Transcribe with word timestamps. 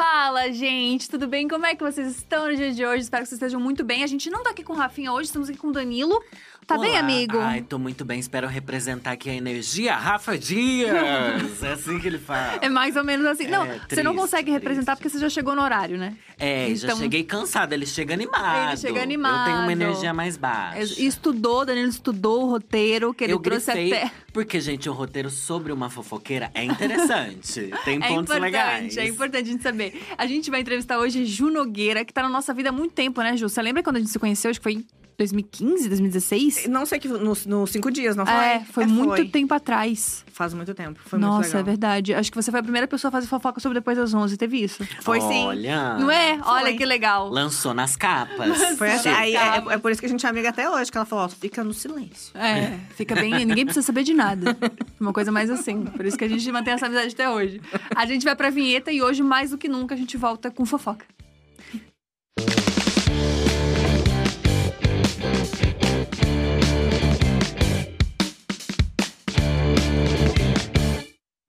Fala, 0.00 0.52
gente, 0.52 1.08
tudo 1.08 1.26
bem? 1.26 1.48
Como 1.48 1.64
é 1.64 1.74
que 1.74 1.82
vocês 1.82 2.18
estão 2.18 2.50
no 2.50 2.54
dia 2.54 2.70
de 2.70 2.84
hoje? 2.84 3.04
Espero 3.04 3.22
que 3.22 3.30
vocês 3.30 3.40
estejam 3.40 3.58
muito 3.58 3.82
bem. 3.82 4.04
A 4.04 4.06
gente 4.06 4.28
não 4.28 4.42
tá 4.42 4.50
aqui 4.50 4.62
com 4.62 4.74
o 4.74 4.76
Rafinha 4.76 5.10
hoje, 5.10 5.28
estamos 5.28 5.48
aqui 5.48 5.56
com 5.56 5.68
o 5.68 5.72
Danilo. 5.72 6.22
Tá 6.66 6.76
bem, 6.76 6.90
Olá. 6.90 6.98
amigo? 6.98 7.38
Ai, 7.38 7.62
tô 7.62 7.78
muito 7.78 8.04
bem. 8.04 8.18
Espero 8.18 8.46
representar 8.48 9.12
aqui 9.12 9.30
a 9.30 9.32
energia 9.34 9.94
Rafa 9.94 10.36
Dias. 10.36 11.62
é 11.62 11.72
assim 11.72 11.98
que 11.98 12.08
ele 12.08 12.18
fala. 12.18 12.58
É 12.60 12.68
mais 12.68 12.94
ou 12.96 13.04
menos 13.04 13.24
assim. 13.24 13.44
É, 13.44 13.48
não, 13.48 13.64
você 13.64 14.02
não 14.02 14.12
triste, 14.12 14.16
consegue 14.16 14.50
representar 14.50 14.96
triste. 14.96 15.02
porque 15.04 15.08
você 15.16 15.18
já 15.20 15.30
chegou 15.30 15.54
no 15.54 15.62
horário, 15.62 15.96
né? 15.96 16.14
É, 16.36 16.74
já 16.74 16.88
Então- 16.88 16.98
cheguei 16.98 17.22
cansado. 17.22 17.72
Ele 17.72 17.86
chega 17.86 18.12
animado. 18.12 18.70
Ele 18.72 18.76
chega 18.78 18.98
Eu 18.98 19.02
animado. 19.02 19.44
tenho 19.46 19.58
uma 19.62 19.72
energia 19.72 20.12
mais 20.12 20.36
baixa. 20.36 21.00
Estudou, 21.00 21.64
Danilo 21.64 21.88
estudou 21.88 22.42
o 22.46 22.50
roteiro, 22.50 23.14
que 23.14 23.24
ele 23.24 23.32
eu 23.32 23.38
trouxe 23.38 23.72
grifei, 23.72 23.92
até. 24.02 24.12
Porque, 24.36 24.60
gente, 24.60 24.86
um 24.90 24.92
roteiro 24.92 25.30
sobre 25.30 25.72
uma 25.72 25.88
fofoqueira 25.88 26.50
é 26.52 26.62
interessante. 26.62 27.70
Tem 27.86 27.98
É 28.02 28.06
pontos 28.06 28.36
legais. 28.36 28.94
é 28.98 29.06
importante 29.06 29.48
a 29.48 29.52
gente 29.52 29.62
saber. 29.62 29.98
A 30.18 30.26
gente 30.26 30.50
vai 30.50 30.60
entrevistar 30.60 30.98
hoje 30.98 31.24
Ju 31.24 31.48
Nogueira, 31.50 32.04
que 32.04 32.12
tá 32.12 32.22
na 32.22 32.28
nossa 32.28 32.52
vida 32.52 32.68
há 32.68 32.72
muito 32.72 32.92
tempo, 32.92 33.22
né, 33.22 33.34
Ju? 33.34 33.48
Você 33.48 33.62
lembra 33.62 33.82
quando 33.82 33.96
a 33.96 33.98
gente 33.98 34.10
se 34.10 34.18
conheceu? 34.18 34.50
Acho 34.50 34.60
que 34.60 34.64
foi 34.64 34.84
2015, 35.18 35.88
2016? 35.88 36.68
Não 36.68 36.84
sei 36.84 36.98
que 36.98 37.08
nos 37.08 37.46
no 37.46 37.66
cinco 37.66 37.90
dias, 37.90 38.16
não 38.16 38.26
foi? 38.26 38.34
É, 38.34 38.60
foi 38.60 38.86
muito 38.86 39.16
foi. 39.16 39.28
tempo 39.28 39.54
atrás. 39.54 40.24
Faz 40.32 40.52
muito 40.52 40.74
tempo. 40.74 41.00
Foi 41.04 41.18
muito 41.18 41.30
Nossa, 41.30 41.48
legal. 41.48 41.60
é 41.60 41.64
verdade. 41.64 42.14
Acho 42.14 42.30
que 42.30 42.36
você 42.36 42.50
foi 42.50 42.60
a 42.60 42.62
primeira 42.62 42.86
pessoa 42.86 43.08
a 43.08 43.12
fazer 43.12 43.26
fofoca 43.26 43.58
sobre 43.58 43.78
depois 43.78 43.96
das 43.96 44.12
11. 44.12 44.36
Teve 44.36 44.62
isso? 44.62 44.86
Foi 45.00 45.20
sim. 45.20 45.46
Olha. 45.46 45.94
Não 45.94 46.10
é? 46.10 46.38
Olha 46.44 46.66
Foi. 46.66 46.76
que 46.76 46.84
legal. 46.84 47.30
Lançou 47.30 47.72
nas 47.72 47.96
capas. 47.96 48.76
Foi 48.76 48.92
assim. 48.92 49.04
Sim. 49.04 49.14
Aí, 49.14 49.34
é, 49.34 49.56
é 49.70 49.78
por 49.78 49.90
isso 49.90 50.00
que 50.00 50.06
a 50.06 50.10
gente 50.10 50.26
é 50.26 50.28
amiga 50.28 50.50
até 50.50 50.68
hoje, 50.68 50.90
que 50.90 50.98
ela 50.98 51.06
falou, 51.06 51.24
ó, 51.24 51.28
fica 51.28 51.64
no 51.64 51.72
silêncio. 51.72 52.36
É, 52.36 52.78
fica 52.94 53.14
bem. 53.14 53.44
Ninguém 53.46 53.64
precisa 53.64 53.86
saber 53.86 54.02
de 54.02 54.12
nada. 54.12 54.56
Uma 55.00 55.12
coisa 55.12 55.32
mais 55.32 55.50
assim. 55.50 55.84
Por 55.84 56.04
isso 56.04 56.18
que 56.18 56.24
a 56.24 56.28
gente 56.28 56.50
mantém 56.52 56.74
essa 56.74 56.86
amizade 56.86 57.14
até 57.14 57.30
hoje. 57.30 57.60
A 57.94 58.04
gente 58.04 58.24
vai 58.24 58.36
pra 58.36 58.50
vinheta 58.50 58.92
e 58.92 59.00
hoje, 59.00 59.22
mais 59.22 59.50
do 59.50 59.58
que 59.58 59.68
nunca, 59.68 59.94
a 59.94 59.98
gente 59.98 60.16
volta 60.16 60.50
com 60.50 60.66
fofoca. 60.66 61.06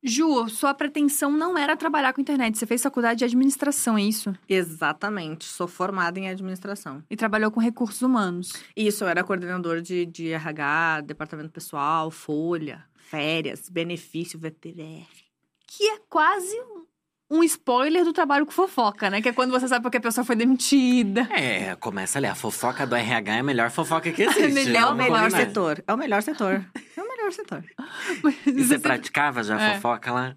Ju, 0.07 0.47
sua 0.49 0.73
pretensão 0.73 1.31
não 1.31 1.57
era 1.57 1.75
trabalhar 1.75 2.13
com 2.13 2.21
internet. 2.21 2.57
Você 2.57 2.65
fez 2.65 2.81
faculdade 2.81 3.19
de 3.19 3.25
administração, 3.25 3.97
é 3.97 4.01
isso? 4.03 4.33
Exatamente. 4.47 5.45
Sou 5.45 5.67
formada 5.67 6.19
em 6.19 6.29
administração. 6.29 7.03
E 7.09 7.15
trabalhou 7.15 7.51
com 7.51 7.59
recursos 7.59 8.01
humanos. 8.01 8.53
Isso, 8.75 9.03
eu 9.03 9.07
era 9.07 9.23
coordenador 9.23 9.81
de, 9.81 10.05
de 10.05 10.29
RH, 10.31 11.01
departamento 11.01 11.49
pessoal, 11.49 12.09
folha, 12.11 12.83
férias, 12.95 13.69
benefício, 13.69 14.39
VTR. 14.39 15.05
Que 15.67 15.83
é 15.89 15.97
quase 16.09 16.55
um 17.29 17.43
spoiler 17.43 18.05
do 18.05 18.13
trabalho 18.13 18.45
com 18.45 18.51
fofoca, 18.53 19.09
né? 19.09 19.21
Que 19.21 19.27
é 19.29 19.33
quando 19.33 19.51
você 19.51 19.67
sabe 19.67 19.83
porque 19.83 19.97
a 19.97 20.01
pessoa 20.01 20.23
foi 20.23 20.35
demitida. 20.35 21.27
É, 21.31 21.75
começa 21.75 22.17
ali. 22.19 22.25
A 22.27 22.35
fofoca 22.35 22.87
do 22.87 22.95
RH 22.95 23.35
é 23.35 23.39
a 23.39 23.43
melhor 23.43 23.69
fofoca 23.69 24.09
que 24.11 24.21
existe. 24.23 24.53
melhor, 24.53 24.81
É 24.81 24.85
o 24.85 24.95
melhor 24.95 25.23
combinar. 25.23 25.37
setor. 25.45 25.83
É 25.85 25.93
o 25.93 25.97
melhor 25.97 26.21
setor. 26.23 26.65
É 26.95 27.01
o 27.01 27.06
setor. 27.31 27.63
E 28.45 28.63
você 28.63 28.79
praticava 28.79 29.43
já 29.43 29.59
É. 29.59 29.75
fofoca 29.75 30.11
lá? 30.11 30.35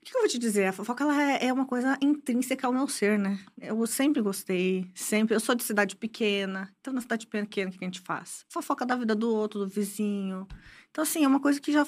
O 0.00 0.04
que 0.04 0.16
eu 0.16 0.20
vou 0.22 0.28
te 0.28 0.38
dizer? 0.38 0.66
A 0.66 0.72
fofoca 0.72 1.04
ela 1.04 1.22
é, 1.22 1.46
é 1.46 1.52
uma 1.52 1.64
coisa 1.64 1.96
intrínseca 2.00 2.66
ao 2.66 2.72
meu 2.72 2.88
ser, 2.88 3.16
né? 3.18 3.38
Eu 3.60 3.86
sempre 3.86 4.20
gostei, 4.20 4.90
sempre. 4.96 5.32
Eu 5.36 5.38
sou 5.40 5.54
de 5.54 5.62
cidade 5.62 5.94
pequena. 5.94 6.68
Então, 6.80 6.92
na 6.92 7.00
cidade 7.00 7.24
pequena, 7.26 7.70
o 7.70 7.72
que 7.72 7.84
a 7.84 7.86
gente 7.86 8.00
faz? 8.00 8.44
Fofoca 8.48 8.84
da 8.84 8.96
vida 8.96 9.14
do 9.14 9.32
outro, 9.32 9.60
do 9.60 9.68
vizinho. 9.68 10.46
Então, 10.90 11.02
assim, 11.04 11.24
é 11.24 11.28
uma 11.28 11.38
coisa 11.38 11.60
que 11.60 11.70
já 11.72 11.86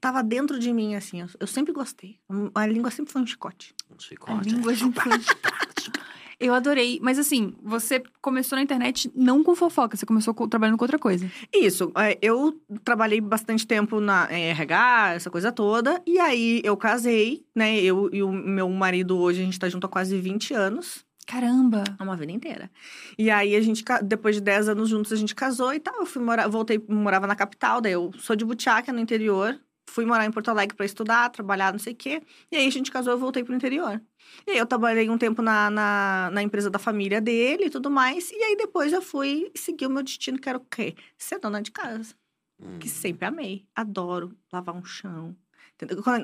tava 0.00 0.22
dentro 0.22 0.58
de 0.58 0.72
mim, 0.72 0.94
assim. 0.94 1.20
Eu, 1.20 1.26
eu 1.40 1.46
sempre 1.46 1.74
gostei. 1.74 2.18
A 2.54 2.66
língua 2.66 2.90
sempre 2.90 3.12
foi 3.12 3.20
um 3.20 3.26
chicote. 3.26 3.74
Um 3.90 3.96
A 3.96 3.98
chicote. 3.98 4.48
língua 4.48 4.74
de 4.74 4.84
infante. 4.84 5.26
Eu 6.42 6.52
adorei. 6.54 6.98
Mas 7.02 7.18
assim, 7.18 7.54
você 7.62 8.02
começou 8.20 8.56
na 8.56 8.62
internet 8.62 9.10
não 9.14 9.42
com 9.44 9.54
fofoca, 9.54 9.96
você 9.96 10.04
começou 10.04 10.34
co- 10.34 10.48
trabalhando 10.48 10.76
com 10.76 10.84
outra 10.84 10.98
coisa. 10.98 11.30
Isso, 11.54 11.92
é, 11.96 12.18
eu 12.20 12.60
trabalhei 12.84 13.20
bastante 13.20 13.66
tempo 13.66 14.00
na 14.00 14.24
RH, 14.30 15.12
essa 15.14 15.30
coisa 15.30 15.52
toda. 15.52 16.02
E 16.06 16.18
aí, 16.18 16.60
eu 16.64 16.76
casei, 16.76 17.44
né? 17.54 17.80
Eu 17.80 18.10
e 18.12 18.22
o 18.22 18.32
meu 18.32 18.68
marido 18.68 19.16
hoje, 19.18 19.40
a 19.40 19.44
gente 19.44 19.58
tá 19.58 19.68
junto 19.68 19.86
há 19.86 19.88
quase 19.88 20.18
20 20.20 20.52
anos. 20.52 21.04
Caramba! 21.26 21.84
É 21.98 22.02
uma 22.02 22.16
vida 22.16 22.32
inteira. 22.32 22.68
E 23.16 23.30
aí 23.30 23.54
a 23.54 23.60
gente, 23.60 23.84
depois 24.02 24.34
de 24.34 24.40
10 24.40 24.68
anos 24.68 24.88
juntos, 24.88 25.12
a 25.12 25.16
gente 25.16 25.34
casou 25.34 25.72
e 25.72 25.78
tal. 25.78 25.94
Eu 26.00 26.06
fui 26.06 26.20
morar, 26.20 26.48
voltei, 26.48 26.82
morava 26.88 27.26
na 27.28 27.36
capital, 27.36 27.80
daí 27.80 27.92
eu 27.92 28.10
sou 28.18 28.34
de 28.34 28.44
Butiaca, 28.44 28.92
no 28.92 28.98
interior. 28.98 29.56
Fui 29.92 30.06
morar 30.06 30.24
em 30.24 30.30
Porto 30.30 30.48
Alegre 30.48 30.74
para 30.74 30.86
estudar, 30.86 31.28
trabalhar, 31.28 31.70
não 31.70 31.78
sei 31.78 31.92
o 31.92 31.96
quê. 31.96 32.22
E 32.50 32.56
aí 32.56 32.66
a 32.66 32.70
gente 32.70 32.90
casou, 32.90 33.12
eu 33.12 33.18
voltei 33.18 33.44
pro 33.44 33.54
interior. 33.54 34.00
E 34.46 34.52
aí 34.52 34.58
eu 34.58 34.64
trabalhei 34.64 35.10
um 35.10 35.18
tempo 35.18 35.42
na, 35.42 35.68
na, 35.68 36.30
na 36.32 36.42
empresa 36.42 36.70
da 36.70 36.78
família 36.78 37.20
dele 37.20 37.66
e 37.66 37.70
tudo 37.70 37.90
mais. 37.90 38.30
E 38.30 38.42
aí 38.42 38.56
depois 38.56 38.90
eu 38.94 39.02
fui 39.02 39.52
seguir 39.54 39.86
o 39.86 39.90
meu 39.90 40.02
destino, 40.02 40.38
que 40.38 40.48
era 40.48 40.56
o 40.56 40.64
quê? 40.64 40.94
Ser 41.18 41.38
dona 41.38 41.60
de 41.60 41.70
casa. 41.70 42.14
Hum. 42.58 42.78
Que 42.78 42.88
sempre 42.88 43.26
amei. 43.26 43.66
Adoro 43.74 44.34
lavar 44.50 44.74
um 44.74 44.82
chão. 44.82 45.36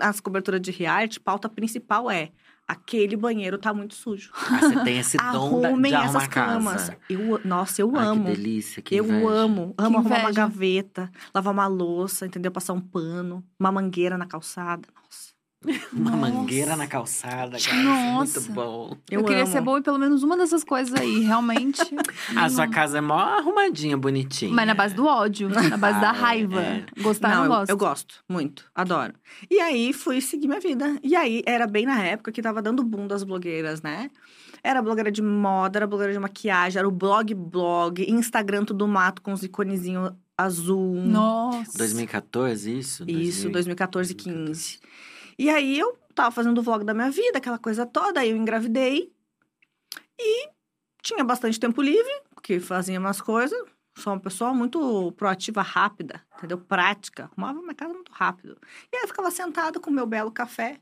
As 0.00 0.18
coberturas 0.18 0.62
de 0.62 0.70
reality, 0.70 1.20
pauta 1.20 1.46
principal 1.46 2.10
é 2.10 2.32
aquele 2.68 3.16
banheiro 3.16 3.56
tá 3.58 3.72
muito 3.72 3.94
sujo. 3.94 4.30
Ah, 4.34 4.60
você 4.60 4.84
tem 4.84 4.98
esse 4.98 5.16
dom 5.32 5.60
da- 5.60 5.68
Arrumem 5.68 5.90
de 5.90 5.96
essas 5.98 6.28
camas. 6.28 6.90
Eu, 7.08 7.40
nossa, 7.44 7.80
eu 7.80 7.96
Ai, 7.96 8.06
amo. 8.06 8.24
que 8.26 8.30
delícia, 8.36 8.82
que 8.82 8.94
eu 8.94 9.04
inveja. 9.06 9.26
amo. 9.28 9.74
Que 9.76 9.84
Amo 9.84 9.98
arrumar 9.98 10.18
uma 10.20 10.32
gaveta, 10.32 11.10
lavar 11.34 11.52
uma 11.54 11.66
louça, 11.66 12.26
entendeu? 12.26 12.52
Passar 12.52 12.74
um 12.74 12.80
pano, 12.80 13.42
uma 13.58 13.72
mangueira 13.72 14.18
na 14.18 14.26
calçada. 14.26 14.86
Uma 15.92 16.12
Nossa. 16.12 16.16
mangueira 16.16 16.76
na 16.76 16.86
calçada, 16.86 17.58
cara. 17.58 17.82
Nossa. 17.82 18.38
Muito 18.40 18.52
bom. 18.52 18.96
Eu, 19.10 19.20
Eu 19.20 19.24
queria 19.26 19.42
amo. 19.42 19.52
ser 19.52 19.60
boa 19.60 19.78
em 19.78 19.82
pelo 19.82 19.98
menos 19.98 20.22
uma 20.22 20.36
dessas 20.36 20.62
coisas 20.62 20.94
aí, 20.94 21.20
realmente. 21.20 21.80
A 22.36 22.48
sua 22.48 22.66
Não- 22.66 22.72
casa 22.72 22.98
é 22.98 23.00
mó 23.00 23.18
arrumadinha, 23.18 23.96
bonitinha. 23.96 24.52
Mas 24.52 24.66
na 24.66 24.74
base 24.74 24.94
do 24.94 25.04
ódio, 25.06 25.48
na 25.50 25.76
base 25.76 26.00
da 26.00 26.10
Ah, 26.12 26.14
é, 26.14 26.18
raiva. 26.20 26.62
é. 26.62 26.86
Gostar, 27.02 27.34
não, 27.34 27.44
eu, 27.44 27.48
gosto. 27.50 27.70
eu 27.70 27.76
gosto, 27.76 28.14
muito. 28.28 28.64
Adoro. 28.72 29.14
E 29.50 29.58
aí, 29.58 29.92
fui 29.92 30.20
seguir 30.20 30.46
minha 30.46 30.60
vida. 30.60 30.96
E 31.02 31.16
aí, 31.16 31.42
era 31.44 31.66
bem 31.66 31.84
na 31.86 32.04
época 32.04 32.30
que 32.30 32.40
tava 32.40 32.62
dando 32.62 32.84
boom 32.84 33.08
das 33.08 33.24
blogueiras, 33.24 33.82
né? 33.82 34.10
Era 34.62 34.80
blogueira 34.80 35.10
de 35.10 35.22
moda, 35.22 35.78
era 35.80 35.86
blogueira 35.88 36.12
de 36.12 36.18
maquiagem, 36.20 36.78
era 36.78 36.86
o 36.88 36.90
blog 36.92 37.34
blog, 37.34 38.04
Instagram 38.08 38.64
tudo 38.64 38.86
mato 38.86 39.22
com 39.22 39.32
os 39.32 39.42
iconezinhos 39.42 40.12
azul. 40.36 40.94
Nossa. 40.94 41.76
2014, 41.78 42.78
isso? 42.78 43.02
Isso, 43.08 43.48
2000. 43.50 43.52
2014, 43.52 44.14
15. 44.14 44.78
E 45.38 45.48
aí 45.48 45.78
eu 45.78 45.96
tava 46.14 46.30
fazendo 46.30 46.58
o 46.58 46.62
vlog 46.62 46.84
da 46.84 46.92
minha 46.92 47.10
vida, 47.10 47.38
aquela 47.38 47.58
coisa 47.58 47.86
toda, 47.86 48.20
aí 48.20 48.30
eu 48.30 48.36
engravidei 48.36 49.12
e 50.18 50.48
tinha 51.00 51.22
bastante 51.22 51.60
tempo 51.60 51.80
livre, 51.80 52.12
porque 52.34 52.58
fazia 52.58 52.98
umas 52.98 53.20
coisas. 53.20 53.58
Sou 53.96 54.12
uma 54.12 54.20
pessoa 54.20 54.52
muito 54.54 55.12
proativa, 55.12 55.60
rápida, 55.60 56.22
entendeu? 56.36 56.58
Prática. 56.58 57.24
Arrumava 57.24 57.60
minha 57.60 57.74
casa 57.74 57.92
muito 57.94 58.12
rápido. 58.12 58.56
E 58.92 58.96
aí 58.96 59.02
eu 59.02 59.08
ficava 59.08 59.30
sentada 59.30 59.80
com 59.80 59.90
o 59.90 59.92
meu 59.92 60.06
belo 60.06 60.30
café. 60.30 60.80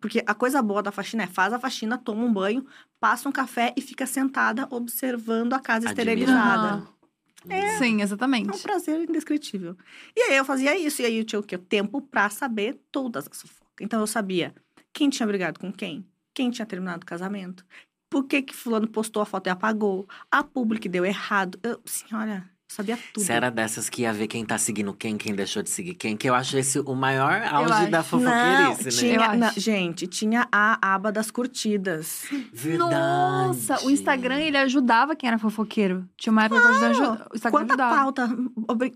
Porque 0.00 0.22
a 0.26 0.34
coisa 0.34 0.62
boa 0.62 0.82
da 0.82 0.92
faxina 0.92 1.24
é 1.24 1.26
faz 1.26 1.52
a 1.52 1.58
faxina, 1.58 1.96
toma 1.98 2.22
um 2.22 2.32
banho, 2.32 2.66
passa 3.00 3.28
um 3.28 3.32
café 3.32 3.72
e 3.76 3.80
fica 3.80 4.06
sentada 4.06 4.68
observando 4.70 5.54
a 5.54 5.58
casa 5.58 5.88
Admirando. 5.88 6.20
esterilizada. 6.22 6.68
Aham. 6.68 7.78
Sim, 7.78 7.94
É 7.94 7.98
um 8.00 8.02
exatamente. 8.02 8.62
prazer 8.62 9.08
indescritível. 9.08 9.76
E 10.14 10.20
aí 10.22 10.36
eu 10.36 10.44
fazia 10.44 10.76
isso, 10.76 11.02
e 11.02 11.04
aí 11.04 11.18
eu 11.18 11.24
tinha 11.24 11.38
o 11.38 11.42
quê? 11.42 11.56
O 11.56 11.60
tempo 11.60 12.00
pra 12.00 12.28
saber 12.28 12.80
todas 12.90 13.28
as 13.30 13.40
fofocas. 13.42 13.65
Então 13.80 14.00
eu 14.00 14.06
sabia 14.06 14.54
quem 14.92 15.10
tinha 15.10 15.26
brigado 15.26 15.60
com 15.60 15.72
quem, 15.72 16.06
quem 16.34 16.50
tinha 16.50 16.66
terminado 16.66 17.02
o 17.02 17.06
casamento, 17.06 17.64
por 18.08 18.24
que 18.24 18.42
que 18.42 18.54
fulano 18.54 18.88
postou 18.88 19.22
a 19.22 19.26
foto 19.26 19.46
e 19.46 19.50
apagou, 19.50 20.08
a 20.30 20.42
public 20.42 20.88
deu 20.88 21.04
errado. 21.04 21.58
Eu, 21.62 21.80
sim, 21.84 22.06
olha, 22.14 22.48
eu 22.48 22.74
sabia 22.74 22.98
tudo. 23.12 23.24
Você 23.24 23.32
era 23.32 23.50
dessas 23.50 23.88
que 23.88 24.02
ia 24.02 24.12
ver 24.12 24.26
quem 24.26 24.44
tá 24.44 24.56
seguindo 24.58 24.92
quem, 24.94 25.16
quem 25.16 25.34
deixou 25.34 25.62
de 25.62 25.70
seguir 25.70 25.94
quem, 25.94 26.16
que 26.16 26.28
eu 26.28 26.34
acho 26.34 26.56
esse 26.56 26.78
o 26.80 26.94
maior 26.94 27.42
auge 27.42 27.72
acho. 27.72 27.90
da 27.90 27.98
Não, 27.98 28.04
fofoqueirice, 28.04 28.84
né? 28.84 28.88
Eu 28.88 28.90
tinha, 28.90 29.20
acho. 29.20 29.38
não, 29.38 29.52
gente, 29.52 30.06
tinha 30.06 30.48
a 30.50 30.94
aba 30.94 31.12
das 31.12 31.30
curtidas. 31.30 32.24
Verdade. 32.52 32.90
Nossa, 32.90 33.84
o 33.84 33.90
Instagram, 33.90 34.38
ele 34.40 34.56
ajudava 34.56 35.14
quem 35.14 35.28
era 35.28 35.38
fofoqueiro. 35.38 36.08
Tinha 36.16 36.32
uma 36.32 36.44
época 36.44 36.60
que 36.60 36.66
o 36.66 36.70
Instagram 36.72 37.26
o 37.32 37.34
Instagram 37.36 37.50
Quanta 37.50 37.72
ajudava. 37.74 37.96
pauta? 37.96 38.28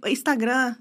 Instagram. 0.08 0.76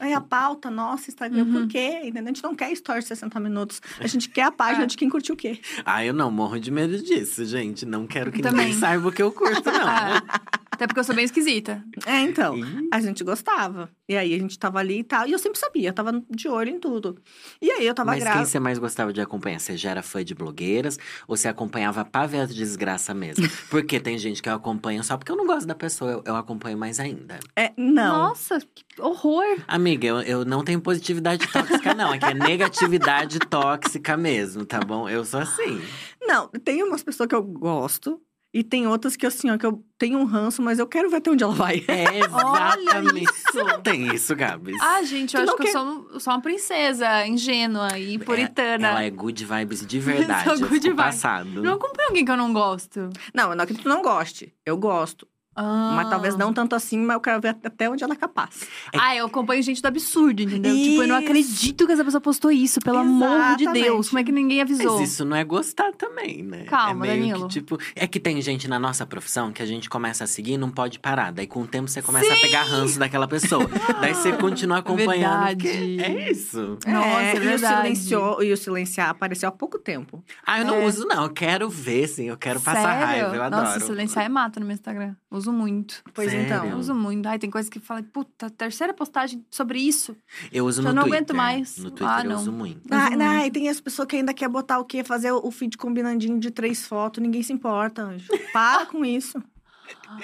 Aí 0.00 0.12
a 0.12 0.20
pauta, 0.20 0.70
nossa, 0.70 1.10
Instagram, 1.10 1.44
Uhum. 1.44 1.52
por 1.52 1.68
quê? 1.68 2.00
Entendeu? 2.04 2.24
A 2.24 2.26
gente 2.28 2.42
não 2.42 2.54
quer 2.54 2.72
story 2.72 3.00
de 3.00 3.06
60 3.06 3.38
minutos. 3.40 3.80
A 3.98 4.06
gente 4.06 4.28
quer 4.28 4.42
a 4.42 4.52
página 4.52 4.84
É. 4.84 4.86
de 4.86 4.96
quem 4.96 5.08
curtiu 5.08 5.34
o 5.34 5.38
quê. 5.38 5.58
Ah, 5.84 6.04
eu 6.04 6.12
não 6.12 6.30
morro 6.30 6.58
de 6.58 6.70
medo 6.70 6.96
disso, 7.02 7.44
gente. 7.44 7.84
Não 7.86 8.06
quero 8.06 8.30
que 8.32 8.42
Também. 8.42 8.66
ninguém 8.66 8.80
saiba 8.80 9.08
o 9.08 9.12
que 9.12 9.22
eu 9.22 9.30
curto, 9.32 9.70
não. 9.70 9.84
Até 10.74 10.88
porque 10.88 10.98
eu 10.98 11.04
sou 11.04 11.14
bem 11.14 11.24
esquisita. 11.24 11.84
É, 12.04 12.20
então. 12.22 12.56
Ih, 12.58 12.88
A 12.92 12.98
gente 13.00 13.22
gostava. 13.22 13.88
E 14.08 14.16
aí 14.16 14.34
a 14.34 14.38
gente 14.38 14.58
tava 14.58 14.80
ali 14.80 14.98
e 14.98 15.04
tal. 15.04 15.24
E 15.26 15.30
eu 15.30 15.38
sempre 15.38 15.56
sabia, 15.58 15.90
eu 15.90 15.92
tava 15.92 16.20
de 16.28 16.48
olho 16.48 16.68
em 16.70 16.80
tudo. 16.80 17.16
E 17.62 17.70
aí 17.70 17.86
eu 17.86 17.94
tava 17.94 18.08
Mas 18.08 18.16
quem 18.18 18.24
grávida. 18.24 18.44
você 18.46 18.58
mais 18.58 18.76
gostava 18.80 19.12
de 19.12 19.20
acompanhar? 19.20 19.60
Você 19.60 19.76
já 19.76 19.90
era 19.90 20.02
fã 20.02 20.24
de 20.24 20.34
blogueiras 20.34 20.98
ou 21.28 21.36
você 21.36 21.46
acompanhava 21.46 22.04
pra 22.04 22.26
ver 22.26 22.40
a 22.40 22.44
desgraça 22.46 23.14
mesmo? 23.14 23.44
Porque 23.70 24.00
tem 24.00 24.18
gente 24.18 24.42
que 24.42 24.48
eu 24.48 24.52
acompanho 24.54 25.02
só 25.04 25.16
porque 25.16 25.30
eu 25.30 25.36
não 25.36 25.46
gosto 25.46 25.66
da 25.66 25.76
pessoa, 25.76 26.10
eu, 26.10 26.22
eu 26.26 26.34
acompanho 26.36 26.76
mais 26.76 26.98
ainda. 26.98 27.38
É, 27.56 27.72
não. 27.76 28.18
Nossa, 28.28 28.58
que 28.74 28.84
horror. 29.00 29.44
Amiga, 29.84 30.06
eu, 30.06 30.20
eu 30.22 30.44
não 30.46 30.64
tenho 30.64 30.80
positividade 30.80 31.46
tóxica, 31.52 31.92
não. 31.92 32.14
É 32.14 32.18
que 32.18 32.24
é 32.24 32.32
negatividade 32.32 33.38
tóxica 33.50 34.16
mesmo, 34.16 34.64
tá 34.64 34.80
bom? 34.80 35.06
Eu 35.06 35.26
sou 35.26 35.40
assim. 35.40 35.78
Não, 36.22 36.48
tem 36.48 36.82
umas 36.82 37.02
pessoas 37.02 37.28
que 37.28 37.34
eu 37.34 37.42
gosto. 37.42 38.18
E 38.56 38.62
tem 38.62 38.86
outras 38.86 39.14
que, 39.16 39.26
assim, 39.26 39.50
ó, 39.50 39.58
que 39.58 39.66
eu 39.66 39.84
tenho 39.98 40.16
um 40.16 40.24
ranço, 40.24 40.62
mas 40.62 40.78
eu 40.78 40.86
quero 40.86 41.10
ver 41.10 41.16
até 41.16 41.28
onde 41.30 41.42
ela 41.44 41.52
vai. 41.52 41.84
É 41.88 42.04
exatamente. 42.24 43.24
isso. 43.24 43.42
Você 43.52 43.62
não 43.64 43.80
tem 43.82 44.14
isso, 44.14 44.34
Gabs. 44.36 44.80
Ah, 44.80 45.02
gente, 45.02 45.36
eu 45.36 45.44
Tu 45.44 45.48
acho 45.50 45.56
que 45.56 45.62
eu 45.62 45.66
quer- 45.66 45.72
sou, 45.72 46.08
eu 46.14 46.20
sou 46.20 46.32
uma 46.32 46.40
princesa 46.40 47.26
ingênua 47.26 47.98
e 47.98 48.16
puritana. 48.18 48.88
Ela 48.88 49.02
é 49.02 49.10
good 49.10 49.44
vibes 49.44 49.84
de 49.84 49.98
verdade. 50.00 50.44
Sou 50.44 50.52
eu 50.54 50.60
good 50.60 50.74
fico 50.74 50.82
vibes. 50.96 51.04
passado. 51.04 51.62
Não 51.62 51.74
acompanho 51.74 52.08
alguém 52.08 52.24
que 52.24 52.30
eu 52.30 52.36
não 52.36 52.52
gosto. 52.54 53.10
Não, 53.34 53.54
não 53.54 53.64
é 53.64 53.66
que 53.66 53.74
tu 53.74 53.88
não 53.88 54.00
goste. 54.00 54.54
Eu 54.64 54.78
gosto. 54.78 55.26
Mas 55.56 56.08
talvez 56.08 56.34
Ah. 56.34 56.38
não 56.38 56.52
tanto 56.52 56.74
assim, 56.74 56.98
mas 56.98 57.14
eu 57.14 57.20
quero 57.20 57.40
ver 57.40 57.56
até 57.64 57.88
onde 57.88 58.02
ela 58.02 58.14
é 58.14 58.16
capaz. 58.16 58.66
Ah, 58.94 59.14
eu 59.16 59.26
acompanho 59.26 59.62
gente 59.62 59.80
do 59.80 59.86
absurdo, 59.86 60.42
entendeu? 60.42 60.74
Tipo, 60.74 61.02
eu 61.02 61.08
não 61.08 61.16
Isso. 61.18 61.24
acredito 61.28 61.86
que 61.86 61.92
essa 61.92 62.04
pessoa 62.04 62.20
postou 62.20 62.50
isso, 62.50 62.80
pelo 62.80 62.98
amor 62.98 63.28
de 63.56 63.64
Exatamente. 63.64 63.84
Deus. 63.84 64.08
Como 64.08 64.18
é 64.18 64.24
que 64.24 64.32
ninguém 64.32 64.60
avisou? 64.62 64.98
Mas 65.00 65.10
isso 65.10 65.24
não 65.24 65.36
é 65.36 65.44
gostar 65.44 65.92
também, 65.92 66.42
né? 66.42 66.64
Calma, 66.64 67.06
é 67.06 67.10
meio 67.10 67.28
Danilo. 67.28 67.48
Que, 67.48 67.54
tipo, 67.54 67.78
é 67.94 68.06
que 68.06 68.18
tem 68.20 68.40
gente 68.42 68.66
na 68.68 68.78
nossa 68.78 69.06
profissão 69.06 69.52
que 69.52 69.62
a 69.62 69.66
gente 69.66 69.88
começa 69.88 70.24
a 70.24 70.26
seguir 70.26 70.52
e 70.52 70.58
não 70.58 70.70
pode 70.70 70.98
parar. 70.98 71.32
Daí, 71.32 71.46
com 71.46 71.62
o 71.62 71.66
tempo, 71.66 71.88
você 71.88 72.02
começa 72.02 72.32
a 72.32 72.36
pegar 72.36 72.62
ranço 72.64 72.98
daquela 72.98 73.28
pessoa. 73.28 73.68
Daí 74.00 74.14
você 74.14 74.32
continua 74.32 74.78
acompanhando. 74.78 75.44
Verdade. 75.58 76.02
É 76.02 76.30
isso. 76.30 76.78
Nossa, 76.86 77.20
é 77.22 77.34
e, 77.34 77.38
o 77.38 77.40
verdade. 77.40 77.82
silenciou, 77.82 78.42
e 78.42 78.52
o 78.52 78.56
silenciar 78.56 79.10
apareceu 79.10 79.48
há 79.48 79.52
pouco 79.52 79.78
tempo. 79.78 80.22
Ah, 80.46 80.60
eu 80.60 80.66
não 80.66 80.74
É. 80.76 80.86
uso, 80.86 81.06
não. 81.06 81.24
Eu 81.24 81.30
quero 81.30 81.68
ver, 81.68 82.08
sim. 82.08 82.24
Eu 82.28 82.36
quero 82.36 82.60
passar 82.60 82.82
Sério? 82.82 83.06
raiva. 83.06 83.36
Eu 83.36 83.50
Nossa, 83.50 83.66
adoro. 83.74 83.80
silenciar 83.86 84.24
é 84.24 84.28
mato 84.28 84.58
no 84.60 84.66
meu 84.66 84.74
Instagram. 84.74 85.14
Uso 85.30 85.43
muito. 85.52 86.02
Pois 86.14 86.30
Sério? 86.30 86.46
então. 86.46 86.66
Eu 86.66 86.76
uso 86.78 86.94
muito. 86.94 87.26
Ai, 87.26 87.38
tem 87.38 87.50
coisa 87.50 87.70
que 87.70 87.78
fala, 87.80 88.02
puta, 88.02 88.48
terceira 88.50 88.92
postagem 88.94 89.44
sobre 89.50 89.78
isso. 89.80 90.16
Eu 90.52 90.66
uso 90.66 90.82
Já 90.82 90.88
no 90.88 90.94
não 90.94 91.02
Twitter. 91.02 91.18
aguento 91.18 91.34
mais. 91.34 91.78
No 91.78 91.90
Twitter 91.90 92.08
Ah, 92.08 92.20
eu 92.22 92.30
não. 92.30 92.36
uso 92.36 92.52
muito. 92.52 92.80
Ah, 92.90 93.08
Uso 93.08 93.16
não, 93.18 93.32
muito. 93.34 93.46
e 93.46 93.50
tem 93.50 93.68
as 93.68 93.80
pessoas 93.80 94.08
que 94.08 94.16
ainda 94.16 94.32
quer 94.34 94.48
botar 94.48 94.78
o 94.78 94.84
quê? 94.84 95.02
Fazer 95.04 95.32
o 95.32 95.50
feed 95.50 95.76
combinandinho 95.76 96.38
de 96.38 96.50
três 96.50 96.86
fotos. 96.86 97.22
Ninguém 97.22 97.42
se 97.42 97.52
importa, 97.52 98.02
anjo. 98.02 98.28
Para 98.52 98.86
com 98.86 99.04
isso. 99.04 99.42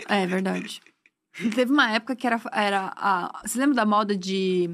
É 0.08 0.26
verdade. 0.26 0.80
Teve 1.54 1.72
uma 1.72 1.90
época 1.92 2.16
que 2.16 2.26
era, 2.26 2.40
era 2.52 2.92
a. 2.96 3.42
Você 3.46 3.58
lembra 3.58 3.76
da 3.76 3.86
moda 3.86 4.16
de. 4.16 4.70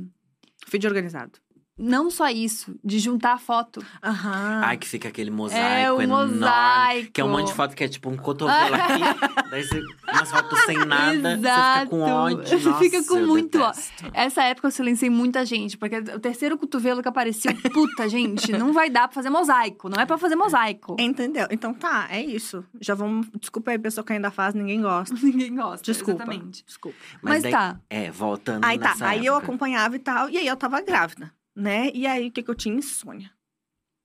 Feed 0.68 0.86
organizado. 0.86 1.38
Não 1.78 2.10
só 2.10 2.28
isso, 2.30 2.74
de 2.82 2.98
juntar 2.98 3.34
a 3.34 3.38
foto. 3.38 3.84
Aham. 4.02 4.62
Ai, 4.64 4.78
que 4.78 4.86
fica 4.88 5.08
aquele 5.08 5.30
mosaico 5.30 5.62
é 5.62 5.92
um 5.92 6.00
enorme. 6.00 6.34
mosaico. 6.36 7.12
Que 7.12 7.20
é 7.20 7.24
um 7.24 7.28
monte 7.30 7.48
de 7.48 7.52
foto 7.54 7.76
que 7.76 7.84
é 7.84 7.88
tipo 7.88 8.08
um 8.08 8.16
cotovelo 8.16 8.74
aqui. 8.74 9.00
daí 9.50 9.62
você, 9.62 9.82
umas 10.10 10.30
fotos 10.30 10.58
sem 10.64 10.78
nada. 10.78 11.36
Você 11.36 11.36
fica 11.36 11.86
com 11.90 11.96
Exato. 11.98 12.14
ódio. 12.14 12.46
Você 12.58 12.68
Nossa, 12.70 12.78
fica 12.78 13.04
com 13.04 13.18
eu 13.18 13.26
muito 13.26 13.60
ó- 13.60 13.68
detesto. 13.70 14.10
Essa 14.14 14.42
época 14.44 14.68
eu 14.68 14.70
silenciei 14.70 15.10
muita 15.10 15.44
gente, 15.44 15.76
porque 15.76 15.98
o 15.98 16.18
terceiro 16.18 16.56
cotovelo 16.56 17.02
que 17.02 17.08
apareceu, 17.08 17.54
puta, 17.70 18.08
gente, 18.10 18.52
não 18.52 18.72
vai 18.72 18.88
dar 18.88 19.08
pra 19.08 19.14
fazer 19.14 19.28
mosaico. 19.28 19.90
Não 19.90 20.00
é 20.00 20.06
pra 20.06 20.16
fazer 20.16 20.34
mosaico. 20.34 20.96
Entendeu? 20.98 21.46
Então 21.50 21.74
tá, 21.74 22.06
é 22.10 22.22
isso. 22.22 22.64
Já 22.80 22.94
vamos. 22.94 23.26
Desculpa 23.38 23.72
aí, 23.72 23.78
pessoa 23.78 24.02
que 24.02 24.14
ainda 24.14 24.30
faz, 24.30 24.54
ninguém 24.54 24.80
gosta. 24.80 25.14
Ninguém 25.22 25.54
gosta. 25.54 25.84
Desculpa. 25.84 26.22
Exatamente. 26.22 26.64
Desculpa. 26.64 26.96
Mas, 27.20 27.42
daí- 27.42 27.52
tá. 27.52 27.78
É, 27.90 28.10
voltando 28.10 28.64
Aí 28.64 28.78
tá, 28.78 28.94
aí 29.00 29.26
eu 29.26 29.34
acompanhava 29.34 29.94
e 29.94 29.98
tal, 29.98 30.30
e 30.30 30.38
aí 30.38 30.46
eu 30.46 30.56
tava 30.56 30.80
grávida, 30.80 31.30
né? 31.56 31.90
E 31.94 32.06
aí 32.06 32.28
o 32.28 32.30
que 32.32 32.42
que 32.42 32.50
eu 32.50 32.54
tinha? 32.54 32.76
Insônia. 32.76 33.30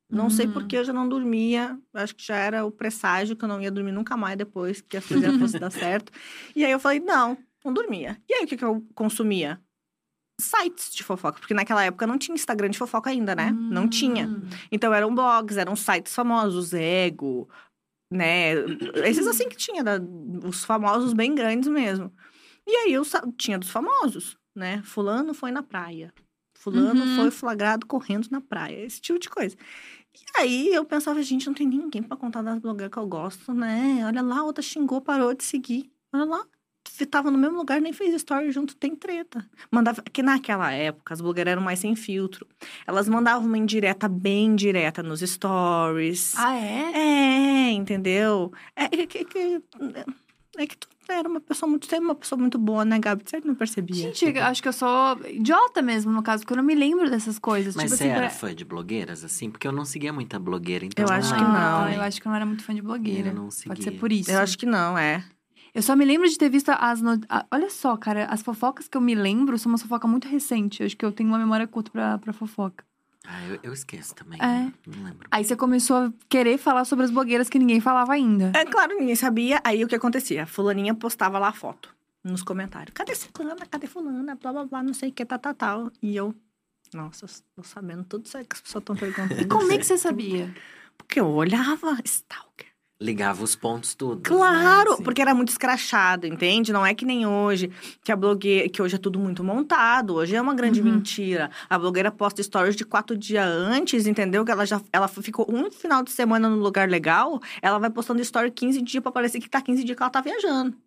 Não 0.09 0.29
sei 0.29 0.45
Hum. 0.47 0.51
por 0.53 0.67
que 0.67 0.75
eu 0.75 0.83
já 0.83 0.91
não 0.91 1.07
dormia. 1.07 1.79
Acho 1.93 2.15
que 2.15 2.23
já 2.25 2.35
era 2.35 2.65
o 2.65 2.71
presságio 2.71 3.35
que 3.35 3.45
eu 3.45 3.49
não 3.49 3.61
ia 3.61 3.71
dormir 3.71 3.91
nunca 3.93 4.17
mais 4.17 4.35
depois 4.37 4.81
que 4.81 4.97
as 4.97 5.05
coisas 5.05 5.37
fossem 5.37 5.59
dar 5.59 5.71
certo. 5.71 6.11
E 6.55 6.65
aí 6.65 6.71
eu 6.71 6.79
falei, 6.79 6.99
não, 6.99 7.37
não 7.63 7.71
dormia. 7.73 8.21
E 8.29 8.33
aí 8.33 8.43
o 8.43 8.47
que 8.47 8.57
que 8.57 8.65
eu 8.65 8.85
consumia? 8.93 9.61
Sites 10.39 10.91
de 10.93 11.03
fofoca, 11.03 11.39
porque 11.39 11.53
naquela 11.53 11.83
época 11.83 12.07
não 12.07 12.17
tinha 12.17 12.33
Instagram 12.35 12.69
de 12.69 12.77
fofoca 12.77 13.09
ainda, 13.11 13.35
né? 13.35 13.51
Não 13.51 13.87
tinha. 13.87 14.27
Hum. 14.27 14.41
Então 14.71 14.91
eram 14.93 15.13
blogs, 15.13 15.55
eram 15.55 15.75
sites 15.75 16.15
famosos, 16.15 16.73
Ego, 16.73 17.47
né? 18.11 18.53
Esses 19.05 19.27
assim 19.27 19.47
que 19.47 19.55
tinha, 19.55 19.83
da- 19.83 19.99
os 20.45 20.65
famosos 20.65 21.13
bem 21.13 21.35
grandes 21.35 21.69
mesmo. 21.69 22.11
E 22.67 22.75
aí 22.75 22.93
eu 22.93 23.03
tinha 23.37 23.57
dos 23.59 23.69
famosos, 23.69 24.35
né? 24.55 24.81
Fulano 24.83 25.33
foi 25.33 25.51
na 25.51 25.61
praia. 25.63 26.11
Fulano 26.61 27.03
Uhum. 27.03 27.15
foi 27.15 27.31
flagrado 27.31 27.85
correndo 27.87 28.27
na 28.29 28.39
praia. 28.39 28.85
Esse 28.85 29.01
tipo 29.01 29.17
de 29.19 29.29
coisa. 29.29 29.55
E 30.13 30.41
aí 30.41 30.67
eu 30.73 30.85
pensava, 30.85 31.21
gente, 31.23 31.47
não 31.47 31.53
tem 31.53 31.67
ninguém 31.67 32.03
pra 32.03 32.15
contar 32.17 32.41
das 32.41 32.59
blogueiras 32.59 32.91
que 32.91 32.99
eu 32.99 33.07
gosto, 33.07 33.53
né? 33.53 34.03
Olha 34.05 34.21
lá, 34.21 34.43
outra 34.43 34.61
xingou, 34.61 35.01
parou 35.01 35.33
de 35.33 35.43
seguir. 35.43 35.89
Olha 36.13 36.25
lá. 36.25 36.45
Tava 37.09 37.31
no 37.31 37.37
mesmo 37.37 37.57
lugar, 37.57 37.79
nem 37.81 37.93
fez 37.93 38.13
story 38.15 38.51
junto, 38.51 38.75
tem 38.75 38.95
treta. 38.95 39.47
Mandava. 39.71 40.01
Que 40.03 40.21
naquela 40.21 40.71
época 40.71 41.13
as 41.13 41.21
blogueiras 41.21 41.51
eram 41.53 41.61
mais 41.61 41.79
sem 41.79 41.95
filtro. 41.95 42.45
Elas 42.85 43.07
mandavam 43.07 43.47
uma 43.47 43.57
indireta 43.57 44.07
bem 44.07 44.55
direta 44.55 45.01
nos 45.01 45.21
stories. 45.21 46.33
Ah, 46.37 46.55
é? 46.55 46.91
É, 46.93 47.71
entendeu? 47.71 48.51
É, 48.75 48.83
é 48.85 49.07
que, 49.07 49.23
que- 49.25 49.61
é 50.57 50.67
que 50.67 50.77
tu 50.77 50.87
era 51.11 51.27
uma 51.29 51.39
pessoa 51.39 51.69
muito, 51.69 51.85
sempre 51.85 52.05
uma 52.05 52.15
pessoa 52.15 52.39
muito 52.39 52.57
boa, 52.57 52.83
né, 52.85 52.97
Gabi? 52.99 53.23
Você 53.25 53.39
não 53.43 53.55
percebia. 53.55 53.95
Gente, 54.13 54.25
eu 54.25 54.43
acho 54.43 54.61
que 54.61 54.67
eu 54.67 54.73
sou 54.73 55.19
idiota 55.27 55.81
mesmo, 55.81 56.11
no 56.11 56.23
caso, 56.23 56.43
porque 56.43 56.53
eu 56.53 56.57
não 56.57 56.63
me 56.63 56.75
lembro 56.75 57.09
dessas 57.09 57.37
coisas. 57.39 57.75
Mas 57.75 57.85
tipo 57.85 57.97
você 57.97 58.03
assim, 58.03 58.11
era 58.11 58.21
pra- 58.21 58.29
fã 58.29 58.53
de 58.55 58.65
blogueiras, 58.65 59.23
assim? 59.23 59.49
Porque 59.49 59.67
eu 59.67 59.71
não 59.71 59.85
seguia 59.85 60.11
muita 60.11 60.39
blogueira, 60.39 60.85
então 60.85 61.03
Eu 61.05 61.09
não 61.09 61.15
acho 61.15 61.33
que 61.33 61.39
lembro 61.39 61.53
não. 61.59 61.79
também. 61.81 61.95
Eu 61.95 62.01
acho 62.01 62.21
que 62.21 62.27
eu 62.27 62.29
não 62.29 62.35
era 62.35 62.45
muito 62.45 62.63
fã 62.63 62.73
de 62.73 62.81
blogueira. 62.81 63.29
Eu 63.29 63.33
não 63.35 63.43
Pode 63.43 63.55
seguia. 63.55 63.83
ser 63.83 63.91
por 63.91 64.11
isso. 64.11 64.31
Eu 64.31 64.39
acho 64.39 64.57
que 64.57 64.65
não, 64.65 64.97
é. 64.97 65.23
Eu 65.73 65.81
só 65.81 65.95
me 65.95 66.03
lembro 66.03 66.27
de 66.27 66.37
ter 66.37 66.49
visto 66.49 66.69
as. 66.69 67.01
No... 67.01 67.11
Olha 67.49 67.69
só, 67.69 67.95
cara, 67.95 68.25
as 68.25 68.41
fofocas 68.41 68.87
que 68.89 68.97
eu 68.97 69.01
me 69.01 69.15
lembro 69.15 69.57
são 69.57 69.71
uma 69.71 69.77
fofoca 69.77 70.05
muito 70.07 70.27
recente. 70.27 70.81
Eu 70.81 70.85
acho 70.85 70.97
que 70.97 71.05
eu 71.05 71.11
tenho 71.13 71.29
uma 71.29 71.37
memória 71.39 71.65
curta 71.65 71.89
pra, 71.89 72.17
pra 72.17 72.33
fofoca. 72.33 72.83
Ah, 73.25 73.45
eu, 73.45 73.59
eu 73.63 73.73
esqueço 73.73 74.15
também. 74.15 74.39
É. 74.41 74.71
Não 74.87 75.03
lembro. 75.03 75.27
Aí 75.29 75.43
você 75.43 75.55
começou 75.55 75.97
a 75.97 76.13
querer 76.27 76.57
falar 76.57 76.85
sobre 76.85 77.05
as 77.05 77.11
blogueiras 77.11 77.49
que 77.49 77.59
ninguém 77.59 77.79
falava 77.79 78.13
ainda. 78.13 78.51
É 78.55 78.65
claro, 78.65 78.95
ninguém 78.97 79.15
sabia. 79.15 79.61
Aí 79.63 79.83
o 79.83 79.87
que 79.87 79.95
acontecia? 79.95 80.43
A 80.43 80.47
fulaninha 80.47 80.93
postava 80.95 81.37
lá 81.37 81.49
a 81.49 81.53
foto 81.53 81.95
nos 82.23 82.43
comentários. 82.43 82.93
Cadê 82.93 83.13
fulana? 83.15 83.65
Cadê 83.65 83.87
fulana? 83.87 84.35
Blá, 84.35 84.51
blá, 84.51 84.65
blá, 84.65 84.83
não 84.83 84.93
sei 84.93 85.09
o 85.09 85.13
que, 85.13 85.25
tal, 85.25 85.39
tal, 85.39 85.53
tal. 85.53 85.91
E 86.01 86.15
eu... 86.15 86.33
Nossa, 86.93 87.25
tô 87.55 87.63
sabendo 87.63 88.03
tudo 88.03 88.25
isso 88.25 88.37
aí 88.37 88.45
que 88.45 88.55
as 88.55 88.61
pessoas 88.61 88.81
estão 88.81 88.95
perguntando. 88.95 89.39
E 89.39 89.45
como 89.45 89.71
é 89.71 89.77
que 89.77 89.85
você 89.85 89.97
sabia? 89.97 90.53
Porque 90.97 91.19
eu 91.19 91.27
olhava, 91.27 91.97
stalker. 92.03 92.67
Ligava 93.01 93.43
os 93.43 93.55
pontos 93.55 93.95
tudo. 93.95 94.21
Claro, 94.21 94.89
né, 94.89 94.93
assim. 94.93 95.03
porque 95.03 95.23
era 95.23 95.33
muito 95.33 95.49
escrachado, 95.49 96.27
entende? 96.27 96.71
Não 96.71 96.85
é 96.85 96.93
que 96.93 97.03
nem 97.03 97.25
hoje, 97.25 97.71
que 98.03 98.11
a 98.11 98.15
blogueira, 98.15 98.69
que 98.69 98.79
hoje 98.79 98.93
é 98.95 98.99
tudo 98.99 99.17
muito 99.17 99.43
montado, 99.43 100.13
hoje 100.13 100.35
é 100.35 100.41
uma 100.41 100.53
grande 100.53 100.81
Uhum. 100.81 100.91
mentira. 100.91 101.49
A 101.67 101.79
blogueira 101.79 102.11
posta 102.11 102.43
stories 102.43 102.75
de 102.75 102.85
quatro 102.85 103.17
dias 103.17 103.43
antes, 103.43 104.05
entendeu? 104.05 104.45
Que 104.45 104.51
ela 104.51 104.67
já 104.67 104.79
ela 104.93 105.07
ficou 105.07 105.47
um 105.49 105.71
final 105.71 106.03
de 106.03 106.11
semana 106.11 106.47
no 106.47 106.57
lugar 106.57 106.87
legal, 106.87 107.41
ela 107.59 107.79
vai 107.79 107.89
postando 107.89 108.21
story 108.21 108.51
15 108.51 108.79
dias 108.83 109.01
pra 109.01 109.11
parecer 109.11 109.39
que 109.39 109.49
tá 109.49 109.59
15 109.61 109.83
dias 109.83 109.97
que 109.97 110.03
ela 110.03 110.09
tá 110.11 110.21
viajando. 110.21 110.77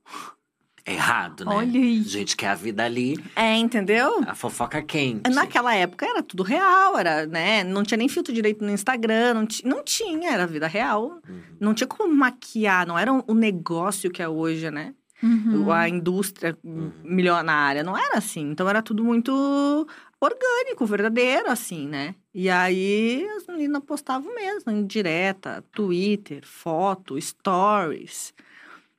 Errado, 0.87 1.45
né? 1.47 1.55
Olha 1.55 1.81
aí. 1.81 2.03
Gente, 2.03 2.37
que 2.37 2.45
a 2.45 2.55
vida 2.55 2.85
ali, 2.85 3.19
É, 3.35 3.57
entendeu? 3.57 4.23
a 4.27 4.35
fofoca 4.35 4.83
quente. 4.83 5.31
Naquela 5.31 5.75
época 5.75 6.05
era 6.05 6.23
tudo 6.23 6.43
real, 6.43 6.99
era, 6.99 7.27
né? 7.27 7.65
Não 7.65 7.83
tinha 7.83 7.97
nem 7.97 8.09
filtro 8.09 8.35
direito 8.35 8.63
no 8.63 8.71
Instagram, 8.71 9.33
não, 9.35 9.49
não 9.65 9.83
tinha, 9.83 10.31
era 10.33 10.47
vida 10.47 10.67
real. 10.67 11.21
Uhum. 11.29 11.41
Não 11.59 11.73
tinha 11.75 11.87
como 11.87 12.15
maquiar, 12.15 12.87
não 12.87 12.99
era 12.99 13.11
o 13.13 13.35
negócio 13.35 14.11
que 14.11 14.23
é 14.23 14.29
hoje, 14.29 14.71
né? 14.71 14.95
Uhum. 15.23 15.73
a 15.73 15.89
indústria 15.89 16.55
Uhum. 16.63 16.93
milionária. 17.03 17.83
Não 17.83 17.97
era 17.97 18.19
assim. 18.19 18.51
Então 18.51 18.69
era 18.69 18.83
tudo 18.83 19.03
muito 19.03 19.87
orgânico, 20.21 20.85
verdadeiro, 20.85 21.51
assim, 21.51 21.89
né? 21.89 22.15
E 22.35 22.51
aí 22.51 23.27
as 23.39 23.47
meninas 23.47 23.83
postavam 23.85 24.35
mesmo, 24.35 24.71
em 24.71 24.85
direta, 24.87 25.65
Twitter, 25.73 26.43
foto, 26.47 27.19
stories. 27.21 28.35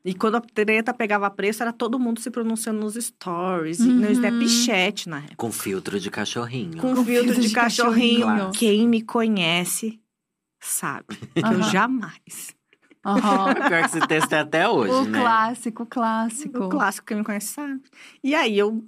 E 0.06 0.14
quando 0.14 0.36
a 0.36 0.42
treta 0.42 0.94
pegava 0.94 1.28
preço, 1.32 1.64
era 1.64 1.74
todo 1.74 2.00
mundo 2.00 2.20
se 2.22 2.30
pronunciando 2.30 2.80
nos 2.80 2.94
stories, 2.94 3.80
e 3.80 3.88
no 3.92 4.06
Uhum. 4.06 4.12
Snapchat, 4.12 5.10
na 5.10 5.18
época. 5.18 5.36
Com 5.36 5.52
filtro 5.52 6.00
de 6.00 6.12
cachorrinho. 6.12 6.78
Com, 6.78 6.96
Com 6.96 7.04
filtro 7.04 7.24
filtro 7.24 7.42
de, 7.42 7.48
de 7.48 7.54
cachorrinho. 7.56 8.28
cachorrinho. 8.28 8.52
Quem 8.54 8.88
me 8.88 9.02
conhece 9.02 10.00
sabe 10.62 11.08
que 11.16 11.44
eu 11.44 11.44
Aham. 11.60 11.72
jamais. 11.72 12.56
Aham. 13.04 13.56
Pior 13.68 13.84
que 13.84 13.90
esse 13.98 14.08
texto 14.08 14.34
é 14.34 14.40
até 14.40 14.70
hoje, 14.70 14.94
O 14.94 15.08
né? 15.08 15.20
clássico, 15.20 15.84
o 15.84 15.86
clássico. 15.88 16.64
O 16.66 16.70
clássico, 16.70 17.08
quem 17.08 17.18
me 17.18 17.24
conhece 17.24 17.48
sabe. 17.48 17.82
E 18.24 18.36
aí 18.36 18.56
eu 18.58 18.88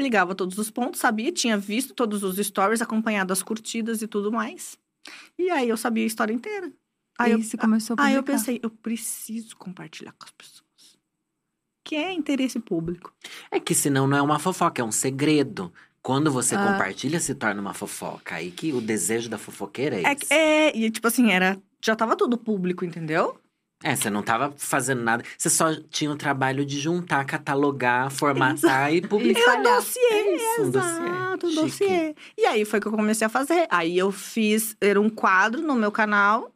ligava 0.00 0.32
todos 0.34 0.58
os 0.58 0.70
pontos, 0.70 1.00
sabia, 1.00 1.32
tinha 1.32 1.58
visto 1.58 1.92
todos 1.92 2.22
os 2.22 2.36
stories, 2.36 2.80
acompanhado 2.80 3.32
as 3.32 3.42
curtidas 3.42 4.00
e 4.00 4.06
tudo 4.06 4.30
mais. 4.30 4.78
E 5.36 5.50
aí 5.50 5.68
eu 5.68 5.76
sabia 5.76 6.04
a 6.04 6.06
história 6.06 6.32
inteira. 6.32 6.72
Aí, 7.24 7.32
eu, 7.32 7.42
você 7.42 7.56
começou 7.56 7.96
a 7.98 8.02
aí 8.04 8.14
eu 8.14 8.22
publicar. 8.22 8.38
pensei, 8.38 8.60
eu 8.62 8.70
preciso 8.70 9.56
compartilhar 9.56 10.12
com 10.12 10.24
as 10.24 10.30
pessoas. 10.32 10.62
que 11.84 11.96
é 11.96 12.12
interesse 12.12 12.58
público. 12.60 13.12
É 13.50 13.58
que 13.58 13.74
senão 13.74 14.06
não 14.06 14.16
é 14.16 14.22
uma 14.22 14.38
fofoca, 14.38 14.80
é 14.80 14.84
um 14.84 14.92
segredo. 14.92 15.72
Quando 16.00 16.30
você 16.30 16.54
Ah. 16.54 16.64
compartilha, 16.72 17.18
se 17.20 17.34
torna 17.34 17.60
uma 17.60 17.74
fofoca. 17.74 18.36
Aí 18.36 18.50
que 18.50 18.72
o 18.72 18.80
desejo 18.80 19.28
da 19.28 19.36
fofoqueira 19.36 19.96
é 20.00 20.04
É, 20.04 20.12
esse. 20.12 20.32
é, 20.32 20.76
e 20.76 20.90
tipo 20.90 21.06
assim, 21.08 21.30
era. 21.32 21.60
Já 21.84 21.94
tava 21.96 22.16
tudo 22.16 22.38
público, 22.38 22.84
entendeu? 22.84 23.36
É, 23.84 23.96
você 23.96 24.08
não 24.08 24.22
tava 24.22 24.54
fazendo 24.56 25.02
nada. 25.02 25.24
Você 25.36 25.50
só 25.50 25.74
tinha 25.90 26.08
o 26.12 26.16
trabalho 26.16 26.64
de 26.64 26.78
juntar, 26.78 27.24
catalogar, 27.24 28.10
formatar 28.12 28.94
e 28.94 29.02
publicar. 29.02 29.40
Espalhar. 29.40 29.72
Um 29.72 29.76
dossiê, 29.80 30.36
Isso, 30.36 30.62
um 30.62 30.70
dossiê. 30.70 31.08
exato, 31.08 31.46
um 31.48 31.54
dossiê. 31.56 32.14
E 32.38 32.46
aí 32.46 32.64
foi 32.64 32.80
que 32.80 32.86
eu 32.86 32.92
comecei 32.92 33.26
a 33.26 33.30
fazer. 33.30 33.66
Aí 33.68 33.98
eu 33.98 34.12
fiz, 34.12 34.76
era 34.80 35.00
um 35.00 35.10
quadro 35.10 35.60
no 35.62 35.74
meu 35.74 35.90
canal, 35.90 36.52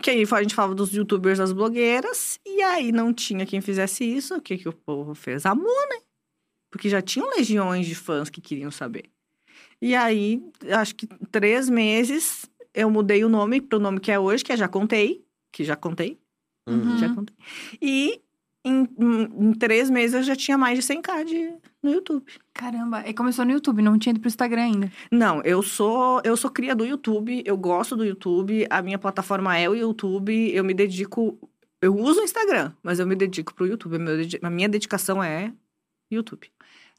que 0.00 0.10
aí 0.10 0.22
a 0.30 0.42
gente 0.42 0.54
falava 0.54 0.74
dos 0.74 0.92
youtubers, 0.92 1.38
das 1.38 1.52
blogueiras, 1.52 2.38
e 2.44 2.62
aí 2.62 2.92
não 2.92 3.12
tinha 3.12 3.46
quem 3.46 3.60
fizesse 3.60 4.04
isso. 4.04 4.36
O 4.36 4.40
que, 4.40 4.58
que 4.58 4.68
o 4.68 4.72
povo 4.72 5.14
fez? 5.14 5.46
Amor, 5.46 5.88
né? 5.90 6.00
Porque 6.70 6.88
já 6.88 7.00
tinham 7.00 7.30
legiões 7.30 7.86
de 7.86 7.94
fãs 7.94 8.28
que 8.28 8.40
queriam 8.40 8.70
saber. 8.70 9.10
E 9.80 9.94
aí, 9.94 10.42
acho 10.70 10.94
que 10.94 11.06
três 11.30 11.68
meses, 11.68 12.50
eu 12.74 12.90
mudei 12.90 13.24
o 13.24 13.28
nome 13.28 13.60
pro 13.60 13.78
nome 13.78 14.00
que 14.00 14.10
é 14.10 14.18
hoje, 14.18 14.44
que 14.44 14.52
é 14.52 14.56
Já 14.56 14.68
Contei, 14.68 15.24
que 15.52 15.64
já 15.64 15.76
contei. 15.76 16.18
Uhum. 16.68 16.98
Já 16.98 17.14
contei. 17.14 17.36
E 17.80 18.20
em, 18.68 18.88
em- 18.98 19.52
três 19.54 19.88
meses 19.90 20.14
eu 20.14 20.22
já 20.22 20.34
tinha 20.36 20.58
mais 20.58 20.78
de 20.78 20.84
100k 20.94 21.24
de, 21.24 21.54
no 21.82 21.90
YouTube. 21.92 22.24
Caramba, 22.52 23.02
e 23.08 23.14
começou 23.14 23.44
no 23.44 23.52
YouTube, 23.52 23.80
não 23.82 23.98
tinha 23.98 24.10
ido 24.10 24.20
pro 24.20 24.28
Instagram 24.28 24.62
ainda. 24.62 24.92
Não, 25.10 25.40
eu 25.42 25.62
sou 25.62 26.20
eu 26.24 26.36
sou 26.36 26.50
cria 26.50 26.74
do 26.74 26.84
YouTube, 26.84 27.42
eu 27.46 27.56
gosto 27.56 27.94
do 27.96 28.04
YouTube, 28.04 28.66
a 28.68 28.82
minha 28.82 28.98
plataforma 28.98 29.56
é 29.56 29.68
o 29.68 29.74
YouTube, 29.74 30.50
eu 30.52 30.64
me 30.64 30.74
dedico. 30.74 31.38
Eu 31.80 31.94
uso 31.94 32.20
o 32.20 32.24
Instagram, 32.24 32.72
mas 32.82 32.98
eu 32.98 33.06
me 33.06 33.14
dedico 33.14 33.54
pro 33.54 33.66
YouTube. 33.66 33.96
A 34.42 34.50
minha 34.50 34.68
dedicação 34.68 35.22
é 35.22 35.52
YouTube. 36.10 36.50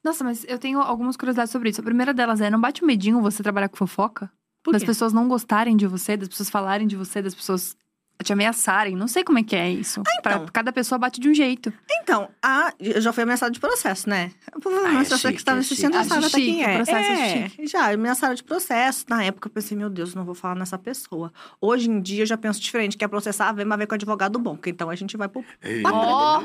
Nossa, 0.04 0.24
mas 0.24 0.46
eu 0.48 0.58
tenho 0.60 0.80
algumas 0.80 1.18
curiosidades 1.18 1.52
sobre 1.52 1.70
isso. 1.70 1.82
A 1.82 1.84
primeira 1.84 2.14
delas 2.14 2.40
é, 2.40 2.50
não 2.50 2.62
bate 2.62 2.84
um 2.84 2.88
medinho 2.88 3.20
você 3.22 3.42
trabalhar 3.42 3.68
com 3.70 3.76
fofoca? 3.76 4.32
Por 4.64 4.72
das 4.74 4.82
quê? 4.84 4.88
pessoas 4.88 5.12
não 5.14 5.28
gostarem 5.28 5.76
de 5.76 5.88
você, 5.88 6.16
das 6.16 6.28
pessoas 6.30 6.50
falarem 6.50 6.88
de 6.88 6.96
você, 6.96 7.22
das 7.22 7.34
pessoas 7.34 7.76
te 8.24 8.34
ameaçarem. 8.34 8.96
Não 8.96 9.08
sei 9.08 9.24
como 9.24 9.40
é 9.40 9.44
que 9.44 9.56
é 9.56 9.70
isso. 9.70 10.02
Pra- 10.22 10.34
então. 10.36 10.46
cada 10.52 10.72
pessoa 10.72 10.98
bate 10.98 11.20
de 11.20 11.30
um 11.30 11.34
jeito. 11.34 11.72
Então, 12.02 12.30
a, 12.42 12.74
eu 12.80 13.00
já 13.00 13.14
fui 13.14 13.24
ameaçada 13.24 13.52
de 13.52 13.60
processo, 13.60 14.10
né? 14.10 14.32
Ah, 14.48 14.54
é 14.56 14.60
Provavelmente 14.60 15.10
você 15.10 15.18
chique, 15.18 15.34
que 15.34 15.40
estava 15.40 15.60
é 15.60 15.62
assistindo 15.62 15.94
já 15.94 16.04
sabe 16.04 16.26
Acho 16.26 16.36
até 16.36 16.46
quem 16.46 16.64
é. 16.64 16.76
processo 16.78 17.10
é 17.10 17.64
é, 17.64 17.68
já, 17.68 17.94
ameaçaram 17.94 18.36
de 18.36 18.44
processo. 18.44 19.06
Na 19.10 19.24
época 19.24 19.48
eu 19.48 19.52
pensei, 19.52 19.78
meu 19.78 19.90
Deus, 19.90 20.16
não 20.16 20.26
vou 20.26 20.36
falar 20.36 20.56
nessa 20.56 20.78
pessoa. 20.78 21.32
Hoje 21.62 21.90
em 21.90 22.02
dia 22.02 22.24
eu 22.24 22.28
já 22.28 22.38
penso 22.38 22.60
diferente, 22.60 22.98
quer 22.98 23.08
processar, 23.08 23.52
vem, 23.54 23.66
mas 23.66 23.78
vem 23.78 23.88
com 23.88 23.96
advogado 23.96 24.40
bom, 24.40 24.56
porque 24.56 24.70
então 24.70 24.90
a 24.90 24.96
gente 24.96 25.16
vai 25.16 25.28
pro 25.28 25.44
Ó, 25.86 26.42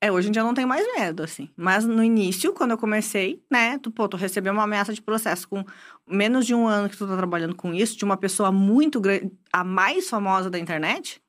É, 0.00 0.12
hoje 0.12 0.28
em 0.28 0.30
dia 0.30 0.42
eu 0.42 0.46
não 0.46 0.54
tenho 0.54 0.68
mais 0.68 0.86
medo, 0.96 1.22
assim. 1.24 1.50
Mas 1.56 1.84
no 1.84 2.02
início, 2.04 2.52
quando 2.52 2.70
eu 2.70 2.78
comecei, 2.78 3.42
né? 3.50 3.78
Tu, 3.78 3.90
pô, 3.90 4.08
tu 4.08 4.16
recebeu 4.16 4.52
uma 4.52 4.62
ameaça 4.62 4.94
de 4.94 5.02
processo 5.02 5.48
com 5.48 5.64
menos 6.06 6.46
de 6.46 6.54
um 6.54 6.68
ano 6.68 6.88
que 6.88 6.96
tu 6.96 7.06
tá 7.06 7.16
trabalhando 7.16 7.54
com 7.54 7.74
isso, 7.74 7.96
de 7.96 8.04
uma 8.04 8.16
pessoa 8.16 8.52
muito 8.52 9.00
grande, 9.00 9.32
a 9.52 9.64
mais 9.64 10.08
famosa 10.08 10.48
da 10.48 10.58
internet, 10.58 11.20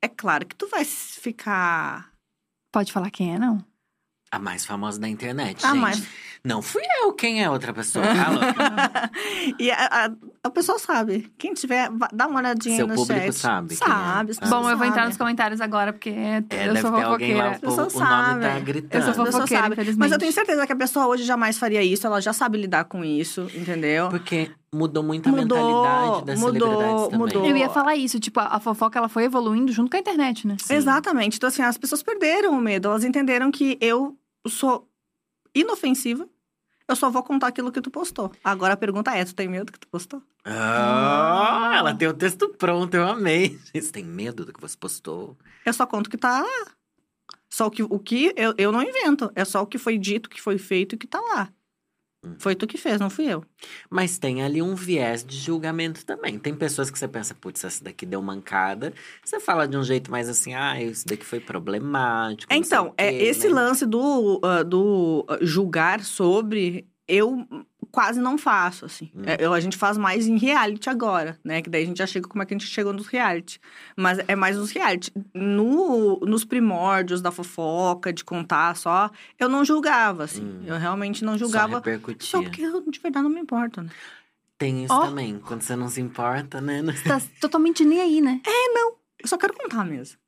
é 0.00 0.06
claro 0.08 0.46
que 0.46 0.54
tu 0.54 0.68
vai 0.68 0.84
ficar. 0.84 2.12
pode 2.72 2.92
falar 2.92 3.10
quem 3.10 3.34
é, 3.34 3.38
não? 3.38 3.64
A 4.30 4.38
mais 4.38 4.64
famosa 4.64 4.98
da 5.00 5.08
internet, 5.08 5.64
A 5.64 5.70
gente. 5.70 5.80
mais- 5.80 6.08
Não 6.46 6.60
fui 6.60 6.82
eu, 7.02 7.10
quem 7.14 7.42
é 7.42 7.48
outra 7.48 7.72
pessoa? 7.72 8.04
Alô? 8.04 8.40
e 9.58 9.70
a, 9.70 9.76
a, 10.06 10.10
a 10.44 10.50
pessoa 10.50 10.78
sabe. 10.78 11.32
Quem 11.38 11.54
tiver, 11.54 11.88
dá 12.12 12.26
uma 12.26 12.38
olhadinha 12.40 12.76
Seu 12.76 12.86
no 12.86 12.94
público 12.96 13.18
chat. 13.22 13.32
sabe 13.32 13.68
quem 13.76 13.76
é. 13.76 13.90
Sabe. 13.90 14.32
Ah. 14.42 14.46
Bom, 14.48 14.68
eu 14.68 14.76
vou 14.76 14.86
entrar 14.86 15.06
nos 15.06 15.16
comentários 15.16 15.60
agora, 15.62 15.90
porque 15.94 16.10
É, 16.10 16.36
eu 16.38 16.42
deve 16.74 16.80
sou 16.82 16.92
ter 16.92 17.02
alguém 17.02 17.34
lá, 17.34 17.54
fofoqueira. 17.54 17.56
o, 17.56 17.60
Pessoa 17.60 17.88
o 17.88 17.98
nome 17.98 18.42
tá 18.42 18.50
sabe. 18.50 18.60
gritando. 18.66 18.94
Eu 18.94 19.00
sou 19.00 19.22
A 19.22 19.24
pessoa 19.24 19.32
fofoqueira, 19.32 19.62
sabe. 19.62 19.72
infelizmente. 19.72 19.98
Mas 20.00 20.12
eu 20.12 20.18
tenho 20.18 20.32
certeza 20.32 20.66
que 20.66 20.72
a 20.72 20.76
pessoa 20.76 21.06
hoje 21.06 21.24
jamais 21.24 21.56
faria 21.56 21.82
isso, 21.82 22.06
ela 22.06 22.20
já 22.20 22.32
sabe 22.34 22.58
lidar 22.58 22.84
com 22.84 23.02
isso, 23.02 23.48
entendeu? 23.54 24.10
Porque 24.10 24.50
mudou 24.70 25.02
muito 25.02 25.26
a 25.28 25.32
Mudou, 25.32 25.56
mentalidade 25.58 26.24
das 26.26 26.38
mudou, 26.40 26.68
celebridades 26.68 27.02
também. 27.04 27.18
mudou. 27.20 27.46
Eu 27.46 27.56
ia 27.56 27.70
falar 27.70 27.96
isso, 27.96 28.20
tipo, 28.20 28.38
a, 28.40 28.56
a 28.56 28.60
fofoca 28.60 28.98
ela 28.98 29.08
foi 29.08 29.24
evoluindo 29.24 29.72
junto 29.72 29.90
com 29.90 29.96
a 29.96 30.00
internet, 30.00 30.46
né? 30.46 30.56
Sim. 30.60 30.74
Exatamente. 30.74 31.38
Então, 31.38 31.48
assim, 31.48 31.62
as 31.62 31.78
pessoas 31.78 32.02
perderam 32.02 32.52
o 32.52 32.60
medo. 32.60 32.88
Elas 32.88 33.02
entenderam 33.02 33.50
que 33.50 33.78
eu 33.80 34.14
sou 34.46 34.86
inofensiva. 35.54 36.28
Eu 36.86 36.94
só 36.96 37.10
vou 37.10 37.22
contar 37.22 37.48
aquilo 37.48 37.72
que 37.72 37.80
tu 37.80 37.90
postou. 37.90 38.30
Agora 38.42 38.74
a 38.74 38.76
pergunta 38.76 39.10
é: 39.16 39.24
tu 39.24 39.34
tem 39.34 39.48
medo 39.48 39.72
que 39.72 39.78
tu 39.78 39.88
postou? 39.88 40.22
Ah, 40.44 41.74
ela 41.76 41.94
tem 41.94 42.06
o 42.08 42.14
texto 42.14 42.48
pronto, 42.50 42.94
eu 42.94 43.08
amei. 43.08 43.58
Você 43.74 43.90
tem 43.90 44.04
medo 44.04 44.44
do 44.44 44.52
que 44.52 44.60
você 44.60 44.76
postou? 44.76 45.36
Eu 45.64 45.72
só 45.72 45.86
conto 45.86 46.08
o 46.08 46.10
que 46.10 46.18
tá 46.18 46.42
lá. 46.42 46.66
Só 47.48 47.66
o 47.66 47.70
que, 47.70 47.82
o 47.82 47.98
que 47.98 48.32
eu, 48.36 48.52
eu 48.58 48.70
não 48.72 48.82
invento. 48.82 49.30
É 49.34 49.44
só 49.44 49.62
o 49.62 49.66
que 49.66 49.78
foi 49.78 49.96
dito, 49.96 50.26
o 50.26 50.30
que 50.30 50.42
foi 50.42 50.58
feito 50.58 50.94
e 50.94 50.96
o 50.96 50.98
que 50.98 51.06
tá 51.06 51.20
lá. 51.20 51.48
Hum. 52.24 52.34
Foi 52.38 52.54
tu 52.54 52.66
que 52.66 52.78
fez, 52.78 53.00
não 53.00 53.10
fui 53.10 53.26
eu. 53.26 53.44
Mas 53.90 54.18
tem 54.18 54.42
ali 54.42 54.62
um 54.62 54.74
viés 54.74 55.24
de 55.24 55.36
julgamento 55.36 56.04
também. 56.04 56.38
Tem 56.38 56.54
pessoas 56.54 56.90
que 56.90 56.98
você 56.98 57.06
pensa, 57.06 57.34
putz, 57.34 57.64
essa 57.64 57.84
daqui 57.84 58.06
deu 58.06 58.22
mancada. 58.22 58.92
Você 59.24 59.38
fala 59.38 59.68
de 59.68 59.76
um 59.76 59.82
jeito 59.82 60.10
mais 60.10 60.28
assim, 60.28 60.54
ah, 60.54 60.80
isso 60.80 61.06
daqui 61.06 61.24
foi 61.24 61.40
problemático. 61.40 62.52
Então, 62.52 62.94
é 62.96 63.10
quê, 63.10 63.24
esse 63.24 63.48
né? 63.48 63.54
lance 63.54 63.86
do, 63.86 64.40
ah, 64.42 64.62
do 64.62 65.24
ah, 65.28 65.38
julgar 65.42 66.02
sobre, 66.02 66.86
eu 67.06 67.46
quase 67.90 68.18
não 68.20 68.36
faço, 68.36 68.84
assim. 68.86 69.10
Hum. 69.14 69.22
É, 69.26 69.36
eu- 69.38 69.52
a 69.52 69.60
gente 69.60 69.76
faz 69.76 69.96
mais 69.96 70.26
em 70.26 70.36
reality 70.36 70.88
agora, 70.90 71.38
né? 71.44 71.62
Que 71.62 71.70
daí 71.70 71.84
a 71.84 71.86
gente 71.86 71.98
já 71.98 72.06
chega 72.06 72.26
como 72.28 72.42
é 72.42 72.46
que 72.46 72.54
a 72.54 72.58
gente 72.58 72.66
chegou 72.68 72.92
nos 72.92 73.06
reality. 73.06 73.60
Mas 73.96 74.18
é 74.26 74.34
mais 74.34 74.56
nos 74.56 74.70
reality. 74.72 75.12
No, 75.32 76.18
nos 76.20 76.44
primórdios 76.44 77.20
da 77.20 77.30
fofoca, 77.30 78.12
de 78.12 78.24
contar 78.24 78.74
só, 78.76 79.10
eu 79.38 79.48
não 79.48 79.64
julgava, 79.64 80.24
assim. 80.24 80.42
Hum. 80.44 80.62
Eu 80.66 80.76
realmente 80.78 81.24
não 81.24 81.34
Só 81.34 81.38
julgava. 81.38 81.76
repercutia. 81.76 82.28
Só 82.30 82.42
porque 82.42 82.62
eu, 82.62 82.80
de 82.90 82.98
verdade, 82.98 83.22
não 83.24 83.30
me 83.30 83.40
importo, 83.40 83.82
né? 83.82 83.90
Tem 84.58 84.84
isso 84.84 84.94
Ó. 84.94 85.06
também. 85.06 85.38
Quando 85.38 85.62
você 85.62 85.76
não 85.76 85.88
se 85.88 86.00
importa, 86.00 86.60
né? 86.60 86.82
Você 86.82 87.08
tá 87.08 87.20
totalmente 87.40 87.84
nem 87.84 88.00
aí, 88.00 88.20
né? 88.20 88.40
Eu 88.76 89.28
só 89.28 89.36
quero 89.36 89.52
contar 89.54 89.84
mesmo. 89.84 90.18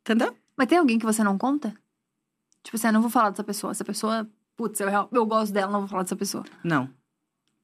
Entendeu? 0.00 0.34
Mas 0.56 0.66
tem 0.68 0.78
alguém 0.78 0.98
que 0.98 1.04
você 1.06 1.22
não 1.22 1.36
conta? 1.36 1.74
Tipo 2.62 2.76
assim, 2.76 2.86
eu 2.88 2.92
não 2.92 3.00
vou 3.02 3.10
falar 3.10 3.30
dessa 3.30 3.44
pessoa. 3.44 3.70
Essa 3.70 3.84
pessoa, 3.84 4.28
putz, 4.58 4.80
eu, 4.80 4.88
eu 5.12 5.24
gosto 5.24 5.52
dela, 5.52 5.70
não 5.70 5.80
vou 5.80 5.88
falar 5.88 6.02
dessa 6.02 6.16
pessoa. 6.16 6.44
Não. 6.64 6.90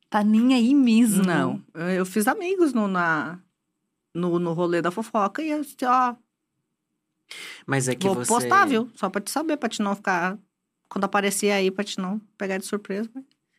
Tá 0.09 0.23
nem 0.23 0.55
aí 0.55 0.73
mesmo. 0.73 1.25
Não. 1.25 1.61
Eu, 1.75 2.07
fiz 2.07 2.29
amigos 2.29 2.73
no, 2.73 2.87
na, 2.87 3.41
no, 4.15 4.39
no 4.39 4.53
rolê 4.53 4.81
da 4.81 4.93
fofoca 4.93 5.43
e 5.43 5.51
eu 5.51 5.61
disse, 5.61 5.85
ó, 5.85 6.15
Mas 7.67 7.89
é 7.89 7.97
que 7.97 8.07
vou 8.07 8.15
você. 8.15 8.29
postar, 8.33 8.65
viu? 8.67 8.89
Só 8.95 9.11
pra 9.11 9.21
te 9.21 9.31
saber, 9.33 9.57
pra 9.57 9.69
te 9.69 9.83
não 9.83 9.97
ficar. 9.97 10.39
Quando 10.89 11.05
aparecer 11.05 11.51
aí, 11.51 11.69
pra 11.69 11.83
te 11.83 11.99
não 11.99 12.21
pegar 12.39 12.59
de 12.59 12.65
surpresa. 12.65 13.11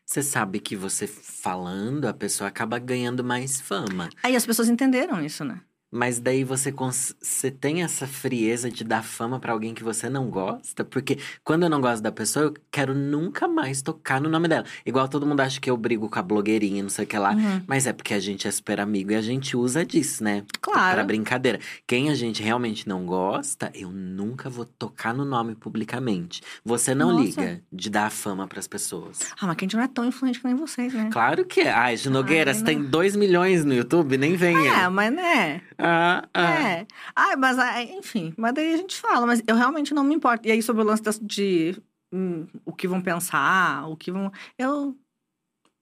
Você 0.05 0.23
sabe 0.23 0.59
que 0.59 0.75
você 0.75 1.05
falando, 1.05 2.05
a 2.05 2.13
pessoa 2.13 2.47
acaba 2.47 2.79
ganhando 2.79 3.21
mais 3.23 3.59
fama. 3.59 4.09
Aí 4.23 4.35
as 4.35 4.45
pessoas 4.45 4.69
entenderam 4.69 5.21
isso, 5.25 5.43
né? 5.43 5.59
Mas 5.91 6.19
daí 6.19 6.43
você, 6.43 6.73
você 7.21 7.49
tem 7.49 7.83
essa 7.83 8.05
frieza 8.05 8.69
de 8.69 8.83
dar 8.83 9.03
fama 9.03 9.39
pra 9.39 9.53
alguém 9.53 9.73
que 9.73 9.83
você 9.83 10.09
não 10.09 10.29
gosta? 10.29 10.83
Porque 10.83 11.17
quando 11.43 11.63
eu 11.63 11.69
não 11.69 11.79
gosto 11.79 12.01
da 12.01 12.11
pessoa, 12.11 12.45
eu 12.45 12.53
quero 12.69 12.93
nunca 12.93 13.47
mais 13.47 13.81
tocar 13.81 14.19
no 14.19 14.29
nome 14.29 14.47
dela. 14.47 14.65
Igual 14.85 15.07
todo 15.07 15.25
mundo 15.25 15.39
acha 15.39 15.59
que 15.59 15.69
eu 15.69 15.77
brigo 15.77 16.09
com 16.09 16.19
a 16.19 16.21
blogueirinha, 16.21 16.83
não 16.83 16.89
sei 16.89 17.05
o 17.05 17.07
que 17.07 17.17
lá. 17.17 17.31
Uhum. 17.33 17.61
Mas 17.67 17.87
é 17.87 17.93
porque 17.93 18.13
a 18.13 18.19
gente 18.19 18.47
é 18.47 18.51
super 18.51 18.79
amigo 18.79 19.11
e 19.11 19.15
a 19.15 19.21
gente 19.21 19.55
usa 19.55 19.85
disso, 19.85 20.23
né? 20.23 20.43
Claro. 20.59 20.95
Pra 20.95 21.03
brincadeira. 21.03 21.59
Quem 21.87 22.09
a 22.09 22.15
gente 22.15 22.43
realmente 22.43 22.87
não 22.87 23.05
gosta, 23.05 23.71
eu 23.73 23.89
nunca 23.91 24.49
vou 24.49 24.65
tocar 24.65 25.13
no 25.13 25.23
nome 25.23 25.55
publicamente. 25.55 26.41
Você 26.63 26.93
não 26.93 27.11
Nossa. 27.11 27.23
liga 27.23 27.61
de 27.71 27.89
dar 27.89 28.11
fama 28.11 28.47
pras 28.47 28.67
pessoas. 28.67 29.19
Ah, 29.39 29.47
mas 29.47 29.55
que 29.55 29.63
a 29.63 29.65
gente 29.65 29.75
não 29.75 29.83
é 29.83 29.87
tão 29.87 30.05
influente 30.05 30.39
que 30.39 30.45
nem 30.45 30.55
vocês, 30.55 30.93
né? 30.93 31.09
Claro 31.11 31.45
que 31.45 31.61
é. 31.61 31.71
Ai, 31.71 31.95
Ju 31.95 32.09
Nogueira, 32.09 32.51
Ai, 32.51 32.55
você 32.55 32.59
não. 32.59 32.65
tem 32.65 32.83
2 32.83 33.15
milhões 33.15 33.63
no 33.63 33.73
YouTube, 33.73 34.17
nem 34.17 34.35
venha. 34.35 34.83
É, 34.83 34.89
mas 34.89 35.13
né? 35.13 35.61
Ah, 35.77 36.27
ah. 36.33 36.69
É. 36.69 36.87
Ah, 37.15 37.35
mas 37.37 37.57
enfim, 37.91 38.33
mas 38.37 38.53
daí 38.53 38.73
a 38.73 38.77
gente 38.77 38.95
fala, 38.99 39.25
mas 39.25 39.41
eu 39.47 39.55
realmente 39.55 39.93
não 39.93 40.03
me 40.03 40.15
importo. 40.15 40.47
E 40.47 40.51
aí, 40.51 40.61
sobre 40.61 40.81
o 40.81 40.85
lance 40.85 41.03
de 41.21 41.75
hum, 42.11 42.47
o 42.63 42.73
que 42.73 42.87
vão 42.87 43.01
pensar, 43.01 43.87
o 43.89 43.95
que 43.95 44.11
vão. 44.11 44.31
Eu. 44.57 44.97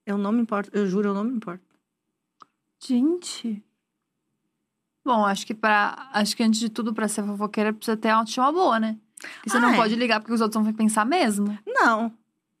Eu 0.06 0.18
não 0.18 0.32
me 0.32 0.42
importo, 0.42 0.70
eu 0.74 0.86
juro, 0.86 1.08
eu 1.08 1.14
não 1.14 1.24
me 1.24 1.34
importo. 1.36 1.64
Gente. 2.82 3.62
Bom, 5.04 5.24
acho 5.24 5.46
que 5.46 5.54
para 5.54 6.08
acho 6.12 6.36
que 6.36 6.42
antes 6.42 6.60
de 6.60 6.68
tudo, 6.68 6.92
pra 6.94 7.08
ser 7.08 7.22
fofoqueira, 7.24 7.72
precisa 7.72 7.96
ter 7.96 8.08
autoestima 8.08 8.50
boa, 8.52 8.78
né? 8.80 8.98
Porque 9.18 9.50
você 9.50 9.56
Ah, 9.56 9.60
não 9.60 9.70
é. 9.70 9.76
pode 9.76 9.94
ligar 9.94 10.20
porque 10.20 10.32
os 10.32 10.40
outros 10.40 10.62
vão 10.62 10.72
pensar 10.72 11.04
mesmo. 11.04 11.58
Não, 11.66 12.12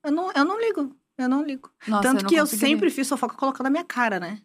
eu 0.02 0.12
não, 0.12 0.32
eu 0.32 0.44
não 0.44 0.60
ligo. 0.60 0.94
Eu 1.16 1.28
não 1.28 1.42
ligo. 1.42 1.70
Nossa, 1.86 2.02
Tanto 2.02 2.22
não 2.22 2.28
que 2.28 2.34
eu 2.34 2.46
sempre 2.46 2.90
fiz 2.90 3.08
fofoca 3.08 3.36
colocando 3.36 3.66
a 3.66 3.70
minha 3.70 3.84
cara, 3.84 4.18
né? 4.18 4.40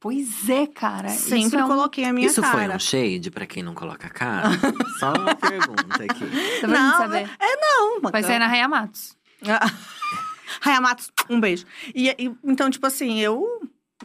Pois 0.00 0.48
é, 0.48 0.66
cara. 0.66 1.08
Isso 1.08 1.28
sempre 1.28 1.58
é 1.60 1.64
um... 1.64 1.68
coloquei 1.68 2.04
a 2.06 2.12
minha 2.12 2.26
Isso 2.26 2.42
foi 2.42 2.62
cara. 2.62 2.74
um 2.76 2.78
shade 2.78 3.30
pra 3.30 3.46
quem 3.46 3.62
não 3.62 3.74
coloca 3.74 4.06
a 4.06 4.10
cara? 4.10 4.48
Só 4.98 5.12
uma 5.12 5.34
pergunta 5.36 6.02
aqui. 6.04 6.24
Só 6.60 6.66
pra 6.66 6.68
gente 6.68 6.68
Não, 6.68 6.96
saber. 6.98 7.30
Não, 7.60 8.00
Vai 8.10 8.22
sair 8.22 8.38
na 8.38 8.46
Raia 8.46 8.66
Matos. 8.66 9.14
Raia 10.62 10.80
Matos, 10.80 11.10
um 11.28 11.38
beijo. 11.38 11.66
E, 11.94 12.08
e- 12.08 12.34
então, 12.42 12.70
tipo 12.70 12.86
assim, 12.86 13.18
eu, 13.20 13.44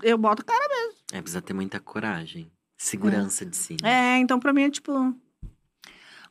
eu 0.04 0.18
boto 0.18 0.42
a 0.42 0.46
cara. 0.46 0.94
É, 1.14 1.22
precisa 1.22 1.42
ter 1.42 1.54
muita 1.54 1.80
coragem. 1.80 2.52
Segurança 2.78 3.46
de 3.46 3.56
si. 3.56 3.78
né? 3.82 4.18
É, 4.18 4.18
então 4.20 4.38
pra 4.40 4.52
mim 4.52 4.64
é 4.64 4.70
tipo. 4.70 5.16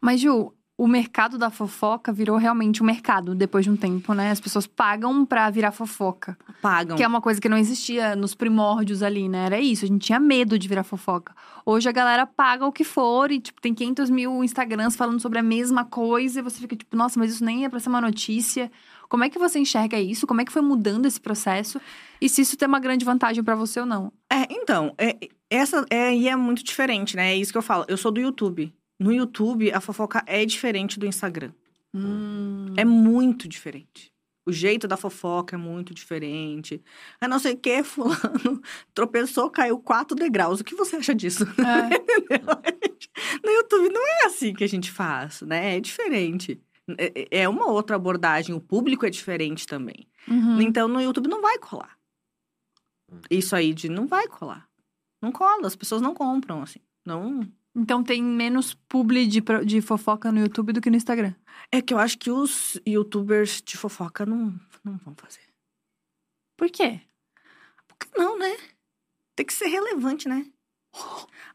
Mas, 0.00 0.20
Ju, 0.20 0.54
o 0.76 0.88
mercado 0.88 1.38
da 1.38 1.50
fofoca 1.50 2.12
virou 2.12 2.36
realmente 2.36 2.82
um 2.82 2.86
mercado 2.86 3.32
depois 3.34 3.64
de 3.64 3.70
um 3.70 3.76
tempo, 3.76 4.12
né? 4.12 4.32
As 4.32 4.40
pessoas 4.40 4.66
pagam 4.66 5.24
pra 5.24 5.48
virar 5.48 5.70
fofoca. 5.70 6.36
Pagam. 6.60 6.96
Que 6.96 7.04
é 7.04 7.06
uma 7.06 7.20
coisa 7.20 7.40
que 7.40 7.48
não 7.48 7.56
existia 7.56 8.16
nos 8.16 8.34
primórdios 8.34 9.00
ali, 9.00 9.28
né? 9.28 9.46
Era 9.46 9.60
isso, 9.60 9.84
a 9.84 9.88
gente 9.88 10.06
tinha 10.06 10.18
medo 10.18 10.58
de 10.58 10.66
virar 10.66 10.82
fofoca. 10.82 11.32
Hoje 11.64 11.88
a 11.88 11.92
galera 11.92 12.26
paga 12.26 12.66
o 12.66 12.72
que 12.72 12.82
for 12.82 13.30
e, 13.30 13.38
tipo, 13.38 13.60
tem 13.60 13.72
500 13.72 14.10
mil 14.10 14.42
Instagrams 14.42 14.96
falando 14.96 15.20
sobre 15.20 15.38
a 15.38 15.42
mesma 15.42 15.84
coisa 15.84 16.40
e 16.40 16.42
você 16.42 16.58
fica 16.58 16.74
tipo, 16.74 16.96
nossa, 16.96 17.20
mas 17.20 17.32
isso 17.32 17.44
nem 17.44 17.64
é 17.64 17.68
pra 17.68 17.78
ser 17.78 17.88
uma 17.88 18.00
notícia. 18.00 18.70
Como 19.08 19.22
é 19.22 19.30
que 19.30 19.38
você 19.38 19.60
enxerga 19.60 20.00
isso? 20.00 20.26
Como 20.26 20.40
é 20.40 20.44
que 20.44 20.52
foi 20.52 20.62
mudando 20.62 21.06
esse 21.06 21.20
processo? 21.20 21.80
E 22.20 22.28
se 22.28 22.40
isso 22.40 22.56
tem 22.56 22.66
uma 22.66 22.80
grande 22.80 23.04
vantagem 23.04 23.44
pra 23.44 23.54
você 23.54 23.78
ou 23.78 23.86
não? 23.86 24.12
É, 24.28 24.46
então, 24.50 24.92
é, 24.98 25.16
essa 25.48 25.86
é, 25.88 26.12
e 26.12 26.28
é 26.28 26.34
muito 26.34 26.64
diferente, 26.64 27.14
né? 27.14 27.30
É 27.30 27.36
isso 27.36 27.52
que 27.52 27.58
eu 27.58 27.62
falo. 27.62 27.84
Eu 27.86 27.96
sou 27.96 28.10
do 28.10 28.20
YouTube. 28.20 28.74
No 28.98 29.12
YouTube, 29.12 29.72
a 29.72 29.80
fofoca 29.80 30.22
é 30.26 30.44
diferente 30.44 30.98
do 30.98 31.06
Instagram. 31.06 31.52
Hum. 31.92 32.72
É 32.76 32.84
muito 32.84 33.48
diferente. 33.48 34.12
O 34.46 34.52
jeito 34.52 34.86
da 34.86 34.96
fofoca 34.96 35.56
é 35.56 35.58
muito 35.58 35.94
diferente. 35.94 36.82
A 37.20 37.26
não 37.26 37.38
ser 37.38 37.56
que 37.56 37.82
fulano 37.82 38.60
tropeçou, 38.92 39.50
caiu 39.50 39.78
quatro 39.78 40.14
degraus. 40.14 40.60
O 40.60 40.64
que 40.64 40.74
você 40.74 40.96
acha 40.96 41.14
disso? 41.14 41.44
É. 41.44 42.36
no 43.42 43.50
YouTube 43.50 43.88
não 43.92 44.06
é 44.06 44.26
assim 44.26 44.52
que 44.54 44.64
a 44.64 44.68
gente 44.68 44.90
faz, 44.90 45.40
né? 45.42 45.76
É 45.76 45.80
diferente. 45.80 46.60
É- 46.98 47.28
É 47.42 47.48
uma 47.48 47.68
outra 47.70 47.96
abordagem. 47.96 48.54
O 48.54 48.60
público 48.60 49.06
é 49.06 49.10
diferente 49.10 49.66
também. 49.66 50.06
Uhum. 50.28 50.60
Então, 50.60 50.88
no 50.88 51.00
YouTube 51.00 51.28
não 51.28 51.40
vai 51.40 51.58
colar. 51.58 51.96
Isso 53.30 53.54
aí 53.56 53.72
de 53.72 53.88
não 53.88 54.06
vai 54.06 54.26
colar. 54.28 54.68
Não 55.22 55.32
cola, 55.32 55.66
as 55.66 55.76
pessoas 55.76 56.02
não 56.02 56.12
compram, 56.14 56.62
assim. 56.62 56.80
Não. 57.06 57.48
Então 57.74 58.04
tem 58.04 58.22
menos 58.22 58.74
publi 58.88 59.26
de, 59.26 59.42
de 59.66 59.80
fofoca 59.80 60.30
no 60.30 60.38
YouTube 60.38 60.72
do 60.72 60.80
que 60.80 60.90
no 60.90 60.96
Instagram. 60.96 61.34
É 61.72 61.82
que 61.82 61.92
eu 61.92 61.98
acho 61.98 62.16
que 62.18 62.30
os 62.30 62.80
youtubers 62.86 63.60
de 63.62 63.76
fofoca 63.76 64.24
não, 64.24 64.58
não 64.84 64.96
vão 64.98 65.14
fazer. 65.16 65.42
Por 66.56 66.70
quê? 66.70 67.00
Por 67.88 67.96
que 67.98 68.18
não, 68.18 68.38
né? 68.38 68.56
Tem 69.34 69.44
que 69.44 69.52
ser 69.52 69.66
relevante, 69.66 70.28
né? 70.28 70.46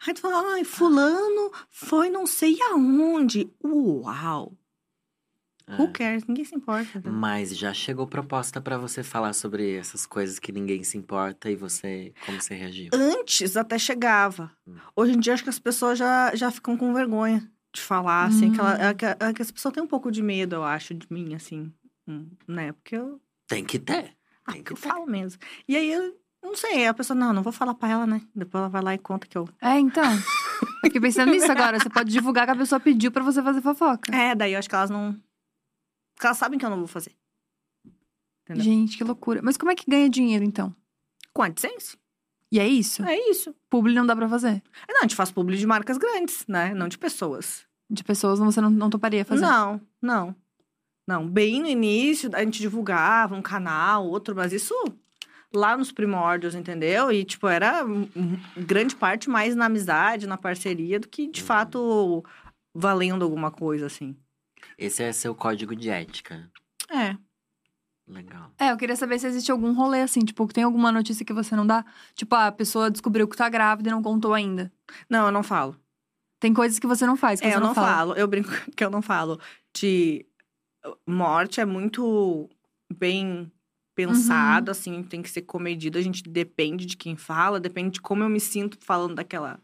Aí 0.05 0.13
tu 0.13 0.21
fala, 0.21 0.53
ai, 0.53 0.65
fulano 0.65 1.51
foi 1.69 2.09
não 2.09 2.27
sei 2.27 2.61
aonde. 2.63 3.49
Uau! 3.63 4.57
Who 5.77 5.91
cares? 5.91 6.25
Ninguém 6.25 6.45
se 6.45 6.55
importa. 6.55 7.01
Mas 7.09 7.55
já 7.57 7.73
chegou 7.73 8.07
proposta 8.07 8.59
pra 8.61 8.77
você 8.77 9.03
falar 9.03 9.33
sobre 9.33 9.75
essas 9.75 10.05
coisas 10.05 10.39
que 10.39 10.51
ninguém 10.51 10.83
se 10.83 10.97
importa 10.97 11.49
e 11.49 11.55
você 11.55 12.13
como 12.25 12.41
você 12.41 12.55
reagiu? 12.55 12.89
Antes 12.93 13.55
até 13.57 13.77
chegava. 13.77 14.51
Hum. 14.67 14.75
Hoje 14.95 15.13
em 15.13 15.19
dia 15.19 15.33
acho 15.33 15.43
que 15.43 15.49
as 15.49 15.59
pessoas 15.59 15.97
já, 15.99 16.33
já 16.35 16.49
ficam 16.51 16.75
com 16.77 16.93
vergonha 16.93 17.47
de 17.73 17.81
falar, 17.81 18.25
assim. 18.25 18.51
Que, 18.51 18.59
ela, 18.59 18.73
Hum. 18.75 18.81
é 18.81 18.93
que, 18.93 19.05
é 19.05 19.33
que 19.33 19.41
as 19.41 19.51
pessoas 19.51 19.73
têm 19.73 19.83
um 19.83 19.87
pouco 19.87 20.11
de 20.11 20.23
medo, 20.23 20.55
eu 20.55 20.63
acho, 20.63 20.93
de 20.93 21.05
mim, 21.11 21.35
assim. 21.35 21.71
hum, 22.07 22.27
Né? 22.47 22.71
Porque 22.71 22.95
eu, 22.95 23.21
Tem 23.47 23.63
que 23.63 23.77
ter. 23.77 24.15
ah, 24.45 24.53
Tem 24.53 24.63
que 24.63 24.71
eu 24.73 24.77
ter. 24.77 24.89
falo 24.89 25.05
mesmo. 25.05 25.39
E 25.67 25.75
aí, 25.77 25.91
eu 25.91 26.15
não 26.43 26.55
sei, 26.55 26.87
a 26.87 26.93
pessoa, 26.93 27.15
não, 27.17 27.31
não 27.31 27.43
vou 27.43 27.53
falar 27.53 27.75
pra 27.75 27.89
ela, 27.89 28.07
né? 28.07 28.21
Depois 28.33 28.59
ela 28.61 28.69
vai 28.69 28.81
lá 28.81 28.93
e 28.95 28.97
conta 28.97 29.27
que 29.27 29.37
eu... 29.37 29.47
É, 29.61 29.77
então. 29.79 30.03
Fiquei 30.83 30.99
pensando 30.99 31.31
nisso 31.31 31.51
agora. 31.51 31.77
Você 31.79 31.89
pode 31.89 32.09
divulgar 32.11 32.45
que 32.45 32.51
a 32.51 32.55
pessoa 32.55 32.79
pediu 32.79 33.11
pra 33.11 33.21
você 33.23 33.43
fazer 33.43 33.61
fofoca. 33.61 34.13
É, 34.15 34.33
daí 34.33 34.53
eu 34.53 34.59
acho 34.59 34.67
que 34.69 34.75
elas 34.75 34.89
não... 34.89 35.15
Porque 36.19 36.27
elas 36.27 36.37
sabem 36.37 36.59
que 36.59 36.65
eu 36.65 36.69
não 36.69 36.79
vou 36.79 36.87
fazer. 36.87 37.15
Entendeu? 38.43 38.61
Gente, 38.61 38.97
que 38.97 39.05
loucura. 39.05 39.39
Mas 39.41 39.55
como 39.55 39.71
é 39.71 39.75
que 39.75 39.89
ganha 39.89 40.09
dinheiro, 40.09 40.43
então? 40.43 40.75
Com 41.33 41.43
AdSense? 41.43 41.97
E 42.51 42.59
é 42.59 42.67
isso? 42.67 43.05
É 43.05 43.17
isso. 43.29 43.55
Publi 43.69 43.93
não 43.93 44.05
dá 44.05 44.13
pra 44.13 44.27
fazer. 44.27 44.61
Não, 44.89 44.97
a 44.97 45.01
gente 45.03 45.15
faz 45.15 45.31
publi 45.31 45.55
de 45.55 45.65
marcas 45.65 45.97
grandes, 45.97 46.45
né? 46.45 46.73
Não 46.73 46.89
de 46.89 46.97
pessoas. 46.97 47.65
De 47.89 48.03
pessoas 48.03 48.37
você 48.37 48.59
não, 48.59 48.69
não 48.69 48.89
toparia 48.89 49.23
fazer. 49.23 49.41
Não, 49.41 49.79
não. 50.01 50.35
Não, 51.07 51.25
bem 51.25 51.61
no 51.61 51.67
início 51.67 52.29
a 52.33 52.43
gente 52.43 52.59
divulgava 52.59 53.33
um 53.33 53.41
canal, 53.41 54.05
outro, 54.05 54.35
mas 54.35 54.51
isso 54.51 54.75
lá 55.55 55.77
nos 55.77 55.89
primórdios, 55.89 56.53
entendeu? 56.53 57.13
E, 57.13 57.23
tipo, 57.23 57.47
era 57.47 57.85
grande 58.57 58.93
parte 58.93 59.29
mais 59.29 59.55
na 59.55 59.67
amizade, 59.67 60.27
na 60.27 60.37
parceria, 60.37 60.99
do 60.99 61.07
que, 61.07 61.27
de 61.27 61.41
fato, 61.41 62.25
valendo 62.75 63.23
alguma 63.23 63.51
coisa, 63.51 63.85
assim. 63.85 64.17
Esse 64.79 65.03
é 65.03 65.11
seu 65.11 65.35
código 65.35 65.75
de 65.75 65.89
ética. 65.89 66.49
É. 66.89 67.17
Legal. 68.07 68.51
É, 68.57 68.71
eu 68.71 68.77
queria 68.77 68.95
saber 68.95 69.19
se 69.19 69.27
existe 69.27 69.51
algum 69.51 69.73
rolê 69.73 70.01
assim, 70.01 70.21
tipo, 70.21 70.47
tem 70.47 70.63
alguma 70.63 70.91
notícia 70.91 71.25
que 71.25 71.33
você 71.33 71.55
não 71.55 71.67
dá? 71.67 71.85
Tipo, 72.15 72.33
a 72.35 72.51
pessoa 72.51 72.89
descobriu 72.89 73.27
que 73.27 73.35
tá 73.37 73.47
grávida 73.49 73.89
e 73.89 73.91
não 73.91 74.01
contou 74.01 74.33
ainda. 74.33 74.71
Não, 75.09 75.25
eu 75.27 75.31
não 75.31 75.43
falo. 75.43 75.75
Tem 76.39 76.53
coisas 76.53 76.79
que 76.79 76.87
você 76.87 77.05
não 77.05 77.17
faz, 77.17 77.41
que 77.41 77.45
É, 77.45 77.51
você 77.51 77.57
eu 77.57 77.61
não 77.61 77.75
fala. 77.75 77.87
falo. 77.87 78.13
Eu 78.13 78.27
brinco 78.27 78.49
que 78.75 78.83
eu 78.83 78.89
não 78.89 79.01
falo. 79.01 79.39
De 79.77 80.25
morte 81.05 81.59
é 81.59 81.65
muito 81.65 82.49
bem 82.91 83.51
pensado, 83.93 84.71
assim, 84.71 85.03
tem 85.03 85.21
que 85.21 85.29
ser 85.29 85.41
comedido. 85.41 85.97
A 85.97 86.01
gente 86.01 86.23
depende 86.23 86.85
de 86.85 86.95
quem 86.95 87.17
fala, 87.17 87.59
depende 87.59 87.91
de 87.95 88.01
como 88.01 88.23
eu 88.23 88.29
me 88.29 88.39
sinto 88.39 88.77
falando 88.81 89.13
daquela, 89.15 89.59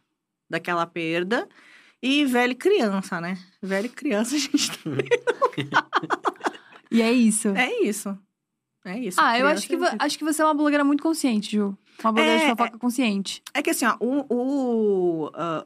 daquela 0.49 0.85
perda. 0.85 1.47
E 2.07 2.23
velho 2.25 2.51
e 2.51 2.55
criança, 2.55 3.19
né? 3.19 3.37
Velho 3.61 3.87
e 3.87 3.89
criança, 3.89 4.35
a 4.35 4.39
gente. 4.39 4.71
E 6.91 7.01
é 7.01 7.11
isso. 7.11 7.49
É 7.49 7.81
isso. 7.83 8.17
É 8.85 8.99
isso. 8.99 9.19
ah, 9.19 9.37
eu 9.39 9.47
acho 9.47 9.67
que, 9.67 9.75
é 9.75 9.95
acho 9.99 10.17
que 10.17 10.23
você 10.23 10.41
é 10.41 10.45
uma 10.45 10.53
blogueira 10.53 10.83
muito 10.83 11.01
consciente, 11.01 11.51
Ju. 11.57 11.75
Uma 12.03 12.11
blogueira 12.13 12.37
de 12.37 12.43
É, 12.45 12.49
fofoca 12.49 12.77
consciente. 12.77 13.41
É 13.53 13.61
que 13.61 13.71
assim, 13.71 13.85
ó, 13.85 13.97
o, 13.99 14.25
o, 14.29 15.31
ah, 15.33 15.65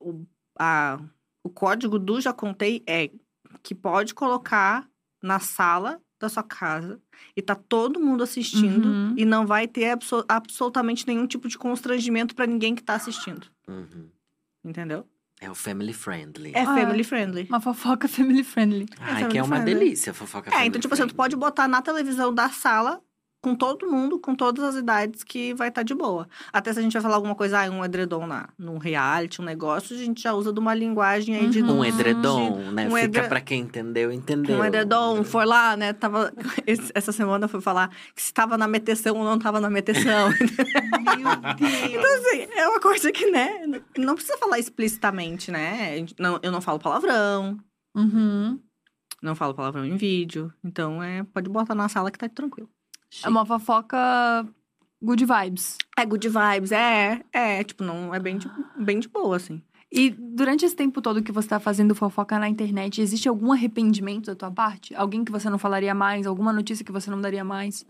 o, 0.00 0.24
a- 0.58 0.98
o 1.44 1.50
código 1.50 1.98
do 1.98 2.20
Já 2.20 2.32
Contei 2.32 2.82
é 2.86 3.10
que 3.62 3.74
pode 3.74 4.14
colocar 4.14 4.88
na 5.22 5.38
sala 5.38 6.00
da 6.18 6.28
sua 6.30 6.42
casa 6.42 7.00
e 7.36 7.42
tá 7.42 7.54
todo 7.54 8.00
mundo 8.00 8.22
assistindo 8.24 8.86
Uhum. 8.88 9.14
e 9.16 9.24
não 9.26 9.46
vai 9.46 9.68
ter 9.68 9.90
abso- 9.90 10.24
absolutamente 10.26 11.06
nenhum 11.06 11.26
tipo 11.26 11.46
de 11.48 11.58
constrangimento 11.58 12.34
pra 12.34 12.46
ninguém 12.46 12.74
que 12.74 12.82
tá 12.82 12.94
assistindo. 12.94 13.46
Uhum. 13.68 14.08
Entendeu? 14.64 15.06
É 15.44 15.50
o 15.50 15.54
family 15.54 15.92
friendly. 15.92 16.52
É 16.54 16.62
Ah, 16.62 16.74
family 16.74 17.04
friendly. 17.04 17.46
Uma 17.50 17.60
fofoca 17.60 18.08
family 18.16 18.42
friendly. 18.42 18.86
Ai, 18.98 19.14
family 19.14 19.28
que 19.32 19.38
é 19.38 19.42
uma 19.42 19.56
friendly. 19.56 19.74
delícia 19.74 20.10
a 20.12 20.14
fofoca 20.14 20.48
É, 20.48 20.52
family 20.52 20.68
então, 20.68 20.80
tipo 20.80 20.94
assim, 20.94 21.02
tu 21.02 21.14
friendly. 21.14 21.16
pode 21.16 21.36
botar 21.36 21.68
na 21.68 21.82
televisão 21.82 22.32
da 22.34 22.48
sala 22.48 23.00
com 23.44 23.54
todo 23.54 23.86
mundo, 23.90 24.18
com 24.18 24.34
todas 24.34 24.64
as 24.64 24.74
idades, 24.76 25.22
que 25.22 25.52
vai 25.52 25.68
estar 25.68 25.82
de 25.82 25.94
boa. 25.94 26.26
Até 26.50 26.72
se 26.72 26.78
a 26.78 26.82
gente 26.82 26.94
vai 26.94 27.02
falar 27.02 27.16
alguma 27.16 27.34
coisa, 27.34 27.60
ah, 27.62 27.70
um 27.70 27.84
edredom 27.84 28.26
na, 28.26 28.48
num 28.58 28.78
reality, 28.78 29.42
um 29.42 29.44
negócio, 29.44 29.94
a 29.94 29.98
gente 29.98 30.22
já 30.22 30.32
usa 30.32 30.50
de 30.50 30.58
uma 30.58 30.72
linguagem 30.74 31.36
aí 31.36 31.48
de... 31.48 31.60
Uhum. 31.60 31.80
Um 31.80 31.84
edredom, 31.84 32.56
né? 32.72 32.86
um 32.86 32.92
Fica 32.92 33.04
edre- 33.04 33.28
pra 33.28 33.40
quem 33.42 33.60
entendeu, 33.60 34.10
entendeu. 34.10 34.58
Um 34.58 34.64
edredom, 34.64 35.22
foi 35.22 35.44
lá, 35.44 35.76
né? 35.76 35.92
Tava, 35.92 36.32
esse- 36.66 36.90
essa 36.94 37.12
semana 37.12 37.46
foi 37.46 37.60
falar 37.60 37.90
que 38.14 38.22
se 38.22 38.32
tava 38.32 38.56
na 38.56 38.66
meteção 38.66 39.14
ou 39.18 39.24
não 39.24 39.38
tava 39.38 39.60
na 39.60 39.68
meteção. 39.68 40.30
Meu 41.18 41.54
Deus. 41.56 41.84
Então, 41.90 42.14
assim, 42.14 42.46
é 42.56 42.66
uma 42.68 42.80
coisa 42.80 43.12
que, 43.12 43.30
né? 43.30 43.50
Não 43.98 44.14
precisa 44.14 44.38
falar 44.38 44.58
explicitamente, 44.58 45.50
né? 45.50 45.96
Não, 46.18 46.40
eu 46.42 46.50
não 46.50 46.60
falo 46.62 46.78
palavrão, 46.78 47.58
Uhum. 47.94 48.58
não 49.22 49.34
falo 49.34 49.54
palavrão 49.54 49.84
em 49.84 49.96
vídeo. 49.96 50.52
Então, 50.64 51.02
é, 51.02 51.22
pode 51.24 51.48
botar 51.50 51.74
na 51.74 51.88
sala 51.88 52.10
que 52.10 52.18
tá 52.18 52.28
tranquilo. 52.28 52.68
É 53.22 53.28
uma 53.28 53.44
fofoca 53.44 54.46
good 55.02 55.24
vibes. 55.24 55.76
É 55.96 56.04
good 56.06 56.28
vibes, 56.28 56.72
é, 56.72 57.20
é, 57.32 57.62
tipo, 57.62 57.84
não 57.84 58.14
é 58.14 58.18
bem 58.18 58.38
de, 58.38 58.50
bem 58.78 58.98
de 58.98 59.08
boa, 59.08 59.36
assim. 59.36 59.62
E 59.92 60.10
durante 60.10 60.64
esse 60.64 60.74
tempo 60.74 61.00
todo 61.00 61.22
que 61.22 61.30
você 61.30 61.46
tá 61.48 61.60
fazendo 61.60 61.94
fofoca 61.94 62.38
na 62.38 62.48
internet, 62.48 63.00
existe 63.00 63.28
algum 63.28 63.52
arrependimento 63.52 64.26
da 64.26 64.34
tua 64.34 64.50
parte? 64.50 64.94
Alguém 64.96 65.24
que 65.24 65.30
você 65.30 65.48
não 65.48 65.58
falaria 65.58 65.94
mais? 65.94 66.26
Alguma 66.26 66.52
notícia 66.52 66.84
que 66.84 66.90
você 66.90 67.10
não 67.10 67.20
daria 67.20 67.44
mais? 67.44 67.86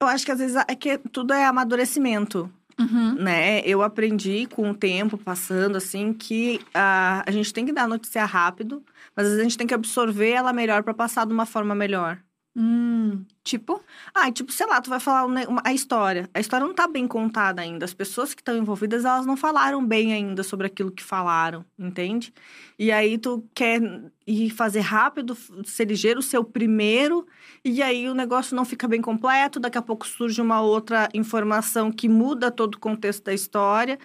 Eu 0.00 0.06
acho 0.06 0.24
que 0.24 0.30
às 0.30 0.38
vezes 0.38 0.56
é 0.68 0.74
que 0.76 0.98
tudo 1.10 1.32
é 1.32 1.44
amadurecimento, 1.46 2.48
Uhum. 2.78 3.14
né? 3.14 3.60
Eu 3.60 3.80
aprendi 3.82 4.46
com 4.54 4.70
o 4.70 4.74
tempo 4.74 5.16
passando, 5.16 5.76
assim, 5.76 6.12
que 6.12 6.60
ah, 6.74 7.24
a 7.26 7.30
gente 7.30 7.52
tem 7.52 7.64
que 7.64 7.72
dar 7.72 7.88
notícia 7.88 8.22
rápido, 8.26 8.82
mas 9.16 9.24
às 9.26 9.32
vezes 9.32 9.40
a 9.40 9.48
gente 9.48 9.56
tem 9.58 9.66
que 9.66 9.72
absorver 9.74 10.30
ela 10.30 10.52
melhor 10.52 10.82
pra 10.82 10.92
passar 10.92 11.26
de 11.26 11.32
uma 11.32 11.46
forma 11.46 11.74
melhor. 11.74 12.18
Hum, 12.58 13.26
tipo? 13.44 13.84
Ah, 14.14 14.32
tipo, 14.32 14.50
sei 14.50 14.66
lá, 14.66 14.80
tu 14.80 14.88
vai 14.88 14.98
falar 14.98 15.26
um 15.26 15.30
ne- 15.30 15.44
uma- 15.46 15.60
a 15.62 15.74
história. 15.74 16.30
A 16.32 16.40
história 16.40 16.66
não 16.66 16.74
tá 16.74 16.88
bem 16.88 17.06
contada 17.06 17.60
ainda. 17.60 17.84
As 17.84 17.92
pessoas 17.92 18.32
que 18.32 18.40
estão 18.40 18.56
envolvidas, 18.56 19.04
elas 19.04 19.26
não 19.26 19.36
falaram 19.36 19.86
bem 19.86 20.14
ainda 20.14 20.42
sobre 20.42 20.66
aquilo 20.66 20.90
que 20.90 21.02
falaram, 21.04 21.62
entende? 21.78 22.32
E 22.78 22.90
aí 22.90 23.18
tu 23.18 23.46
quer 23.54 23.78
ir 24.26 24.48
fazer 24.50 24.80
rápido, 24.80 25.36
ser 25.66 25.84
ligeiro, 25.86 26.22
ser 26.22 26.38
o 26.38 26.44
primeiro, 26.44 27.26
e 27.62 27.82
aí 27.82 28.08
o 28.08 28.14
negócio 28.14 28.56
não 28.56 28.64
fica 28.64 28.88
bem 28.88 29.02
completo, 29.02 29.60
daqui 29.60 29.76
a 29.76 29.82
pouco 29.82 30.06
surge 30.06 30.40
uma 30.40 30.62
outra 30.62 31.08
informação 31.12 31.92
que 31.92 32.08
muda 32.08 32.50
todo 32.50 32.76
o 32.76 32.78
contexto 32.80 33.24
da 33.24 33.34
história. 33.34 33.98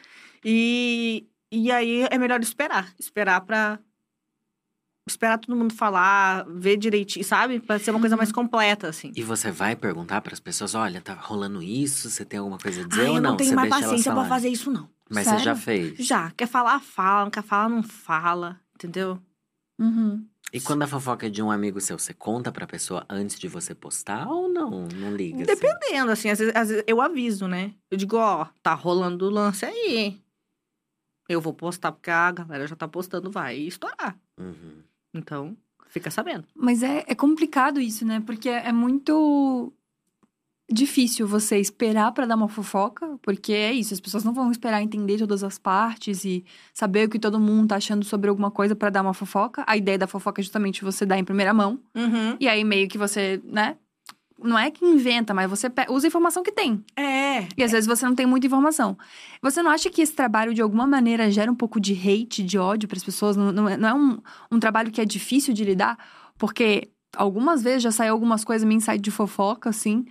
E, 0.44 1.26
e 1.52 1.72
aí 1.72 2.06
é 2.12 2.18
melhor 2.18 2.42
esperar. 2.42 2.94
Esperar 3.00 3.40
pra. 3.42 3.80
Esperar 5.08 5.40
todo 5.40 5.56
mundo 5.58 5.74
falar, 5.74 6.46
ver 6.48 6.78
direitinho, 6.78 7.26
sabe? 7.26 7.60
Pra 7.60 7.80
ser 7.80 7.90
uma 7.92 8.00
coisa 8.00 8.16
Uhum. 8.16 8.20
mais 8.20 8.32
completa, 8.32 8.88
assim. 8.88 9.12
E 9.16 9.24
você 9.24 9.50
vai 9.52 9.76
perguntar 9.76 10.22
pras 10.22 10.40
pessoas, 10.40 10.76
olha, 10.76 11.02
tá 11.02 11.14
rolando 11.14 11.62
isso, 11.62 12.10
você 12.10 12.24
tem 12.24 12.40
alguma 12.40 12.58
coisa 12.60 12.82
a 12.82 12.88
dizer 12.88 13.02
Ai, 13.02 13.10
ou 13.10 13.16
eu 13.16 13.22
não? 13.22 13.30
não 13.32 13.38
tenho 13.38 13.50
você 13.50 13.56
mais 13.56 13.70
paciência 13.70 14.14
pra 14.14 14.26
fazer 14.26 14.50
isso, 14.50 14.70
não. 14.72 14.88
Mas 15.10 15.28
você 15.28 15.40
já 15.40 15.56
Sério? 15.56 15.62
fez. 15.96 16.06
Já, 16.06 16.32
quer 16.32 16.48
falar, 16.48 16.80
fala, 16.80 17.24
não 17.26 17.32
quer 17.32 17.44
falar, 17.44 17.68
não 17.68 17.82
fala, 17.84 18.60
entendeu? 18.76 19.20
Uhum. 19.80 20.26
E 20.54 20.62
quando 20.62 20.84
a 20.84 20.88
fofoca 20.88 21.26
é 21.26 21.30
de 21.30 21.42
um 21.42 21.50
amigo 21.50 21.82
seu, 21.82 21.98
você 21.98 22.14
conta 22.14 22.52
pra 22.52 22.68
pessoa 22.68 23.06
antes 23.10 23.40
de 23.40 23.48
você 23.48 23.74
postar 23.74 24.28
ou 24.28 24.48
não? 24.50 24.88
Não 24.88 25.16
liga? 25.16 25.44
assim? 25.44 25.46
Dependendo, 25.56 26.12
assim, 26.12 26.30
às 26.30 26.38
vezes, 26.40 26.56
às 26.56 26.70
vezes 26.70 26.84
eu 26.86 27.02
aviso, 27.02 27.48
né? 27.48 27.74
Eu 27.90 27.98
digo, 27.98 28.18
ó, 28.18 28.46
tá 28.62 28.74
rolando 28.74 29.26
o 29.26 29.30
lance 29.30 29.66
aí. 29.66 30.22
Eu 31.28 31.40
vou 31.40 31.54
postar, 31.54 31.92
porque 31.94 32.12
a 32.12 32.32
galera 32.32 32.68
já 32.68 32.76
tá 32.76 32.88
postando, 32.88 33.32
vai 33.32 33.56
estourar. 33.58 34.20
Uhum. 34.38 34.84
Então, 35.14 35.56
fica 35.88 36.10
sabendo. 36.10 36.46
Mas 36.56 36.84
é, 36.84 37.04
é 37.08 37.16
complicado 37.16 37.80
isso, 37.80 38.06
né? 38.06 38.22
Porque 38.26 38.50
é 38.50 38.72
muito 38.72 39.74
difícil 40.72 41.28
você 41.28 41.58
esperar 41.60 42.12
pra 42.14 42.26
dar 42.26 42.36
uma 42.36 42.48
fofoca, 42.48 43.20
porque 43.22 43.52
é 43.52 43.74
isso, 43.74 43.94
as 43.94 44.00
pessoas 44.00 44.24
não 44.24 44.34
vão 44.34 44.52
esperar 44.52 44.82
entender 44.82 45.18
todas 45.18 45.44
as 45.44 45.58
partes 45.58 46.24
e 46.24 46.46
saber 46.74 47.08
o 47.08 47.10
que 47.10 47.20
todo 47.20 47.40
mundo 47.40 47.70
tá 47.70 47.76
achando 47.76 48.06
sobre 48.06 48.30
alguma 48.30 48.50
coisa 48.50 48.76
pra 48.76 48.90
dar 48.90 49.02
uma 49.02 49.14
fofoca. 49.14 49.64
A 49.68 49.76
ideia 49.76 49.98
da 49.98 50.08
fofoca 50.08 50.42
é 50.42 50.44
justamente 50.44 50.84
você 50.84 51.06
dar 51.06 51.18
em 51.18 51.26
primeira 51.26 51.54
mão. 51.54 51.80
Uhum. 51.94 52.38
E 52.40 52.48
aí 52.48 52.64
meio 52.64 52.88
que 52.88 52.98
você, 52.98 53.42
né? 53.44 53.76
Não 54.44 54.58
é 54.58 54.70
que 54.72 54.84
inventa, 54.86 55.34
mas 55.34 55.50
você 55.50 55.68
usa 55.90 56.08
a 56.08 56.10
informação 56.10 56.42
que 56.44 56.52
tem. 56.52 56.84
É. 56.98 57.48
E 57.58 57.64
às 57.64 57.72
vezes 57.72 57.88
você 57.88 58.06
não 58.06 58.16
tem 58.16 58.26
muita 58.26 58.48
informação. 58.48 58.98
Você 59.42 59.62
não 59.62 59.70
acha 59.72 59.90
que 59.90 60.02
esse 60.02 60.14
trabalho, 60.14 60.54
de 60.54 60.62
alguma 60.62 60.88
maneira, 60.88 61.30
gera 61.32 61.52
um 61.52 61.56
pouco 61.56 61.80
de 61.80 61.94
hate, 61.94 62.44
de 62.44 62.58
ódio 62.58 62.88
para 62.90 62.98
as 62.98 63.04
pessoas? 63.04 63.36
Não, 63.38 63.52
não 63.52 63.70
é, 63.70 63.78
não 63.78 63.90
é 63.90 63.94
um, 63.94 64.18
um 64.52 64.60
trabalho 64.60 64.92
que 64.92 65.00
é 65.02 65.06
difícil 65.06 65.54
de 65.54 65.64
lidar? 65.64 65.98
Porque 66.38 66.90
algumas 67.16 67.62
vezes 67.62 67.84
já 67.84 67.92
saiu 67.92 68.14
algumas 68.14 68.44
coisas 68.44 68.68
meio 68.68 68.82
site 68.82 69.02
de 69.02 69.12
fofoca, 69.12 69.70
assim. 69.70 70.06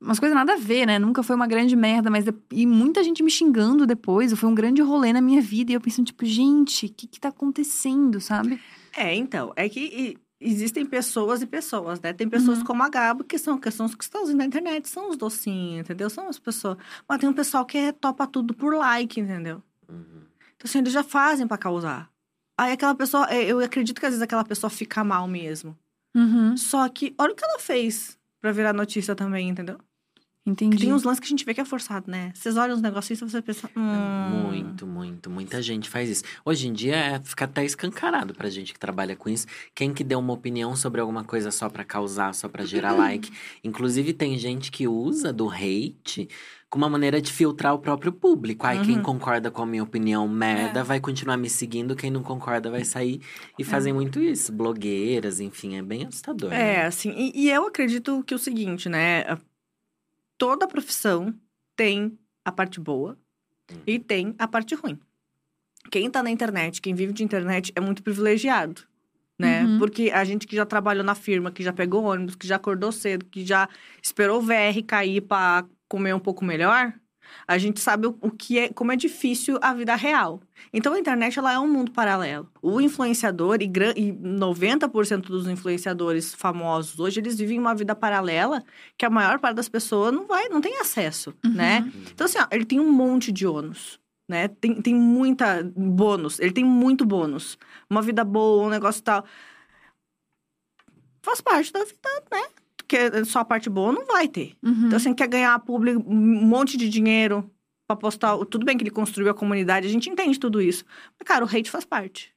Umas 0.00 0.18
coisas 0.18 0.34
nada 0.36 0.52
a 0.54 0.56
ver, 0.56 0.86
né? 0.86 0.98
Nunca 0.98 1.22
foi 1.22 1.34
uma 1.34 1.46
grande 1.46 1.74
merda, 1.74 2.10
mas. 2.10 2.24
de- 2.24 2.34
E 2.52 2.66
muita 2.66 3.02
gente 3.02 3.22
me 3.22 3.30
xingando 3.30 3.86
depois. 3.86 4.32
Foi 4.34 4.48
um 4.50 4.54
grande 4.54 4.82
rolê 4.82 5.12
na 5.12 5.20
minha 5.20 5.40
vida. 5.40 5.72
E 5.72 5.74
eu 5.74 5.80
pensando, 5.80 6.06
tipo, 6.06 6.26
gente, 6.26 6.86
o 6.86 6.92
que 6.92 7.06
que 7.06 7.18
tá 7.20 7.28
acontecendo, 7.28 8.20
sabe? 8.20 8.60
É, 8.96 9.14
então, 9.14 9.52
é 9.56 9.68
que 9.68 10.18
existem 10.40 10.84
pessoas 10.84 11.42
e 11.42 11.46
pessoas, 11.46 12.00
né? 12.00 12.12
Tem 12.12 12.28
pessoas 12.28 12.58
Uhum. 12.58 12.64
como 12.64 12.82
a 12.82 12.88
Gabo, 12.88 13.24
que 13.24 13.38
são, 13.38 13.58
que 13.58 13.70
são 13.70 13.86
os 13.86 13.94
que 13.94 14.04
estão 14.04 14.22
usando 14.24 14.40
a 14.40 14.44
internet, 14.44 14.88
são 14.88 15.08
os 15.10 15.16
docinhos, 15.16 15.80
entendeu? 15.80 16.10
São 16.10 16.28
as 16.28 16.38
pessoas. 16.38 16.76
Mas 17.08 17.18
tem 17.18 17.28
um 17.28 17.32
pessoal 17.32 17.64
que 17.64 17.78
é, 17.78 17.92
topa 17.92 18.26
tudo 18.26 18.52
por 18.54 18.74
like, 18.76 19.20
entendeu? 19.20 19.62
Uhum. 19.88 20.22
Então, 20.56 20.64
assim, 20.64 20.78
eles 20.78 20.92
já 20.92 21.02
fazem 21.02 21.46
pra 21.46 21.56
causar. 21.58 22.10
Aí 22.58 22.72
aquela 22.72 22.94
pessoa, 22.94 23.26
é, 23.30 23.42
eu 23.44 23.58
acredito 23.60 23.98
que 24.00 24.06
às 24.06 24.12
vezes 24.12 24.22
aquela 24.22 24.44
pessoa 24.44 24.70
fica 24.70 25.02
mal 25.02 25.26
mesmo. 25.26 25.76
Uhum. 26.14 26.56
Só 26.56 26.88
que, 26.88 27.14
olha 27.18 27.32
o 27.32 27.34
que 27.34 27.44
ela 27.44 27.58
fez 27.58 28.16
pra 28.40 28.52
virar 28.52 28.72
notícia 28.72 29.14
também, 29.14 29.48
entendeu? 29.48 29.78
Entendi. 30.46 30.72
Porque 30.76 30.84
tem 30.86 30.92
uns 30.94 31.04
lances 31.04 31.20
que 31.20 31.26
a 31.26 31.30
gente 31.30 31.44
vê 31.44 31.54
que 31.54 31.60
é 31.60 31.64
forçado, 31.64 32.10
né? 32.10 32.30
Vocês 32.34 32.56
olham 32.56 32.74
os 32.74 32.82
negocinhos 32.82 33.20
e 33.22 33.24
você 33.24 33.40
pensa. 33.40 33.70
Hum... 33.74 34.28
Muito, 34.46 34.86
muito, 34.86 35.30
muita 35.30 35.62
gente 35.62 35.88
faz 35.88 36.08
isso. 36.10 36.24
Hoje 36.44 36.68
em 36.68 36.72
dia 36.72 36.96
é, 36.96 37.20
fica 37.20 37.46
até 37.46 37.64
escancarado 37.64 38.34
pra 38.34 38.50
gente 38.50 38.72
que 38.72 38.78
trabalha 38.78 39.16
com 39.16 39.28
isso. 39.30 39.46
Quem 39.74 39.94
que 39.94 40.04
deu 40.04 40.18
uma 40.18 40.34
opinião 40.34 40.76
sobre 40.76 41.00
alguma 41.00 41.24
coisa 41.24 41.50
só 41.50 41.68
pra 41.70 41.82
causar, 41.84 42.34
só 42.34 42.46
pra 42.48 42.64
gerar 42.64 42.92
like. 42.92 43.30
Inclusive, 43.62 44.12
tem 44.12 44.36
gente 44.38 44.70
que 44.70 44.86
usa 44.86 45.32
do 45.32 45.48
hate 45.48 46.28
como 46.68 46.84
uma 46.84 46.90
maneira 46.90 47.22
de 47.22 47.32
filtrar 47.32 47.72
o 47.72 47.78
próprio 47.78 48.12
público. 48.12 48.66
Ai, 48.66 48.82
quem 48.84 48.96
Uhum. 48.96 49.02
concorda 49.02 49.48
com 49.50 49.62
a 49.62 49.66
minha 49.66 49.82
opinião 49.82 50.26
merda 50.28 50.80
É. 50.80 50.82
vai 50.82 50.98
continuar 50.98 51.36
me 51.36 51.48
seguindo, 51.48 51.94
quem 51.94 52.10
não 52.10 52.22
concorda 52.22 52.68
vai 52.68 52.84
sair. 52.84 53.20
E 53.56 53.62
fazem 53.62 53.92
muito 53.92 54.20
isso. 54.20 54.52
Blogueiras, 54.52 55.38
enfim, 55.38 55.76
é 55.76 55.82
bem 55.82 56.04
assustador. 56.04 56.52
É, 56.52 56.56
né? 56.78 56.86
assim, 56.86 57.10
e, 57.16 57.44
e 57.44 57.50
eu 57.50 57.64
acredito 57.66 58.24
que 58.24 58.34
o 58.34 58.38
seguinte, 58.38 58.88
né? 58.88 59.24
Toda 60.46 60.68
profissão 60.68 61.34
tem 61.74 62.18
a 62.44 62.52
parte 62.52 62.78
boa 62.78 63.16
Hum. 63.72 63.76
e 63.86 63.98
tem 63.98 64.34
a 64.38 64.46
parte 64.46 64.74
ruim. 64.74 65.00
Quem 65.90 66.10
tá 66.10 66.22
na 66.22 66.30
internet, 66.30 66.82
quem 66.82 66.94
vive 66.94 67.14
de 67.14 67.24
internet, 67.24 67.72
é 67.74 67.80
muito 67.80 68.02
privilegiado, 68.02 68.82
né? 69.38 69.64
Uhum. 69.64 69.78
Porque 69.78 70.10
a 70.10 70.22
gente 70.22 70.46
que 70.46 70.54
já 70.54 70.66
trabalhou 70.66 71.02
na 71.02 71.14
firma, 71.14 71.50
que 71.50 71.62
já 71.62 71.72
pegou 71.72 72.04
ônibus, 72.04 72.34
que 72.36 72.46
já 72.46 72.56
acordou 72.56 72.92
cedo, 72.92 73.24
que 73.24 73.42
já 73.42 73.66
esperou 74.02 74.38
o 74.38 74.42
VR 74.42 74.82
cair 74.86 75.22
pra 75.22 75.64
comer 75.88 76.14
um 76.14 76.18
pouco 76.20 76.44
melhor, 76.44 76.92
a 77.46 77.58
gente 77.58 77.80
sabe 77.80 78.06
o, 78.06 78.16
o 78.20 78.30
que 78.30 78.58
é, 78.58 78.68
como 78.68 78.92
é 78.92 78.96
difícil 78.96 79.58
a 79.60 79.72
vida 79.74 79.94
real. 79.94 80.40
Então 80.72 80.92
a 80.92 80.98
internet 80.98 81.38
ela 81.38 81.52
é 81.52 81.58
um 81.58 81.68
mundo 81.68 81.92
paralelo. 81.92 82.48
O 82.62 82.80
influenciador 82.80 83.58
e, 83.60 83.64
e 83.96 84.12
90% 84.12 85.20
dos 85.22 85.46
influenciadores 85.48 86.34
famosos 86.34 86.98
hoje 86.98 87.20
eles 87.20 87.36
vivem 87.36 87.58
uma 87.58 87.74
vida 87.74 87.94
paralela 87.94 88.62
que 88.96 89.04
a 89.04 89.10
maior 89.10 89.38
parte 89.38 89.56
das 89.56 89.68
pessoas 89.68 90.12
não 90.12 90.26
vai, 90.26 90.48
não 90.48 90.60
tem 90.60 90.78
acesso, 90.80 91.34
Uhum. 91.44 91.52
né? 91.54 91.92
Então 92.12 92.24
assim, 92.24 92.38
ó, 92.38 92.46
ele 92.50 92.64
tem 92.64 92.80
um 92.80 92.90
monte 92.92 93.30
de 93.32 93.46
ônus, 93.46 93.98
né? 94.28 94.48
Tem, 94.48 94.80
tem 94.80 94.94
muita 94.94 95.62
bônus, 95.76 96.38
ele 96.40 96.52
tem 96.52 96.64
muito 96.64 97.04
bônus. 97.04 97.58
Uma 97.90 98.00
vida 98.02 98.24
boa, 98.24 98.66
um 98.66 98.70
negócio 98.70 99.02
tal. 99.02 99.24
Faz 101.22 101.40
parte 101.40 101.72
da 101.72 101.84
vida, 101.84 101.98
né? 102.30 102.42
Porque 102.96 103.24
só 103.24 103.40
a 103.40 103.44
parte 103.44 103.68
boa 103.68 103.92
não 103.92 104.06
vai 104.06 104.28
ter. 104.28 104.56
Uhum. 104.62 104.86
Então, 104.86 104.96
assim, 104.96 105.12
quer 105.12 105.26
ganhar 105.26 105.58
público, 105.60 106.02
um 106.06 106.14
monte 106.46 106.76
de 106.76 106.88
dinheiro 106.88 107.50
pra 107.88 107.96
postar. 107.96 108.36
Tudo 108.46 108.64
bem 108.64 108.76
que 108.76 108.84
ele 108.84 108.90
construiu 108.90 109.30
a 109.30 109.34
comunidade, 109.34 109.86
a 109.86 109.90
gente 109.90 110.08
entende 110.08 110.38
tudo 110.38 110.62
isso. 110.62 110.84
Mas, 111.18 111.26
cara, 111.26 111.44
o 111.44 111.48
hate 111.48 111.70
faz 111.70 111.84
parte. 111.84 112.32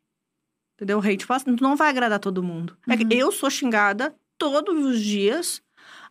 Entendeu? 0.75 0.97
O 0.97 1.01
hate 1.01 1.25
faz. 1.25 1.45
Não 1.45 1.75
vai 1.75 1.89
agradar 1.89 2.19
todo 2.19 2.41
mundo. 2.41 2.75
É 2.87 2.97
que 2.97 3.03
Uhum. 3.03 3.11
eu 3.11 3.31
sou 3.31 3.49
xingada 3.49 4.15
todos 4.37 4.83
os 4.85 4.99
dias 4.99 5.61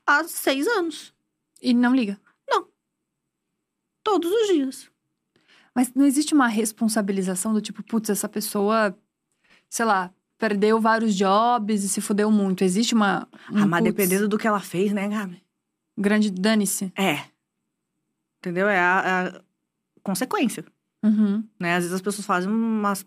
há 0.06 0.22
seis 0.24 0.66
anos. 0.68 1.12
E 1.61 1.74
não 1.74 1.94
liga. 1.94 2.20
Todos 4.04 4.30
os 4.30 4.46
dias. 4.46 4.88
Mas 5.74 5.92
não 5.92 6.06
existe 6.06 6.32
uma 6.32 6.46
responsabilização 6.46 7.52
do 7.52 7.61
tipo, 7.61 7.82
putz, 7.82 8.09
essa 8.09 8.28
pessoa, 8.28 8.96
sei 9.68 9.85
lá, 9.85 10.14
perdeu 10.38 10.81
vários 10.81 11.14
jobs 11.14 11.85
e 11.85 11.88
se 11.88 12.01
fudeu 12.01 12.31
muito. 12.31 12.64
Existe 12.64 12.94
uma. 12.94 13.29
Um, 13.51 13.59
ah, 13.59 13.66
mas 13.66 13.83
putz, 13.83 13.94
dependendo 13.94 14.29
do 14.29 14.38
que 14.38 14.46
ela 14.46 14.61
fez, 14.61 14.92
né, 14.92 15.09
Gabi? 15.09 15.42
Grande 15.96 16.31
dane-se. 16.31 16.92
É. 16.96 17.20
Entendeu? 18.38 18.68
É 18.68 18.79
a, 18.79 19.27
a 19.27 19.40
consequência. 20.03 20.64
Uhum. 21.03 21.44
Né? 21.59 21.75
Às 21.75 21.85
vezes 21.85 21.94
as 21.94 22.03
pessoas 22.03 22.27
fazem 22.27 22.51
umas 22.51 23.05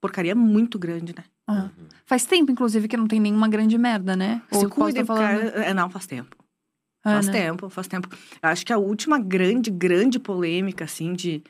porcaria 0.00 0.34
muito 0.34 0.78
grande, 0.78 1.14
né? 1.14 1.24
Uhum. 1.48 1.68
Faz 2.06 2.24
tempo, 2.24 2.50
inclusive, 2.50 2.88
que 2.88 2.96
não 2.96 3.06
tem 3.06 3.20
nenhuma 3.20 3.48
grande 3.48 3.76
merda, 3.76 4.16
né? 4.16 4.40
Se 4.50 4.64
Ou 4.64 4.70
cuidem, 4.70 5.04
porque... 5.04 5.22
falando... 5.22 5.56
É, 5.56 5.74
não, 5.74 5.90
faz 5.90 6.06
tempo. 6.06 6.36
Ah, 7.04 7.14
Faz 7.14 7.26
né? 7.28 7.32
tempo, 7.32 7.70
faz 7.70 7.86
tempo. 7.86 8.08
Eu 8.42 8.48
acho 8.48 8.64
que 8.64 8.72
a 8.72 8.78
última 8.78 9.18
grande, 9.18 9.70
grande 9.70 10.18
polêmica, 10.18 10.84
assim, 10.84 11.14
de, 11.14 11.42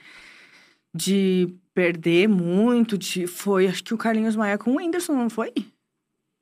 de 0.94 1.54
perder 1.74 2.28
muito, 2.28 2.98
de, 2.98 3.26
foi, 3.26 3.66
acho 3.68 3.82
que 3.84 3.94
o 3.94 3.98
Carlinhos 3.98 4.36
Maia 4.36 4.58
com 4.58 4.72
o 4.72 4.76
Whindersson, 4.76 5.14
não 5.14 5.30
foi? 5.30 5.52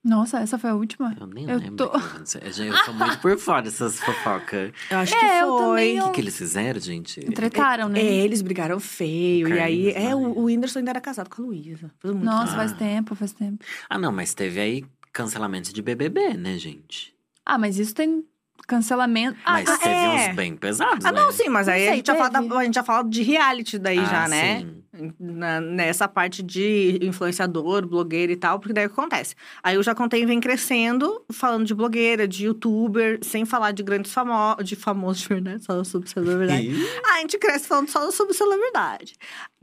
Nossa, 0.04 0.38
essa 0.40 0.56
foi 0.58 0.70
a 0.70 0.74
última? 0.74 1.14
Eu 1.20 1.26
nem 1.26 1.48
Eu 1.50 1.58
lembro. 1.58 1.76
tô- 1.76 1.92
Eu, 2.40 2.52
já- 2.52 2.64
eu 2.64 2.84
tô 2.84 2.92
muito 2.94 3.18
por 3.20 3.37
fora 3.38 3.62
dessas 3.62 3.98
fofocas. 4.00 4.72
Eu 4.90 4.98
acho 4.98 5.14
É, 5.14 5.18
que 5.18 5.26
eu 5.44 5.48
foi. 5.48 5.58
também, 5.66 5.94
O 5.94 5.98
eu- 5.98 6.06
que, 6.06 6.12
que 6.14 6.20
eles 6.20 6.38
fizeram, 6.38 6.80
gente? 6.80 7.20
Tretaram, 7.20 7.88
né? 7.88 8.00
É, 8.00 8.24
eles 8.24 8.40
brigaram 8.40 8.78
feio. 8.80 9.48
O 9.48 9.50
e 9.50 9.61
aí, 9.61 9.90
é, 9.90 10.14
o, 10.14 10.18
o 10.38 10.44
Whindersson 10.44 10.78
ainda 10.78 10.92
era 10.92 11.00
casado 11.00 11.28
com 11.28 11.42
a 11.42 11.44
Luísa. 11.44 11.90
Nossa, 12.04 12.44
tempo. 12.46 12.56
faz 12.56 12.72
Ah. 12.72 12.76
tempo, 12.76 13.14
faz 13.16 13.32
tempo. 13.32 13.64
Ah, 13.90 13.98
não, 13.98 14.12
mas 14.12 14.32
teve 14.34 14.61
aí 14.61 14.84
cancelamentos 15.12 15.72
de 15.72 15.82
BBB, 15.82 16.34
né, 16.34 16.56
gente? 16.58 17.12
Ah, 17.44 17.58
mas 17.58 17.76
isso 17.78 17.94
tem 17.94 18.24
cancelamento. 18.68 19.37
Ah, 19.44 19.54
Mas 19.54 19.68
ah, 19.68 19.78
teve 19.78 19.94
é. 19.94 20.09
uns 20.11 20.37
bem 20.37 20.54
pesados, 20.54 21.04
Ah, 21.04 21.11
né? 21.11 21.20
não, 21.22 21.33
sim, 21.33 21.48
mas 21.48 21.66
aí 21.68 21.88
a, 21.88 21.94
gente 21.96 22.07
já 22.07 22.14
fala 22.14 22.28
da- 22.28 22.59
a 22.59 22.64
gente 22.64 22.74
já 22.74 22.85
fala 22.85 23.02
de 23.09 23.22
reality 23.22 23.78
daí 23.78 23.98
Ah, 23.98 24.04
já, 24.04 24.28
né? 24.28 24.61
sim. 24.61 24.78
Na- 25.18 25.61
nessa 25.61 26.08
parte 26.08 26.42
de 26.42 26.98
influenciador, 27.02 27.87
blogueira 27.87 28.32
e 28.32 28.37
tal, 28.37 28.58
porque 28.58 28.72
daí 28.72 28.87
o 28.87 28.88
que 28.90 28.98
acontece? 28.98 29.34
Aí 29.62 29.76
eu 29.76 29.82
já 29.82 29.94
contei 29.94 30.24
vem 30.26 30.40
crescendo, 30.40 31.22
falando 31.32 31.64
de 31.64 31.74
blogueira, 31.74 32.26
de 32.26 32.46
youtuber, 32.46 33.18
sem 33.22 33.44
falar 33.44 33.72
de 33.72 33.82
grandes 33.82 34.12
famosos, 34.12 34.64
de 34.68 34.74
famosos 34.76 35.22
de 35.22 35.28
verdade, 35.28 35.64
só 35.64 35.82
sobre 35.84 36.08
celebridade. 36.08 36.74
Ah, 37.04 37.14
a 37.16 37.20
gente 37.20 37.38
cresce 37.38 37.66
falando 37.68 37.88
só 37.88 38.11
sobre 38.11 38.34
celebridade. 38.34 39.14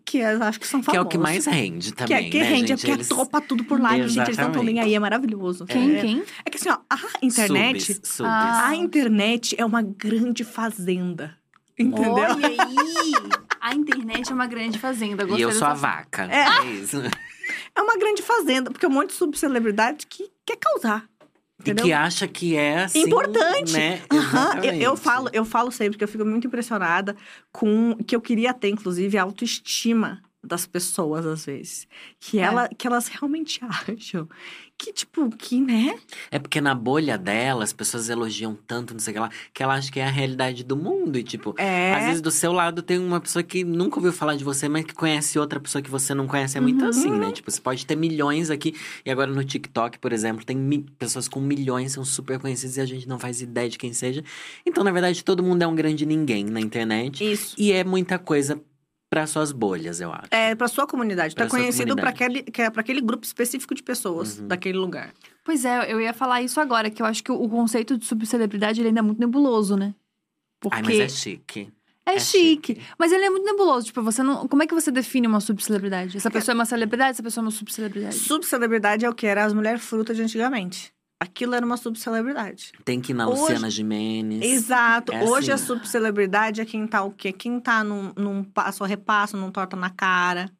Que 0.07 0.19
eu 0.19 0.43
acho 0.43 0.59
que 0.59 0.67
são 0.67 0.81
Que 0.81 0.85
famosos. 0.85 1.03
é 1.03 1.07
o 1.07 1.09
que 1.09 1.17
mais 1.17 1.45
rende 1.47 1.89
Que 1.91 1.97
também, 1.97 2.27
é 2.27 2.29
que 2.29 2.37
né, 2.37 2.43
rende, 2.45 2.63
é 2.65 2.67
gente? 2.67 2.79
porque 2.81 2.91
Eles- 2.91 3.07
topa 3.09 3.41
tudo 3.41 3.63
por 3.63 3.81
lá, 3.81 3.89
gente. 3.97 4.19
Eles 4.19 4.37
não 4.37 4.47
estão 4.49 4.61
nem 4.63 4.79
aí, 4.79 4.93
é 4.93 4.99
maravilhoso. 4.99 5.65
quem, 5.65 5.95
é, 5.97 6.01
quem? 6.01 6.23
É 6.45 6.49
que 6.51 6.57
assim, 6.57 6.69
ó, 6.69 6.77
a 6.89 6.99
internet. 7.25 7.93
Subs, 7.95 8.09
subs. 8.09 8.31
Ah. 8.31 8.67
A 8.69 8.75
internet 8.75 9.55
é 9.57 9.65
uma 9.65 9.81
grande 9.81 10.43
fazenda. 10.43 11.35
Entendeu? 11.77 12.13
Olha 12.13 12.47
aí! 12.47 12.55
A 13.65 13.73
internet 13.73 14.31
é 14.31 14.33
uma 14.35 14.45
grande 14.45 14.77
fazenda. 14.77 15.23
E 15.23 15.25
Gostei 15.25 15.43
eu 15.43 15.51
sou 15.51 15.67
a 15.67 15.73
vaca. 15.73 16.25
É. 16.31 16.67
É, 16.67 16.71
isso. 16.73 16.97
É 17.75 17.81
uma 17.81 17.97
grande 17.97 18.21
fazenda, 18.21 18.69
porque 18.69 18.85
um 18.85 18.91
monte 18.91 19.07
de 19.09 19.15
subcelebridade 19.15 20.05
que 20.05 20.31
quer 20.45 20.57
causar. 20.57 21.09
E 21.57 21.61
Entendeu? 21.61 21.85
que 21.85 21.91
acha 21.91 22.27
que 22.27 22.55
é 22.55 22.83
assim, 22.83 23.01
Importante. 23.01 23.73
né? 23.73 24.03
Aham, 24.11 24.63
eu, 24.63 24.73
eu 24.73 24.95
falo, 24.95 25.31
eu 25.33 25.43
falo 25.43 25.71
sempre 25.71 25.97
que 25.97 26.03
eu 26.03 26.07
fico 26.07 26.23
muito 26.23 26.45
impressionada 26.45 27.15
com 27.51 27.95
que 28.05 28.15
eu 28.15 28.21
queria 28.21 28.53
ter, 28.53 28.69
inclusive, 28.69 29.17
a 29.17 29.23
autoestima 29.23 30.21
das 30.43 30.67
pessoas, 30.67 31.25
às 31.25 31.45
vezes. 31.47 31.87
Que, 32.19 32.37
ela, 32.37 32.69
que 32.69 32.85
elas 32.85 33.07
realmente 33.07 33.59
acham 33.65 34.29
que, 34.77 34.91
tipo, 34.91 35.29
que, 35.29 35.59
né? 35.59 35.97
É 36.29 36.37
porque 36.37 36.59
na 36.59 36.75
bolha 36.75 37.17
dela, 37.17 37.63
as 37.63 37.71
pessoas 37.71 38.09
elogiam 38.09 38.57
tanto, 38.67 38.93
não 38.93 38.99
sei 38.99 39.11
o 39.11 39.13
que 39.15 39.19
lá, 39.21 39.29
que 39.53 39.63
ela 39.63 39.73
acha 39.75 39.91
que 39.91 39.99
é 39.99 40.05
a 40.05 40.09
realidade 40.11 40.63
do 40.63 40.75
mundo. 40.75 41.17
E, 41.17 41.23
tipo, 41.23 41.55
É. 41.57 41.93
às 41.95 42.05
vezes 42.05 42.21
do 42.21 42.29
seu 42.29 42.51
lado 42.51 42.81
tem 42.81 42.97
uma 42.99 43.19
pessoa 43.21 43.41
que 43.41 43.63
nunca 43.63 43.97
ouviu 43.97 44.11
falar 44.11 44.35
de 44.35 44.43
você, 44.43 44.67
mas 44.67 44.83
que 44.85 44.93
conhece 44.93 45.39
outra 45.39 45.59
pessoa 45.59 45.81
que 45.81 45.89
você 45.89 46.13
não 46.13 46.27
conhece. 46.27 46.57
É 46.57 46.61
muito 46.61 46.83
Uhum. 46.83 46.89
assim, 46.89 47.09
né? 47.11 47.31
Tipo, 47.31 47.49
você 47.49 47.61
pode 47.61 47.85
ter 47.85 47.95
milhões 47.95 48.49
aqui. 48.49 48.75
E 49.05 49.09
agora 49.09 49.31
no 49.31 49.43
TikTok, 49.43 49.97
por 49.97 50.11
exemplo, 50.11 50.45
tem 50.45 50.57
mi- 50.57 50.85
pessoas 50.99 51.27
com 51.27 51.39
milhões, 51.39 51.93
são 51.93 52.03
super 52.03 52.37
conhecidas 52.37 52.75
e 52.77 52.81
a 52.81 52.85
gente 52.85 53.07
não 53.07 53.17
faz 53.17 53.41
ideia 53.41 53.69
de 53.69 53.77
quem 53.77 53.93
seja. 53.93 54.23
Então, 54.65 54.83
na 54.83 54.91
verdade, 54.91 55.23
todo 55.23 55.41
mundo 55.41 55.61
é 55.61 55.67
um 55.67 55.75
grande 55.75 56.05
ninguém 56.05 56.43
na 56.45 56.59
internet. 56.59 57.23
Isso. 57.23 57.55
E 57.57 57.71
é 57.71 57.83
muita 57.83 58.19
coisa 58.19 58.61
para 59.15 59.27
suas 59.27 59.51
bolhas, 59.53 60.01
eu 60.01 60.11
acho. 60.11 60.27
É 60.29 60.53
pra 60.55 60.67
sua 60.67 60.85
comunidade. 60.85 61.33
Pra 61.33 61.45
tá 61.45 61.49
sua 61.49 61.59
conhecido 61.59 61.89
comunidade. 61.95 62.23
aquele, 62.23 62.43
que 62.43 62.61
é 62.61 62.69
pra 62.69 62.81
aquele 62.81 62.99
grupo 62.99 63.23
específico 63.25 63.73
de 63.73 63.81
pessoas 63.81 64.39
Uhum. 64.39 64.47
daquele 64.49 64.77
lugar. 64.77 65.13
Pois 65.45 65.63
é, 65.63 65.91
eu 65.91 66.01
ia 66.01 66.13
falar 66.13 66.41
isso 66.41 66.59
agora, 66.59 66.89
que 66.89 67.01
eu 67.01 67.05
acho 67.05 67.23
que 67.23 67.31
o, 67.31 67.41
o 67.41 67.47
conceito 67.49 67.97
de 67.97 68.05
subcelebridade 68.05 68.81
ele 68.81 68.89
ainda 68.89 68.99
é 68.99 69.03
muito 69.03 69.19
nebuloso, 69.19 69.77
né? 69.77 69.95
Porque 70.59 70.75
Ai, 70.77 70.83
mas 70.83 70.99
é 70.99 71.07
chique. 71.07 71.71
é 72.05 72.15
é 72.15 72.19
chique, 72.19 72.73
chique. 72.75 72.81
Mas 72.99 73.11
ele 73.11 73.23
é 73.23 73.29
muito 73.29 73.45
nebuloso. 73.45 73.85
Tipo, 73.87 74.01
você 74.01 74.21
não. 74.21 74.47
Como 74.47 74.61
é 74.63 74.67
que 74.67 74.73
você 74.73 74.91
define 74.91 75.27
uma 75.27 75.39
subcelebridade? 75.39 76.17
Essa 76.17 76.29
pessoa 76.29 76.53
é 76.53 76.55
uma 76.55 76.65
celebridade, 76.65 77.11
essa 77.11 77.23
pessoa 77.23 77.41
é 77.43 77.45
uma 77.45 77.51
subcelebridade. 77.51 78.15
Subcelebridade 78.15 79.05
é 79.05 79.09
o 79.09 79.13
que 79.15 79.25
era 79.27 79.45
as 79.45 79.53
mulheres 79.53 79.81
frutas 79.83 80.15
de 80.17 80.23
antigamente. 80.23 80.93
Aquilo 81.19 81.55
era 81.55 81.65
uma 81.65 81.77
subcelebridade. 81.77 82.71
Tem 82.83 82.99
que 82.99 83.11
ir 83.11 83.15
na 83.15 83.27
Hoje- 83.27 83.39
Luciana 83.41 83.69
Gimenez. 83.69 84.43
Exato. 84.43 85.13
É 85.13 85.23
Hoje 85.23 85.51
a 85.51 85.55
assim. 85.55 85.65
subcelebridade 85.67 86.59
é 86.61 86.65
quem 86.65 86.85
tá 86.85 87.03
o 87.03 87.11
quê? 87.11 87.31
Quem 87.31 87.59
tá 87.59 87.83
num, 87.83 88.11
num 88.17 88.43
passo 88.43 88.83
a 88.83 88.87
repasso, 88.87 89.37
num 89.37 89.49
torta 89.49 89.75
na 89.77 89.89
cara. 89.89 90.51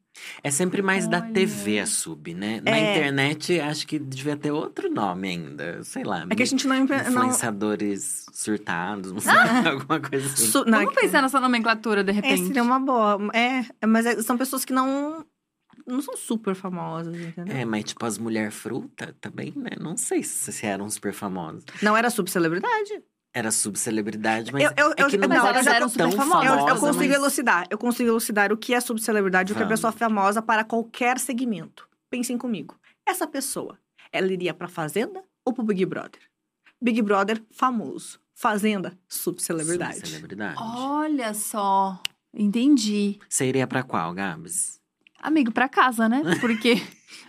É 0.42 0.50
sempre 0.50 0.82
mais 0.82 1.10
da 1.10 1.18
Olha. 1.20 1.34
TV 1.34 1.82
a 1.82 1.86
sub, 1.86 2.34
né? 2.34 2.62
Na 2.64 2.72
É. 2.72 2.96
internet, 2.98 3.60
acho 3.60 3.86
que 3.86 4.00
devia 4.00 4.38
ter 4.38 4.50
outro 4.50 4.90
nome 4.90 5.28
ainda. 5.28 5.84
Sei 5.84 6.06
lá. 6.06 6.26
É 6.30 6.34
que 6.36 6.42
a 6.42 6.46
gente 6.46 6.66
não... 6.66 6.76
impe- 6.78 6.96
não 7.10 7.26
Influenciadores 7.26 8.26
surtados, 8.32 9.12
não 9.12 9.20
sei, 9.20 9.34
alguma 9.70 10.00
coisa 10.00 10.26
assim. 10.26 10.46
su- 10.48 10.64
não, 10.64 10.80
é 10.80 10.86
Vamos 10.86 10.96
que- 10.96 11.02
pensar 11.02 11.22
nessa 11.22 11.40
nomenclatura, 11.42 12.02
de 12.02 12.12
É, 12.12 12.14
repente. 12.14 12.48
seria 12.48 12.64
uma 12.64 12.80
boa. 12.80 13.18
É, 13.34 13.66
é, 13.82 13.86
mas 13.86 14.06
é- 14.06 14.22
são 14.22 14.38
pessoas 14.38 14.64
que 14.64 14.72
não... 14.72 15.26
Não 15.88 16.02
são 16.02 16.18
super 16.18 16.56
famosas, 16.56 17.16
entendeu? 17.16 17.56
É, 17.56 17.64
mas 17.66 17.84
tipo, 17.84 18.04
as 18.06 18.18
mulher 18.18 18.52
fruta 18.52 19.16
também, 19.22 19.54
né? 19.56 19.72
Não 19.80 19.96
sei 19.96 20.24
se, 20.24 20.52
se 20.52 20.66
eram 20.66 20.90
super 20.90 21.14
famosas. 21.14 21.64
Não 21.82 21.96
era 21.96 22.10
subcelebridade. 22.10 23.04
Era 23.34 23.52
subcelebridade, 23.52 24.52
mas 24.54 24.64
Eu- 24.64 24.72
eu- 24.78 24.92
é 24.92 24.96
que 25.10 25.16
eu- 25.16 25.20
não 25.20 25.28
mas 25.28 25.44
elas 25.44 25.68
eram 25.68 25.90
tão 25.90 26.10
super 26.10 26.18
famosas. 26.18 26.46
Eu, 26.46 26.56
famosa, 26.56 26.70
eu 26.74 26.80
consigo 26.80 27.06
mas- 27.10 27.16
elucidar. 27.16 27.68
Eu 27.70 27.78
consigo 27.78 28.10
elucidar 28.10 28.52
o 28.54 28.58
que 28.58 28.74
é 28.74 28.80
subcelebridade 28.80 29.52
e 29.52 29.54
o 29.54 29.56
que 29.56 29.62
é 29.62 29.66
Vamos. 29.66 29.78
pessoa 29.80 29.92
famosa 29.92 30.42
para 30.42 30.64
qualquer 30.64 31.20
segmento. 31.20 31.88
Pensem 32.10 32.38
comigo. 32.38 32.80
Essa 33.06 33.28
pessoa, 33.28 33.78
ela 34.12 34.32
iria 34.32 34.54
pra 34.54 34.68
Fazenda 34.70 35.22
ou 35.46 35.54
pro 35.54 35.64
Big 35.64 35.86
Brother? 35.86 36.22
Big 36.82 37.02
Brother, 37.02 37.44
famoso. 37.52 38.20
Fazenda, 38.34 38.98
subcelebridade. 39.08 39.96
Subcelebridade. 39.98 40.56
Olha 40.60 41.34
só. 41.34 42.02
Entendi. 42.34 43.20
Você 43.30 43.46
iria 43.48 43.68
pra 43.68 43.84
qual, 43.84 44.14
Gabs? 44.14 44.80
Amigo, 45.28 45.52
pra 45.52 45.68
casa, 45.68 46.08
né? 46.08 46.22
Porque 46.40 46.76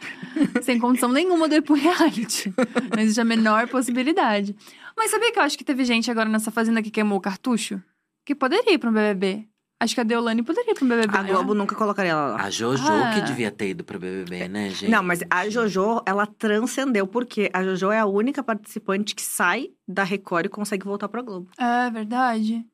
sem 0.62 0.78
condição 0.78 1.10
nenhuma 1.10 1.48
de 1.48 1.56
ir 1.56 1.62
pro 1.62 1.74
reality. 1.74 2.52
Não 2.94 3.02
existe 3.02 3.20
a 3.20 3.24
menor 3.24 3.68
possibilidade. 3.68 4.54
Mas 4.96 5.10
sabia 5.10 5.32
que 5.32 5.38
eu 5.38 5.42
acho 5.42 5.56
que 5.56 5.64
teve 5.64 5.84
gente 5.84 6.10
agora 6.10 6.28
nessa 6.28 6.50
fazenda 6.50 6.82
que 6.82 6.90
queimou 6.90 7.18
o 7.18 7.20
cartucho? 7.20 7.80
Que 8.24 8.34
poderia 8.34 8.74
ir 8.74 8.78
pra 8.78 8.90
um 8.90 8.92
BBB. 8.92 9.46
Acho 9.78 9.94
que 9.94 10.00
a 10.00 10.04
Deolane 10.04 10.42
poderia 10.42 10.70
ir 10.72 10.74
pra 10.74 10.84
um 10.84 10.88
BBB. 10.88 11.16
A 11.18 11.22
Globo 11.22 11.54
nunca 11.54 11.74
colocaria 11.74 12.12
ela 12.12 12.28
lá. 12.28 12.42
A 12.42 12.50
Jojo 12.50 12.82
Ah. 12.86 13.12
que 13.14 13.20
devia 13.22 13.50
ter 13.50 13.70
ido 13.70 13.84
pro 13.84 13.98
BBB, 13.98 14.48
né, 14.48 14.70
gente? 14.70 14.90
Não, 14.90 15.02
mas 15.02 15.20
a 15.30 15.48
Jojo, 15.50 16.02
ela 16.06 16.26
transcendeu, 16.26 17.06
porque 17.06 17.50
a 17.52 17.62
Jojo 17.62 17.90
é 17.92 17.98
a 17.98 18.06
única 18.06 18.42
participante 18.42 19.14
que 19.14 19.22
sai 19.22 19.68
da 19.86 20.02
Record 20.02 20.46
e 20.46 20.48
consegue 20.48 20.84
voltar 20.86 21.08
pra 21.08 21.20
Globo. 21.22 21.50
É 21.58 21.90
verdade. 21.90 22.64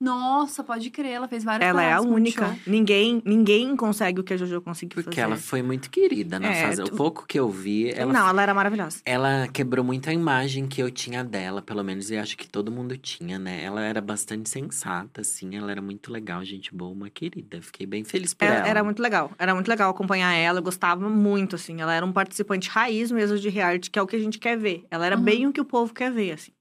Nossa, 0.00 0.62
pode 0.62 0.90
crer, 0.90 1.10
ela 1.10 1.26
fez 1.26 1.42
várias 1.42 1.68
Ela 1.68 1.82
é 1.82 1.92
a 1.92 2.00
única. 2.00 2.56
Ninguém, 2.64 3.20
ninguém 3.24 3.74
consegue 3.74 4.20
o 4.20 4.24
que 4.24 4.32
a 4.32 4.36
Jojo 4.36 4.60
conseguiu 4.60 4.94
Porque 5.02 5.16
fazer. 5.16 5.20
ela 5.22 5.36
foi 5.36 5.60
muito 5.60 5.90
querida 5.90 6.38
na 6.38 6.50
É, 6.50 6.62
fase. 6.62 6.84
tu- 6.84 6.94
O 6.94 6.96
pouco 6.96 7.26
que 7.26 7.38
eu 7.38 7.50
vi, 7.50 7.90
ela 7.90 8.12
Não, 8.12 8.28
ela 8.28 8.40
era 8.42 8.54
maravilhosa. 8.54 9.00
Ela 9.04 9.48
quebrou 9.48 9.84
muito 9.84 10.08
a 10.08 10.12
imagem 10.12 10.68
que 10.68 10.80
eu 10.80 10.88
tinha 10.88 11.24
dela, 11.24 11.60
pelo 11.60 11.82
menos, 11.82 12.10
e 12.12 12.16
acho 12.16 12.36
que 12.38 12.48
todo 12.48 12.70
mundo 12.70 12.96
tinha, 12.96 13.40
né? 13.40 13.62
Ela 13.64 13.82
era 13.84 14.00
bastante 14.00 14.48
sensata, 14.48 15.22
assim, 15.22 15.56
ela 15.56 15.70
era 15.72 15.82
muito 15.82 16.12
legal, 16.12 16.44
gente 16.44 16.72
boa, 16.72 16.92
uma 16.92 17.10
querida. 17.10 17.60
Fiquei 17.60 17.84
bem 17.84 18.04
feliz 18.04 18.32
por 18.32 18.44
Era, 18.44 18.56
ela. 18.58 18.68
era 18.68 18.84
muito 18.84 19.02
legal. 19.02 19.32
Era 19.36 19.52
muito 19.52 19.66
legal 19.68 19.90
acompanhar 19.90 20.32
ela. 20.32 20.60
Eu 20.60 20.62
gostava 20.62 21.08
muito, 21.08 21.56
assim. 21.56 21.80
Ela 21.80 21.92
era 21.94 22.06
um 22.06 22.12
participante 22.12 22.68
raiz 22.68 23.10
mesmo 23.10 23.36
de 23.36 23.48
reality, 23.48 23.90
que 23.90 23.98
é 23.98 24.02
o 24.02 24.06
que 24.06 24.14
a 24.14 24.20
gente 24.20 24.38
quer 24.38 24.56
ver. 24.56 24.84
Ela 24.92 25.06
era 25.06 25.16
Uhum. 25.16 25.22
bem 25.24 25.46
o 25.48 25.52
que 25.52 25.60
o 25.60 25.64
povo 25.64 25.92
quer 25.92 26.12
ver, 26.12 26.30
assim. 26.32 26.52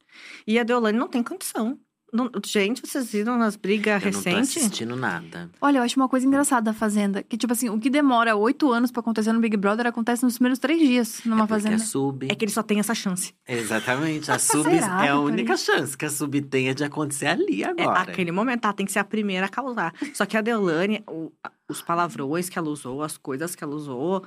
E 0.48 0.58
a 0.58 0.64
Deolane 0.64 0.98
não 0.98 1.08
tem 1.08 1.22
condição. 1.22 1.78
Não- 2.14 2.32
gente, 2.46 2.82
vocês 2.82 3.12
viram 3.12 3.38
nas 3.38 3.58
brigas 3.58 4.02
Eu 4.02 4.12
não 4.14 4.22
tô 4.24 4.30
recentes? 4.30 4.58
assistindo 4.58 4.96
nada. 4.96 5.50
Olha, 5.60 5.80
eu 5.80 5.84
acho 5.84 6.00
uma 6.00 6.08
coisa 6.08 6.26
engraçada 6.26 6.72
da 6.72 6.74
Fazenda. 6.74 7.22
Que, 7.22 7.36
tipo 7.36 7.52
assim, 7.52 7.68
o 7.70 7.78
que 7.78 7.90
demora 7.90 8.34
oito 8.36 8.72
anos 8.72 8.92
pra 8.92 9.02
acontecer 9.02 9.34
no 9.34 9.42
Big 9.42 9.58
Brother 9.58 9.86
acontece 9.88 10.24
nos 10.24 10.36
primeiros 10.36 10.58
três 10.58 10.80
dias 10.80 11.22
numa 11.26 11.44
é 11.44 11.48
Fazenda. 11.48 11.76
é 11.76 11.80
sub. 11.80 12.28
É 12.32 12.34
que 12.34 12.46
ele 12.46 12.52
só 12.52 12.64
tem 12.64 12.80
essa 12.80 12.96
chance. 12.96 13.34
Exatamente. 13.46 14.32
A 14.32 14.40
sub 14.40 14.64
Será 14.64 15.06
é 15.06 15.10
a 15.10 15.20
única 15.20 15.54
isso? 15.56 15.66
chance 15.66 15.98
que 15.98 16.06
a 16.06 16.10
sub 16.10 16.42
tem 16.44 16.70
é 16.70 16.74
de 16.74 16.86
acontecer 16.86 17.28
ali 17.28 17.62
É 17.64 17.68
agora. 17.72 18.04
aquele 18.12 18.32
momento, 18.32 18.62
tá? 18.62 18.72
Tem 18.72 18.86
que 18.86 18.92
ser 18.94 19.00
a 19.00 19.04
primeira 19.04 19.48
a 19.48 19.50
causar. 19.50 19.94
Só 20.14 20.26
que 20.26 20.38
a 20.38 20.42
Deolane, 20.42 21.04
o- 21.10 21.32
os 21.70 21.82
palavrões 21.82 22.48
que 22.48 22.58
ela 22.58 22.70
usou, 22.70 23.04
as 23.04 23.18
coisas 23.18 23.54
que 23.54 23.64
ela 23.66 23.76
usou, 23.76 24.24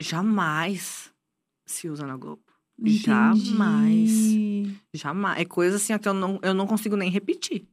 jamais 0.00 1.10
se 1.66 1.88
usa 1.88 2.06
na 2.06 2.16
Globo. 2.16 2.40
Entendi. 2.78 2.98
Jamais. 2.98 4.10
Jamais. 4.94 5.40
É 5.40 5.44
coisa 5.44 5.76
assim 5.76 5.96
que 5.98 6.08
eu 6.08 6.14
não, 6.14 6.38
eu 6.42 6.52
não 6.54 6.66
consigo 6.66 6.96
nem 6.96 7.10
repetir. 7.10 7.66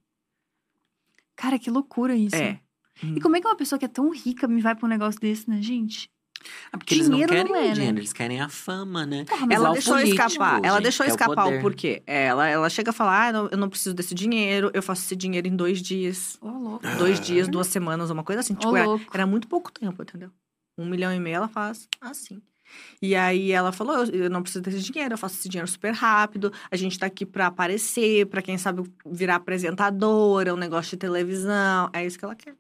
Cara, 1.36 1.58
que 1.60 1.70
loucura 1.72 2.16
isso. 2.16 2.36
É. 2.36 2.60
E 3.04 3.20
como 3.20 3.36
é 3.36 3.42
que 3.42 3.48
uma 3.48 3.56
pessoa 3.56 3.80
que 3.80 3.86
é 3.86 3.88
tão 3.90 4.10
rica 4.12 4.48
me 4.48 4.62
vai 4.62 4.76
pra 4.76 4.86
um 4.86 4.90
negócio 4.90 5.20
desse, 5.20 5.50
né, 5.50 5.62
gente? 5.62 6.10
Ah, 6.72 6.78
porque 6.78 6.94
eles 6.96 7.08
não 7.08 7.14
Dinheiro 7.16 7.34
querem 7.34 7.52
não 7.52 7.56
é, 7.60 7.64
o 7.64 7.68
né? 7.70 7.74
dinheiro, 7.74 7.98
eles 8.00 8.14
querem 8.14 8.42
a 8.42 8.50
fama, 8.50 9.06
né? 9.06 9.24
Porra, 9.24 9.46
mas 9.48 9.56
Ela 9.56 9.64
igual 9.64 9.74
deixou 9.74 9.94
político, 9.96 10.28
escapar. 10.28 10.60
Ela 10.64 10.74
gente, 10.76 10.84
deixou 10.84 11.06
que 11.06 11.10
é 11.10 11.14
o 11.14 11.16
escapar 11.16 11.42
o, 11.44 11.46
poder. 11.48 11.62
porquê. 11.62 12.04
Ela, 12.06 12.48
ela 12.50 12.70
chega 12.70 12.90
a 12.90 12.94
falar: 12.94 13.28
ah, 13.28 13.32
não, 13.32 13.48
eu 13.50 13.58
não 13.58 13.70
preciso 13.70 13.96
desse 13.96 14.14
dinheiro, 14.14 14.70
eu 14.74 14.84
faço 14.84 15.04
esse 15.04 15.16
dinheiro 15.16 15.48
em 15.48 15.56
dois 15.56 15.82
dias. 15.82 16.38
Ô, 16.42 16.50
louco. 16.50 16.86
Dois 16.98 17.18
Ah. 17.20 17.22
dias, 17.22 17.48
duas 17.48 17.68
semanas, 17.68 18.10
uma 18.10 18.24
coisa 18.24 18.42
assim. 18.42 18.56
Tipo, 18.56 18.76
é- 18.76 18.84
louco. 18.86 19.06
era 19.14 19.26
muito 19.26 19.48
pouco 19.48 19.72
tempo, 19.72 20.04
entendeu? 20.04 20.30
Um 20.78 20.86
milhão 20.86 21.14
e 21.14 21.20
meio 21.20 21.36
ela 21.38 21.48
faz 21.48 21.88
assim. 22.02 22.42
E 23.02 23.16
aí 23.16 23.52
ela 23.52 23.72
falou: 23.72 24.06
eu, 24.06 24.24
eu 24.24 24.30
não 24.30 24.42
preciso 24.42 24.62
desse 24.62 24.80
dinheiro, 24.80 25.14
eu 25.14 25.18
faço 25.18 25.36
esse 25.36 25.50
dinheiro 25.50 25.70
super 25.70 25.94
rápido. 25.94 26.52
A 26.72 26.76
gente 26.76 26.98
tá 26.98 27.06
aqui 27.06 27.26
pra 27.26 27.48
aparecer, 27.48 28.26
pra 28.28 28.42
quem 28.42 28.58
sabe 28.58 28.84
virar 29.06 29.36
apresentadora, 29.36 30.54
um 30.54 30.58
negócio 30.58 30.92
de 30.92 30.98
televisão. 30.98 31.90
É 31.94 32.06
isso 32.06 32.18
que 32.18 32.26
ela 32.26 32.36
quer. 32.36 32.56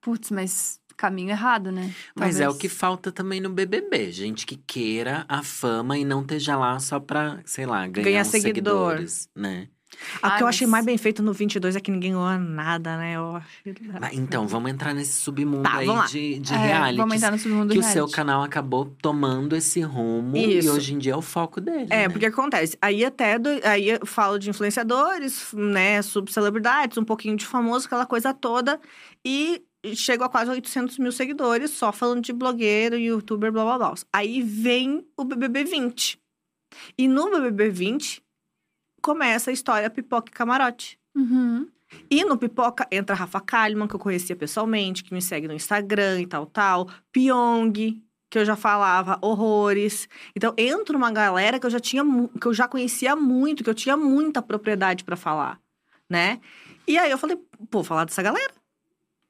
Putz, 0.00 0.30
mas 0.30 0.80
caminho 0.96 1.30
errado, 1.30 1.72
né? 1.72 1.94
Mas 2.14 2.40
é 2.40 2.44
o 2.44 2.52
Talvez. 2.52 2.60
que 2.60 2.68
falta 2.68 3.10
também 3.10 3.40
no 3.40 3.48
BBB. 3.48 4.12
Gente 4.12 4.44
que 4.44 4.56
queira 4.56 5.24
a 5.28 5.42
fama 5.42 5.96
e 5.96 6.04
não 6.04 6.20
esteja 6.20 6.56
lá 6.56 6.78
só 6.78 7.00
pra, 7.00 7.40
sei 7.46 7.64
lá, 7.64 7.86
ganhar, 7.86 8.24
seguidor. 8.24 8.92
seguidores, 8.92 9.28
né? 9.34 9.68
O 10.22 10.26
Ai, 10.26 10.36
que 10.38 10.42
eu 10.42 10.46
achei 10.46 10.66
mas- 10.66 10.72
mais 10.72 10.86
bem 10.86 10.96
feito 10.98 11.22
no 11.22 11.32
22 11.32 11.76
é 11.76 11.80
que 11.80 11.90
ninguém 11.90 12.12
ganhou 12.12 12.38
nada, 12.38 12.96
né? 12.96 13.16
Eu 13.16 13.40
então, 14.12 14.46
vamos 14.48 14.70
entrar 14.70 14.94
nesse 14.94 15.12
submundo 15.12 15.62
Tá, 15.62 15.76
aí 15.78 15.86
de, 16.08 16.38
de 16.38 16.54
É, 16.54 16.56
reality. 16.56 16.96
Vamos 16.96 17.14
entrar 17.16 17.30
no 17.32 17.38
submundo 17.38 17.72
que 17.72 17.78
o 17.78 17.82
seu 17.82 18.08
canal 18.08 18.42
acabou 18.42 18.86
tomando 19.02 19.54
esse 19.54 19.80
rumo 19.80 20.36
e 20.36 20.58
Isso. 20.58 20.72
hoje 20.72 20.94
em 20.94 20.98
dia 20.98 21.12
é 21.12 21.16
o 21.16 21.22
foco 21.22 21.60
dele. 21.60 21.86
É, 21.90 22.06
né? 22.06 22.08
porque 22.08 22.26
acontece. 22.26 22.76
Aí 22.80 23.04
até 23.04 23.38
do- 23.38 23.48
aí 23.64 23.90
eu 23.90 24.06
falo 24.06 24.38
de 24.38 24.50
influenciadores, 24.50 25.52
né, 25.52 26.00
subcelebridades, 26.02 26.96
um 26.98 27.04
pouquinho 27.04 27.36
de 27.36 27.46
famoso, 27.46 27.86
aquela 27.86 28.06
coisa 28.06 28.32
toda. 28.32 28.80
E 29.24 29.62
chego 29.94 30.24
a 30.24 30.28
quase 30.28 30.50
800 30.50 30.98
mil 30.98 31.12
seguidores, 31.12 31.70
só 31.70 31.92
falando 31.92 32.22
de 32.22 32.32
blogueiro, 32.32 32.96
youtuber, 32.96 33.50
blá 33.52 33.64
blá 33.64 33.78
blá. 33.78 33.94
Aí 34.12 34.42
vem 34.42 35.04
o 35.16 35.24
BBB 35.24 35.64
20. 35.64 36.18
E 36.96 37.08
no 37.08 37.30
BBB 37.30 37.68
20 37.70 38.22
começa 39.00 39.50
a 39.50 39.52
história 39.52 39.90
Pipoca 39.90 40.30
e 40.30 40.34
Camarote. 40.34 40.98
Uhum. 41.14 41.68
E 42.10 42.24
no 42.24 42.36
Pipoca 42.36 42.86
entra 42.90 43.14
a 43.14 43.18
Rafa 43.18 43.40
Kalimann, 43.40 43.88
que 43.88 43.94
eu 43.94 43.98
conhecia 43.98 44.36
pessoalmente, 44.36 45.02
que 45.02 45.12
me 45.12 45.20
segue 45.20 45.48
no 45.48 45.54
Instagram 45.54 46.20
e 46.20 46.26
tal, 46.26 46.46
tal. 46.46 46.88
Pyong, 47.12 48.00
que 48.30 48.38
eu 48.38 48.44
já 48.44 48.54
falava 48.54 49.18
horrores. 49.20 50.08
Então, 50.34 50.54
entra 50.56 50.96
uma 50.96 51.10
galera 51.10 51.58
que 51.58 51.66
eu 51.66 51.70
já 51.70 51.80
tinha, 51.80 52.04
que 52.40 52.46
eu 52.46 52.54
já 52.54 52.68
conhecia 52.68 53.16
muito, 53.16 53.64
que 53.64 53.70
eu 53.70 53.74
tinha 53.74 53.96
muita 53.96 54.40
propriedade 54.40 55.02
pra 55.02 55.16
falar, 55.16 55.60
né? 56.08 56.40
E 56.86 56.96
aí 56.96 57.10
eu 57.10 57.18
falei, 57.18 57.36
pô, 57.70 57.82
falar 57.82 58.04
dessa 58.04 58.22
galera. 58.22 58.59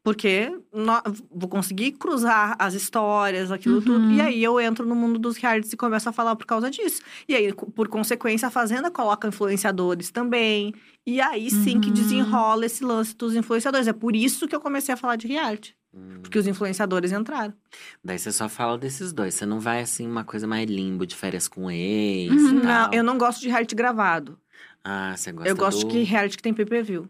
Porque 0.03 0.51
nó- 0.73 1.03
vou 1.31 1.49
conseguir 1.49 1.93
cruzar 1.93 2.57
as 2.59 2.73
histórias, 2.73 3.51
aquilo 3.53 3.77
Uhum. 3.77 3.83
tudo. 3.83 4.11
E 4.13 4.21
aí 4.21 4.43
eu 4.43 4.59
entro 4.59 4.87
no 4.87 4.95
mundo 4.95 5.19
dos 5.19 5.37
realities 5.37 5.73
e 5.73 5.77
começo 5.77 6.09
a 6.09 6.13
falar 6.13 6.35
por 6.37 6.47
causa 6.47 6.71
disso. 6.71 7.03
E 7.29 7.35
aí, 7.35 7.53
por 7.53 7.87
consequência, 7.89 8.49
a 8.49 8.51
Fazenda 8.51 8.91
coloca 8.91 9.29
influenciadores 9.29 10.11
também. 10.11 10.75
E 11.07 11.21
aí 11.21 11.51
sim 11.51 11.79
que 11.81 11.89
Uhum. 11.89 11.95
desenrola 11.95 12.65
esse 12.65 12.83
lance 12.83 13.15
dos 13.15 13.35
influenciadores. 13.35 13.87
É 13.89 13.93
por 13.93 14.17
isso 14.17 14.49
que 14.49 14.57
eu 14.57 14.61
comecei 14.61 14.95
a 14.95 14.97
falar 14.97 15.17
de 15.17 15.27
reality. 15.27 15.77
Hum. 15.93 16.21
Porque 16.23 16.39
os 16.39 16.47
influenciadores 16.47 17.11
entraram. 17.13 17.53
Daí 18.03 18.19
você 18.19 18.31
só 18.33 18.49
fala 18.49 18.79
desses 18.79 19.13
dois. 19.13 19.35
Você 19.35 19.45
não 19.45 19.61
vai 19.61 19.81
assim, 19.83 20.07
uma 20.07 20.25
coisa 20.25 20.47
mais 20.47 20.71
limbo 20.71 21.05
de 21.05 21.15
férias 21.17 21.47
com 21.49 21.71
ex 21.71 22.31
Uhum. 22.33 22.63
Não, 22.63 22.91
eu 22.93 23.03
não 23.05 23.19
gosto 23.19 23.41
de 23.41 23.49
reality 23.49 23.75
gravado. 23.75 24.39
Ah, 24.83 25.15
você 25.15 25.31
gosta 25.33 25.49
eu 25.51 25.57
gosto 25.57 25.87
do 25.87 25.93
de 25.93 26.03
reality 26.05 26.37
que 26.39 26.43
tem 26.43 26.55
pay-per-view. 26.55 27.07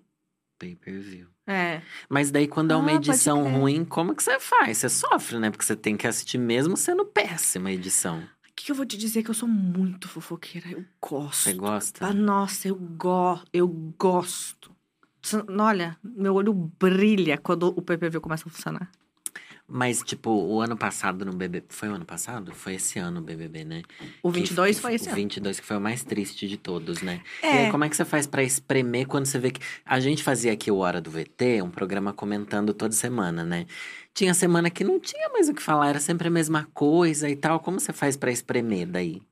pay-per-view. 0.58 1.26
É. 1.50 1.82
Mas 2.08 2.30
daí, 2.30 2.46
quando 2.46 2.70
é 2.70 2.76
uma 2.76 2.92
Ah, 2.92 2.94
edição 2.94 3.42
ruim, 3.58 3.84
como 3.84 4.14
que 4.14 4.22
você 4.22 4.38
faz? 4.38 4.78
Você 4.78 4.88
sofre, 4.88 5.36
né? 5.40 5.50
Porque 5.50 5.64
você 5.64 5.74
tem 5.74 5.96
que 5.96 6.06
assistir 6.06 6.38
mesmo 6.38 6.76
sendo 6.76 7.04
péssima 7.04 7.70
a 7.70 7.72
edição. 7.72 8.20
O 8.20 8.52
que, 8.54 8.66
que 8.66 8.70
eu 8.70 8.76
vou 8.76 8.86
te 8.86 8.96
dizer? 8.96 9.24
Que 9.24 9.30
eu 9.30 9.34
sou 9.34 9.48
muito 9.48 10.08
fofoqueira. 10.08 10.68
Eu 10.70 10.84
gosto. 11.00 11.42
Você 11.42 11.52
gosta? 11.54 12.06
Ah, 12.06 12.12
nossa, 12.12 12.68
eu, 12.68 12.76
go 12.76 13.40
eu 13.52 13.66
gosto. 13.98 14.70
Olha, 15.58 15.96
meu 16.04 16.34
olho 16.34 16.54
brilha 16.54 17.36
quando 17.36 17.66
o 17.76 17.82
PPV 17.82 18.20
começa 18.20 18.46
a 18.48 18.50
funcionar. 18.50 18.90
Mas, 19.72 20.02
tipo, 20.02 20.30
o 20.30 20.60
ano 20.60 20.76
passado 20.76 21.24
no 21.24 21.32
BBB. 21.32 21.66
Foi 21.68 21.88
o 21.88 21.94
ano 21.94 22.04
passado? 22.04 22.52
Foi 22.52 22.74
esse 22.74 22.98
ano 22.98 23.20
o 23.20 23.22
BBB, 23.22 23.64
né? 23.64 23.82
O 24.22 24.32
Que- 24.32 24.40
22 24.40 24.76
que 24.76 24.82
foi 24.82 24.94
esse 24.94 25.04
O 25.06 25.08
ano. 25.08 25.16
22 25.16 25.60
que 25.60 25.66
foi 25.66 25.76
o 25.76 25.80
mais 25.80 26.02
triste 26.02 26.48
de 26.48 26.56
todos, 26.56 27.02
né? 27.02 27.20
E 27.42 27.46
É. 27.46 27.64
aí, 27.66 27.70
como 27.70 27.84
é 27.84 27.88
que 27.88 27.94
você 27.96 28.04
faz 28.04 28.26
pra 28.26 28.42
espremer 28.42 29.06
quando 29.06 29.26
você 29.26 29.38
vê 29.38 29.52
que. 29.52 29.60
A 29.84 30.00
gente 30.00 30.22
fazia 30.24 30.52
aqui 30.52 30.70
o 30.72 30.78
Hora 30.78 31.00
do 31.00 31.08
VT, 31.10 31.62
um 31.62 31.70
programa 31.70 32.12
comentando 32.12 32.74
toda 32.74 32.92
semana, 32.92 33.44
né? 33.44 33.66
Tinha 34.12 34.34
semana 34.34 34.68
que 34.70 34.82
não 34.82 34.98
tinha 34.98 35.28
mais 35.28 35.48
o 35.48 35.54
que 35.54 35.62
falar, 35.62 35.90
era 35.90 36.00
sempre 36.00 36.26
a 36.26 36.30
mesma 36.30 36.68
coisa 36.74 37.28
e 37.28 37.36
tal. 37.36 37.60
Como 37.60 37.78
você 37.78 37.92
faz 37.92 38.16
pra 38.16 38.32
espremer 38.32 38.88
daí? 38.88 39.22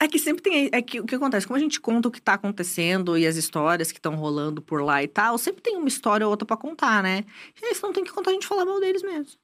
É 0.00 0.08
que 0.08 0.18
sempre 0.18 0.42
tem. 0.42 0.70
É 0.72 0.80
que 0.82 0.98
o 0.98 1.04
que 1.04 1.14
acontece? 1.14 1.46
Como 1.46 1.56
a 1.58 1.60
gente 1.60 1.78
conta 1.80 2.08
o 2.08 2.10
que 2.10 2.20
tá 2.22 2.34
acontecendo 2.34 3.16
e 3.18 3.26
as 3.26 3.36
histórias 3.36 3.92
que 3.92 3.98
estão 3.98 4.16
rolando 4.16 4.60
por 4.62 4.82
lá 4.82 5.02
e 5.02 5.06
tal, 5.08 5.36
sempre 5.38 5.62
tem 5.62 5.76
uma 5.76 5.86
história 5.88 6.26
ou 6.26 6.30
outra 6.30 6.44
pra 6.46 6.56
contar, 6.56 7.02
né? 7.02 7.22
E 7.62 7.66
aí, 7.66 7.74
se 7.74 7.82
não 7.82 7.92
tem 7.92 8.02
que 8.02 8.10
contar, 8.12 8.30
a 8.30 8.32
gente 8.32 8.46
fala 8.46 8.64
mal 8.64 8.80
deles 8.80 9.02
mesmo. 9.02 9.38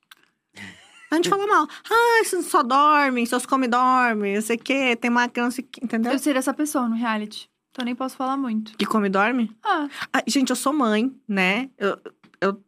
A 1.10 1.16
gente 1.16 1.28
fala 1.28 1.44
mal. 1.46 1.66
Ah, 1.90 2.24
vocês 2.24 2.46
só 2.46 2.62
dormem, 2.62 3.26
seus 3.26 3.44
come 3.44 3.66
dorme, 3.66 4.34
não 4.36 4.42
sei 4.42 4.56
o 4.56 4.58
quê, 4.60 4.94
tem 4.94 5.10
uma 5.10 5.28
criança 5.28 5.60
que. 5.60 5.84
Entendeu? 5.84 6.12
Eu 6.12 6.18
seria 6.18 6.38
essa 6.38 6.54
pessoa 6.54 6.88
no 6.88 6.94
reality. 6.94 7.50
Então 7.72 7.84
nem 7.84 7.94
posso 7.96 8.16
falar 8.16 8.36
muito. 8.36 8.76
Que 8.76 8.86
come 8.86 9.08
dorme? 9.08 9.50
Ah, 9.64 9.88
Ah, 10.12 10.22
gente, 10.26 10.50
eu 10.50 10.56
sou 10.56 10.72
mãe, 10.72 11.12
né? 11.28 11.68
Eu, 11.78 11.98
eu 12.40 12.62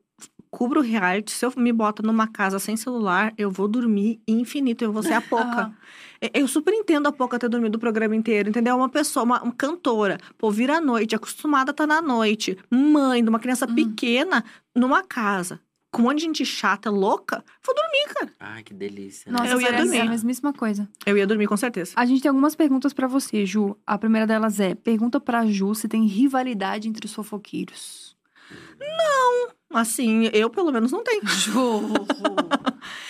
cubro 0.51 0.81
reality. 0.81 1.31
Se 1.31 1.45
eu 1.47 1.53
me 1.57 1.73
bota 1.73 2.03
numa 2.03 2.27
casa 2.27 2.59
sem 2.59 2.77
celular, 2.77 3.33
eu 3.39 3.49
vou 3.51 3.69
dormir 3.69 4.21
infinito. 4.27 4.83
Eu 4.85 4.93
vou 4.93 5.03
ser 5.05 5.15
a 5.15 5.21
pouca. 5.21 5.73
Eu 6.33 6.47
super 6.47 6.73
entendo 6.73 7.09
a 7.09 7.13
pouca 7.13 7.37
ter 7.37 7.49
dormido 7.49 7.75
o 7.75 7.81
programa 7.81 8.15
inteiro, 8.15 8.49
entendeu? 8.49 8.77
Uma 8.77 8.89
pessoa, 8.89 9.25
uma, 9.25 9.43
uma 9.43 9.53
cantora, 9.53 10.19
pô, 10.39 10.53
vira 10.53 10.77
à 10.77 10.81
noite, 10.81 11.17
acostumada 11.17 11.71
a 11.71 11.73
estar 11.73 11.85
na 11.85 12.01
noite, 12.01 12.57
mãe 12.71 13.25
de 13.25 13.29
uma 13.29 13.41
criança 13.41 13.67
Uhum. 13.67 13.75
pequena, 13.75 14.45
numa 14.73 15.03
casa, 15.03 15.59
com 15.93 16.01
um 16.03 16.05
monte 16.07 16.19
de 16.21 16.25
gente 16.25 16.45
chata, 16.47 16.91
louca, 16.91 17.45
vou 17.65 17.75
dormir, 17.75 18.15
cara. 18.15 18.33
Ai, 18.41 18.63
que 18.63 18.73
delícia. 18.75 19.31
né? 19.31 19.39
Nossa, 19.39 19.53
Eu 19.53 19.61
ia 19.61 19.73
dormir. 19.73 20.01
a 20.01 20.05
mesmíssima 20.07 20.53
coisa. 20.53 20.89
Eu 21.07 21.17
ia 21.19 21.27
dormir 21.27 21.47
com 21.47 21.57
certeza. 21.57 21.93
A 21.95 22.05
gente 22.07 22.23
tem 22.23 22.31
algumas 22.31 22.55
perguntas 22.57 22.93
pra 22.93 23.07
você, 23.07 23.45
Ju. 23.47 23.77
A 23.87 23.99
primeira 23.99 24.27
delas 24.27 24.59
é: 24.59 24.75
pergunta 24.75 25.21
pra 25.21 25.45
Ju 25.47 25.75
se 25.75 25.87
tem 25.89 26.07
rivalidade 26.07 26.89
entre 26.89 27.05
os 27.07 27.13
fofoqueiros. 27.15 28.17
Assim, 29.75 30.29
eu 30.35 30.51
pelo 30.51 30.71
menos 30.71 30.93
não 30.93 31.03
tenho. 31.03 31.25
Ju! 31.29 31.81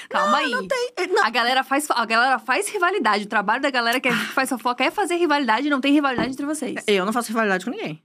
Calma 0.08 0.38
aí. 0.38 0.52
É, 0.96 1.06
Não, 1.08 1.24
A 1.24 1.30
galera 1.30 1.64
faz, 1.64 1.88
a 1.90 2.04
galera 2.04 2.38
faz 2.38 2.68
rivalidade. 2.68 3.24
O 3.24 3.28
trabalho 3.28 3.60
da 3.60 3.70
galera 3.70 3.98
que 4.00 4.10
faz 4.12 4.48
fofoca 4.48 4.84
é 4.84 4.90
fazer 4.90 5.16
rivalidade, 5.16 5.68
não 5.68 5.80
tem 5.80 5.92
rivalidade 5.92 6.30
entre 6.30 6.46
vocês. 6.46 6.82
eu 6.86 7.04
não 7.04 7.12
faço 7.12 7.28
rivalidade 7.28 7.64
com 7.64 7.70
ninguém. 7.70 8.02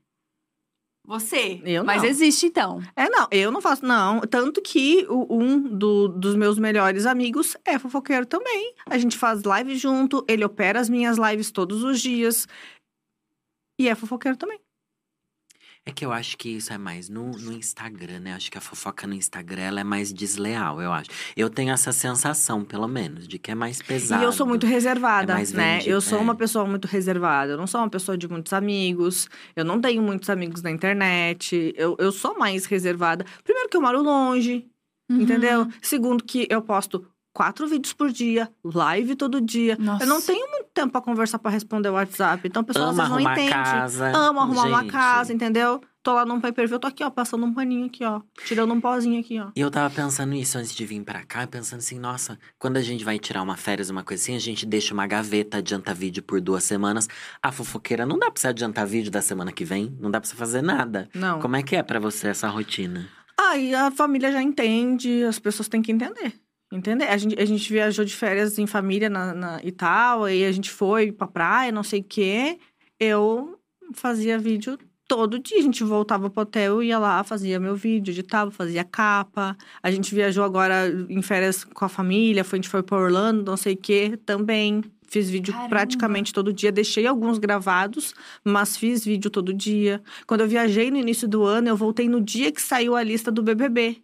Você. 1.08 1.62
Eu 1.64 1.86
Mas 1.86 2.02
não. 2.04 2.10
existe 2.10 2.48
então. 2.48 2.82
É, 2.94 3.08
não, 3.10 3.28
eu 3.32 3.50
não 3.50 3.62
faço, 3.62 3.86
não. 3.86 4.20
Tanto 4.20 4.62
que 4.62 5.06
o- 5.10 5.42
um 5.42 5.58
do- 5.62 6.10
dos 6.10 6.36
meus 6.36 6.60
melhores 6.60 7.06
amigos 7.06 7.56
é 7.64 7.80
fofoqueiro 7.80 8.26
também. 8.26 8.74
A 8.86 8.98
gente 8.98 9.18
faz 9.18 9.44
live 9.44 9.74
junto, 9.78 10.26
ele 10.28 10.44
opera 10.44 10.82
as 10.82 10.90
minhas 10.90 11.18
lives 11.18 11.50
todos 11.50 11.82
os 11.82 12.02
dias. 12.02 12.46
E 13.80 13.88
é 13.88 13.96
fofoqueiro 13.96 14.36
também. 14.38 14.60
É 15.88 15.92
que 15.92 16.06
eu 16.06 16.12
acho 16.12 16.38
que 16.38 16.50
isso 16.50 16.74
é 16.74 16.78
mais 16.78 17.08
no, 17.08 17.32
no 17.32 17.54
Instagram, 17.54 18.20
né? 18.20 18.34
Acho 18.34 18.52
que 18.52 18.58
a 18.58 18.62
fofoca 18.62 19.08
no 19.08 19.14
Instagram 19.14 19.62
ela 19.62 19.80
é 19.80 19.84
mais 19.86 20.12
desleal, 20.12 20.82
eu 20.82 20.92
acho. 20.92 21.10
Eu 21.36 21.50
tenho 21.50 21.72
essa 21.72 21.94
sensação, 21.94 22.66
pelo 22.66 22.90
menos, 22.90 23.26
de 23.26 23.40
que 23.40 23.52
é 23.52 23.56
mais 23.56 23.82
pesado. 23.82 24.22
E 24.22 24.26
eu 24.26 24.34
sou 24.34 24.46
muito 24.46 24.68
reservada, 24.68 25.32
É 25.34 25.46
né? 25.54 25.74
vendido, 25.78 25.90
eu 25.92 26.02
sou 26.02 26.18
é. 26.20 26.22
uma 26.22 26.36
pessoa 26.36 26.66
muito 26.66 26.86
reservada. 26.90 27.54
Eu 27.54 27.58
não 27.58 27.66
sou 27.68 27.80
uma 27.80 27.90
pessoa 27.90 28.18
de 28.18 28.28
muitos 28.28 28.52
amigos. 28.52 29.30
Eu 29.56 29.64
não 29.64 29.80
tenho 29.80 30.02
muitos 30.02 30.30
amigos 30.30 30.62
na 30.62 30.72
internet. 30.72 31.74
Eu, 31.78 31.96
eu 32.00 32.12
sou 32.12 32.38
mais 32.38 32.66
reservada. 32.66 33.26
Primeiro 33.46 33.70
que 33.70 33.78
eu 33.78 33.82
moro 33.82 34.02
longe, 34.04 34.68
Uhum. 35.10 35.22
entendeu? 35.22 35.66
Segundo 35.82 36.22
que 36.22 36.46
eu 36.50 36.62
posto 36.62 37.08
quatro 37.38 37.68
vídeos 37.68 37.94
por 37.94 38.12
dia, 38.12 38.50
live 38.64 39.16
todo 39.16 39.40
dia. 39.40 39.78
Nossa. 39.80 40.04
Eu 40.04 40.08
não 40.08 40.20
tenho 40.20 40.50
muito 40.50 40.70
tempo 40.74 40.92
pra 40.92 41.02
conversar, 41.02 41.38
pra 41.38 41.52
responder 41.52 41.88
o 41.90 41.94
WhatsApp. 41.94 42.48
Então, 42.48 42.64
o 42.64 42.66
pessoal 42.66 42.90
Ama 42.90 42.92
às 42.92 42.98
vezes 42.98 43.10
não 43.10 43.16
arrumar 43.16 43.34
entende. 43.34 43.52
casa. 43.52 44.18
Amo 44.18 44.40
arrumar 44.40 44.64
uma 44.64 44.82
Gente. 44.82 44.92
casa, 44.92 45.34
entendeu? 45.34 45.80
Tô 46.02 46.16
lá 46.16 46.26
num 46.26 46.42
pay-per-view, 46.42 46.80
tô 46.80 46.88
aqui, 46.88 47.04
ó, 47.04 47.12
passando 47.12 47.46
um 47.46 47.54
paninho 47.54 47.86
aqui, 47.86 48.04
ó. 48.04 48.22
Tirando 48.44 48.74
um 48.74 48.82
pozinho 48.82 49.20
aqui, 49.20 49.40
ó. 49.40 49.52
E 49.56 49.62
eu 49.62 49.70
tava 49.70 49.94
pensando 49.94 50.32
nisso 50.32 50.58
antes 50.58 50.74
de 50.74 50.84
vir 50.84 51.04
pra 51.04 51.24
cá, 51.24 51.46
pensando 51.46 51.78
assim, 51.78 52.00
nossa, 52.00 52.40
quando 52.58 52.78
a 52.78 52.82
gente 52.82 53.06
vai 53.06 53.20
tirar 53.20 53.44
uma 53.44 53.56
férias, 53.56 53.92
uma 53.92 54.02
coisa 54.04 54.24
assim, 54.24 54.36
a 54.36 54.40
gente 54.40 54.66
deixa 54.66 54.92
uma 54.96 55.06
gaveta, 55.06 55.58
adianta 55.58 55.94
vídeo 55.94 56.24
por 56.24 56.42
duas 56.42 56.64
semanas. 56.64 57.08
A 57.44 57.52
fofoqueira 57.52 58.04
não 58.04 58.18
dá 58.18 58.32
pra 58.32 58.42
você 58.42 58.48
adiantar 58.48 58.88
vídeo 58.88 59.12
da 59.12 59.22
semana 59.22 59.52
que 59.52 59.64
vem, 59.64 59.96
não 60.00 60.10
dá 60.10 60.20
pra 60.20 60.28
você 60.28 60.36
fazer 60.36 60.64
nada. 60.64 61.08
Não. 61.14 61.40
Como 61.40 61.56
é 61.56 61.62
que 61.62 61.76
é 61.76 61.84
pra 61.84 62.00
você 62.00 62.30
essa 62.30 62.48
rotina? 62.48 63.08
Aí 63.40 63.76
a 63.76 63.92
família 63.92 64.32
já 64.32 64.42
entende, 64.42 65.24
as 65.24 65.38
pessoas 65.38 65.68
têm 65.68 65.84
que 65.84 65.92
entender. 65.92 66.34
Entender? 66.72 67.06
A 67.06 67.18
gente, 67.18 67.40
a 67.40 67.46
gente 67.46 67.72
viajou 67.72 68.04
de 68.04 68.16
férias 68.16 68.60
em 68.60 68.68
família 68.68 69.10
na, 69.10 69.34
na, 69.34 69.60
e 69.64 69.72
tal, 69.72 70.26
aí 70.26 70.46
a 70.46 70.52
gente 70.52 70.70
foi 70.70 71.12
pra 71.12 71.28
praia, 71.28 71.72
não 71.72 71.84
sei 71.84 72.02
o 72.02 72.04
quê. 72.04 72.60
Eu 73.00 73.58
fazia 73.94 74.38
vídeo 74.38 74.78
todo 75.08 75.40
dia. 75.40 75.60
A 75.60 75.62
gente 75.62 75.84
voltava 75.84 76.30
pro 76.30 76.42
hotel, 76.42 76.84
ia 76.84 77.00
lá, 77.00 77.24
fazia 77.24 77.60
meu 77.60 77.76
vídeo, 77.76 78.12
editava, 78.12 78.52
fazia 78.52 78.84
capa. 78.84 79.56
A 79.82 79.90
gente 79.90 80.14
viajou 80.14 80.44
agora 80.44 80.90
em 81.10 81.22
férias 81.22 81.64
com 81.64 81.86
a 81.86 81.90
família, 81.90 82.44
foi, 82.44 82.60
a 82.60 82.62
gente 82.62 82.70
foi 82.70 82.84
pra 82.84 82.98
Orlando, 82.98 83.50
não 83.50 83.58
sei 83.58 83.74
o 83.74 83.78
quê, 83.78 84.20
também. 84.26 84.84
Fiz 85.10 85.30
vídeo 85.30 85.54
Caramba. 85.54 85.70
praticamente 85.70 86.34
todo 86.34 86.52
dia. 86.52 86.70
Deixei 86.70 87.08
alguns 87.08 87.38
gravados, 87.38 88.14
mas 88.44 88.76
fiz 88.76 89.06
vídeo 89.06 89.32
todo 89.32 89.54
dia. 89.54 90.02
Quando 90.28 90.42
eu 90.42 90.48
viajei 90.50 90.92
no 90.92 90.98
início 90.98 91.30
do 91.30 91.46
ano, 91.46 91.70
eu 91.70 91.78
voltei 91.78 92.10
no 92.10 92.20
dia 92.20 92.52
que 92.52 92.62
saiu 92.62 92.94
a 92.94 93.02
lista 93.02 93.32
do 93.32 93.42
BBB. 93.42 94.04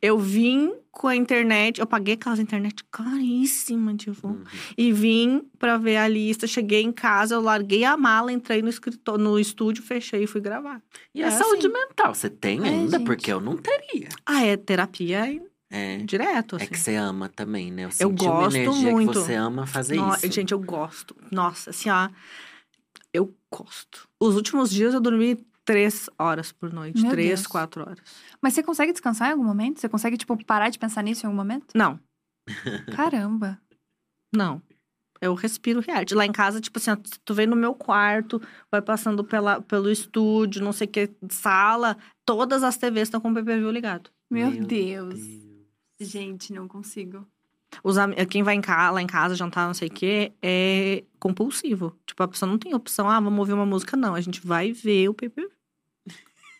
Eu 0.00 0.18
vim 0.18 0.72
com 0.90 1.08
a 1.08 1.16
internet, 1.16 1.80
eu 1.80 1.86
paguei 1.86 2.14
aquelas 2.14 2.38
internet 2.38 2.84
caríssima, 2.90 3.94
tipo. 3.96 4.28
Uhum. 4.28 4.44
E 4.76 4.92
vim 4.92 5.42
pra 5.58 5.76
ver 5.78 5.96
a 5.96 6.06
lista, 6.08 6.46
cheguei 6.46 6.82
em 6.82 6.92
casa, 6.92 7.34
eu 7.34 7.40
larguei 7.40 7.84
a 7.84 7.96
mala, 7.96 8.32
entrei 8.32 8.60
no 8.62 8.68
escritório, 8.68 9.22
no 9.22 9.38
estúdio, 9.38 9.82
fechei 9.82 10.24
e 10.24 10.26
fui 10.26 10.40
gravar. 10.40 10.82
E 11.14 11.22
a 11.22 11.28
É 11.28 11.30
saúde 11.30 11.66
assim. 11.66 11.74
mental, 11.74 12.14
você 12.14 12.28
tem 12.30 12.60
É, 12.60 12.68
ainda? 12.68 12.98
gente. 12.98 13.06
Porque 13.06 13.32
eu 13.32 13.40
não 13.40 13.56
teria. 13.56 14.08
Ah, 14.26 14.42
é 14.44 14.56
terapia 14.56 15.40
É. 15.70 15.96
direto, 15.98 16.56
assim. 16.56 16.64
É 16.66 16.68
que 16.68 16.78
você 16.78 16.94
ama 16.96 17.28
também, 17.28 17.70
né? 17.72 17.84
Eu, 17.84 17.90
Eu 18.00 18.10
gosto 18.10 18.56
energia 18.56 18.90
muito. 18.92 19.12
que 19.12 19.18
você 19.18 19.34
ama 19.34 19.66
fazer 19.66 19.96
No- 19.96 20.14
isso. 20.14 20.30
Gente, 20.30 20.52
eu 20.52 20.58
gosto. 20.60 21.16
Nossa, 21.30 21.70
assim, 21.70 21.88
ó. 21.88 22.08
Eu 23.14 23.34
gosto. 23.50 24.08
Os 24.20 24.36
últimos 24.36 24.70
dias 24.70 24.94
eu 24.94 25.00
dormi 25.00 25.38
três 25.64 26.08
horas 26.18 26.52
por 26.52 26.72
noite. 26.72 27.00
Meu 27.02 27.10
três, 27.10 27.40
Deus. 27.40 27.46
quatro 27.46 27.82
horas. 27.82 27.98
Mas 28.40 28.54
você 28.54 28.62
consegue 28.62 28.92
descansar 28.92 29.28
em 29.28 29.32
algum 29.32 29.44
momento? 29.44 29.80
Você 29.80 29.88
consegue, 29.88 30.16
tipo, 30.16 30.36
parar 30.44 30.68
de 30.70 30.78
pensar 30.78 31.02
nisso 31.02 31.24
em 31.24 31.26
algum 31.26 31.36
momento? 31.36 31.72
Não, 31.74 31.98
Caramba. 32.94 33.60
não. 34.34 34.60
Eu 35.20 35.34
respiro 35.34 35.78
reality. 35.78 36.16
Lá 36.16 36.26
em 36.26 36.32
casa, 36.32 36.60
tipo 36.60 36.80
assim, 36.80 36.90
tu 37.24 37.32
vem 37.32 37.46
no 37.46 37.54
meu 37.54 37.76
quarto, 37.76 38.42
vai 38.68 38.82
passando 38.82 39.22
pela, 39.22 39.62
pelo 39.62 39.88
estúdio, 39.88 40.64
não 40.64 40.72
sei 40.72 40.88
o 40.88 40.90
que, 40.90 41.10
sala. 41.30 41.96
Todas 42.26 42.64
as 42.64 42.76
TVs 42.76 43.02
estão 43.06 43.20
com 43.20 43.30
o 43.30 43.34
PPV 43.34 43.70
ligado. 43.70 44.10
Meu, 44.28 44.50
Meu 44.50 44.64
Deus. 44.66 45.20
Gente, 46.00 46.52
não 46.52 46.66
consigo. 46.66 47.24
Os, 47.82 47.96
quem 48.30 48.42
vai 48.42 48.54
em 48.54 48.60
casa, 48.60 48.90
lá 48.92 49.02
em 49.02 49.06
casa 49.06 49.34
jantar, 49.34 49.66
não 49.66 49.74
sei 49.74 49.88
o 49.88 49.90
que, 49.90 50.32
é 50.42 51.04
compulsivo. 51.18 51.96
Tipo, 52.06 52.22
a 52.22 52.28
pessoa 52.28 52.50
não 52.50 52.58
tem 52.58 52.74
opção, 52.74 53.08
ah, 53.08 53.20
vamos 53.20 53.38
ouvir 53.38 53.52
uma 53.52 53.66
música. 53.66 53.96
Não, 53.96 54.14
a 54.14 54.20
gente 54.20 54.44
vai 54.46 54.72
ver 54.72 55.08
o 55.08 55.14
PPV. 55.14 55.61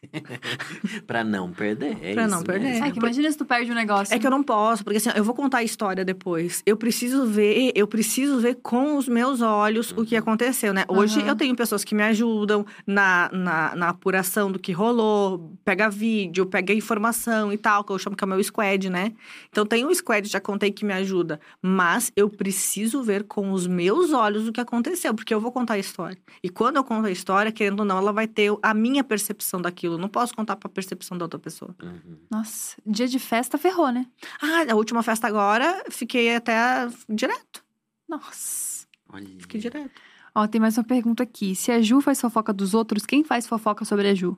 pra 1.07 1.23
não 1.25 1.51
perder. 1.53 1.97
É 2.03 2.15
Pra 2.15 2.27
não 2.27 2.39
isso 2.39 2.47
perder. 2.47 2.69
mesmo. 2.71 2.85
Ai, 2.85 2.93
que 2.93 2.99
imagina 2.99 3.31
se 3.31 3.39
tu 3.39 3.45
perde 3.45 3.71
um 3.71 3.75
negócio. 3.75 4.15
É 4.15 4.19
que 4.19 4.27
eu 4.27 4.31
não 4.31 4.43
posso, 4.43 4.83
porque 4.85 4.97
assim, 4.99 5.11
eu 5.15 5.25
vou 5.25 5.35
contar 5.35 5.59
a 5.59 5.63
história 5.63 6.05
depois. 6.05 6.63
Eu 6.67 6.77
preciso 6.77 7.25
ver, 7.27 7.73
eu 7.75 7.87
preciso 7.87 8.39
ver 8.41 8.57
com 8.63 8.97
os 8.97 9.09
meus 9.09 9.41
olhos 9.41 9.93
o 9.93 10.05
que 10.05 10.17
aconteceu, 10.17 10.73
né? 10.75 10.85
Hoje 10.89 11.21
Aham. 11.21 11.29
eu 11.29 11.37
tenho 11.37 11.55
pessoas 11.55 11.85
que 11.85 11.95
me 11.95 12.03
ajudam 12.03 12.67
na, 12.87 13.31
na, 13.33 13.77
na 13.77 13.89
apuração 13.91 14.51
do 14.51 14.59
que 14.59 14.73
rolou, 14.73 15.53
pega 15.65 15.89
vídeo, 15.89 16.47
pega 16.47 16.73
informação 16.73 17.53
e 17.53 17.57
tal, 17.59 17.85
que 17.85 17.93
eu 17.93 17.99
chamo 17.99 18.17
que 18.17 18.25
é 18.25 18.27
o 18.27 18.31
meu 18.31 18.43
squad, 18.43 18.91
né? 18.91 19.13
Então 19.51 19.65
tem 19.65 19.87
um 19.87 19.95
squad, 19.95 20.29
já 20.29 20.41
contei, 20.41 20.71
que 20.71 20.85
me 20.85 20.93
ajuda. 20.93 21.41
Mas 21.61 22.11
eu 22.17 22.29
preciso 22.29 23.03
ver 23.03 23.25
com 23.25 23.53
os 23.53 23.67
meus 23.67 24.13
olhos 24.13 24.47
o 24.49 24.53
que 24.53 24.61
aconteceu, 24.61 25.15
porque 25.15 25.33
eu 25.33 25.41
vou 25.41 25.53
contar 25.53 25.75
a 25.75 25.79
história. 25.79 26.19
E 26.43 26.49
quando 26.49 26.77
eu 26.77 26.85
conto 26.85 27.07
a 27.07 27.11
história, 27.11 27.53
querendo 27.53 27.81
ou 27.81 27.87
não, 27.87 27.99
ela 27.99 28.13
vai 28.13 28.27
ter 28.27 28.53
a 28.63 28.75
minha 28.75 29.05
percepção 29.05 29.61
daquilo. 29.61 29.92
Aquilo. 29.93 29.99
Não 29.99 30.09
posso 30.09 30.35
contar 30.35 30.57
pra 30.57 30.69
percepção 30.69 31.17
da 31.17 31.25
outra 31.25 31.39
pessoa. 31.39 31.75
Uhum. 31.83 32.19
Nossa, 32.31 32.77
dia 32.87 33.07
de 33.07 33.19
festa 33.19 33.59
ferrou, 33.59 33.91
né? 33.91 34.07
Ah, 34.41 34.73
a 34.73 34.75
última 34.75 35.03
festa 35.03 35.27
agora, 35.27 35.85
fiquei 35.91 36.35
até 36.35 36.89
direto. 37.09 37.65
Nossa. 38.09 38.87
Olha. 39.13 39.29
Fiquei 39.39 39.61
direto. 39.61 39.91
Ó, 40.35 40.47
tem 40.47 40.61
mais 40.61 40.79
uma 40.79 40.85
pergunta 40.85 41.23
aqui. 41.23 41.55
Se 41.55 41.71
a 41.71 41.81
Ju 41.83 42.01
faz 42.01 42.21
fofoca 42.21 42.53
dos 42.53 42.73
outros, 42.73 43.05
quem 43.05 43.23
faz 43.23 43.47
fofoca 43.47 43.85
sobre 43.85 44.09
a 44.09 44.15
Ju? 44.15 44.37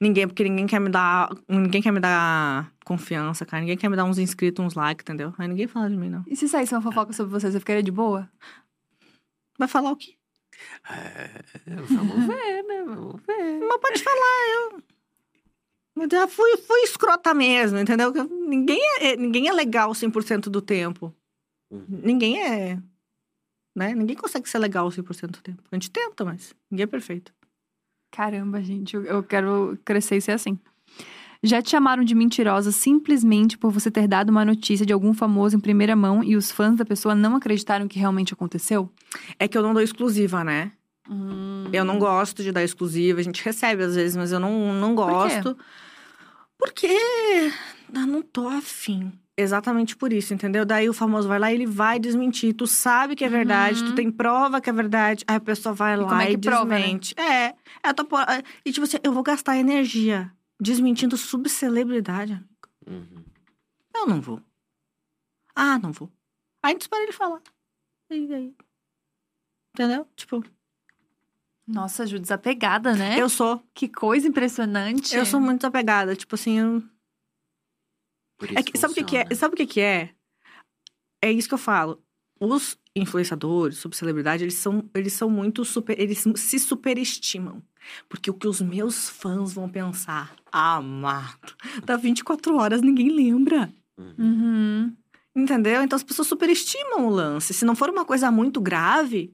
Ninguém, 0.00 0.28
porque 0.28 0.44
ninguém 0.44 0.66
quer 0.66 0.80
me 0.80 0.88
dar. 0.88 1.28
Ninguém 1.48 1.82
quer 1.82 1.90
me 1.92 2.00
dar 2.00 2.72
confiança, 2.84 3.44
cara. 3.44 3.60
Ninguém 3.60 3.76
quer 3.76 3.88
me 3.88 3.96
dar 3.96 4.04
uns 4.04 4.18
inscritos, 4.18 4.64
uns 4.64 4.74
likes, 4.74 5.02
entendeu? 5.02 5.34
Aí 5.36 5.48
ninguém 5.48 5.66
fala 5.66 5.90
de 5.90 5.96
mim, 5.96 6.08
não. 6.08 6.24
E 6.26 6.36
se 6.36 6.48
saísse 6.48 6.74
uma 6.74 6.80
fofoca 6.80 7.12
sobre 7.12 7.32
você, 7.32 7.50
você 7.50 7.58
ficaria 7.58 7.82
de 7.82 7.90
boa? 7.90 8.30
Vai 9.58 9.66
falar 9.66 9.90
o 9.90 9.96
quê? 9.96 10.17
É, 10.90 11.42
vamos 11.88 12.26
ver, 12.26 12.62
né? 12.64 12.82
Vamos 12.84 13.20
ver. 13.26 13.58
Mas 13.60 13.80
pode 13.80 14.02
falar, 14.02 14.48
eu. 14.54 14.82
Mas 15.94 16.08
já 16.10 16.28
fui, 16.28 16.56
fui 16.58 16.80
escrota 16.82 17.34
mesmo, 17.34 17.78
entendeu? 17.78 18.12
Eu- 18.14 18.24
Ninguém 18.24 18.80
é, 19.00 19.16
ninguém 19.16 19.48
é 19.48 19.52
legal 19.52 19.90
100% 19.94 20.48
do 20.48 20.62
tempo. 20.62 21.14
Uhum. 21.70 21.84
Ninguém 21.88 22.42
é. 22.42 22.78
Né? 23.76 23.94
Ninguém 23.94 24.16
consegue 24.16 24.48
ser 24.48 24.58
legal 24.58 24.88
100% 24.90 25.26
do 25.32 25.42
tempo. 25.42 25.62
A 25.70 25.74
gente 25.76 25.90
tenta, 25.90 26.24
mas 26.24 26.54
ninguém 26.70 26.84
é 26.84 26.86
perfeito. 26.86 27.32
Caramba, 28.10 28.62
gente, 28.62 28.96
eu, 28.96 29.04
eu 29.04 29.22
quero 29.22 29.78
crescer 29.84 30.16
e 30.16 30.20
ser 30.20 30.32
assim. 30.32 30.58
Já 31.42 31.62
te 31.62 31.70
chamaram 31.70 32.02
de 32.02 32.14
mentirosa 32.14 32.72
simplesmente 32.72 33.56
por 33.56 33.70
você 33.70 33.90
ter 33.90 34.08
dado 34.08 34.30
uma 34.30 34.44
notícia 34.44 34.84
de 34.84 34.92
algum 34.92 35.14
famoso 35.14 35.56
em 35.56 35.60
primeira 35.60 35.94
mão 35.94 36.22
e 36.24 36.36
os 36.36 36.50
fãs 36.50 36.76
da 36.76 36.84
pessoa 36.84 37.14
não 37.14 37.36
acreditaram 37.36 37.86
que 37.86 37.98
realmente 37.98 38.32
aconteceu? 38.34 38.90
É 39.38 39.46
que 39.46 39.56
eu 39.56 39.62
não 39.62 39.72
dou 39.72 39.82
exclusiva, 39.82 40.42
né? 40.42 40.72
Hum. 41.08 41.64
Eu 41.72 41.84
não 41.84 41.98
gosto 41.98 42.42
de 42.42 42.50
dar 42.50 42.64
exclusiva. 42.64 43.20
A 43.20 43.22
gente 43.22 43.42
recebe 43.44 43.82
às 43.84 43.94
vezes, 43.94 44.16
mas 44.16 44.32
eu 44.32 44.40
não, 44.40 44.74
não 44.74 44.90
quê? 44.90 44.94
gosto. 44.96 45.56
Porque 46.58 46.88
eu 47.94 48.06
não 48.06 48.20
tô 48.20 48.48
afim. 48.48 49.12
Exatamente 49.36 49.96
por 49.96 50.12
isso, 50.12 50.34
entendeu? 50.34 50.66
Daí 50.66 50.88
o 50.88 50.92
famoso 50.92 51.28
vai 51.28 51.38
lá 51.38 51.52
e 51.52 51.54
ele 51.54 51.66
vai 51.66 52.00
desmentir. 52.00 52.52
Tu 52.52 52.66
sabe 52.66 53.14
que 53.14 53.24
é 53.24 53.28
verdade, 53.28 53.80
Uhum. 53.80 53.86
tu 53.90 53.94
tem 53.94 54.10
prova 54.10 54.60
que 54.60 54.68
é 54.68 54.72
verdade. 54.72 55.24
Aí 55.28 55.36
a 55.36 55.40
pessoa 55.40 55.72
vai 55.72 55.96
lá 55.96 56.08
como 56.08 56.20
é 56.20 56.32
e 56.32 56.34
que 56.36 56.38
prova, 56.48 56.64
né? 56.64 56.80
desmente. 56.80 57.14
É, 57.16 57.54
eu 57.86 57.94
tô, 57.94 58.04
por- 58.04 58.18
E 58.64 58.72
tipo 58.72 58.84
assim, 58.84 58.96
eu 59.04 59.12
vou 59.12 59.22
gastar 59.22 59.56
energia 59.56 60.32
desmentindo 60.60 61.16
subcelebridade. 61.16 62.32
amigo. 62.32 62.48
Uhum. 62.86 63.24
Eu 63.94 64.06
não 64.06 64.20
vou. 64.20 64.40
Ah, 65.54 65.78
não 65.78 65.92
vou. 65.92 66.10
Aí 66.62 66.70
a 66.70 66.72
gente 66.72 66.82
espera 66.82 67.02
ele 67.02 67.12
falar. 67.12 67.42
E 68.10 68.34
aí? 68.34 68.54
Entendeu? 69.74 70.06
Tipo, 70.16 70.44
Nossa, 71.66 72.06
Ju, 72.06 72.18
desapegada, 72.18 72.94
né? 72.94 73.20
eu 73.20 73.28
sou. 73.28 73.62
Que 73.74 73.88
coisa 73.88 74.26
impressionante. 74.26 75.14
Eu 75.14 75.26
sou 75.26 75.40
muito 75.40 75.60
desapegada. 75.60 76.16
Tipo 76.16 76.34
assim, 76.34 76.58
eu... 76.58 76.82
Por 78.38 78.48
É 78.50 78.60
isso 78.60 78.64
que, 78.64 78.78
sabe 78.78 78.92
o 78.92 78.94
que, 78.94 79.04
que 79.04 79.16
é? 79.16 79.34
Sabe 79.34 79.54
o 79.54 79.56
que, 79.56 79.66
que 79.66 79.80
é? 79.80 80.14
É 81.20 81.30
isso 81.30 81.48
que 81.48 81.54
eu 81.54 81.58
falo. 81.58 82.02
Os 82.40 82.78
influenciadores, 82.94 83.78
subcelebridade, 83.78 84.44
eles 84.44 84.54
são, 84.54 84.88
eles 84.94 85.12
são 85.12 85.28
muito 85.28 85.64
super. 85.64 85.98
Eles 85.98 86.24
se 86.36 86.58
superestimam. 86.58 87.62
Porque 88.08 88.30
o 88.30 88.34
que 88.34 88.48
os 88.48 88.60
meus 88.60 89.08
fãs 89.08 89.52
vão 89.52 89.68
pensar, 89.68 90.34
amado, 90.50 91.54
dá 91.84 91.96
24 91.96 92.56
horas, 92.56 92.82
ninguém 92.82 93.10
lembra. 93.10 93.72
Uhum. 93.96 94.14
Uhum. 94.18 94.96
Entendeu? 95.34 95.82
Então 95.82 95.96
as 95.96 96.02
pessoas 96.02 96.28
superestimam 96.28 97.06
o 97.06 97.10
lance. 97.10 97.54
Se 97.54 97.64
não 97.64 97.76
for 97.76 97.90
uma 97.90 98.04
coisa 98.04 98.30
muito 98.30 98.60
grave, 98.60 99.32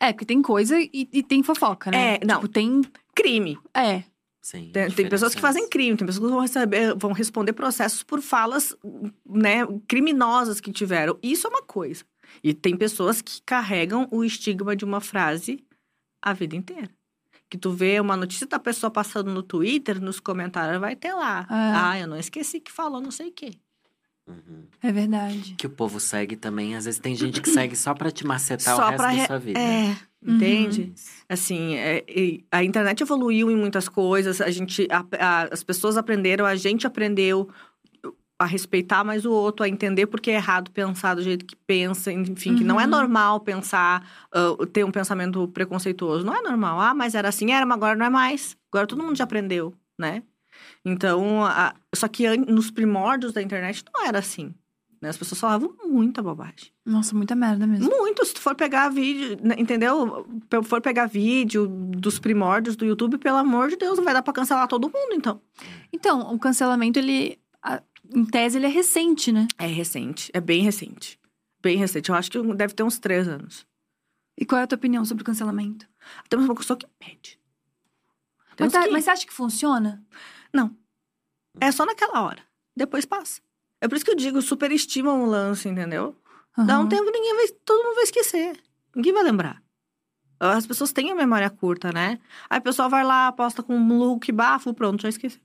É, 0.00 0.12
porque 0.12 0.24
tem 0.24 0.42
coisa 0.42 0.78
e, 0.78 1.08
e 1.12 1.22
tem 1.22 1.42
fofoca, 1.42 1.90
né? 1.90 2.16
É, 2.16 2.24
não. 2.24 2.36
Tipo, 2.36 2.48
tem. 2.48 2.82
crime. 3.14 3.58
É. 3.72 4.04
Sim, 4.42 4.70
Tem, 4.74 4.90
tem 4.90 5.08
pessoas 5.08 5.34
que 5.34 5.40
fazem 5.40 5.70
crime, 5.70 5.96
tem 5.96 6.06
pessoas 6.06 6.26
que 6.26 6.30
vão, 6.30 6.42
receber, 6.42 6.94
vão 6.96 7.12
responder 7.12 7.54
processos 7.54 8.02
por 8.02 8.20
falas 8.20 8.76
né, 9.24 9.60
criminosas 9.88 10.60
que 10.60 10.70
tiveram. 10.70 11.18
Isso 11.22 11.46
é 11.46 11.50
uma 11.50 11.62
coisa. 11.62 12.04
E 12.42 12.52
tem 12.52 12.76
pessoas 12.76 13.22
que 13.22 13.40
carregam 13.40 14.06
o 14.10 14.22
estigma 14.22 14.76
de 14.76 14.84
uma 14.84 15.00
frase 15.00 15.64
a 16.20 16.34
vida 16.34 16.56
inteira. 16.56 16.90
Que 17.54 17.58
tu 17.58 17.70
vê 17.70 18.00
uma 18.00 18.16
notícia 18.16 18.48
da 18.48 18.58
pessoa 18.58 18.90
passando 18.90 19.32
no 19.32 19.40
Twitter, 19.40 20.00
nos 20.02 20.18
comentários 20.18 20.80
vai 20.80 20.96
ter 20.96 21.12
lá. 21.14 21.46
Ah. 21.48 21.90
Ah, 21.90 22.00
eu 22.00 22.08
não 22.08 22.16
esqueci 22.18 22.58
que 22.58 22.72
falou 22.72 23.00
não 23.00 23.12
sei 23.12 23.28
o 23.28 23.32
quê. 23.32 23.52
Uhum. 24.26 24.64
É 24.82 24.90
verdade. 24.90 25.54
Que 25.56 25.64
o 25.68 25.70
povo 25.70 26.00
segue 26.00 26.34
também. 26.34 26.74
Às 26.74 26.86
vezes 26.86 26.98
tem 26.98 27.14
gente 27.14 27.40
que 27.40 27.48
segue 27.48 27.76
só 27.76 27.94
pra 27.94 28.10
te 28.10 28.26
macetar 28.26 28.74
o 28.74 28.76
Só 28.76 28.88
resto 28.88 28.96
pra 28.96 29.14
da 29.14 29.26
sua 29.28 29.38
vida. 29.38 29.60
É, 29.60 29.96
Uhum. 30.20 30.34
entende? 30.34 30.92
Assim, 31.28 31.76
é, 31.76 32.04
a 32.50 32.64
internet 32.64 33.02
evoluiu 33.02 33.48
em 33.48 33.54
muitas 33.56 33.88
coisas, 33.88 34.40
a 34.40 34.50
gente, 34.50 34.88
a- 34.90 35.06
a- 35.20 35.48
as 35.52 35.62
pessoas 35.62 35.96
aprenderam, 35.96 36.44
a 36.46 36.56
gente 36.56 36.88
aprendeu 36.88 37.48
a 38.38 38.44
respeitar 38.46 39.04
mais 39.04 39.24
o 39.24 39.30
outro, 39.32 39.64
a 39.64 39.68
entender 39.68 40.06
porque 40.06 40.30
é 40.30 40.34
errado 40.34 40.70
pensar 40.70 41.14
do 41.14 41.22
jeito 41.22 41.44
que 41.46 41.54
pensa, 41.54 42.12
enfim, 42.12 42.56
que 42.56 42.64
não 42.64 42.80
é 42.80 42.84
Uhum. 42.84 42.90
normal 42.90 43.40
pensar, 43.40 44.04
ah, 44.32 44.56
ter 44.72 44.84
um 44.84 44.90
pensamento 44.90 45.46
preconceituoso. 45.48 46.24
Não 46.26 46.34
é 46.34 46.42
normal. 46.42 46.80
Ah, 46.80 46.92
mas 46.94 47.14
era 47.14 47.28
assim, 47.28 47.52
era, 47.52 47.64
mas 47.64 47.76
agora 47.76 47.94
não 47.96 48.06
é 48.06 48.10
mais. 48.10 48.56
Agora 48.72 48.86
todo 48.86 49.02
mundo 49.02 49.16
já 49.16 49.24
aprendeu, 49.24 49.72
né? 49.98 50.22
Então, 50.84 51.44
a- 51.44 51.74
só 51.94 52.08
que 52.08 52.36
nos 52.36 52.70
primórdios 52.70 53.32
da 53.32 53.42
internet 53.42 53.84
não 53.94 54.04
era 54.06 54.18
assim. 54.18 54.52
né? 55.02 55.10
As 55.10 55.18
pessoas 55.18 55.38
falavam 55.38 55.74
muita 55.84 56.22
bobagem. 56.22 56.70
Nossa, 56.86 57.14
muita 57.14 57.34
merda 57.34 57.66
mesmo. 57.66 57.90
Muito, 57.90 58.24
se 58.24 58.32
tu 58.32 58.40
for 58.40 58.54
pegar 58.54 58.88
vídeo, 58.88 59.36
né, 59.42 59.54
entendeu? 59.58 60.26
Se 60.50 60.62
for 60.62 60.80
pegar 60.80 61.04
vídeo 61.06 61.66
dos 61.68 62.18
primórdios 62.18 62.74
do 62.74 62.86
YouTube, 62.86 63.18
pelo 63.18 63.36
amor 63.36 63.68
de 63.68 63.76
Deus, 63.76 63.98
não 63.98 64.04
vai 64.04 64.14
dar 64.14 64.22
pra 64.22 64.32
cancelar 64.32 64.66
todo 64.66 64.84
mundo, 64.88 65.12
então. 65.12 65.42
Então, 65.92 66.32
o 66.34 66.38
cancelamento, 66.38 66.98
ele. 66.98 67.38
Em 68.12 68.24
tese, 68.24 68.58
ele 68.58 68.66
é 68.66 68.68
recente, 68.70 69.32
né? 69.32 69.46
É 69.58 69.66
recente, 69.66 70.30
é 70.34 70.40
bem 70.40 70.62
recente. 70.62 71.18
Bem 71.62 71.76
recente. 71.78 72.10
Eu 72.10 72.14
acho 72.16 72.30
que 72.30 72.40
deve 72.54 72.74
ter 72.74 72.82
uns 72.82 72.98
três 72.98 73.26
anos. 73.28 73.66
E 74.38 74.44
qual 74.44 74.60
é 74.60 74.64
a 74.64 74.66
tua 74.66 74.76
opinião 74.76 75.04
sobre 75.04 75.22
o 75.22 75.24
cancelamento? 75.24 75.88
Temos 76.28 76.44
uma 76.46 76.54
pessoa 76.54 76.76
que 76.76 76.86
pede. 76.98 77.38
Mas, 78.58 78.72
tá- 78.72 78.82
que- 78.84 78.90
mas 78.90 79.04
você 79.04 79.10
acha 79.10 79.26
que 79.26 79.32
funciona? 79.32 80.04
É 81.60 81.70
só 81.72 81.86
naquela 81.86 82.20
hora. 82.22 82.42
Depois 82.76 83.04
passa. 83.04 83.40
É 83.80 83.86
por 83.88 83.94
isso 83.96 84.04
que 84.04 84.10
eu 84.10 84.16
digo, 84.16 84.42
superestimam 84.42 85.22
o 85.22 85.26
lance, 85.26 85.68
entendeu? 85.68 86.16
Dá 86.66 86.78
um 86.80 86.88
tempo, 86.88 87.10
ninguém 87.10 87.34
vai. 87.36 87.48
Todo 87.64 87.82
mundo 87.84 87.94
vai 87.94 88.04
esquecer. 88.04 88.60
Ninguém 88.94 89.12
vai 89.12 89.22
lembrar. 89.22 89.62
As 90.38 90.66
pessoas 90.66 90.92
têm 90.92 91.10
a 91.10 91.14
memória 91.14 91.48
curta, 91.48 91.92
né? 91.92 92.20
Aí 92.50 92.58
o 92.58 92.62
pessoal 92.62 92.90
vai 92.90 93.02
lá, 93.04 93.28
aposta 93.28 93.62
com 93.62 93.74
um 93.76 93.98
look 93.98 94.30
bafo, 94.32 94.74
pronto, 94.74 95.02
já 95.02 95.08
esqueci. 95.08 95.40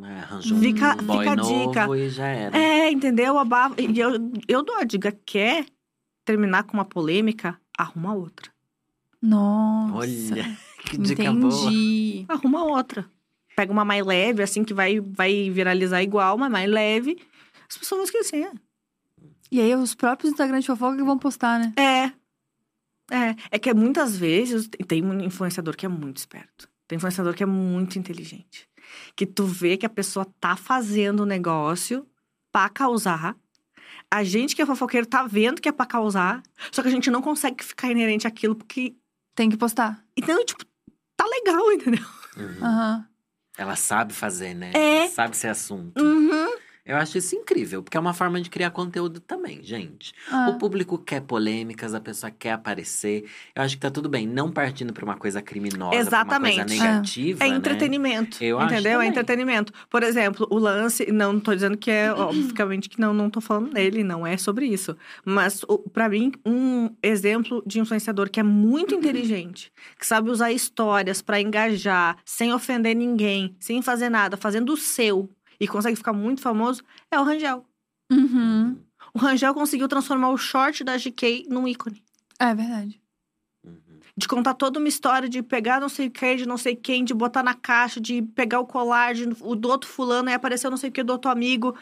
É, 0.00 0.06
Arranjou 0.20 0.58
Fica- 0.58 0.94
um 1.00 1.04
boy 1.04 1.18
fica 1.18 1.30
a 1.32 1.36
novo 1.36 1.68
dica. 1.70 1.96
e 1.98 2.08
já 2.10 2.26
era. 2.26 2.56
É, 2.56 2.90
entendeu? 2.90 3.34
E 3.78 3.98
eu, 4.00 4.10
eu 4.48 4.62
dou 4.62 4.76
a 4.76 4.84
dica: 4.84 5.12
quer 5.26 5.66
terminar 6.24 6.62
com 6.64 6.74
uma 6.74 6.84
polêmica? 6.84 7.58
Arruma 7.76 8.14
outra. 8.14 8.50
Nossa. 9.20 9.94
Olha, 9.96 10.56
que 10.88 10.98
dica 10.98 11.32
boa. 11.32 11.52
Entendi. 11.54 12.24
Arruma 12.28 12.64
outra. 12.64 13.04
Pega 13.54 13.70
uma 13.72 13.84
mais 13.84 14.04
leve, 14.04 14.42
assim, 14.42 14.64
que 14.64 14.72
vai, 14.72 14.98
vai 14.98 15.50
viralizar 15.50 16.02
igual, 16.02 16.38
mas 16.38 16.50
mais 16.50 16.70
leve. 16.70 17.18
As 17.68 17.76
pessoas 17.76 17.98
vão 17.98 18.04
esquecer. 18.04 18.50
E 19.50 19.60
aí, 19.60 19.74
os 19.74 19.94
próprios 19.94 20.32
Instagram 20.32 20.60
de 20.60 20.66
fofoca 20.66 20.96
que 20.96 21.02
vão 21.02 21.18
postar, 21.18 21.60
né? 21.60 21.72
É. 21.76 22.04
É. 23.14 23.36
É 23.50 23.58
que 23.58 23.72
muitas 23.74 24.16
vezes 24.16 24.68
tem 24.88 25.04
um 25.04 25.20
influenciador 25.20 25.76
que 25.76 25.84
é 25.84 25.88
muito 25.88 26.16
esperto. 26.16 26.66
Tem 26.88 26.96
influenciador 26.96 27.34
que 27.34 27.42
é 27.42 27.46
muito 27.46 27.98
inteligente. 27.98 28.66
Que 29.14 29.26
tu 29.26 29.44
vê 29.44 29.76
que 29.76 29.86
a 29.86 29.90
pessoa 29.90 30.26
tá 30.40 30.56
fazendo 30.56 31.20
o 31.20 31.26
negócio 31.26 32.06
pra 32.50 32.68
causar. 32.68 33.36
A 34.10 34.22
gente 34.22 34.54
que 34.54 34.62
é 34.62 34.66
fofoqueiro 34.66 35.06
tá 35.06 35.26
vendo 35.26 35.60
que 35.60 35.68
é 35.68 35.72
pra 35.72 35.86
causar. 35.86 36.42
Só 36.70 36.82
que 36.82 36.88
a 36.88 36.90
gente 36.90 37.10
não 37.10 37.22
consegue 37.22 37.64
ficar 37.64 37.90
inerente 37.90 38.26
àquilo 38.26 38.54
porque. 38.54 38.94
Tem 39.34 39.48
que 39.48 39.56
postar. 39.56 40.04
Então, 40.14 40.44
tipo, 40.44 40.62
tá 41.16 41.24
legal, 41.24 41.72
entendeu? 41.72 42.04
Uhum. 42.36 42.66
Aham. 42.66 43.08
Ela 43.56 43.76
sabe 43.76 44.12
fazer, 44.12 44.54
né? 44.54 44.70
É. 44.74 45.08
Sabe 45.08 45.36
ser 45.36 45.48
assunto. 45.48 45.98
Uhum. 46.02 46.31
Eu 46.84 46.96
acho 46.96 47.16
isso 47.16 47.36
incrível, 47.36 47.80
porque 47.80 47.96
é 47.96 48.00
uma 48.00 48.12
forma 48.12 48.40
de 48.40 48.50
criar 48.50 48.70
conteúdo 48.70 49.20
também, 49.20 49.62
gente. 49.62 50.12
Ah. 50.28 50.48
O 50.50 50.58
público 50.58 50.98
quer 50.98 51.20
polêmicas, 51.20 51.94
a 51.94 52.00
pessoa 52.00 52.28
quer 52.30 52.50
aparecer. 52.52 53.24
Eu 53.54 53.62
acho 53.62 53.76
que 53.76 53.80
tá 53.80 53.90
tudo 53.90 54.08
bem, 54.08 54.26
não 54.26 54.50
partindo 54.50 54.92
pra 54.92 55.04
uma 55.04 55.16
coisa 55.16 55.40
criminosa, 55.40 55.94
Exatamente. 55.94 56.58
uma 56.58 56.66
coisa 56.66 56.82
negativa, 56.84 57.44
É 57.44 57.48
né? 57.48 57.54
entretenimento. 57.56 58.42
Eu 58.42 58.58
acho 58.58 58.74
entendeu? 58.74 58.92
É 58.92 58.94
também. 58.94 59.08
entretenimento. 59.10 59.72
Por 59.88 60.02
exemplo, 60.02 60.44
o 60.50 60.58
lance, 60.58 61.10
não 61.12 61.38
tô 61.38 61.54
dizendo 61.54 61.76
que 61.76 61.88
é, 61.90 62.10
obviamente 62.18 62.88
que 62.88 63.00
não, 63.00 63.14
não 63.14 63.30
tô 63.30 63.40
falando 63.40 63.72
dele, 63.72 64.02
não 64.02 64.26
é 64.26 64.36
sobre 64.36 64.66
isso. 64.66 64.96
Mas, 65.24 65.64
pra 65.92 66.08
mim, 66.08 66.32
um 66.44 66.90
exemplo 67.00 67.62
de 67.64 67.78
influenciador 67.78 68.28
que 68.28 68.40
é 68.40 68.42
muito 68.42 68.92
inteligente, 68.92 69.72
que 69.96 70.04
sabe 70.06 70.30
usar 70.30 70.50
histórias 70.50 71.22
pra 71.22 71.40
engajar, 71.40 72.16
sem 72.24 72.52
ofender 72.52 72.96
ninguém, 72.96 73.54
sem 73.60 73.80
fazer 73.82 74.08
nada, 74.08 74.36
fazendo 74.36 74.72
o 74.72 74.76
seu 74.76 75.30
e 75.62 75.68
consegue 75.68 75.94
ficar 75.94 76.12
muito 76.12 76.40
famoso, 76.40 76.82
é 77.08 77.20
o 77.20 77.22
Rangel. 77.22 77.64
Uhum. 78.10 78.76
O 79.14 79.18
Rangel 79.20 79.54
conseguiu 79.54 79.86
transformar 79.86 80.30
o 80.30 80.36
short 80.36 80.82
da 80.82 80.96
GK 80.96 81.46
num 81.48 81.68
ícone. 81.68 82.02
É 82.36 82.52
verdade. 82.52 83.00
Uhum. 83.64 84.00
De 84.16 84.26
contar 84.26 84.54
toda 84.54 84.80
uma 84.80 84.88
história, 84.88 85.28
de 85.28 85.40
pegar 85.40 85.80
não 85.80 85.88
sei 85.88 86.08
o 86.08 86.10
que, 86.10 86.34
de 86.34 86.48
não 86.48 86.58
sei 86.58 86.74
quem, 86.74 87.04
de 87.04 87.14
botar 87.14 87.44
na 87.44 87.54
caixa, 87.54 88.00
de 88.00 88.22
pegar 88.22 88.58
o 88.58 88.66
colar 88.66 89.14
de, 89.14 89.28
o 89.40 89.54
do 89.54 89.68
outro 89.68 89.88
fulano 89.88 90.28
e 90.30 90.32
aparecer 90.32 90.68
não 90.68 90.76
sei 90.76 90.90
o 90.90 90.92
que 90.92 91.04
do 91.04 91.12
outro 91.12 91.30
amigo. 91.30 91.76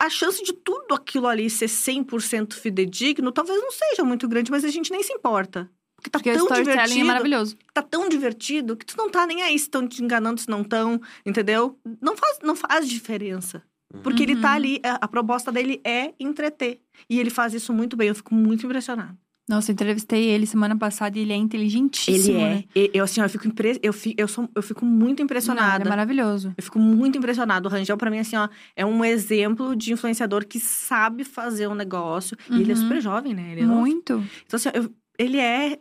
A 0.00 0.08
chance 0.08 0.42
de 0.42 0.54
tudo 0.54 0.94
aquilo 0.94 1.26
ali 1.26 1.50
ser 1.50 1.66
100% 1.66 2.54
fidedigno 2.54 3.30
talvez 3.30 3.60
não 3.60 3.70
seja 3.70 4.02
muito 4.02 4.26
grande, 4.26 4.50
mas 4.50 4.64
a 4.64 4.70
gente 4.70 4.90
nem 4.90 5.02
se 5.02 5.12
importa. 5.12 5.70
Porque 6.02 6.10
tá 6.10 6.18
Porque 6.18 6.30
o 6.30 6.34
tão 6.34 6.44
storytelling 6.46 6.72
é 6.80 6.84
divertido 6.84 7.06
maravilhoso. 7.06 7.56
tá 7.72 7.80
tão 7.82 8.08
divertido 8.08 8.76
que 8.76 8.84
tu 8.84 8.96
não 8.96 9.08
tá 9.08 9.24
nem 9.26 9.42
aí 9.42 9.56
se 9.58 9.66
estão 9.66 9.86
te 9.86 10.02
enganando, 10.02 10.40
se 10.40 10.48
não 10.48 10.62
estão, 10.62 11.00
entendeu? 11.24 11.78
Não 12.00 12.16
faz, 12.16 12.38
não 12.42 12.56
faz 12.56 12.88
diferença. 12.88 13.62
Porque 14.02 14.22
ele 14.22 14.36
tá 14.36 14.48
Uhum. 14.50 14.54
ali, 14.56 14.80
a, 14.82 14.94
a 15.04 15.08
proposta 15.08 15.52
dele 15.52 15.80
é 15.84 16.12
entreter. 16.18 16.80
E 17.08 17.20
ele 17.20 17.30
faz 17.30 17.54
isso 17.54 17.72
muito 17.72 17.96
bem, 17.96 18.08
eu 18.08 18.14
fico 18.14 18.34
muito 18.34 18.64
impressionada. 18.66 19.16
Nossa, 19.48 19.70
eu 19.70 19.74
entrevistei 19.74 20.24
ele 20.24 20.46
semana 20.46 20.76
passada 20.78 21.18
e 21.18 21.22
ele 21.22 21.32
é 21.32 21.36
inteligentíssimo, 21.36 22.38
né? 22.40 22.64
E- 22.74 22.90
Eu, 22.94 23.04
assim, 23.04 23.20
eu 23.20 23.28
fico, 23.28 23.46
impre... 23.46 23.78
eu, 23.82 23.92
fico, 23.92 24.20
eu, 24.20 24.28
sou, 24.28 24.48
eu 24.54 24.62
fico 24.62 24.84
muito 24.86 25.18
Não, 25.18 25.22
ele 25.22 25.24
impressionada. 25.24 25.84
é 25.84 25.88
maravilhoso. 25.88 26.54
Eu 26.56 26.62
fico 26.62 26.78
muito 26.78 27.18
impressionada. 27.18 27.68
O 27.68 27.70
Rangel, 27.70 27.96
pra 27.96 28.10
mim, 28.10 28.18
assim, 28.18 28.36
ó, 28.36 28.48
é 28.76 28.86
um 28.86 29.04
exemplo 29.04 29.74
de 29.76 29.92
influenciador 29.92 30.46
que 30.46 30.58
sabe 30.60 31.24
fazer 31.24 31.66
um 31.68 31.74
negócio. 31.74 32.36
E 32.50 32.60
ele 32.60 32.72
é 32.72 32.74
Uhum. 32.74 32.80
super 32.82 33.00
jovem, 33.00 33.34
né? 33.34 33.52
Ele 33.52 33.62
é. 33.62 33.66
Muito. 33.66 34.24
Então, 34.46 34.56
assim, 34.56 34.70
eu- 34.74 34.90
ele 35.18 35.38
é. 35.38 35.78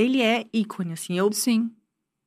Ele 0.00 0.22
é 0.22 0.46
ícone, 0.52 0.92
assim. 0.92 1.18
Eu 1.18 1.30
Sim. 1.32 1.70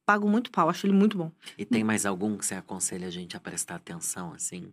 pago 0.06 0.30
muito 0.30 0.52
pau, 0.52 0.70
acho 0.70 0.86
ele 0.86 0.94
muito 0.94 1.18
bom. 1.18 1.32
E 1.58 1.66
tem 1.66 1.84
mais 1.84 2.06
algum 2.06 2.38
que 2.38 2.46
você 2.46 2.56
aconselha 2.56 3.08
a 3.08 3.12
gente 3.12 3.36
a 3.36 3.40
prestar 3.40 3.76
atenção, 3.76 4.32
assim? 4.34 4.72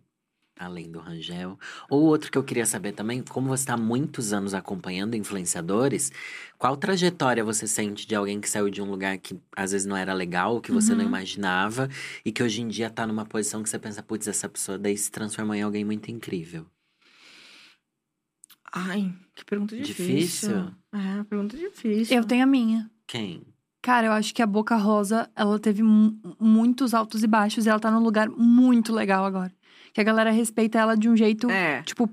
Além 0.59 0.91
do 0.91 0.99
Rangel. 0.99 1.57
Ou 1.89 2.03
outro 2.03 2.31
que 2.31 2.37
eu 2.37 2.43
queria 2.43 2.65
saber 2.65 2.91
também, 2.91 3.23
como 3.23 3.47
você 3.47 3.63
está 3.63 3.73
há 3.73 3.77
muitos 3.77 4.31
anos 4.33 4.53
acompanhando 4.53 5.15
influenciadores, 5.15 6.11
qual 6.59 6.77
trajetória 6.77 7.43
você 7.43 7.65
sente 7.67 8.05
de 8.05 8.13
alguém 8.13 8.39
que 8.39 8.47
saiu 8.47 8.69
de 8.69 8.81
um 8.81 8.91
lugar 8.91 9.17
que 9.17 9.35
às 9.55 9.71
vezes 9.71 9.87
não 9.87 9.97
era 9.97 10.13
legal, 10.13 10.61
que 10.61 10.71
você 10.71 10.93
não 10.93 11.01
Uhum. 11.01 11.07
imaginava, 11.09 11.89
e 12.23 12.31
que 12.31 12.43
hoje 12.43 12.61
em 12.61 12.67
dia 12.67 12.89
tá 12.91 13.07
numa 13.07 13.25
posição 13.25 13.63
que 13.63 13.69
você 13.69 13.79
pensa, 13.79 14.03
putz, 14.03 14.27
essa 14.27 14.47
pessoa 14.47 14.77
daí 14.77 14.95
se 14.97 15.09
transformou 15.09 15.55
em 15.55 15.63
alguém 15.63 15.83
muito 15.83 16.11
incrível. 16.11 16.67
Ai, 18.73 19.13
que 19.35 19.43
pergunta 19.45 19.75
difícil. 19.75 20.49
Difícil? 20.49 20.80
É, 20.93 21.23
pergunta 21.23 21.55
difícil. 21.57 22.17
Eu 22.17 22.23
tenho 22.25 22.43
a 22.43 22.47
minha. 22.47 22.89
Quem? 23.07 23.43
Cara, 23.81 24.07
eu 24.07 24.11
acho 24.11 24.33
que 24.33 24.41
a 24.41 24.45
Boca 24.47 24.75
Rosa, 24.75 25.29
ela 25.35 25.57
teve 25.57 25.81
mu- 25.81 26.15
muitos 26.39 26.93
altos 26.93 27.23
e 27.23 27.27
baixos 27.27 27.65
e 27.65 27.69
ela 27.69 27.79
tá 27.79 27.89
num 27.89 27.99
lugar 28.03 28.29
muito 28.29 28.93
legal 28.93 29.25
agora. 29.25 29.51
Que 29.93 30.01
a 30.01 30.03
galera 30.03 30.31
respeita 30.31 30.77
ela 30.79 30.95
de 30.95 31.09
um 31.09 31.15
jeito, 31.17 31.49
É. 31.49 31.81
tipo, 31.81 32.09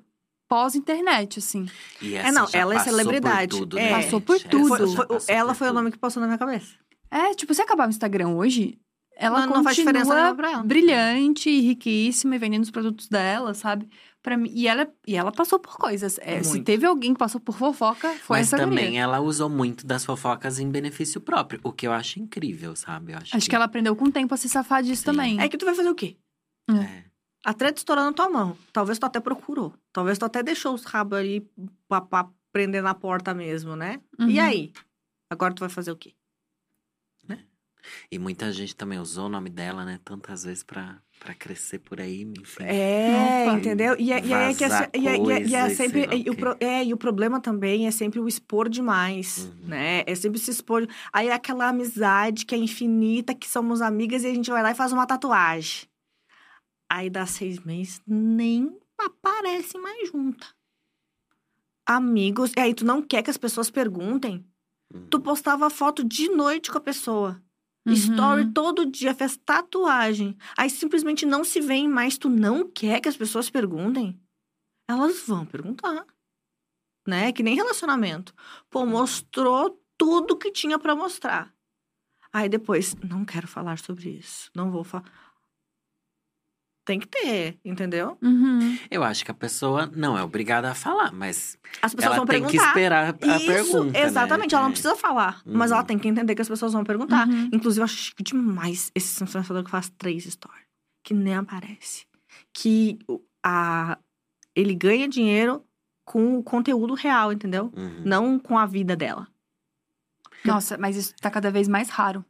pós-internet, 0.48 1.38
assim. 1.38 1.66
E 2.00 2.14
É, 2.14 2.32
não, 2.32 2.46
já 2.46 2.58
ela 2.58 2.74
é 2.74 2.78
passou 2.78 2.92
celebridade. 2.92 3.50
Por 3.50 3.58
tudo, 3.60 3.78
É. 3.78 3.82
né, 3.82 3.90
Passou 4.02 4.18
gente? 4.18 4.26
por 4.26 4.36
Essa 4.36 4.48
tudo. 4.48 4.68
Foi- 4.68 4.78
foi- 4.96 5.06
passou 5.06 5.34
ela 5.34 5.48
por 5.52 5.58
foi 5.58 5.66
o 5.66 5.70
tudo. 5.70 5.76
nome 5.78 5.90
que 5.92 5.98
passou 5.98 6.20
na 6.20 6.26
minha 6.26 6.38
cabeça. 6.38 6.74
É, 7.10 7.34
tipo, 7.34 7.52
se 7.54 7.60
acabar 7.62 7.86
o 7.86 7.90
Instagram 7.90 8.28
hoje, 8.28 8.78
ela 9.18 9.46
não, 9.46 9.56
não 9.56 9.64
faz 9.64 9.76
continua 9.76 10.02
diferença 10.02 10.14
ela. 10.48 10.62
brilhante, 10.62 11.50
riquíssima 11.60 12.36
e 12.36 12.38
vendendo 12.38 12.62
os 12.62 12.70
produtos 12.70 13.08
dela, 13.08 13.52
sabe? 13.54 13.88
Pra 14.22 14.36
mim, 14.36 14.50
e, 14.52 14.66
ela, 14.66 14.88
e 15.06 15.16
ela 15.16 15.30
passou 15.32 15.58
por 15.58 15.76
coisas. 15.76 16.18
É, 16.22 16.42
se 16.42 16.60
teve 16.62 16.84
alguém 16.86 17.12
que 17.12 17.18
passou 17.18 17.40
por 17.40 17.56
fofoca, 17.56 18.08
foi 18.20 18.38
Mas 18.38 18.46
essa 18.48 18.56
também 18.56 18.86
guria. 18.86 19.00
ela 19.00 19.20
usou 19.20 19.48
muito 19.48 19.86
das 19.86 20.04
fofocas 20.04 20.58
em 20.58 20.68
benefício 20.70 21.20
próprio, 21.20 21.60
o 21.62 21.72
que 21.72 21.86
eu 21.86 21.92
acho 21.92 22.20
incrível, 22.20 22.74
sabe? 22.76 23.12
Eu 23.12 23.18
acho, 23.18 23.36
Acho 23.36 23.48
que 23.48 23.54
ela 23.54 23.64
aprendeu 23.64 23.94
com 23.96 24.06
o 24.06 24.12
tempo 24.12 24.34
a 24.34 24.36
se 24.36 24.48
safar 24.48 24.82
disso 24.82 25.02
Sim. 25.02 25.06
também. 25.06 25.40
É 25.40 25.48
que 25.48 25.56
tu 25.56 25.64
vai 25.64 25.74
fazer 25.74 25.88
o 25.88 25.94
quê? 25.94 26.16
É. 26.70 27.04
A 27.44 27.54
treta 27.54 27.78
estourou 27.78 28.04
na 28.04 28.12
tua 28.12 28.28
mão. 28.28 28.56
Talvez 28.72 28.98
tu 28.98 29.06
até 29.06 29.20
procurou. 29.20 29.72
Talvez 29.92 30.18
tu 30.18 30.24
até 30.24 30.42
deixou 30.42 30.74
os 30.74 30.84
rabos 30.84 31.16
ali 31.18 31.48
pra, 31.88 32.00
pra 32.00 32.28
prender 32.52 32.82
na 32.82 32.94
porta 32.94 33.32
mesmo, 33.32 33.76
né? 33.76 34.00
E 34.18 34.38
Uhum. 34.38 34.44
aí? 34.44 34.72
Agora 35.30 35.54
tu 35.54 35.60
vai 35.60 35.68
fazer 35.68 35.92
o 35.92 35.96
quê? 35.96 36.12
E 38.10 38.18
muita 38.18 38.50
gente 38.52 38.74
também 38.76 38.98
usou 38.98 39.26
o 39.26 39.28
nome 39.28 39.50
dela, 39.50 39.84
né? 39.84 39.98
Tantas 40.04 40.44
vezes 40.44 40.62
pra, 40.62 41.00
pra 41.20 41.34
crescer 41.34 41.78
por 41.78 42.00
aí, 42.00 42.22
enfim. 42.22 42.64
É, 42.64 43.44
Opa. 43.46 43.58
entendeu? 43.58 43.96
E, 43.98 44.12
é- 44.12 44.24
e 44.24 44.32
é 44.32 44.54
que 44.54 44.64
é, 44.64 44.68
e 44.94 45.08
é- 45.08 45.16
é- 45.16 45.42
e 45.46 45.54
é 45.54 45.68
sempre. 45.70 46.06
E 46.16 46.30
o, 46.30 46.36
pro- 46.36 46.56
é, 46.60 46.84
e 46.84 46.92
o 46.92 46.96
problema 46.96 47.40
também 47.40 47.86
é 47.86 47.90
sempre 47.90 48.18
o 48.20 48.28
expor 48.28 48.68
demais, 48.68 49.44
Uhum. 49.62 49.68
né? 49.68 50.02
É 50.06 50.14
sempre 50.14 50.38
se 50.38 50.50
expor. 50.50 50.86
Aí 51.12 51.28
é 51.28 51.32
aquela 51.32 51.68
amizade 51.68 52.44
que 52.46 52.54
é 52.54 52.58
infinita, 52.58 53.34
que 53.34 53.48
somos 53.48 53.80
amigas 53.80 54.24
e 54.24 54.26
a 54.28 54.34
gente 54.34 54.50
vai 54.50 54.62
lá 54.62 54.70
e 54.70 54.74
faz 54.74 54.92
uma 54.92 55.06
tatuagem. 55.06 55.88
Aí 56.90 57.10
dá 57.10 57.26
seis 57.26 57.58
meses, 57.60 58.00
nem 58.06 58.74
aparece 58.98 59.76
mais 59.78 60.08
junta. 60.08 60.46
Amigos, 61.86 62.52
e 62.56 62.60
aí 62.60 62.74
tu 62.74 62.84
não 62.84 63.00
quer 63.02 63.22
que 63.22 63.30
as 63.30 63.36
pessoas 63.38 63.70
perguntem? 63.70 64.44
Uhum. 64.92 65.06
Tu 65.08 65.20
postava 65.20 65.70
foto 65.70 66.04
de 66.04 66.28
noite 66.28 66.70
com 66.70 66.78
a 66.78 66.80
pessoa. 66.82 67.42
Uhum. 67.90 67.96
Story 67.96 68.52
todo 68.52 68.86
dia, 68.86 69.14
fez 69.14 69.36
tatuagem. 69.36 70.36
Aí 70.56 70.68
simplesmente 70.68 71.24
não 71.26 71.44
se 71.44 71.60
vêem 71.60 71.88
mais, 71.88 72.18
tu 72.18 72.28
não 72.28 72.68
quer 72.68 73.00
que 73.00 73.08
as 73.08 73.16
pessoas 73.16 73.50
perguntem? 73.50 74.20
Elas 74.88 75.26
vão 75.26 75.44
perguntar. 75.44 76.06
Né? 77.06 77.32
Que 77.32 77.42
nem 77.42 77.54
relacionamento. 77.54 78.34
Pô, 78.70 78.84
mostrou 78.84 79.82
tudo 79.96 80.36
que 80.36 80.50
tinha 80.50 80.78
pra 80.78 80.94
mostrar. 80.94 81.54
Aí 82.32 82.48
depois, 82.48 82.94
não 82.96 83.24
quero 83.24 83.48
falar 83.48 83.78
sobre 83.78 84.10
isso. 84.10 84.50
Não 84.54 84.70
vou 84.70 84.84
falar. 84.84 85.10
Tem 86.88 86.98
que 86.98 87.06
ter, 87.06 87.58
entendeu? 87.62 88.16
Uhum. 88.22 88.78
Eu 88.90 89.04
acho 89.04 89.22
que 89.22 89.30
a 89.30 89.34
pessoa 89.34 89.92
não 89.94 90.16
é 90.16 90.22
obrigada 90.22 90.70
a 90.70 90.74
falar, 90.74 91.12
mas 91.12 91.58
As 91.82 91.94
pessoas 91.94 92.06
ela 92.14 92.16
vão 92.16 92.24
tem 92.26 92.40
perguntar. 92.40 92.62
que 92.62 92.68
esperar 92.68 93.14
a 93.22 93.36
Isso, 93.36 93.46
pergunta. 93.46 93.92
né? 93.92 94.02
exatamente. 94.06 94.54
Ela 94.54 94.62
não 94.64 94.70
É. 94.70 94.72
precisa 94.72 94.96
falar. 94.96 95.42
Mas 95.44 95.70
Uhum. 95.70 95.76
ela 95.76 95.84
tem 95.84 95.98
que 95.98 96.08
entender 96.08 96.34
que 96.34 96.40
as 96.40 96.48
pessoas 96.48 96.72
vão 96.72 96.84
perguntar. 96.84 97.28
Uhum. 97.28 97.50
Inclusive, 97.52 97.80
eu 97.80 97.84
acho 97.84 97.94
chique 97.94 98.22
demais 98.22 98.90
esse 98.94 99.22
influenciador 99.22 99.62
que 99.64 99.70
faz 99.70 99.90
três 99.98 100.24
stories. 100.24 100.64
Que 101.04 101.12
nem 101.12 101.34
aparece. 101.34 102.06
Que 102.54 102.98
a, 103.44 103.98
ele 104.56 104.74
ganha 104.74 105.06
dinheiro 105.06 105.62
com 106.06 106.38
o 106.38 106.42
conteúdo 106.42 106.94
real, 106.94 107.30
entendeu? 107.34 107.70
Uhum. 107.76 108.02
Não 108.02 108.38
com 108.38 108.56
a 108.56 108.64
vida 108.64 108.96
dela. 108.96 109.28
Nossa, 110.42 110.78
mas 110.78 110.96
isso 110.96 111.14
tá 111.20 111.30
cada 111.30 111.50
vez 111.50 111.68
mais 111.68 111.90
raro. 111.90 112.24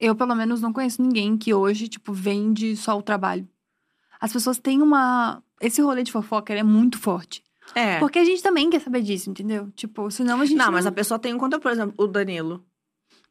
Eu, 0.00 0.14
pelo 0.14 0.34
menos, 0.34 0.60
não 0.62 0.72
conheço 0.72 1.02
ninguém 1.02 1.36
que 1.36 1.52
hoje, 1.52 1.86
tipo, 1.88 2.12
vende 2.12 2.74
só 2.76 2.96
o 2.98 3.02
trabalho. 3.02 3.46
As 4.20 4.32
pessoas 4.32 4.58
têm 4.58 4.80
uma. 4.82 5.42
Esse 5.60 5.80
rolê 5.82 6.02
de 6.02 6.10
fofoca 6.12 6.52
ele 6.52 6.60
é 6.60 6.64
muito 6.64 6.98
forte. 6.98 7.42
É. 7.74 7.98
Porque 7.98 8.18
a 8.18 8.24
gente 8.24 8.42
também 8.42 8.68
quer 8.70 8.80
saber 8.80 9.02
disso, 9.02 9.30
entendeu? 9.30 9.70
Tipo, 9.76 10.10
senão 10.10 10.40
a 10.40 10.44
gente. 10.46 10.56
Não, 10.56 10.72
mas 10.72 10.86
a 10.86 10.92
pessoa 10.92 11.18
tem 11.18 11.34
um 11.34 11.38
conteúdo, 11.38 11.62
por 11.62 11.70
exemplo, 11.70 11.94
o 11.98 12.06
Danilo. 12.06 12.64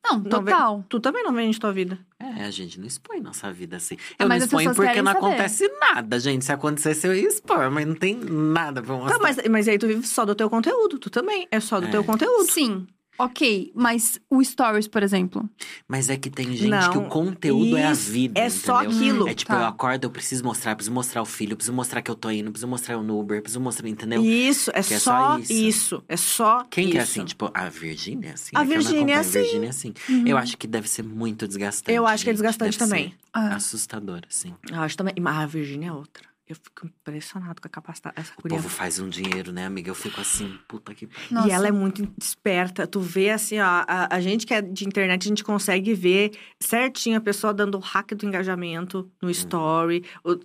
Não, 0.02 0.14
não 0.14 0.24
vê- 0.24 0.30
total. 0.30 0.86
Tu 0.88 0.98
também 1.02 1.24
não 1.24 1.34
vende 1.34 1.60
tua 1.60 1.74
vida. 1.74 2.00
É, 2.18 2.46
a 2.46 2.52
gente 2.52 2.80
não 2.80 2.88
expõe 2.88 3.20
nossa 3.20 3.52
vida 3.52 3.76
assim. 3.76 3.98
Ah, 4.12 4.16
Eu 4.20 4.24
não 4.24 4.28
mas 4.30 4.44
as 4.44 4.48
exponho 4.48 4.70
pessoas 4.70 4.88
porque 4.88 5.02
não 5.02 5.12
saber. 5.12 5.26
acontece 5.26 5.68
nada, 5.80 6.20
gente. 6.20 6.46
Se 6.46 6.52
acontecesse, 6.54 7.06
eu 7.06 7.14
ia 7.14 7.28
expor, 7.28 7.70
mas 7.70 7.86
não 7.86 7.96
tem 7.96 8.16
nada 8.16 8.82
pra 8.82 8.96
mostrar. 8.96 9.18
Tá, 9.18 9.22
mas, 9.22 9.38
mas 9.50 9.68
aí 9.68 9.78
tu 9.78 9.88
vive 9.88 10.08
só 10.08 10.24
do 10.24 10.34
teu 10.36 10.50
conteúdo. 10.50 10.98
Tu 11.00 11.10
também. 11.10 11.48
É 11.52 11.60
só 11.60 11.82
do 11.82 11.88
É. 11.88 11.92
teu 11.92 12.04
conteúdo. 12.04 12.50
Sim. 12.50 12.88
Ok, 13.20 13.72
mas 13.76 14.20
o 14.30 14.42
Stories, 14.44 14.88
por 14.88 15.04
exemplo. 15.04 15.48
Mas 15.88 16.10
é 16.10 16.16
que 16.16 16.30
tem 16.30 16.48
gente 16.56 16.62
que 16.90 16.98
Não, 16.98 17.06
o 17.06 17.10
conteúdo 17.10 17.76
é 17.76 17.86
a 17.86 17.92
isso, 17.92 18.10
vida. 18.12 18.40
é 18.40 18.50
só 18.50 18.82
entendeu? 18.84 18.98
aquilo. 18.98 19.28
É 19.28 19.34
tipo, 19.34 19.52
Tá. 19.52 19.60
eu 19.60 19.66
acordo, 19.66 20.06
eu 20.06 20.10
preciso 20.10 20.44
mostrar, 20.44 20.72
eu 20.72 20.76
preciso 20.78 20.94
mostrar 20.94 21.22
o 21.22 21.26
filho, 21.26 21.52
eu 21.52 21.58
preciso 21.58 21.76
mostrar 21.76 22.02
que 22.02 22.10
eu 22.10 22.16
tô 22.16 22.32
indo, 22.32 22.50
preciso 22.50 22.68
mostrar 22.70 22.98
o 22.98 23.20
Uber, 23.20 23.42
preciso 23.42 23.60
mostrar, 23.60 23.90
entendeu? 23.90 24.24
Isso, 24.24 24.72
é, 24.74 24.82
Que 24.82 24.94
é 24.94 25.00
só, 25.00 25.34
só 25.34 25.40
isso. 25.40 25.54
isso. 25.54 26.04
É 26.08 26.16
só 26.18 26.64
Quem 26.70 26.86
isso. 26.86 26.92
que 26.94 26.98
é 26.98 27.02
assim? 27.02 27.26
Tipo, 27.26 27.52
a 27.54 27.68
Virgínia 27.70 28.30
é 28.30 28.34
assim? 28.34 28.52
A 28.56 28.62
É 28.62 28.66
que 28.66 28.72
eu 28.72 28.76
não 28.78 28.84
Virgínia 28.84 29.14
é 29.14 29.18
acompanho, 29.20 29.20
A 29.20 29.42
Virgínia 29.44 29.68
é 29.68 29.70
assim. 29.70 29.94
Eu 30.26 30.38
acho 30.38 30.58
que 30.58 30.66
deve 30.68 30.90
ser 30.90 31.04
muito 31.04 31.48
desgastante. 31.48 31.96
Eu 31.96 32.08
acho 32.08 32.24
que 32.24 32.30
é 32.30 32.34
gente. 32.34 32.42
desgastante 32.42 32.78
Deve 32.80 32.90
também. 32.90 33.10
ser 33.10 33.16
Ah, 33.34 33.56
Assustador, 33.56 34.22
assim. 34.30 34.54
Eu 34.72 34.80
acho 34.82 34.96
também. 34.96 35.14
Mas 35.20 35.38
a 35.38 35.46
Virgínia 35.46 35.90
é 35.90 35.92
outra. 35.94 36.24
Eu 36.50 36.56
fico 36.56 36.88
impressionado 36.88 37.62
com 37.62 37.68
a 37.68 37.70
capacidade 37.70 38.16
dessa 38.16 38.34
O 38.36 38.42
guria. 38.42 38.58
povo 38.58 38.68
faz 38.70 38.98
um 38.98 39.08
dinheiro, 39.08 39.52
né, 39.52 39.68
amiga? 39.68 39.92
Eu 39.92 39.94
fico 39.94 40.20
assim, 40.20 40.58
puta 40.68 40.96
que 40.96 41.06
pariu. 41.06 41.28
nossa. 41.30 41.48
E 41.48 41.52
ela 41.52 41.68
é 41.68 41.72
muito 41.72 42.12
esperta. 42.20 42.88
Tu 42.88 43.00
vê 43.00 43.30
assim, 43.30 43.60
ó, 43.60 43.86
a, 43.88 44.16
a 44.16 44.20
gente 44.20 44.48
que 44.48 44.54
é 44.56 44.60
de 44.60 44.84
internet, 44.84 45.26
a 45.26 45.30
gente 45.30 45.44
consegue 45.44 45.94
ver 45.94 46.32
certinho 46.60 47.20
a 47.20 47.22
pessoa 47.22 47.54
dando 47.54 47.76
o 47.76 47.80
hack 47.80 48.16
do 48.16 48.26
engajamento 48.26 48.98
Uhum. 49.02 49.10
no 49.22 49.30
story. 49.30 50.04
O- 50.24 50.40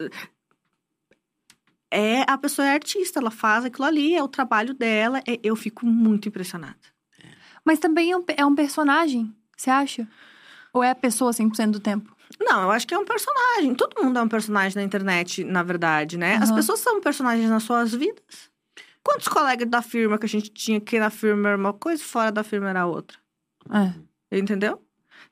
é, 1.90 2.22
a 2.30 2.36
pessoa 2.36 2.66
é 2.68 2.72
artista, 2.72 3.18
ela 3.20 3.30
faz 3.30 3.64
aquilo 3.64 3.84
ali, 3.86 4.14
é 4.14 4.22
o 4.22 4.28
trabalho 4.28 4.74
dela. 4.74 5.20
é- 5.26 5.40
eu 5.42 5.56
fico 5.56 5.86
muito 5.86 6.28
impressionada. 6.28 6.76
Mas 7.64 7.78
também 7.78 8.10
é 8.10 8.16
um, 8.18 8.24
é 8.36 8.44
um 8.44 8.54
personagem, 8.54 9.34
você 9.56 9.70
acha? 9.70 10.06
Ou 10.70 10.82
é 10.82 10.90
a 10.90 10.94
pessoa 10.94 11.32
100% 11.32 11.70
do 11.70 11.80
tempo? 11.80 12.14
Não, 12.40 12.62
eu 12.62 12.70
acho 12.70 12.86
que 12.86 12.94
é 12.94 12.98
um 12.98 13.04
personagem. 13.04 13.74
Todo 13.74 14.02
mundo 14.02 14.18
é 14.18 14.22
um 14.22 14.28
personagem 14.28 14.76
na 14.76 14.82
internet, 14.82 15.44
na 15.44 15.62
verdade, 15.62 16.16
né? 16.16 16.34
As 16.36 16.48
Aham. 16.50 16.56
pessoas 16.56 16.80
são 16.80 17.00
personagens 17.00 17.48
nas 17.48 17.62
suas 17.62 17.92
vidas. 17.92 18.50
Quantos 19.02 19.28
colegas 19.28 19.68
da 19.68 19.82
firma 19.82 20.18
que 20.18 20.26
a 20.26 20.28
gente 20.28 20.50
tinha 20.50 20.80
que 20.80 20.98
na 20.98 21.10
firma 21.10 21.50
era 21.50 21.58
uma 21.58 21.72
coisa, 21.72 22.02
fora 22.02 22.32
da 22.32 22.42
firma 22.42 22.70
era 22.70 22.86
outra? 22.86 23.18
É. 23.70 24.38
Entendeu? 24.38 24.82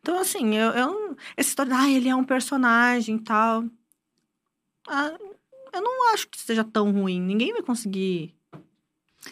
Então, 0.00 0.18
assim, 0.18 0.56
eu, 0.56 0.70
eu 0.72 1.16
essa 1.36 1.48
história, 1.48 1.74
ah, 1.76 1.90
ele 1.90 2.08
é 2.08 2.14
um 2.14 2.24
personagem 2.24 3.16
e 3.16 3.20
tal. 3.20 3.64
Ah, 4.88 5.16
eu 5.72 5.82
não 5.82 6.12
acho 6.12 6.28
que 6.28 6.40
seja 6.40 6.64
tão 6.64 6.90
ruim. 6.92 7.20
Ninguém 7.20 7.52
vai 7.52 7.62
conseguir. 7.62 8.34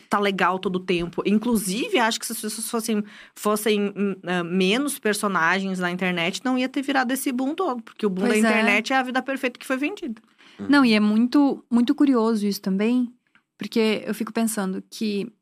Tá 0.08 0.18
legal 0.18 0.58
todo 0.58 0.76
o 0.76 0.80
tempo. 0.80 1.22
Inclusive, 1.26 1.98
acho 1.98 2.18
que 2.20 2.26
se 2.26 2.32
as 2.32 2.40
pessoas 2.40 2.70
fossem, 2.70 3.04
fossem 3.34 3.92
hum, 3.96 4.16
ah, 4.24 4.44
menos 4.44 4.98
personagens 4.98 5.78
na 5.78 5.90
internet, 5.90 6.42
não 6.44 6.56
ia 6.58 6.68
ter 6.68 6.82
virado 6.82 7.12
esse 7.12 7.32
boom 7.32 7.54
todo. 7.54 7.82
Porque 7.82 8.06
o 8.06 8.10
boom 8.10 8.26
Pois 8.26 8.42
da 8.42 8.48
é. 8.48 8.52
internet 8.52 8.92
é. 8.92 8.96
a 8.96 9.02
vida 9.02 9.22
perfeita 9.22 9.58
que 9.58 9.66
foi 9.66 9.76
vendida. 9.76 10.20
Não, 10.68 10.84
e 10.84 10.92
é 10.92 11.00
muito, 11.00 11.64
muito 11.70 11.94
curioso 11.94 12.46
isso 12.46 12.60
também, 12.60 13.12
porque 13.56 14.02
eu 14.06 14.14
fico 14.14 14.32
pensando 14.32 14.82
que 14.90 15.32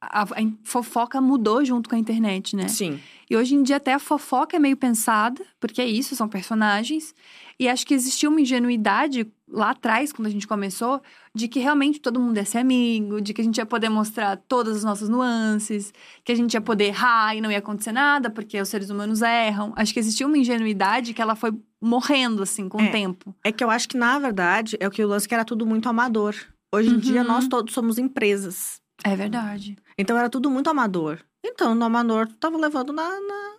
a, 0.00 0.22
a 0.22 0.26
fofoca 0.64 1.20
mudou 1.20 1.64
junto 1.64 1.88
com 1.88 1.94
a 1.94 1.98
internet, 1.98 2.56
né? 2.56 2.66
Sim. 2.68 2.98
E 3.28 3.36
hoje 3.36 3.54
em 3.54 3.62
dia 3.62 3.76
até 3.76 3.92
a 3.92 3.98
fofoca 3.98 4.56
é 4.56 4.58
meio 4.58 4.76
pensada, 4.76 5.44
porque 5.60 5.80
é 5.80 5.86
isso, 5.86 6.16
são 6.16 6.28
personagens. 6.28 7.14
E 7.58 7.68
acho 7.68 7.86
que 7.86 7.94
existia 7.94 8.28
uma 8.28 8.40
ingenuidade 8.40 9.26
lá 9.50 9.70
atrás, 9.70 10.12
quando 10.12 10.26
a 10.26 10.30
gente 10.30 10.46
começou, 10.46 11.02
de 11.34 11.48
que 11.48 11.58
realmente 11.58 12.00
todo 12.00 12.20
mundo 12.20 12.36
ia 12.36 12.44
ser 12.44 12.58
amigo, 12.58 13.20
de 13.20 13.34
que 13.34 13.40
a 13.40 13.44
gente 13.44 13.58
ia 13.58 13.66
poder 13.66 13.88
mostrar 13.88 14.36
todas 14.48 14.76
as 14.78 14.84
nossas 14.84 15.08
nuances, 15.08 15.92
que 16.24 16.32
a 16.32 16.34
gente 16.34 16.54
ia 16.54 16.60
poder 16.60 16.84
errar 16.84 17.34
e 17.36 17.40
não 17.40 17.50
ia 17.50 17.58
acontecer 17.58 17.92
nada, 17.92 18.30
porque 18.30 18.60
os 18.60 18.68
seres 18.68 18.90
humanos 18.90 19.22
erram. 19.22 19.72
Acho 19.76 19.92
que 19.92 20.00
existia 20.00 20.26
uma 20.26 20.38
ingenuidade 20.38 21.12
que 21.14 21.20
ela 21.22 21.34
foi 21.34 21.52
morrendo, 21.82 22.42
assim, 22.42 22.68
com 22.68 22.80
É. 22.80 22.88
o 22.88 22.92
tempo. 22.92 23.34
É 23.44 23.50
que 23.50 23.64
eu 23.64 23.70
acho 23.70 23.88
que, 23.88 23.96
na 23.96 24.18
verdade, 24.18 24.76
é 24.80 24.86
o 24.86 24.90
que 24.90 25.02
o 25.04 25.08
lance 25.08 25.28
que 25.28 25.34
era 25.34 25.44
tudo 25.44 25.66
muito 25.66 25.88
amador. 25.88 26.34
Hoje 26.72 26.90
em 26.90 26.98
dia, 26.98 27.22
Uhum. 27.22 27.26
nós 27.28 27.48
todos 27.48 27.74
somos 27.74 27.98
empresas. 27.98 28.80
É 29.04 29.16
verdade. 29.16 29.76
Então, 29.98 30.16
era 30.16 30.28
tudo 30.30 30.50
muito 30.50 30.68
amador. 30.70 31.18
Então, 31.44 31.74
no 31.74 31.84
amador, 31.86 32.26
tu 32.28 32.34
tava 32.34 32.58
levando 32.58 32.92
na, 32.92 33.02
na- 33.08 33.54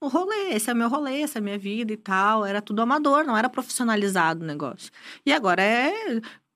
no 0.00 0.08
rolê. 0.08 0.54
Esse 0.54 0.70
é 0.70 0.74
meu 0.74 0.88
rolê, 0.88 1.22
essa 1.22 1.38
é 1.38 1.40
minha 1.40 1.58
vida 1.58 1.92
e 1.92 1.96
tal. 1.96 2.44
Era 2.44 2.60
tudo 2.62 2.82
amador, 2.82 3.24
não 3.24 3.36
era 3.36 3.48
profissionalizado 3.48 4.42
o 4.42 4.46
negócio. 4.46 4.90
E 5.24 5.32
agora 5.32 5.62
é... 5.62 5.92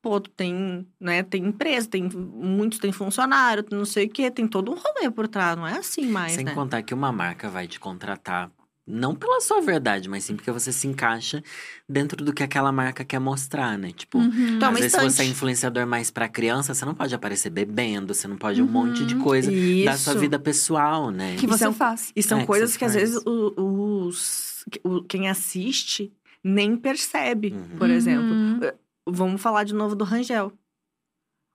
Pô, 0.03 0.19
tu 0.19 0.31
tem, 0.31 0.87
né, 0.99 1.23
tem 1.23 1.45
empresa, 1.45 1.87
tem 1.87 2.09
muitos 2.09 2.79
tem 2.79 2.91
funcionário, 2.91 3.63
não 3.71 3.85
sei 3.85 4.07
o 4.07 4.09
quê, 4.09 4.31
tem 4.31 4.49
todo 4.49 4.73
um 4.73 4.75
rolê 4.75 5.11
por 5.11 5.29
trás, 5.29 5.59
não 5.59 5.67
é 5.67 5.77
assim 5.77 6.07
mais, 6.07 6.33
Sem 6.33 6.45
né? 6.47 6.55
contar 6.55 6.83
que 6.83 6.95
uma 6.95 7.13
marca 7.13 7.51
vai 7.51 7.69
te 7.69 7.79
contratar, 7.79 8.51
não 8.91 9.15
pela 9.15 9.41
sua 9.41 9.61
verdade, 9.61 10.09
mas 10.09 10.25
sim 10.25 10.35
porque 10.37 10.51
você 10.51 10.73
se 10.73 10.87
encaixa 10.87 11.43
dentro 11.89 12.25
do 12.25 12.33
que 12.33 12.43
aquela 12.43 12.71
marca 12.73 13.05
quer 13.05 13.19
mostrar, 13.19 13.79
né? 13.79 13.93
Tipo, 13.93 14.19
Uhum. 14.19 14.59
Às 14.63 14.75
vezes 14.79 14.93
se 14.93 15.01
você 15.01 15.23
é 15.23 15.27
influenciador 15.27 15.87
mais 15.87 16.11
pra 16.11 16.29
criança, 16.29 16.75
você 16.75 16.85
não 16.85 16.95
pode 16.95 17.15
aparecer 17.15 17.51
bebendo, 17.51 18.13
você 18.15 18.27
não 18.29 18.37
pode 18.37 18.61
um 18.61 18.67
monte 18.67 19.05
de 19.07 19.15
Uhum. 19.15 19.23
coisa 19.23 19.51
da 19.85 19.97
sua 19.97 20.13
Isso. 20.13 20.19
vida 20.21 20.39
pessoal, 20.39 21.11
né? 21.11 21.37
que 21.37 21.45
E 21.47 21.49
você 21.49 21.65
são- 21.65 21.73
faz. 21.73 22.13
E 22.15 22.23
são 22.23 22.39
É, 22.39 22.41
que 22.43 22.47
coisas 22.47 22.71
você 22.73 22.79
que, 22.79 22.85
às 22.85 22.95
vezes 22.95 23.21
os, 23.27 24.65
o- 24.85 25.03
quem 25.05 25.29
assiste 25.29 26.13
nem 26.43 26.77
percebe, 26.77 27.53
Uhum. 27.53 27.77
por 27.79 27.91
exemplo. 27.91 28.27
Uhum. 28.31 28.61
Vamos 29.07 29.41
falar 29.41 29.65
de 29.65 29.75
novo 29.75 29.95
do 29.95 30.05
Rangel. 30.05 30.53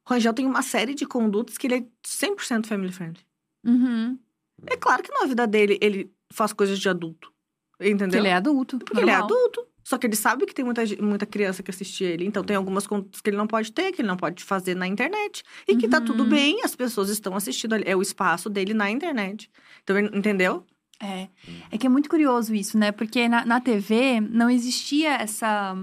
O 0.08 0.14
Rangel 0.14 0.34
tem 0.34 0.46
uma 0.46 0.62
série 0.62 0.94
de 0.94 1.06
condutas 1.06 1.58
que 1.58 1.66
ele 1.68 1.76
é 1.76 1.86
100% 2.04 2.68
family 2.68 2.92
friendly. 2.92 3.22
Uhum. 3.66 4.20
É 4.68 4.78
claro 4.78 5.02
que 5.04 5.12
na 5.12 5.26
vida 5.26 5.46
dele 5.48 5.78
ele 5.82 6.12
faz 6.36 6.54
coisas 6.54 6.80
de 6.80 6.88
adulto. 6.90 7.32
Porque 7.78 7.92
Entendeu? 7.92 8.20
ele 8.20 8.28
é 8.30 8.34
adulto. 8.34 8.78
Porque 8.80 8.94
ele 9.00 9.10
é 9.10 9.18
normal. 9.18 9.26
adulto. 9.38 9.66
Só 9.84 9.98
que 10.00 10.08
ele 10.08 10.16
sabe 10.16 10.46
que 10.48 10.54
tem 10.56 10.66
muita, 10.66 10.82
muita 11.00 11.26
criança 11.28 11.62
que 11.62 11.70
assiste 11.70 12.04
ele. 12.04 12.26
Então 12.26 12.44
tem 12.44 12.56
algumas 12.56 12.88
condutas 12.88 13.22
que 13.22 13.30
ele 13.30 13.38
não 13.38 13.46
pode 13.46 13.72
ter, 13.72 13.92
que 13.92 14.02
ele 14.02 14.08
não 14.08 14.18
pode 14.18 14.44
fazer 14.44 14.76
na 14.76 14.88
internet. 14.88 15.44
E 15.68 15.76
que 15.76 15.88
tá 15.88 16.02
tudo 16.02 16.24
Uhum. 16.24 16.30
bem, 16.30 16.62
as 16.64 16.76
pessoas 16.76 17.10
estão 17.10 17.36
assistindo. 17.36 17.76
É 17.86 17.96
o 17.96 18.02
espaço 18.02 18.50
dele 18.50 18.74
na 18.74 18.90
internet. 18.90 19.50
Então, 19.84 20.00
entendeu? 20.00 20.66
É. 21.00 21.28
É 21.72 21.78
que 21.78 21.86
é 21.86 21.90
muito 21.90 22.10
curioso 22.10 22.56
isso, 22.56 22.78
né? 22.80 22.92
Porque 22.92 23.28
na, 23.28 23.46
na 23.46 23.60
TV 23.62 24.20
não 24.22 24.50
existia 24.50 25.14
essa. 25.18 25.76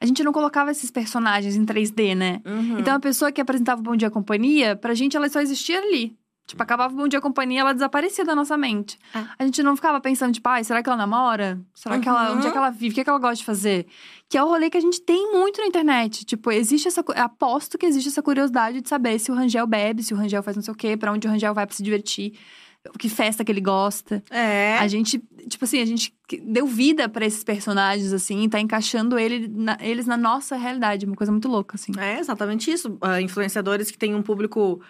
A 0.00 0.06
gente 0.06 0.22
não 0.22 0.32
colocava 0.32 0.70
esses 0.70 0.90
personagens 0.90 1.56
em 1.56 1.64
3D, 1.64 2.14
né? 2.14 2.40
Uhum. 2.44 2.78
Então 2.78 2.94
a 2.94 3.00
pessoa 3.00 3.32
que 3.32 3.40
apresentava 3.40 3.80
o 3.80 3.84
Bom 3.84 3.96
Dia 3.96 4.10
Companhia, 4.10 4.76
pra 4.76 4.94
gente 4.94 5.16
ela 5.16 5.28
só 5.28 5.40
existia 5.40 5.80
ali. 5.80 6.16
Tipo, 6.46 6.62
acabava 6.62 6.92
o 6.92 6.96
Bom 6.96 7.08
Dia 7.08 7.22
Companhia, 7.22 7.60
ela 7.60 7.72
desaparecia 7.72 8.22
da 8.22 8.34
nossa 8.34 8.54
mente. 8.56 8.98
É. 9.14 9.24
A 9.38 9.44
gente 9.44 9.62
não 9.62 9.74
ficava 9.74 9.98
pensando, 9.98 10.34
tipo, 10.34 10.46
ai, 10.46 10.62
será 10.62 10.82
que 10.82 10.88
ela 10.88 10.96
namora? 10.96 11.58
Será 11.74 11.98
que 11.98 12.06
ela. 12.06 12.30
Uhum. 12.30 12.36
Onde 12.36 12.46
é 12.48 12.50
que 12.50 12.58
ela 12.58 12.70
vive? 12.70 12.92
O 12.92 12.94
que, 12.94 13.00
é 13.00 13.04
que 13.04 13.08
ela 13.08 13.18
gosta 13.18 13.36
de 13.36 13.44
fazer? 13.44 13.86
Que 14.28 14.36
é 14.36 14.42
o 14.42 14.46
rolê 14.46 14.68
que 14.68 14.76
a 14.76 14.80
gente 14.80 15.00
tem 15.00 15.32
muito 15.32 15.60
na 15.60 15.66
internet. 15.66 16.24
Tipo, 16.24 16.52
existe 16.52 16.86
essa. 16.86 17.02
Aposto 17.16 17.78
que 17.78 17.86
existe 17.86 18.08
essa 18.08 18.22
curiosidade 18.22 18.82
de 18.82 18.88
saber 18.88 19.18
se 19.18 19.32
o 19.32 19.34
Rangel 19.34 19.66
bebe, 19.66 20.02
se 20.02 20.12
o 20.12 20.16
Rangel 20.16 20.42
faz 20.42 20.54
não 20.54 20.62
sei 20.62 20.72
o 20.72 20.76
quê, 20.76 20.98
pra 20.98 21.12
onde 21.12 21.26
o 21.26 21.30
Rangel 21.30 21.54
vai 21.54 21.66
pra 21.66 21.74
se 21.74 21.82
divertir, 21.82 22.38
que 22.98 23.08
festa 23.08 23.44
que 23.44 23.50
ele 23.50 23.60
gosta. 23.60 24.22
É. 24.30 24.76
A 24.78 24.86
gente, 24.86 25.22
tipo 25.48 25.64
assim, 25.64 25.80
a 25.80 25.84
gente 25.86 26.14
deu 26.42 26.66
vida 26.66 27.08
pra 27.08 27.24
esses 27.26 27.42
personagens, 27.44 28.12
assim, 28.12 28.42
e 28.44 28.48
tá 28.48 28.60
encaixando 28.60 29.18
ele 29.18 29.48
na- 29.48 29.78
eles 29.80 30.06
na 30.06 30.16
nossa 30.16 30.56
realidade. 30.56 31.06
Uma 31.06 31.16
coisa 31.16 31.32
muito 31.32 31.48
louca, 31.48 31.76
assim. 31.76 31.92
É 31.98 32.18
exatamente 32.18 32.70
isso. 32.70 32.96
Ah, 33.00 33.20
influenciadores 33.20 33.90
que 33.90 33.98
têm 33.98 34.14
um 34.14 34.22
público 34.22 34.80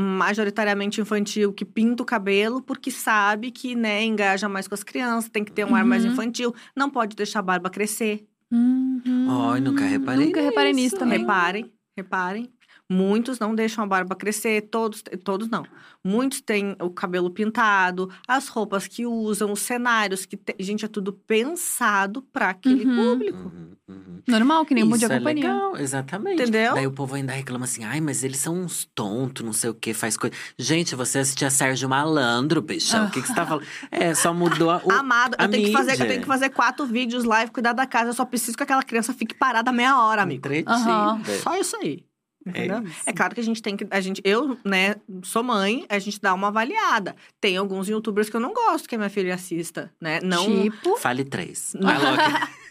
majoritariamente 0.00 1.00
infantil 1.00 1.52
que 1.52 1.64
pinta 1.64 2.02
o 2.02 2.06
cabelo 2.06 2.62
porque 2.62 2.90
sabe 2.90 3.50
que, 3.50 3.74
né, 3.74 4.02
engaja 4.04 4.48
mais 4.48 4.66
com 4.68 4.74
as 4.74 4.82
crianças, 4.82 5.30
tem 5.30 5.44
que 5.44 5.52
ter 5.52 5.64
um 5.64 5.74
ar 5.74 5.84
mais 5.84 6.04
Uhum. 6.04 6.12
infantil, 6.12 6.54
não 6.74 6.88
pode 6.90 7.16
deixar 7.16 7.40
a 7.40 7.42
barba 7.42 7.70
crescer. 7.70 8.26
Uhum. 8.52 9.26
Ai, 9.50 9.60
nunca 9.60 9.84
reparei 9.84 10.26
Nunca 10.26 10.40
reparei 10.40 10.72
nisso 10.72 10.96
também. 10.96 11.18
Reparem, 11.20 11.72
reparem. 11.96 12.48
Muitos 12.88 13.38
não 13.40 13.52
deixam 13.54 13.82
a 13.82 13.86
barba 13.86 14.14
crescer, 14.14 14.68
todos, 14.70 15.02
todos 15.24 15.48
não. 15.48 15.64
Muitos 16.04 16.40
têm 16.40 16.76
o 16.80 16.88
cabelo 16.88 17.28
pintado, 17.30 18.08
as 18.28 18.46
roupas 18.46 18.86
que 18.86 19.04
usam, 19.04 19.50
os 19.50 19.60
cenários 19.60 20.24
que 20.24 20.36
te- 20.36 20.54
gente 20.60 20.84
é 20.84 20.88
tudo 20.88 21.12
pensado 21.12 22.22
para 22.32 22.50
aquele 22.50 22.84
Uhum. 22.86 22.96
público. 22.96 23.38
Uhum, 23.38 23.70
uhum. 23.88 24.22
Normal, 24.28 24.64
que 24.64 24.72
nem 24.74 24.88
Isso 24.88 24.98
Dia 24.98 25.08
é 25.08 25.18
Companhia. 25.18 25.44
legal, 25.52 25.76
exatamente. 25.76 26.40
Entendeu? 26.42 26.74
Daí 26.74 26.86
o 26.86 26.92
povo 26.92 27.16
ainda 27.16 27.32
reclama 27.32 27.64
assim, 27.64 27.82
ai, 27.82 28.00
mas 28.00 28.22
eles 28.22 28.38
são 28.38 28.54
uns 28.54 28.84
tontos, 28.94 29.44
não 29.44 29.52
sei 29.52 29.70
o 29.70 29.74
que, 29.74 29.92
faz 29.92 30.16
coisa. 30.16 30.34
Gente, 30.56 30.94
você 30.94 31.18
assistia 31.18 31.50
Sérgio 31.50 31.88
Malandro, 31.88 32.62
bichão, 32.62 33.06
o 33.06 33.10
que, 33.10 33.20
que 33.20 33.26
você 33.26 33.34
tá 33.34 33.44
falando? 33.44 33.66
É, 33.90 34.14
só 34.14 34.32
mudou 34.32 34.70
a- 34.70 34.80
o... 34.84 34.92
Amado, 34.92 35.34
a 35.38 35.44
eu 35.44 35.48
tenho, 35.50 35.66
que 35.66 35.72
fazer, 35.72 35.90
eu 35.90 35.94
mídia. 35.94 36.06
tenho 36.08 36.20
que 36.20 36.26
fazer 36.28 36.50
quatro 36.50 36.86
vídeos 36.86 37.24
live, 37.24 37.50
cuidar 37.50 37.72
da 37.72 37.84
casa. 37.86 38.10
Eu 38.10 38.14
só 38.14 38.24
preciso 38.24 38.56
que 38.56 38.62
aquela 38.62 38.82
criança 38.84 39.12
fique 39.12 39.34
parada 39.34 39.72
meia 39.72 40.00
hora, 40.00 40.22
amigo. 40.22 40.38
Entretida. 40.38 40.72
Só 41.42 41.56
isso 41.58 41.74
aí. 41.76 42.04
Isso. 42.84 43.02
É 43.06 43.12
claro 43.12 43.34
que 43.34 43.40
a 43.40 43.44
gente 43.44 43.60
tem 43.60 43.76
que. 43.76 43.86
A 43.90 44.00
gente, 44.00 44.20
eu, 44.24 44.58
né, 44.64 44.96
sou 45.22 45.42
mãe, 45.42 45.84
a 45.88 45.98
gente 45.98 46.20
dá 46.20 46.32
uma 46.34 46.48
avaliada. 46.48 47.16
Tem 47.40 47.56
alguns 47.56 47.88
youtubers 47.88 48.28
que 48.28 48.36
eu 48.36 48.40
não 48.40 48.52
gosto 48.52 48.88
que 48.88 48.94
a 48.94 48.98
minha 48.98 49.10
filha 49.10 49.34
assista, 49.34 49.90
né? 50.00 50.20
Não. 50.22 50.62
Tipo. 50.62 50.96
Fale 50.96 51.24
três. 51.24 51.76
Vai 51.80 51.98
logo. 51.98 52.16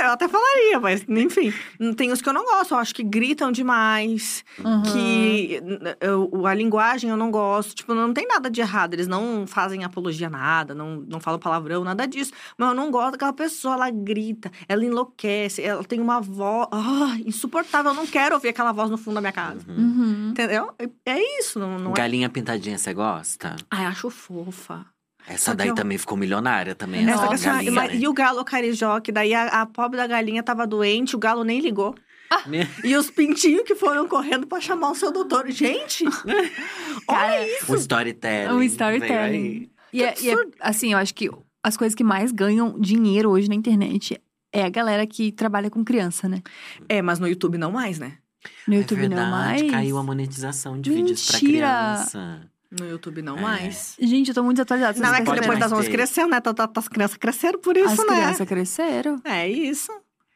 Eu 0.00 0.10
até 0.10 0.28
falaria, 0.28 0.80
mas 0.80 1.04
enfim. 1.08 1.52
Tem 1.96 2.10
os 2.12 2.20
que 2.20 2.28
eu 2.28 2.32
não 2.32 2.44
gosto, 2.44 2.72
eu 2.74 2.78
acho 2.78 2.94
que 2.94 3.02
gritam 3.02 3.50
demais. 3.52 4.44
uhum. 4.58 4.82
Que 4.82 5.62
eu- 6.00 6.46
a 6.46 6.54
linguagem 6.54 7.10
eu 7.10 7.16
não 7.16 7.30
gosto. 7.30 7.74
Tipo, 7.74 7.94
não 7.94 8.12
tem 8.12 8.26
nada 8.26 8.50
de 8.50 8.60
errado. 8.60 8.94
Eles 8.94 9.06
não 9.06 9.46
fazem 9.46 9.84
apologia 9.84 10.26
a 10.26 10.30
nada, 10.30 10.74
não, 10.74 11.04
não 11.08 11.20
falam 11.20 11.38
palavrão, 11.38 11.84
nada 11.84 12.06
disso. 12.06 12.32
Mas 12.58 12.68
eu 12.68 12.74
não 12.74 12.90
gosto 12.90 13.12
daquela 13.12 13.32
pessoa, 13.32 13.74
ela 13.74 13.90
grita, 13.90 14.50
ela 14.68 14.84
enlouquece, 14.84 15.62
ela 15.62 15.82
tem 15.84 16.00
uma 16.00 16.20
voz 16.20 16.68
ah, 16.72 17.16
insuportável. 17.24 17.90
Eu 17.92 17.96
não 17.96 18.06
quero 18.06 18.34
ouvir 18.34 18.48
aquela 18.48 18.72
voz 18.72 18.90
no 18.90 18.98
fundo 18.98 19.14
da 19.14 19.20
minha 19.20 19.32
casa. 19.32 19.60
Uhum. 19.68 19.76
Uhum. 19.76 20.28
Entendeu? 20.30 20.72
É- 20.78 20.90
É 21.06 21.38
isso, 21.40 21.58
não, 21.58 21.78
não 21.78 21.90
é. 21.92 21.94
Galinha 21.94 22.28
pintadinha, 22.28 22.78
você 22.78 22.92
gosta? 22.94 23.56
Ai, 23.70 23.84
acho 23.86 24.10
fofa. 24.10 24.84
Essa 25.26 25.52
Só 25.52 25.54
daí 25.54 25.68
eu- 25.68 25.74
também 25.74 25.96
ficou 25.98 26.16
milionária 26.18 26.74
também. 26.74 27.08
Essa 27.08 27.26
Essa 27.32 27.50
galinha, 27.52 27.72
mas- 27.72 27.90
né? 27.92 27.96
E 27.98 28.08
o 28.08 28.12
galo 28.12 28.44
carijó, 28.44 28.98
que 29.00 29.12
daí 29.12 29.32
a, 29.34 29.46
a 29.62 29.66
pobre 29.66 29.96
da 29.96 30.06
galinha 30.06 30.42
tava 30.42 30.66
doente, 30.66 31.14
o 31.14 31.18
galo 31.18 31.44
nem 31.44 31.60
ligou. 31.60 31.94
Né? 32.46 32.68
E 32.84 32.96
os 32.96 33.10
pintinhos 33.10 33.62
que 33.64 33.74
foram 33.74 34.06
correndo 34.08 34.46
pra 34.46 34.60
chamar 34.60 34.90
o 34.90 34.94
seu 34.94 35.10
doutor. 35.12 35.50
Gente, 35.50 36.04
Cara, 37.08 37.44
O 37.68 37.74
storytelling. 37.74 38.54
um 38.54 38.62
storytelling. 38.62 39.70
E, 39.92 40.02
é, 40.02 40.14
e 40.20 40.30
é- 40.30 40.34
assim, 40.60 40.92
eu 40.92 40.98
acho 40.98 41.14
que 41.14 41.28
as 41.62 41.76
coisas 41.76 41.94
que 41.94 42.04
mais 42.04 42.30
ganham 42.32 42.78
dinheiro 42.78 43.30
hoje 43.30 43.48
na 43.48 43.54
internet 43.54 44.20
é 44.52 44.64
a 44.64 44.68
galera 44.68 45.06
que 45.06 45.30
trabalha 45.32 45.70
com 45.70 45.84
criança, 45.84 46.28
né? 46.28 46.42
É, 46.88 47.02
mas 47.02 47.18
no 47.18 47.26
YouTube 47.28 47.58
não 47.58 47.72
mais, 47.72 47.98
né? 47.98 48.14
No 48.66 48.74
É 48.74 48.78
YouTube 48.78 49.00
verdade, 49.00 49.20
não 49.22 49.30
mais. 49.30 49.70
caiu 49.70 49.98
a 49.98 50.02
monetização 50.02 50.80
de 50.80 50.90
vídeos 50.90 51.26
pra 51.26 51.38
Mentira! 51.40 51.66
criança. 51.66 52.40
No 52.70 52.88
YouTube 52.88 53.20
não 53.22 53.36
É. 53.36 53.40
mais. 53.40 53.96
Gente, 54.00 54.28
eu 54.28 54.34
tô 54.34 54.42
muito 54.44 54.56
desatualizada. 54.58 54.98
Não, 55.00 55.12
é 55.14 55.24
que 55.24 55.40
depois 55.40 55.58
das 55.58 55.72
11 55.72 55.86
ter. 55.88 55.92
cresceu, 55.92 56.28
né? 56.28 56.40
Tá, 56.40 56.54
tá, 56.54 56.70
as 56.76 56.88
crianças 56.88 57.16
cresceram 57.16 57.58
por 57.60 57.76
isso, 57.76 57.88
As 57.88 57.98
né? 57.98 58.04
crianças 58.04 58.48
cresceram. 58.48 59.20
É 59.24 59.48
isso. 59.48 59.90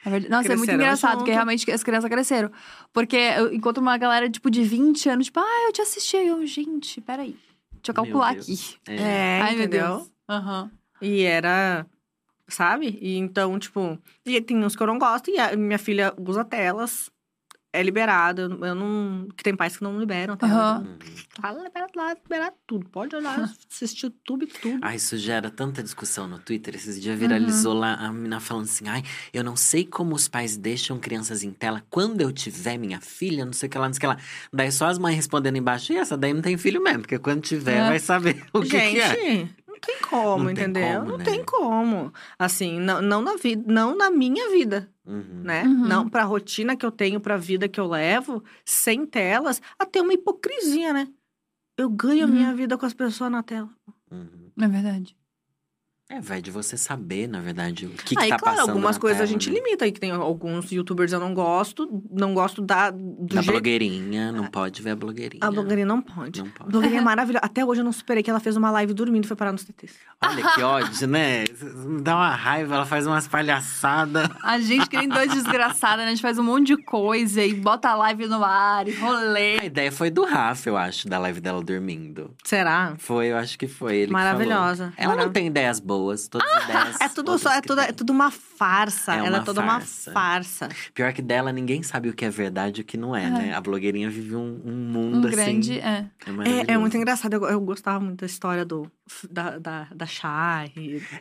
É 0.05 0.11
verdade. 0.11 0.31
Nossa, 0.31 0.47
é 0.47 0.49
muito 0.57 0.61
Cresceram 0.67 0.83
engraçado, 0.83 1.11
junto. 1.13 1.19
porque 1.21 1.33
realmente 1.33 1.71
as 1.71 1.83
crianças 1.85 2.11
cresceram. 2.11 2.51
Porque 2.93 3.17
eu 3.17 3.55
encontro 3.55 3.81
uma 3.81 3.97
galera, 3.97 4.29
tipo, 4.29 4.51
de 4.51 4.63
20 4.65 5.09
anos, 5.09 5.27
tipo, 5.27 5.39
ah, 5.41 5.65
eu 5.67 5.73
te 5.73 5.81
assisti. 5.81 6.17
Eu, 6.17 6.45
gente, 6.47 7.01
peraí. 7.01 7.37
Deixa 7.73 7.91
eu 7.91 7.95
calcular 7.95 8.31
aqui. 8.31 8.55
É. 8.89 8.97
É, 8.97 9.41
Ai, 9.43 9.55
meu 9.55 9.65
entendeu? 9.67 9.97
Deus. 9.99 10.13
Aham. 10.29 10.71
E 11.01 11.23
era, 11.23 11.87
sabe? 12.49 12.99
E 13.01 13.17
então, 13.17 13.59
tipo, 13.59 13.99
e 14.27 14.41
tem 14.41 14.57
uns 14.65 14.75
que 14.75 14.83
eu 14.83 14.87
não 14.87 14.99
gosto, 14.99 15.31
e 15.31 15.39
a 15.39 15.57
minha 15.57 15.79
filha 15.79 16.13
usa 16.19 16.45
telas. 16.45 17.11
É 17.79 17.83
liberado. 17.83 18.43
Eu, 18.43 18.65
eu 18.67 18.75
não. 18.75 19.29
Que 19.37 19.43
tem 19.45 19.55
pais 19.55 19.77
que 19.77 19.83
não 19.83 19.99
liberam. 19.99 20.37
Tá, 20.37 20.47
Aham. 20.47 20.79
Uhum. 20.87 20.99
tá 21.41 21.53
liberado 21.53 21.93
lá, 21.97 22.15
liberado 22.15 22.57
tudo. 22.67 22.89
Pode 22.89 23.15
olhar, 23.17 23.41
assistir 23.71 24.07
YouTube, 24.07 24.47
tudo. 24.47 24.79
Ai, 24.83 24.97
isso 24.97 25.17
gera 25.19 25.51
tanta 25.51 25.83
discussão 25.83 26.27
no 26.29 26.39
Twitter. 26.39 26.75
Esses 26.75 27.01
dias 27.01 27.19
viralizou 27.19 27.75
lá 27.75 27.95
a 27.95 28.13
menina 28.13 28.41
falando 28.41 28.65
assim: 28.65 28.89
ai, 28.89 29.03
eu 29.33 29.43
não 29.43 29.57
sei 29.57 29.85
como 29.85 30.15
os 30.15 30.29
pais 30.29 30.57
deixam 30.57 30.99
crianças 30.99 31.43
em 31.43 31.51
tela 31.53 31.83
quando 31.91 32.21
eu 32.21 32.33
tiver 32.33 32.79
minha 32.79 33.01
filha, 33.01 33.45
não 33.45 33.53
sei 33.53 33.67
o 33.69 33.71
que 33.71 33.79
lá, 33.79 33.87
não 33.87 33.95
sei 33.95 33.99
o 33.99 34.01
que 34.01 34.07
lá. 34.07 34.17
Daí 34.53 34.71
só 34.73 34.87
as 34.87 34.99
mães 34.99 35.17
respondendo 35.17 35.57
embaixo, 35.57 35.93
e 35.93 35.97
essa 35.97 36.17
daí 36.17 36.33
não 36.33 36.43
tem 36.43 36.57
filho 36.57 36.83
mesmo, 36.83 37.01
porque 37.01 37.19
quando 37.19 37.43
tiver 37.43 37.79
É. 37.79 37.89
vai 37.89 37.99
saber 37.99 38.43
o 38.53 38.61
que, 38.61 38.69
que 38.71 39.01
é. 39.01 39.49
Tem 39.87 39.97
como, 40.01 40.45
Não 40.45 40.55
tem 40.55 40.65
entendeu? 40.65 40.99
como, 41.01 41.11
não 41.11 41.19
né? 41.19 41.25
tem 41.25 41.45
como. 41.45 42.13
Assim, 42.39 42.79
não, 42.81 43.03
não 43.03 43.21
na 43.23 43.37
vida, 43.37 43.63
não 43.73 43.97
na 43.97 44.11
minha 44.11 44.51
vida, 44.51 44.89
Uhum. 45.07 45.43
né? 45.45 45.65
Uhum. 45.65 45.87
Não 45.89 46.09
pra 46.09 46.25
rotina 46.25 46.77
que 46.77 46.85
eu 46.87 46.91
tenho, 46.93 47.21
pra 47.21 47.37
vida 47.37 47.69
que 47.69 47.79
eu 47.81 47.87
levo, 47.87 48.43
sem 48.65 49.05
telas, 49.07 49.61
até 49.79 50.01
uma 50.01 50.13
hipocrisia, 50.15 50.93
né? 50.93 51.09
Eu 51.77 51.91
ganho 51.91 52.25
a 52.25 52.27
Uhum. 52.27 52.33
minha 52.33 52.55
vida 52.55 52.79
com 52.79 52.87
as 52.87 52.95
pessoas 52.95 53.31
na 53.31 53.43
tela. 53.43 53.69
Uhum. 54.11 54.51
É 54.61 54.69
verdade. 54.69 55.17
É, 56.11 56.21
vai 56.21 56.43
de 56.43 56.51
você 56.51 56.77
saber, 56.77 57.27
na 57.27 57.41
verdade, 57.41 57.87
o 57.87 57.91
que, 57.91 58.15
que 58.15 58.23
Aí, 58.23 58.29
tá 58.29 58.37
claro, 58.39 58.57
passando. 58.59 58.71
algumas 58.73 58.97
na 58.97 59.01
coisas 59.01 59.23
a 59.23 59.25
tela, 59.25 59.33
gente 59.33 59.49
né? 59.51 59.57
limita 59.57 59.87
aí, 59.87 59.91
que 59.93 59.99
tem 59.99 60.11
alguns 60.11 60.71
youtubers 60.71 61.13
eu 61.13 61.19
não 61.19 61.33
gosto, 61.33 61.89
não 62.11 62.35
gosto 62.35 62.61
da, 62.61 62.91
Da 62.91 62.97
jeito. 63.41 63.51
blogueirinha, 63.51 64.31
não 64.31 64.47
pode 64.47 64.83
ver 64.83 64.91
a 64.91 64.97
blogueirinha. 64.97 65.41
A 65.43 65.51
blogueirinha 65.51 65.87
não 65.87 66.03
pode. 66.03 66.41
Não 66.43 66.49
A 66.49 66.59
pode. 66.59 66.71
blogueirinha 66.71 67.01
é 67.01 67.05
maravilhosa. 67.05 67.45
Até 67.47 67.65
hoje 67.65 67.81
eu 67.81 67.85
não 67.87 67.93
superei 67.93 68.23
que 68.23 68.29
ela 68.29 68.39
fez 68.39 68.55
uma 68.55 68.71
live 68.71 68.93
dormindo 68.93 69.25
e 69.25 69.29
foi 69.29 69.37
parar 69.37 69.53
nos 69.53 69.65
TTs. 69.65 69.95
Olha 70.23 70.53
que 70.53 70.61
ódio, 70.63 71.09
né? 71.09 71.45
Me 71.87 72.03
dá 72.03 72.17
uma 72.17 72.35
raiva, 72.35 72.75
ela 72.75 72.87
faz 72.87 73.07
umas 73.07 73.27
palhaçadas. 73.27 74.29
A 74.43 74.59
gente 74.61 74.87
que 74.91 74.99
nem 74.99 75.09
dois 75.09 75.33
desgraçados, 75.33 75.99
né? 76.05 76.07
A 76.07 76.11
gente 76.11 76.21
faz 76.23 76.39
um 76.39 76.43
monte 76.45 76.67
de 76.67 76.77
coisa 76.85 77.43
e 77.43 77.55
bota 77.55 77.89
a 77.89 77.95
live 77.95 78.27
no 78.27 78.45
ar, 78.45 78.87
e 78.87 78.93
rolê. 78.93 79.59
A 79.59 79.65
ideia 79.65 79.91
foi 79.91 80.11
do 80.11 80.25
Rafa, 80.27 80.69
eu 80.69 80.77
acho, 80.77 81.09
da 81.09 81.19
live 81.19 81.41
dela 81.41 81.63
dormindo. 81.65 82.35
Será? 82.45 82.95
Foi, 82.99 83.29
eu 83.29 83.39
acho 83.39 83.59
que 83.59 83.67
foi 83.67 83.97
ele 83.97 84.07
que 84.09 84.13
Maravilhosa. 84.13 84.93
falou. 84.95 85.15
Ela 85.15 85.25
não 85.25 85.33
tem 85.33 85.47
ideias 85.47 85.81
boas, 85.81 85.94
todas 86.31 86.47
as 86.53 86.65
ideias. 86.65 87.01
É 87.01 87.09
tudo 87.09 87.39
só, 87.39 87.51
é 87.53 87.61
tudo, 87.61 87.81
é 87.81 87.93
tudo 87.93 88.11
uma 88.13 88.31
farsa. 88.31 89.15
É 89.15 89.19
Ela 89.19 89.29
uma 89.29 89.39
é 89.39 89.41
toda 89.43 89.63
farsa. 89.63 90.11
uma 90.11 90.15
farsa. 90.21 90.69
Pior 90.95 91.13
que 91.13 91.23
dela, 91.23 91.53
ninguém 91.53 91.83
sabe 91.83 92.09
o 92.09 92.15
que 92.15 92.25
é 92.25 92.31
verdade 92.31 92.81
e 92.81 92.83
o 92.83 92.85
que 92.85 92.97
não 92.97 93.15
é, 93.15 93.25
É. 93.25 93.31
né? 93.31 93.55
A 93.55 93.61
blogueirinha 93.61 94.09
vive 94.11 94.35
um, 94.37 94.61
um 94.65 94.71
Um 94.71 94.75
mundo 94.93 95.29
grande. 95.29 95.79
assim. 95.79 95.89
É. 95.89 95.89
É, 95.89 96.07
É, 96.27 96.33
maravilhoso. 96.33 96.71
é 96.71 96.79
muito 96.79 96.97
engraçado. 96.97 97.33
Eu, 97.35 97.45
eu 97.45 97.61
gostava 97.61 98.01
muito 98.01 98.21
da 98.21 98.27
história 98.27 98.65
do, 98.65 98.91
da, 99.31 99.59
da, 99.59 99.89
da 99.95 100.07
Shai. 100.07 100.73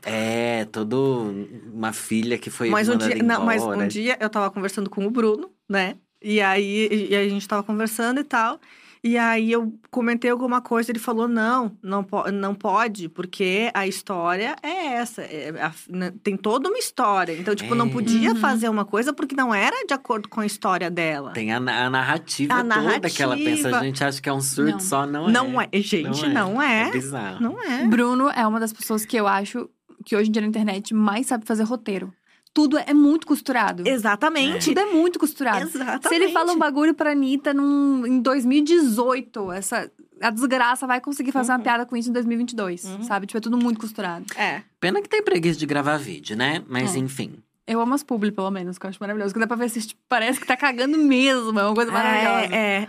É, 0.04 0.66
todo 0.66 1.48
uma 1.74 1.94
filha 1.94 2.38
que 2.38 2.50
foi 2.50 2.70
Mas 2.70 2.90
um, 2.90 2.98
dia, 2.98 3.16
não, 3.24 3.46
mas 3.46 3.64
um 3.64 3.88
dia 3.88 4.18
eu 4.20 4.30
tava 4.30 4.50
conversando 4.52 4.90
com 4.90 5.06
o 5.06 5.12
Bruno, 5.12 5.50
né? 5.70 5.96
E 6.22 6.40
aí 6.42 6.88
e 7.10 7.16
a 7.16 7.28
gente 7.28 7.48
tava 7.48 7.64
conversando 7.64 8.20
e 8.20 8.24
tal. 8.24 8.60
E 9.06 9.18
aí 9.18 9.52
eu 9.52 9.74
comentei 9.92 10.32
alguma 10.32 10.62
coisa, 10.62 10.90
ele 10.90 10.98
falou: 11.00 11.28
não, 11.28 11.78
não, 11.84 12.04
po 12.04 12.32
não 12.32 12.56
pode, 12.56 13.10
porque 13.10 13.70
a 13.74 13.86
história 13.86 14.56
é 14.64 14.94
essa. 14.94 15.22
é- 15.24 15.50
a- 15.62 15.74
né, 15.90 16.14
tem 16.24 16.38
toda 16.38 16.70
uma 16.70 16.78
história. 16.78 17.34
Então, 17.38 17.54
tipo, 17.54 17.76
não 17.76 17.88
É. 17.88 17.90
podia 17.90 18.30
Uhum. 18.32 18.36
fazer 18.38 18.70
uma 18.70 18.86
coisa 18.86 19.12
porque 19.12 19.36
não 19.36 19.54
era 19.54 19.86
de 19.86 19.94
acordo 19.94 20.30
com 20.30 20.40
a 20.40 20.46
história 20.46 20.90
dela. 20.90 21.32
Tem 21.34 21.52
a, 21.52 21.58
a 21.58 21.90
narrativa 21.90 22.54
A 22.54 22.64
toda 22.64 23.10
que 23.10 23.22
ela 23.22 23.36
pensa. 23.36 23.78
A 23.78 23.84
gente 23.84 24.02
acha 24.04 24.22
que 24.22 24.30
é 24.30 24.34
um 24.34 24.40
surto 24.40 24.72
Não. 24.72 24.80
só, 24.80 25.06
não 25.06 25.28
é. 25.28 25.32
Não 25.32 25.62
é, 25.62 25.68
gente, 25.74 26.30
não 26.30 26.62
é. 26.62 26.88
É 26.88 26.92
bizarro. 26.92 27.42
Não 27.44 27.62
é. 27.62 27.86
Bruno 27.86 28.30
é 28.30 28.48
uma 28.48 28.60
das 28.60 28.72
pessoas 28.72 29.06
que 29.06 29.18
eu 29.18 29.28
acho 29.28 29.70
que 30.06 30.16
hoje 30.16 30.30
em 30.30 30.32
dia 30.32 30.42
na 30.42 30.48
internet 30.48 30.94
mais 30.94 31.28
sabe 31.28 31.46
fazer 31.46 31.64
roteiro. 31.64 32.14
Tudo 32.54 32.78
é 32.78 32.94
muito 32.94 33.26
costurado. 33.26 33.84
Exatamente. 33.88 34.66
Tudo 34.70 34.80
é 34.80 34.86
muito 34.86 35.18
costurado. 35.18 35.66
Exatamente. 35.66 36.08
Se 36.08 36.14
ele 36.16 36.30
fala 36.30 36.52
um 36.54 36.58
bagulho 36.58 36.94
pra 36.94 37.12
Anitta 37.12 37.54
num, 37.54 38.06
em 38.06 38.22
2018, 38.22 39.52
essa, 39.52 39.90
a 40.22 40.30
desgraça 40.30 40.86
vai 40.86 41.02
conseguir 41.02 41.32
fazer 41.32 41.52
uma 41.52 41.58
Uhum. 41.58 41.64
piada 41.64 41.86
com 41.86 41.98
isso 41.98 42.10
em 42.10 42.14
2022, 42.14 42.84
Uhum. 42.86 43.04
sabe? 43.04 43.26
Tipo, 43.26 43.38
é 43.38 43.42
tudo 43.42 43.58
muito 43.58 43.80
costurado. 43.80 44.26
É. 44.38 44.62
Pena 44.80 45.02
que 45.02 45.10
tem 45.10 45.24
preguiça 45.24 45.58
de 45.60 45.66
gravar 45.66 45.98
vídeo, 45.98 46.36
né? 46.36 46.64
Mas 46.68 46.96
É. 46.96 47.00
enfim. 47.00 47.34
Eu 47.66 47.80
amo 47.80 47.94
as 47.94 48.04
publi, 48.04 48.30
pelo 48.32 48.52
menos, 48.52 48.78
que 48.78 48.86
eu 48.86 48.90
acho 48.90 48.98
maravilhoso. 49.00 49.34
Que 49.34 49.40
dá 49.40 49.48
pra 49.48 49.56
ver 49.56 49.70
se 49.70 49.82
tipo, 49.88 50.02
parece 50.10 50.38
que 50.40 50.46
tá 50.46 50.58
cagando 50.58 50.98
mesmo. 50.98 51.58
É 51.58 51.64
uma 51.66 51.74
coisa 51.74 51.92
maravilhosa. 51.92 52.54
É, 52.54 52.84
é. 52.84 52.88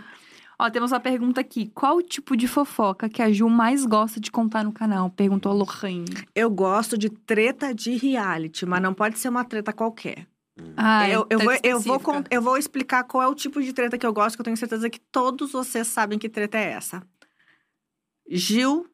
Ó, 0.57 0.69
temos 0.69 0.91
uma 0.91 0.99
pergunta 0.99 1.41
aqui. 1.41 1.69
Qual 1.73 1.97
o 1.97 2.01
tipo 2.01 2.35
de 2.35 2.47
fofoca 2.47 3.09
que 3.09 3.21
a 3.21 3.31
Ju 3.31 3.49
mais 3.49 3.85
gosta 3.85 4.19
de 4.19 4.31
contar 4.31 4.63
no 4.63 4.71
canal? 4.71 5.09
Perguntou 5.09 5.51
a 5.51 5.55
Lohane. 5.55 6.05
Eu 6.33 6.49
gosto 6.49 6.97
de 6.97 7.09
treta 7.09 7.73
de 7.73 7.95
reality, 7.97 8.65
mas 8.65 8.81
não 8.81 8.93
pode 8.93 9.19
ser 9.19 9.29
uma 9.29 9.43
treta 9.43 9.73
qualquer. 9.73 10.27
Ah, 10.77 11.09
eu, 11.09 11.27
eu, 11.29 11.39
treta 11.39 11.43
vou, 11.43 11.59
eu, 11.63 11.79
vou, 11.79 12.23
eu 12.31 12.41
vou 12.41 12.57
explicar 12.57 13.03
qual 13.03 13.23
é 13.23 13.27
o 13.27 13.35
tipo 13.35 13.61
de 13.61 13.73
treta 13.73 13.97
que 13.97 14.05
eu 14.05 14.13
gosto, 14.13 14.37
que 14.37 14.41
eu 14.41 14.45
tenho 14.45 14.55
certeza 14.55 14.89
que 14.89 14.99
todos 14.99 15.51
vocês 15.51 15.87
sabem 15.87 16.17
que 16.17 16.29
treta 16.29 16.57
é 16.57 16.71
essa. 16.71 17.03
Gil. 18.29 18.87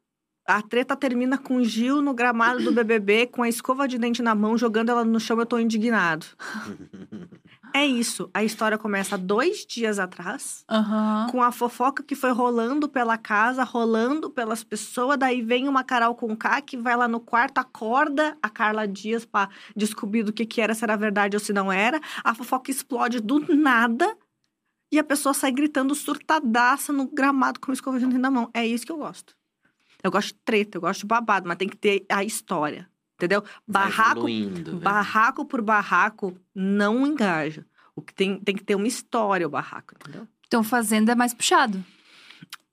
A 0.48 0.60
treta 0.62 0.96
termina 0.96 1.38
com 1.38 1.64
Gil 1.64 2.02
no 2.02 2.16
gramado 2.16 2.64
do 2.64 2.72
BBB, 2.72 3.28
com 3.28 3.44
a 3.44 3.48
escova 3.48 3.88
de 3.88 4.00
dente 4.00 4.24
na 4.24 4.34
mão, 4.34 4.58
jogando 4.58 4.90
ela 4.90 5.06
no 5.06 5.20
chão. 5.20 5.40
Eu 5.40 5.46
tô 5.46 5.60
indignado. 5.60 6.26
É 7.74 7.86
isso. 7.86 8.30
A 8.34 8.44
história 8.44 8.78
começa 8.78 9.18
dois 9.18 9.66
dias 9.66 10.00
atrás. 10.00 10.64
Aham. 10.70 11.28
com 11.32 11.42
a 11.42 11.52
fofoca 11.52 12.04
que 12.04 12.16
foi 12.16 12.32
rolando 12.32 12.90
pela 12.90 13.18
casa, 13.18 13.64
rolando 13.64 14.30
pelas 14.30 14.64
pessoas. 14.64 15.18
Daí 15.18 15.42
vem 15.42 15.68
uma 15.68 15.84
Carol 15.84 16.16
com 16.16 16.36
K 16.36 16.62
que 16.62 16.78
vai 16.78 16.96
lá 16.96 17.08
no 17.08 17.20
quarto, 17.20 17.58
acorda 17.58 18.38
a 18.42 18.50
Carla 18.50 18.88
Dias 18.88 19.26
pra 19.26 19.50
descobrir 19.76 20.24
do 20.24 20.34
que, 20.34 20.46
que 20.46 20.62
era, 20.62 20.74
se 20.74 20.84
era 20.84 20.96
verdade 20.96 21.36
ou 21.36 21.40
se 21.40 21.54
não 21.54 21.72
era. 21.72 22.00
A 22.24 22.34
fofoca 22.34 22.70
explode 22.72 23.20
do 23.20 23.40
nada 23.56 24.18
e 24.92 25.00
a 25.00 25.04
pessoa 25.04 25.34
sai 25.34 25.52
gritando 25.52 25.96
surtadaça 25.96 26.92
no 26.92 27.08
gramado 27.08 27.60
com 27.60 27.72
escova 27.72 28.00
de 28.00 28.06
na 28.06 28.30
mão. 28.30 28.50
É 28.54 28.66
isso 28.66 28.86
que 28.86 28.92
eu 28.92 28.98
gosto. 28.98 29.36
Eu 30.04 30.12
gosto 30.12 30.30
de 30.30 30.40
treta, 30.44 30.78
eu 30.78 30.82
gosto 30.82 31.02
de 31.02 31.06
babado, 31.06 31.48
mas 31.48 31.58
tem 31.58 31.70
que 31.70 31.78
ter 31.78 32.06
a 32.10 32.24
história. 32.24 32.91
Entendeu? 33.22 33.44
Barraco 33.68 34.28
evoluindo, 34.28 34.74
né? 34.74 34.80
Barraco 34.82 35.46
por 35.46 35.62
barraco 35.62 36.36
não 36.56 37.06
engaja. 37.06 37.64
O 37.96 38.02
que 38.02 38.14
tem, 38.14 38.40
tem 38.40 38.56
que 38.56 38.64
ter 38.64 38.74
uma 38.76 38.88
história, 38.88 39.46
o 39.46 39.50
barraco, 39.50 39.94
entendeu? 39.96 40.28
Então, 40.48 40.64
Fazenda 40.64 41.12
é 41.12 41.16
mais 41.16 41.34
puxado. 41.34 41.84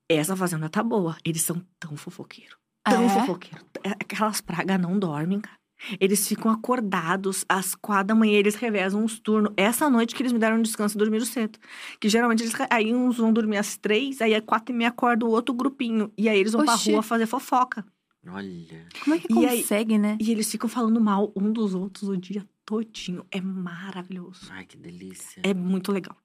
Essa 0.09 0.35
fazenda 0.35 0.67
tá 0.69 0.81
boa. 0.81 1.15
Eles 1.23 1.43
são 1.43 1.61
tão 1.79 1.95
fofoqueiros. 1.95 2.57
Tão 2.83 3.03
É? 3.05 3.09
fofoqueiros. 3.09 3.63
É, 3.83 3.91
Aquelas 3.91 4.41
pragas 4.41 4.79
não 4.81 4.97
dormem, 4.97 5.39
cara. 5.39 5.55
Eles 5.99 6.27
ficam 6.27 6.51
acordados 6.51 7.45
às 7.47 7.73
quatro 7.75 8.07
da 8.07 8.15
manhã, 8.15 8.33
eles 8.37 8.55
revezam 8.55 9.01
uns 9.03 9.17
turnos. 9.19 9.53
Essa 9.55 9.89
noite 9.89 10.13
que 10.15 10.21
eles 10.21 10.33
me 10.33 10.39
deram 10.39 10.57
um 10.57 10.61
descanso 10.61 10.97
e 10.97 10.99
dormiram 10.99 11.25
cedo. 11.25 11.57
Que 12.01 12.09
geralmente 12.09 12.43
eles. 12.43 12.53
Aí 12.69 12.93
uns 12.93 13.17
vão 13.17 13.31
dormir 13.31 13.57
às 13.57 13.77
três, 13.77 14.19
aí 14.21 14.33
às 14.35 14.43
quatro 14.43 14.73
e 14.73 14.77
meia 14.77 14.89
acorda 14.89 15.25
o 15.25 15.29
outro 15.29 15.53
grupinho. 15.53 16.11
E 16.17 16.27
aí 16.27 16.37
eles 16.39 16.51
vão 16.53 16.63
Oxi. 16.63 16.83
pra 16.85 16.93
rua 16.93 17.03
fazer 17.03 17.27
fofoca. 17.27 17.85
Olha. 18.27 18.87
Como 19.03 19.15
é 19.15 19.19
que 19.19 19.33
E 19.33 19.45
aí- 19.45 19.61
consegue, 19.61 19.97
né? 19.97 20.17
E 20.19 20.31
eles 20.31 20.51
ficam 20.51 20.69
falando 20.69 20.99
mal 20.99 21.31
um 21.35 21.51
dos 21.51 21.73
outros 21.73 22.09
o 22.09 22.17
dia 22.17 22.45
todinho. 22.65 23.25
É 23.31 23.39
maravilhoso. 23.41 24.47
Ai, 24.51 24.65
que 24.65 24.77
delícia. 24.77 25.41
É 25.43 25.53
muito 25.53 25.91
legal. 25.91 26.15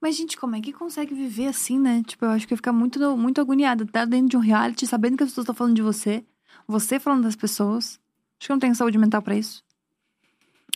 Mas, 0.00 0.16
gente, 0.16 0.36
como 0.36 0.54
é 0.56 0.60
que 0.60 0.72
consegue 0.72 1.14
viver 1.14 1.46
assim, 1.46 1.78
né? 1.78 2.02
Tipo, 2.06 2.24
eu 2.24 2.30
acho 2.30 2.46
que 2.46 2.54
eu 2.54 2.56
ficar 2.56 2.72
muito, 2.72 2.98
muito 3.16 3.40
agoniada. 3.40 3.84
Tá 3.84 4.04
dentro 4.04 4.28
de 4.28 4.36
um 4.36 4.40
reality, 4.40 4.86
sabendo 4.86 5.16
que 5.16 5.24
as 5.24 5.30
pessoas 5.30 5.44
estão 5.44 5.54
falando 5.54 5.74
de 5.74 5.82
você. 5.82 6.24
Você 6.68 6.98
falando 7.00 7.24
das 7.24 7.36
pessoas. 7.36 8.00
Acho 8.40 8.46
que 8.46 8.52
eu 8.52 8.54
não 8.54 8.60
tenho 8.60 8.74
saúde 8.74 8.96
mental 8.98 9.20
pra 9.22 9.36
isso. 9.36 9.62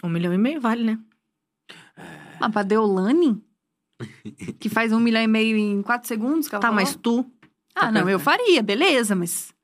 Um 0.05 0.09
milhão 0.09 0.33
e 0.35 0.39
meio 0.39 0.61
vale, 0.61 0.85
né? 0.85 0.99
Ah, 2.41 2.51
pra 2.51 2.62
Deolane? 2.62 3.43
que 4.61 4.68
faz 4.68 4.93
um 4.93 5.01
milhão 5.01 5.22
e 5.22 5.27
meio 5.27 5.57
em 5.57 5.81
quatro 5.83 6.07
segundos, 6.07 6.49
que 6.49 6.55
ela 6.55 6.61
Tá, 6.61 6.68
falou? 6.68 6.83
mas 6.83 6.95
tu. 6.97 7.24
Ah, 7.74 7.91
não, 7.91 8.09
eu 8.11 8.18
faria, 8.18 8.62
beleza, 8.62 9.14
mas... 9.16 9.55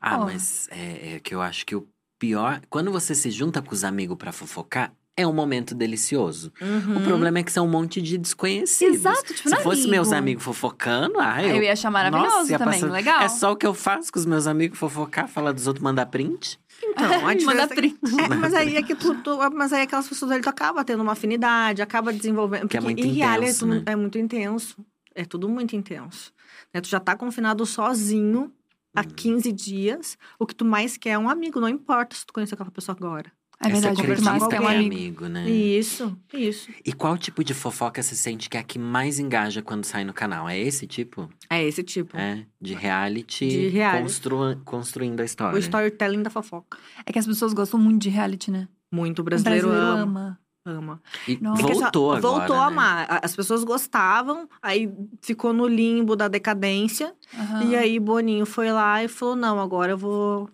Ah, 0.00 0.18
Ó. 0.18 0.24
mas 0.24 0.68
é, 0.70 1.14
é 1.16 1.20
que 1.20 1.34
eu 1.34 1.40
acho 1.42 1.64
que 1.66 1.74
o 1.76 1.86
pior. 2.18 2.60
Quando 2.70 2.90
você 2.90 3.14
se 3.14 3.30
junta 3.30 3.60
com 3.62 3.72
os 3.74 3.84
amigos 3.84 4.16
pra 4.16 4.32
fofocar, 4.32 4.92
é 5.16 5.26
um 5.26 5.32
momento 5.32 5.74
delicioso. 5.74 6.52
O 6.96 7.00
problema 7.02 7.40
é 7.40 7.42
que 7.42 7.50
são 7.50 7.66
um 7.66 7.70
monte 7.70 8.00
de 8.00 8.16
desconhecidos. 8.16 8.94
Exato, 8.96 9.34
tipo, 9.34 9.48
Se 9.48 9.50
não 9.50 9.58
é 9.58 9.62
fosse 9.62 9.80
amigo. 9.80 9.90
meus 9.90 10.12
amigos 10.12 10.44
fofocando, 10.44 11.18
ah, 11.18 11.42
eu. 11.42 11.56
Eu 11.56 11.62
ia 11.64 11.72
achar 11.72 11.90
maravilhoso 11.90 12.36
Nossa, 12.36 12.52
ia 12.52 12.58
também, 12.58 12.80
passar- 12.80 12.92
legal. 12.92 13.22
É 13.22 13.28
só 13.28 13.50
o 13.52 13.56
que 13.56 13.66
eu 13.66 13.74
faço 13.74 14.12
com 14.12 14.18
os 14.20 14.26
meus 14.26 14.46
amigos 14.46 14.78
fofocar, 14.78 15.26
falar 15.26 15.50
dos 15.50 15.66
outros, 15.66 15.82
mandar 15.82 16.06
print. 16.06 16.60
Então, 16.84 17.04
a 17.12 17.18
Manda 17.22 17.34
diferença 17.34 17.74
print. 17.74 17.98
É, 18.32 18.34
mas 18.36 18.54
aí 18.54 18.76
é 18.76 18.82
que 18.84 18.94
tu, 18.94 19.12
tu- 19.22 19.38
mas 19.52 19.72
aí 19.72 19.82
aquelas 19.82 20.06
pessoas 20.08 20.30
ali 20.30 20.40
tu 20.42 20.48
acaba 20.48 20.84
tendo 20.84 21.02
uma 21.02 21.12
afinidade, 21.12 21.82
acaba 21.82 22.12
desenvolvendo. 22.12 22.68
Que 22.68 22.76
é 22.76 22.80
porque 22.80 22.94
muito 23.02 23.16
intenso, 23.16 23.64
é, 23.64 23.68
né? 23.68 23.82
é 23.86 23.96
muito 23.96 24.18
intenso. 24.18 24.76
É 25.16 25.24
tudo 25.24 25.48
muito 25.48 25.74
intenso. 25.74 26.32
Né? 26.72 26.80
Tu 26.80 26.88
já 26.88 27.00
tá 27.00 27.16
confinado 27.16 27.66
sozinho 27.66 28.52
há 28.98 29.02
Uhum. 29.02 29.14
15 29.14 29.52
dias. 29.52 30.18
O 30.38 30.46
que 30.46 30.54
tu 30.54 30.64
mais 30.64 30.96
quer 30.96 31.10
é 31.10 31.18
um 31.18 31.28
amigo, 31.28 31.60
não 31.60 31.68
importa 31.68 32.14
se 32.16 32.26
tu 32.26 32.32
conhece 32.32 32.54
aquela 32.54 32.70
pessoa 32.70 32.96
agora. 32.98 33.30
É 33.60 33.68
verdade, 33.68 33.96
Você 33.96 34.02
o 34.02 34.04
que 34.06 34.12
acredita 34.12 34.54
é 34.56 34.60
um 34.60 34.68
amigo. 34.68 34.94
amigo, 34.94 35.26
né? 35.26 35.50
Isso, 35.50 36.16
isso. 36.32 36.70
E 36.86 36.92
qual 36.92 37.18
tipo 37.18 37.42
de 37.42 37.52
fofoca 37.52 38.00
você 38.00 38.14
sente 38.14 38.48
que 38.48 38.56
é 38.56 38.60
a 38.60 38.62
que 38.62 38.78
mais 38.78 39.18
engaja 39.18 39.60
quando 39.62 39.84
sai 39.84 40.04
no 40.04 40.12
canal? 40.14 40.48
É 40.48 40.56
esse 40.56 40.86
tipo? 40.86 41.28
É 41.50 41.64
esse 41.64 41.82
tipo. 41.82 42.16
É, 42.16 42.46
de 42.60 42.74
reality, 42.74 43.48
De 43.48 43.68
reality. 43.68 44.02
constru- 44.04 44.56
construindo 44.64 45.18
a 45.18 45.22
O 45.22 45.26
história. 45.26 45.58
storytelling 45.58 46.22
da 46.22 46.30
fofoca. 46.30 46.78
É 47.04 47.12
que 47.12 47.18
as 47.18 47.26
pessoas 47.26 47.52
gostam 47.52 47.80
muito 47.80 48.00
de 48.02 48.08
reality, 48.10 48.48
né? 48.52 48.68
Muito 48.92 49.18
O 49.20 49.24
brasileiro, 49.24 49.68
ama. 49.72 50.02
ama. 50.02 50.40
Ama. 50.68 51.00
E 51.26 51.36
Nossa. 51.40 51.64
Assim, 51.64 51.72
voltou 51.80 52.12
agora, 52.12 52.20
Voltou 52.38 52.56
a 52.56 52.60
né? 52.60 52.66
amar. 52.66 53.20
As 53.22 53.34
pessoas 53.34 53.64
gostavam, 53.64 54.48
aí 54.62 54.92
ficou 55.20 55.52
no 55.52 55.66
limbo 55.66 56.14
da 56.14 56.28
decadência. 56.28 57.14
Aham. 57.34 57.64
E 57.64 57.76
aí 57.76 57.98
Boninho 57.98 58.46
foi 58.46 58.70
lá 58.70 59.02
e 59.02 59.08
falou: 59.08 59.34
não, 59.36 59.60
agora 59.60 59.92
eu 59.92 59.98
vou. 59.98 60.48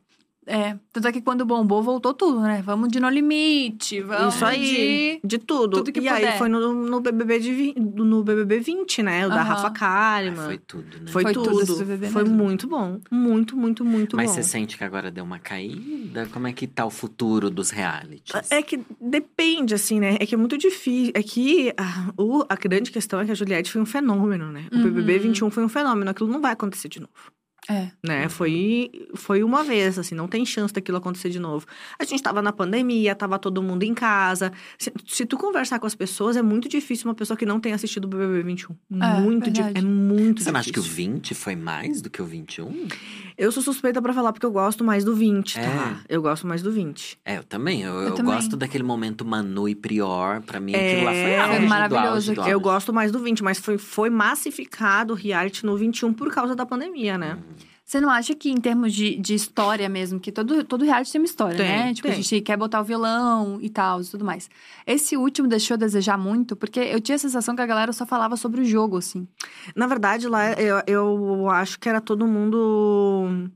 É, 0.46 0.76
tanto 0.92 1.08
é 1.08 1.12
que 1.12 1.22
quando 1.22 1.44
bombou, 1.46 1.82
voltou 1.82 2.12
tudo, 2.12 2.40
né? 2.40 2.62
Vamos 2.64 2.88
de 2.90 3.00
No 3.00 3.08
Limite, 3.08 4.00
vamos 4.02 4.34
Isso 4.34 4.44
aí. 4.44 5.20
de... 5.22 5.26
De 5.26 5.38
tudo. 5.38 5.78
tudo 5.78 5.90
que 5.92 6.00
e 6.00 6.08
aí 6.08 6.20
puder. 6.20 6.38
foi 6.38 6.48
no, 6.48 6.72
no, 6.86 7.00
BBB 7.00 7.38
de, 7.40 7.52
vi- 7.54 7.74
no 7.78 8.22
BBB 8.22 8.60
20, 8.60 9.02
né? 9.02 9.26
O 9.26 9.30
da 9.30 9.36
Aham. 9.36 9.44
Rafa 9.44 9.70
Kalimann. 9.70 10.44
foi 10.46 10.58
tudo, 10.58 10.98
né? 11.00 11.10
Foi, 11.10 11.22
Foi 11.22 11.32
tudo. 11.32 11.48
tudo 11.50 11.62
esse 11.62 11.78
BBB 11.84 12.08
foi 12.10 12.22
mesmo. 12.24 12.36
muito 12.36 12.66
bom. 12.68 13.00
Muito, 13.10 13.56
muito, 13.56 13.84
muito 13.84 14.16
Mas 14.16 14.28
bom. 14.30 14.34
você 14.36 14.42
sente 14.42 14.76
que 14.76 14.84
agora 14.84 15.10
deu 15.10 15.24
uma 15.24 15.38
caída? 15.38 16.28
Como 16.32 16.46
é 16.46 16.52
que 16.52 16.66
tá 16.66 16.84
o 16.84 16.90
futuro 16.90 17.48
dos 17.50 17.70
realities? 17.70 18.50
É 18.52 18.62
que 18.62 18.80
depende, 19.00 19.74
assim, 19.74 19.98
né? 19.98 20.16
É 20.20 20.26
que 20.26 20.34
é 20.34 20.38
muito 20.38 20.58
difícil. 20.58 21.12
É 21.14 21.22
que 21.22 21.72
a, 21.76 22.12
o- 22.20 22.44
a 22.48 22.54
grande 22.56 22.90
questão 22.90 23.18
é 23.20 23.24
que 23.24 23.30
a 23.32 23.34
Juliette 23.34 23.70
foi 23.72 23.80
um 23.80 23.86
fenômeno, 23.86 24.52
né? 24.52 24.66
O 24.72 24.76
Uhum. 24.76 24.82
BBB 24.84 25.18
21 25.20 25.50
foi 25.50 25.64
um 25.64 25.68
fenômeno. 25.68 26.10
Aquilo 26.10 26.28
não 26.30 26.40
vai 26.40 26.52
acontecer 26.52 26.88
de 26.88 27.00
novo. 27.00 27.12
É. 27.68 27.88
né? 28.02 28.28
Foi, 28.28 28.90
foi 29.14 29.42
uma 29.42 29.64
vez, 29.64 29.98
assim, 29.98 30.14
não 30.14 30.28
tem 30.28 30.44
chance 30.44 30.72
daquilo 30.74 30.98
acontecer 30.98 31.30
de 31.30 31.38
novo. 31.38 31.66
A 31.98 32.04
gente 32.04 32.22
tava 32.22 32.42
na 32.42 32.52
pandemia, 32.52 33.14
tava 33.14 33.38
todo 33.38 33.62
mundo 33.62 33.82
em 33.84 33.94
casa. 33.94 34.52
Se, 34.78 34.92
se 35.06 35.24
tu 35.24 35.36
conversar 35.38 35.78
com 35.78 35.86
as 35.86 35.94
pessoas, 35.94 36.36
é 36.36 36.42
muito 36.42 36.68
difícil 36.68 37.08
uma 37.08 37.14
pessoa 37.14 37.36
que 37.36 37.46
não 37.46 37.58
tenha 37.60 37.74
assistido 37.74 38.04
o 38.04 38.08
BBB 38.08 38.42
21. 38.42 38.76
É, 39.02 39.20
muito. 39.20 39.50
É 39.74 39.80
muito 39.80 40.42
Você 40.42 40.52
não 40.52 40.60
difícil. 40.60 40.60
acha 40.60 40.72
que 40.72 40.78
o 40.78 40.82
20 40.82 41.34
foi 41.34 41.56
mais 41.56 42.02
do 42.02 42.10
que 42.10 42.20
o 42.20 42.26
21? 42.26 42.88
Eu 43.36 43.50
sou 43.50 43.62
suspeita 43.62 44.00
pra 44.00 44.12
falar 44.12 44.32
porque 44.32 44.46
eu 44.46 44.50
gosto 44.52 44.84
mais 44.84 45.04
do 45.04 45.14
20, 45.14 45.54
tá? 45.54 45.60
É. 45.60 45.96
Eu 46.08 46.22
gosto 46.22 46.46
mais 46.46 46.62
do 46.62 46.70
20. 46.70 47.18
É, 47.24 47.38
eu 47.38 47.44
também. 47.44 47.82
Eu, 47.82 47.94
eu 47.94 48.14
também. 48.14 48.32
gosto 48.34 48.56
daquele 48.56 48.84
momento 48.84 49.24
Manu 49.24 49.68
e 49.68 49.74
Prior. 49.74 50.40
Pra 50.42 50.60
mim, 50.60 50.72
É, 50.72 50.92
aquilo 50.92 51.04
lá 51.04 51.12
foi 51.12 51.22
foi 51.22 51.36
auge 51.36 51.60
do 51.60 51.68
maravilhoso 51.68 52.08
auge 52.08 52.34
do. 52.34 52.42
Eu 52.48 52.60
gosto 52.60 52.92
mais 52.92 53.10
do 53.10 53.18
20, 53.18 53.42
mas 53.42 53.58
foi, 53.58 53.76
foi 53.76 54.08
massificado 54.10 55.14
o 55.14 55.16
reality 55.16 55.66
no 55.66 55.76
21 55.76 56.12
por 56.12 56.32
causa 56.32 56.54
da 56.54 56.64
pandemia, 56.64 57.18
né? 57.18 57.38
Você 57.86 58.00
não 58.00 58.08
acha 58.08 58.34
que 58.34 58.48
em 58.50 58.56
termos 58.56 58.94
de, 58.94 59.14
de 59.16 59.34
história 59.34 59.86
mesmo, 59.90 60.18
que 60.18 60.32
todo, 60.32 60.64
todo 60.64 60.86
reality 60.86 61.12
tem 61.12 61.20
uma 61.20 61.26
história, 61.26 61.58
Tem, 61.58 61.66
né? 61.68 61.92
Tipo, 61.94 62.08
a 62.08 62.12
tem. 62.12 62.22
gente 62.22 62.40
quer 62.40 62.56
botar 62.56 62.80
o 62.80 62.84
vilão 62.84 63.58
e 63.60 63.68
tal 63.68 64.00
e 64.00 64.04
tudo 64.06 64.24
mais. 64.24 64.48
Esse 64.86 65.18
último 65.18 65.46
deixou 65.46 65.74
a 65.74 65.78
desejar 65.78 66.16
muito, 66.16 66.56
porque 66.56 66.80
eu 66.80 66.98
tinha 66.98 67.16
a 67.16 67.18
sensação 67.18 67.54
que 67.54 67.60
a 67.60 67.66
galera 67.66 67.92
só 67.92 68.06
falava 68.06 68.36
sobre 68.38 68.62
o 68.62 68.64
jogo, 68.64 68.96
assim. 68.96 69.28
Na 69.76 69.86
verdade, 69.86 70.26
lá 70.28 70.52
eu, 70.54 70.82
eu 70.86 71.50
acho 71.50 71.78
que 71.78 71.86
era 71.88 72.00
todo 72.00 72.26
mundo. 72.26 73.50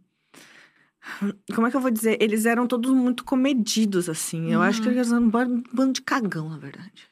Como 1.55 1.67
é 1.67 1.71
que 1.71 1.77
eu 1.77 1.81
vou 1.81 1.91
dizer? 1.91 2.19
Eles 2.21 2.45
eram 2.45 2.67
todos 2.67 2.91
muito 2.93 3.25
comedidos, 3.25 4.11
assim. 4.11 4.53
Eu 4.53 4.61
acho 4.61 4.83
que 4.83 4.89
Uhum. 4.89 4.95
eles 4.95 5.11
eram 5.11 5.23
um 5.23 5.31
bando 5.31 5.93
de 5.95 6.03
cagão, 6.03 6.51
na 6.51 6.59
verdade. 6.59 7.09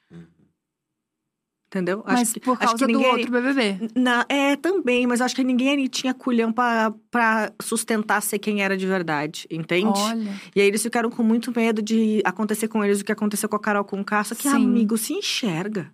Entendeu? 1.69 2.03
Mas 2.07 2.21
acho 2.23 2.35
que, 2.35 2.41
por 2.41 2.53
acho 2.53 2.61
causa 2.61 2.77
que 2.77 2.93
do 2.93 2.99
ninguém- 2.99 3.13
outro 3.13 3.31
BBB. 3.33 3.89
Na- 3.97 4.25
é, 4.29 4.55
também, 4.55 5.05
mas 5.07 5.21
acho 5.21 5.35
que 5.35 5.43
ninguém 5.43 5.71
ali 5.71 5.89
tinha 5.89 6.15
culhão 6.15 6.53
pra, 6.53 6.93
pra 7.11 7.53
sustentar 7.61 8.23
ser 8.23 8.39
quem 8.39 8.63
era 8.63 8.77
de 8.77 8.87
verdade, 8.87 9.47
entende? 9.51 9.99
Olha. 9.99 10.31
E 10.55 10.61
aí 10.61 10.67
eles 10.69 10.81
ficaram 10.83 11.11
com 11.11 11.25
muito 11.25 11.53
medo 11.55 11.83
de 11.83 12.23
acontecer 12.25 12.69
com 12.69 12.85
eles 12.85 13.01
o 13.01 13.05
que 13.05 13.11
aconteceu 13.11 13.49
com 13.49 13.57
a 13.57 13.61
Carol 13.61 13.85
com 13.85 14.05
Só 14.25 14.35
que, 14.37 14.43
Sim. 14.49 14.55
amigo, 14.55 14.97
se 14.97 15.13
enxerga. 15.13 15.93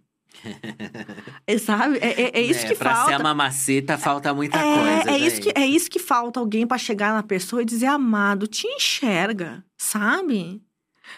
é, 1.47 1.59
sabe? 1.59 1.99
É, 1.99 2.21
é- 2.23 2.31
é 2.39 2.43
isso 2.43 2.67
que 2.67 2.75
pra 2.75 2.95
falta. 2.95 3.11
ser 3.11 3.15
a 3.15 3.19
mamacita, 3.23 3.97
falta 3.99 4.35
muita 4.35 4.59
É, 4.59 4.75
coisa. 5.05 5.11
é, 5.11 5.19
isso 5.19 5.41
que, 5.41 5.53
é 5.55 5.67
isso 5.67 5.91
que 5.91 5.99
falta 5.99 6.39
alguém 6.39 6.67
pra 6.67 6.77
chegar 6.79 7.15
na 7.15 7.23
pessoa 7.23 7.63
e 7.63 7.65
dizer, 7.65 7.87
amado, 7.87 8.47
te 8.47 8.67
enxerga, 8.67 9.65
sabe? 9.79 10.61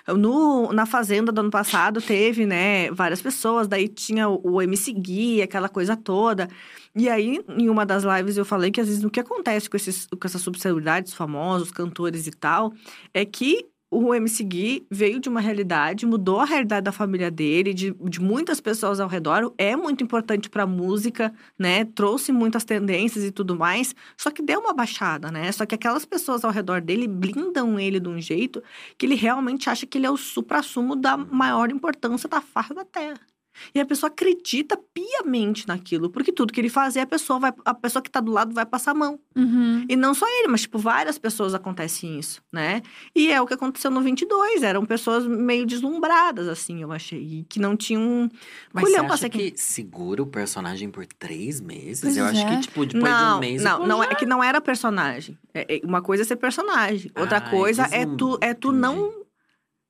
No, 0.09 0.73
na 0.73 0.87
Fazenda 0.87 1.33
do 1.33 1.41
ano 1.41 1.51
passado 1.51 2.01
teve, 2.01 2.47
né, 2.47 2.91
várias 2.91 3.23
pessoas, 3.23 3.69
daí 3.69 3.89
tinha 3.89 4.29
o, 4.29 4.41
o 4.55 4.63
MC 4.63 4.93
Gui, 4.93 5.43
aquela 5.43 5.69
coisa 5.69 5.97
toda. 5.97 6.49
E 6.95 7.09
aí, 7.09 7.45
em 7.49 7.69
uma 7.69 7.85
das 7.85 8.05
lives, 8.05 8.37
eu 8.37 8.45
falei 8.45 8.71
que 8.71 8.81
às 8.81 8.87
vezes 8.89 9.03
o 9.05 9.11
que 9.11 9.21
acontece 9.21 9.69
com, 9.69 9.77
esses, 9.77 10.07
com 10.07 10.27
essas 10.27 10.41
subcelebridades 10.43 11.13
famosos, 11.13 11.71
cantores 11.73 12.27
e 12.27 12.31
tal, 12.31 12.73
é 13.13 13.25
que 13.25 13.67
o 13.95 14.13
MC 14.15 14.43
Gui 14.43 14.87
veio 14.91 15.21
de 15.21 15.29
uma 15.29 15.41
realidade, 15.41 16.05
mudou 16.05 16.41
a 16.41 16.45
realidade 16.45 16.85
da 16.85 16.93
família 16.93 17.31
dele, 17.31 17.73
de, 17.73 17.93
de 17.93 18.21
muitas 18.21 18.61
pessoas 18.61 18.99
ao 18.99 19.09
redor, 19.09 19.55
é 19.57 19.77
muito 19.77 20.03
importante 20.03 20.51
pra 20.51 20.67
música, 20.67 21.33
né? 21.59 21.85
Trouxe 21.85 22.33
muitas 22.33 22.65
tendências 22.65 23.25
e 23.25 23.31
tudo 23.31 23.57
mais, 23.57 23.95
só 24.17 24.31
que 24.31 24.43
deu 24.43 24.61
uma 24.61 24.73
baixada, 24.73 25.31
né? 25.31 25.53
Só 25.53 25.65
que 25.65 25.75
aquelas 25.75 26.05
pessoas 26.05 26.45
ao 26.45 26.51
redor 26.51 26.81
dele 26.81 27.07
blindam 27.07 27.79
ele 27.79 28.01
de 28.01 28.09
um 28.09 28.21
jeito 28.21 28.63
que 28.99 29.07
ele 29.07 29.15
realmente 29.15 29.71
acha 29.71 29.87
que 29.87 29.97
ele 29.97 30.07
é 30.07 30.11
o 30.11 30.17
supra-sumo 30.17 30.97
da 30.97 31.17
maior 31.17 31.71
importância 31.71 32.29
da 32.29 32.41
face 32.41 32.75
da 32.75 32.85
Terra. 32.85 33.34
E 33.75 33.81
a 33.81 33.87
pessoa 33.87 34.11
acredita 34.11 34.77
piamente 34.93 35.67
naquilo, 35.69 36.11
porque 36.11 36.33
tudo 36.33 36.53
que 36.53 36.61
ele 36.61 36.69
fazer, 36.69 37.01
a 37.01 37.07
pessoa 37.07 37.39
vai, 37.39 37.53
a 37.65 37.75
pessoa 37.75 38.03
que 38.03 38.11
tá 38.11 38.21
do 38.21 38.33
lado 38.33 38.53
vai 38.55 38.67
passar 38.67 38.91
a 38.93 38.95
mão. 38.95 39.19
Uhum. 39.37 39.85
E 39.89 39.97
não 39.97 40.13
só 40.15 40.27
ele, 40.29 40.49
mas, 40.49 40.63
tipo, 40.63 40.79
várias 40.79 41.19
pessoas 41.19 41.55
acontecem 41.55 42.19
isso, 42.19 42.43
né? 42.53 42.83
E 43.15 43.31
é 43.33 43.41
o 43.41 43.47
que 43.47 43.55
aconteceu 43.55 43.91
no 43.91 44.01
22. 44.01 44.63
Eram 44.63 44.85
pessoas 44.85 45.27
meio 45.27 45.65
deslumbradas, 45.67 46.49
assim, 46.49 46.83
eu 46.83 46.93
achei. 46.93 47.21
E 47.21 47.45
que 47.45 47.59
não 47.61 47.77
tinham 47.77 48.29
Mas 48.73 48.85
você 48.85 48.91
culhão 48.91 49.07
acha 49.07 49.17
ser 49.19 49.29
quem... 49.31 49.51
que 49.53 49.61
segura 49.61 50.23
o 50.23 50.27
personagem 50.27 50.91
por 50.91 51.07
três 51.07 51.61
meses? 51.61 52.01
Pois 52.01 52.17
eu 52.17 52.25
acho 52.25 52.41
é. 52.41 52.57
que, 52.57 52.63
tipo, 52.63 52.85
depois 52.87 53.13
não, 53.13 53.31
de 53.31 53.37
um 53.37 53.41
mês... 53.41 53.63
não, 53.63 53.87
não 53.87 54.03
já- 54.03 54.11
é 54.11 54.15
que 54.15 54.27
não 54.27 54.43
era 54.43 54.61
personagem. 54.61 55.39
É- 55.53 55.77
é- 55.77 55.81
uma 55.85 56.03
coisa 56.03 56.23
é 56.23 56.27
ser 56.27 56.37
personagem. 56.37 57.11
Outra 57.17 57.39
Ah, 57.39 57.47
é 57.47 57.51
coisa 57.51 57.83
é 57.91 58.05
tu, 58.07 58.39
é 58.41 58.53
tu 58.55 58.73
não, 58.73 59.13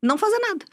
não 0.03 0.19
fazer 0.19 0.39
nada. 0.39 0.65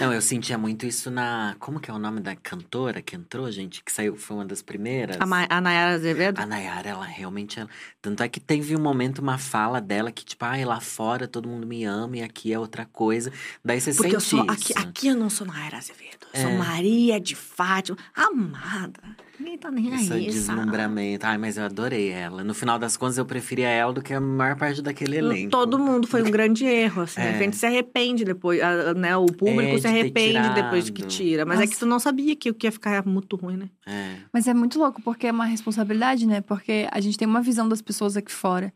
Não, 0.00 0.12
eu 0.12 0.20
sentia 0.20 0.58
muito 0.58 0.84
isso 0.86 1.10
na... 1.10 1.54
Como 1.58 1.78
que 1.78 1.90
é 1.90 1.94
o 1.94 1.98
nome 1.98 2.20
da 2.20 2.34
cantora 2.34 3.00
que 3.00 3.14
entrou, 3.14 3.50
gente? 3.50 3.82
Que 3.84 3.92
saiu, 3.92 4.16
foi 4.16 4.36
uma 4.36 4.44
das 4.44 4.62
primeiras. 4.62 5.16
A, 5.20 5.26
Ma- 5.26 5.46
a 5.48 5.60
Nayara 5.60 5.94
Azevedo. 5.94 6.40
A 6.40 6.46
Nayara, 6.46 6.88
ela 6.88 7.04
realmente. 7.04 7.60
Ela... 7.60 7.68
Tanto 8.02 8.22
é 8.22 8.28
que 8.28 8.40
teve 8.40 8.74
um 8.76 8.80
momento, 8.80 9.18
uma 9.20 9.38
fala 9.38 9.80
dela 9.80 10.10
que, 10.10 10.24
tipo, 10.24 10.44
ai, 10.44 10.64
lá 10.64 10.80
fora 10.80 11.28
todo 11.28 11.48
mundo 11.48 11.66
me 11.66 11.84
ama 11.84 12.16
e 12.18 12.22
aqui 12.22 12.52
é 12.52 12.58
outra 12.58 12.84
coisa. 12.86 13.32
Daí 13.64 13.80
você 13.80 13.94
Porque 13.94 14.16
eu 14.16 14.20
sente 14.20 14.44
sou. 14.44 14.54
isso. 14.54 14.72
Aqui, 14.72 14.88
aqui 14.88 15.08
eu 15.08 15.16
não 15.16 15.30
sou 15.30 15.46
Nayara 15.46 15.78
Azevedo. 15.78 16.19
Eu 16.32 16.40
sou 16.42 16.50
É. 16.50 16.56
Maria 16.58 17.20
de 17.20 17.34
Fátima. 17.34 17.98
Amada. 18.14 19.00
Ninguém 19.38 19.56
tá 19.58 19.70
nem 19.70 19.86
Esse 19.94 20.12
aí, 20.12 20.30
sabe? 20.32 20.58
deslumbramento. 20.60 21.24
Ai, 21.26 21.38
mas 21.38 21.56
eu 21.56 21.64
adorei 21.64 22.10
ela. 22.10 22.44
No 22.44 22.52
final 22.52 22.78
das 22.78 22.94
contas, 22.96 23.16
eu 23.16 23.24
preferia 23.24 23.68
ela 23.68 23.90
do 23.92 24.02
que 24.02 24.12
a 24.12 24.20
maior 24.20 24.54
parte 24.54 24.82
daquele 24.82 25.16
elenco. 25.16 25.50
Todo 25.50 25.78
mundo 25.78 26.06
foi 26.06 26.22
um 26.22 26.30
grande 26.30 26.64
erro, 26.66 27.02
assim. 27.02 27.20
É. 27.20 27.30
A 27.36 27.38
gente 27.38 27.56
se 27.56 27.64
arrepende 27.64 28.22
depois, 28.24 28.60
né? 28.96 29.16
O 29.16 29.24
público 29.26 29.62
É, 29.62 29.74
de 29.76 29.80
se 29.80 29.86
arrepende 29.86 30.50
depois 30.54 30.84
de 30.84 30.92
que 30.92 31.02
tira. 31.06 31.46
Mas 31.46 31.58
é 31.58 31.62
que 31.62 31.68
Nossa. 31.70 31.80
tu 31.80 31.86
não 31.86 31.98
sabia 31.98 32.36
que 32.36 32.50
o 32.50 32.54
que 32.54 32.66
ia 32.66 32.72
ficar 32.72 33.04
muito 33.06 33.34
ruim, 33.36 33.56
né? 33.56 33.70
É. 33.86 34.16
Mas 34.32 34.46
é 34.46 34.52
muito 34.52 34.78
louco, 34.78 35.00
porque 35.02 35.26
é 35.26 35.32
uma 35.32 35.46
responsabilidade, 35.46 36.26
né? 36.26 36.42
Porque 36.42 36.86
a 36.92 37.00
gente 37.00 37.16
tem 37.16 37.26
uma 37.26 37.40
visão 37.40 37.66
das 37.68 37.80
pessoas 37.80 38.16
aqui 38.18 38.30
fora. 38.30 38.72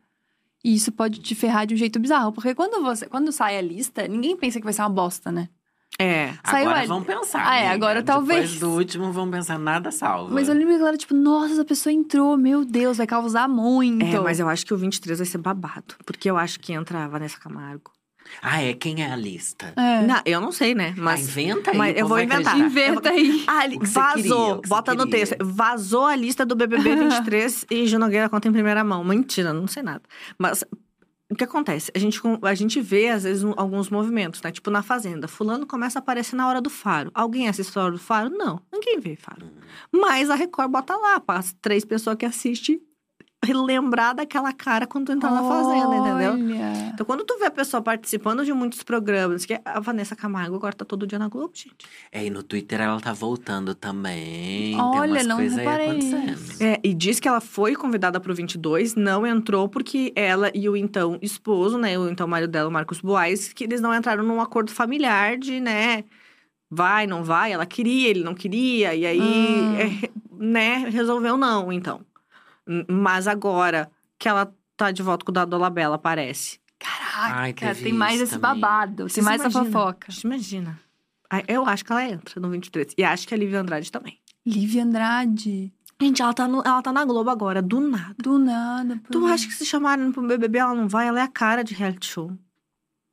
E 0.65 0.75
isso 0.75 0.91
pode 0.91 1.21
te 1.21 1.35
ferrar 1.35 1.67
de 1.67 1.75
um 1.75 1.77
jeito 1.77 1.99
bizarro. 2.01 2.33
Porque 2.33 2.55
quando 2.55 2.83
você 2.83 3.05
quando 3.07 3.31
sai 3.33 3.59
a 3.59 3.61
lista, 3.61 4.09
ninguém 4.09 4.35
pensa 4.35 4.59
que 4.59 4.65
vai 4.65 4.73
ser 4.73 4.81
uma 4.81 4.89
bosta, 4.89 5.31
né? 5.31 5.51
É. 6.01 6.33
Saiu 6.45 6.67
agora 6.67 6.79
ali. 6.81 6.89
vamos 6.89 7.07
pensar. 7.07 7.47
Ah, 7.47 7.55
é, 7.57 7.59
amiga. 7.69 7.75
agora 7.75 8.03
Depois 8.03 8.27
talvez. 8.29 8.59
do 8.59 8.71
último, 8.71 9.13
vamos 9.13 9.31
pensar 9.37 9.59
nada 9.59 9.91
salva. 9.93 10.35
Mas 10.35 10.49
eu 10.49 10.55
lembro 10.55 10.71
que 10.71 10.75
a 10.75 10.79
galera, 10.79 10.97
tipo, 10.97 11.15
nossa, 11.15 11.53
essa 11.55 11.65
pessoa 11.65 11.93
entrou, 11.93 12.37
meu 12.37 12.65
Deus, 12.65 12.97
vai 12.97 13.07
causar 13.07 13.49
muito. 13.49 14.05
É, 14.05 14.19
mas 14.19 14.41
eu 14.41 14.49
acho 14.49 14.67
que 14.67 14.75
o 14.75 14.77
23 14.77 15.19
vai 15.19 15.27
ser 15.27 15.39
babado. 15.39 15.95
Porque 16.05 16.29
eu 16.29 16.37
acho 16.37 16.59
que 16.59 16.73
entra 16.73 17.05
a 17.05 17.09
Vanessa 17.09 17.39
Camargo. 17.39 17.93
Ah, 18.43 18.63
é? 18.63 18.73
Quem 18.73 19.03
é 19.05 19.13
a 19.13 19.17
lista? 19.17 19.75
É. 19.77 20.01
Não, 20.07 20.21
eu 20.25 20.41
não 20.41 20.51
sei, 20.51 20.75
né? 20.75 20.95
Ah, 20.97 21.01
Mas. 21.01 21.29
inventa 21.29 21.71
aí. 21.73 21.77
mas 21.77 21.97
eu 21.97 22.09
vou 22.09 22.19
inventar. 22.19 22.55
acreditar. 22.55 22.67
Inventa 22.67 23.11
aí. 23.11 23.45
Ah, 23.47 23.63
vazou. 23.83 24.57
queria, 24.57 24.69
Bota 24.69 24.95
no 24.95 25.05
queria. 25.07 25.27
texto. 25.27 25.37
Vazou 25.45 26.07
a 26.07 26.17
lista 26.17 26.45
do 26.45 26.57
BBB 26.57 26.97
23 26.97 27.67
e 27.71 27.87
Gil 27.87 27.99
Nogueira 27.99 28.29
conta 28.31 28.49
em 28.49 28.53
primeira 28.53 28.83
mão. 28.83 29.05
Mentira, 29.05 29.53
não 29.53 29.67
sei 29.67 29.83
nada. 29.83 30.03
Mas 30.39 30.65
o 31.31 31.35
que 31.35 31.45
acontece? 31.45 31.91
A 31.95 31.99
gente, 31.99 32.21
a 32.43 32.55
gente 32.55 32.81
vê, 32.81 33.09
às 33.09 33.23
vezes, 33.25 33.43
um- 33.45 33.55
alguns 33.57 33.89
movimentos, 33.91 34.41
né? 34.43 34.53
Tipo, 34.53 34.71
na 34.71 34.83
Fazenda. 34.83 35.27
Fulano 35.27 35.67
começa 35.67 35.99
a 35.99 36.01
aparecer 36.01 36.37
na 36.37 36.47
hora 36.47 36.61
do 36.61 36.69
faro. 36.71 37.11
Alguém 37.15 37.49
assiste 37.49 37.77
a 37.79 37.83
hora 37.83 37.93
do 37.93 37.99
faro? 37.99 38.31
Não. 38.31 38.61
Ninguém 38.73 38.99
vê 39.01 39.17
faro. 39.17 39.47
Mas 39.91 40.29
a 40.31 40.35
Record 40.35 40.71
bota 40.71 40.97
lá, 40.97 41.19
para 41.21 41.39
as 41.41 41.53
três 41.63 41.85
pessoas 41.85 42.17
que 42.17 42.27
assistem 42.27 42.81
lembrar 43.53 44.13
daquela 44.15 44.53
cara 44.53 44.87
quando 44.87 45.07
tu 45.07 45.13
entrar 45.13 45.31
na 45.31 45.43
Fazenda, 45.43 45.97
entendeu? 45.97 46.37
Então, 46.93 47.05
quando 47.05 47.25
tu 47.25 47.39
vê 47.39 47.47
a 47.47 47.51
pessoa 47.51 47.83
participando 47.83 48.45
de 48.45 48.53
muitos 48.53 48.83
programas, 48.83 49.45
que 49.45 49.61
a 49.65 49.81
Vanessa 49.81 50.15
Camargo 50.17 50.57
agora 50.57 50.75
tá 50.75 50.85
todo 50.85 51.07
dia 51.07 51.19
na 51.19 51.29
Globo, 51.29 51.53
gente. 51.55 51.87
É, 52.11 52.25
e 52.25 52.31
no 52.31 52.43
Twitter 52.43 52.81
ela 52.81 53.01
tá 53.01 53.13
voltando 53.13 53.75
também. 53.75 54.81
Olha, 54.81 55.01
Tem 55.01 55.11
umas 55.11 55.27
não 55.27 55.37
reparei. 55.37 55.99
É, 56.61 56.81
e 56.83 56.95
diz 56.95 57.21
que 57.21 57.29
ela 57.29 57.41
foi 57.41 57.75
convidada 57.75 58.21
pro 58.21 58.35
22, 58.35 58.95
não 58.95 59.27
entrou 59.27 59.69
porque 59.69 60.13
ela 60.17 60.51
e 60.55 60.69
o 60.69 60.77
então 60.77 61.19
esposo, 61.21 61.77
né, 61.79 61.99
o 61.99 62.09
então 62.09 62.27
marido 62.27 62.51
dela, 62.51 62.69
o 62.69 62.73
Marcos 62.73 63.01
Boaz, 63.01 63.53
que 63.53 63.65
eles 63.65 63.81
não 63.81 63.95
entraram 63.95 64.23
num 64.25 64.41
acordo 64.41 64.71
familiar 64.71 65.37
de, 65.37 65.61
né, 65.61 66.05
vai, 66.71 67.07
não 67.07 67.23
vai, 67.23 67.53
ela 67.53 67.67
queria, 67.67 68.09
ele 68.09 68.23
não 68.25 68.35
queria, 68.35 68.95
e 68.95 69.07
aí, 69.07 69.21
Hum. 69.21 69.77
é, 69.77 70.09
né, 70.39 70.89
resolveu 70.91 71.37
não, 71.37 71.73
então. 71.73 72.01
Mas 72.89 73.27
agora 73.29 73.91
que 74.19 74.29
ela 74.29 74.53
tá 74.77 74.91
de 74.91 75.03
volta 75.03 75.25
com 75.25 75.31
o 75.31 75.35
da 75.35 75.45
Dolabella, 75.45 75.99
parece. 75.99 76.59
Caraca, 76.79 77.41
Ai, 77.69 77.75
tem 77.75 77.93
mais 77.93 78.21
esse 78.21 78.39
também. 78.39 78.61
babado, 78.61 79.07
tem 79.07 79.23
mais 79.25 79.41
essa 79.41 79.65
fofoca. 79.65 80.09
Imagina. 80.25 80.81
Eu 81.49 81.67
acho 81.67 81.85
que 81.85 81.91
ela 81.93 82.05
entra 82.05 82.41
no 82.41 82.51
23. 82.51 82.95
E 82.97 83.03
acho 83.05 83.27
que 83.27 83.35
a 83.35 83.37
Lívia 83.37 83.61
Andrade 83.61 83.91
também. 83.91 84.19
Lívia 84.47 84.85
Andrade. 84.85 85.73
Gente, 86.01 86.21
ela 86.21 86.35
tá, 86.35 86.47
no- 86.47 86.63
ela 86.65 86.83
tá 86.83 86.93
na 86.93 87.05
Globo 87.05 87.31
agora, 87.31 87.63
do 87.63 87.81
nada. 87.81 88.15
Do 88.19 88.39
nada. 88.39 89.01
Tu 89.11 89.19
pois 89.21 89.31
é. 89.31 89.35
acha 89.35 89.47
que 89.47 89.55
se 89.55 89.65
chamarem 89.65 90.13
pro 90.13 90.27
BBB 90.27 90.59
ela 90.59 90.75
não 90.75 90.89
vai? 90.89 91.07
Ela 91.09 91.21
é 91.21 91.23
a 91.23 91.29
cara 91.29 91.63
de 91.63 91.73
reality 91.75 92.07
show. 92.07 92.37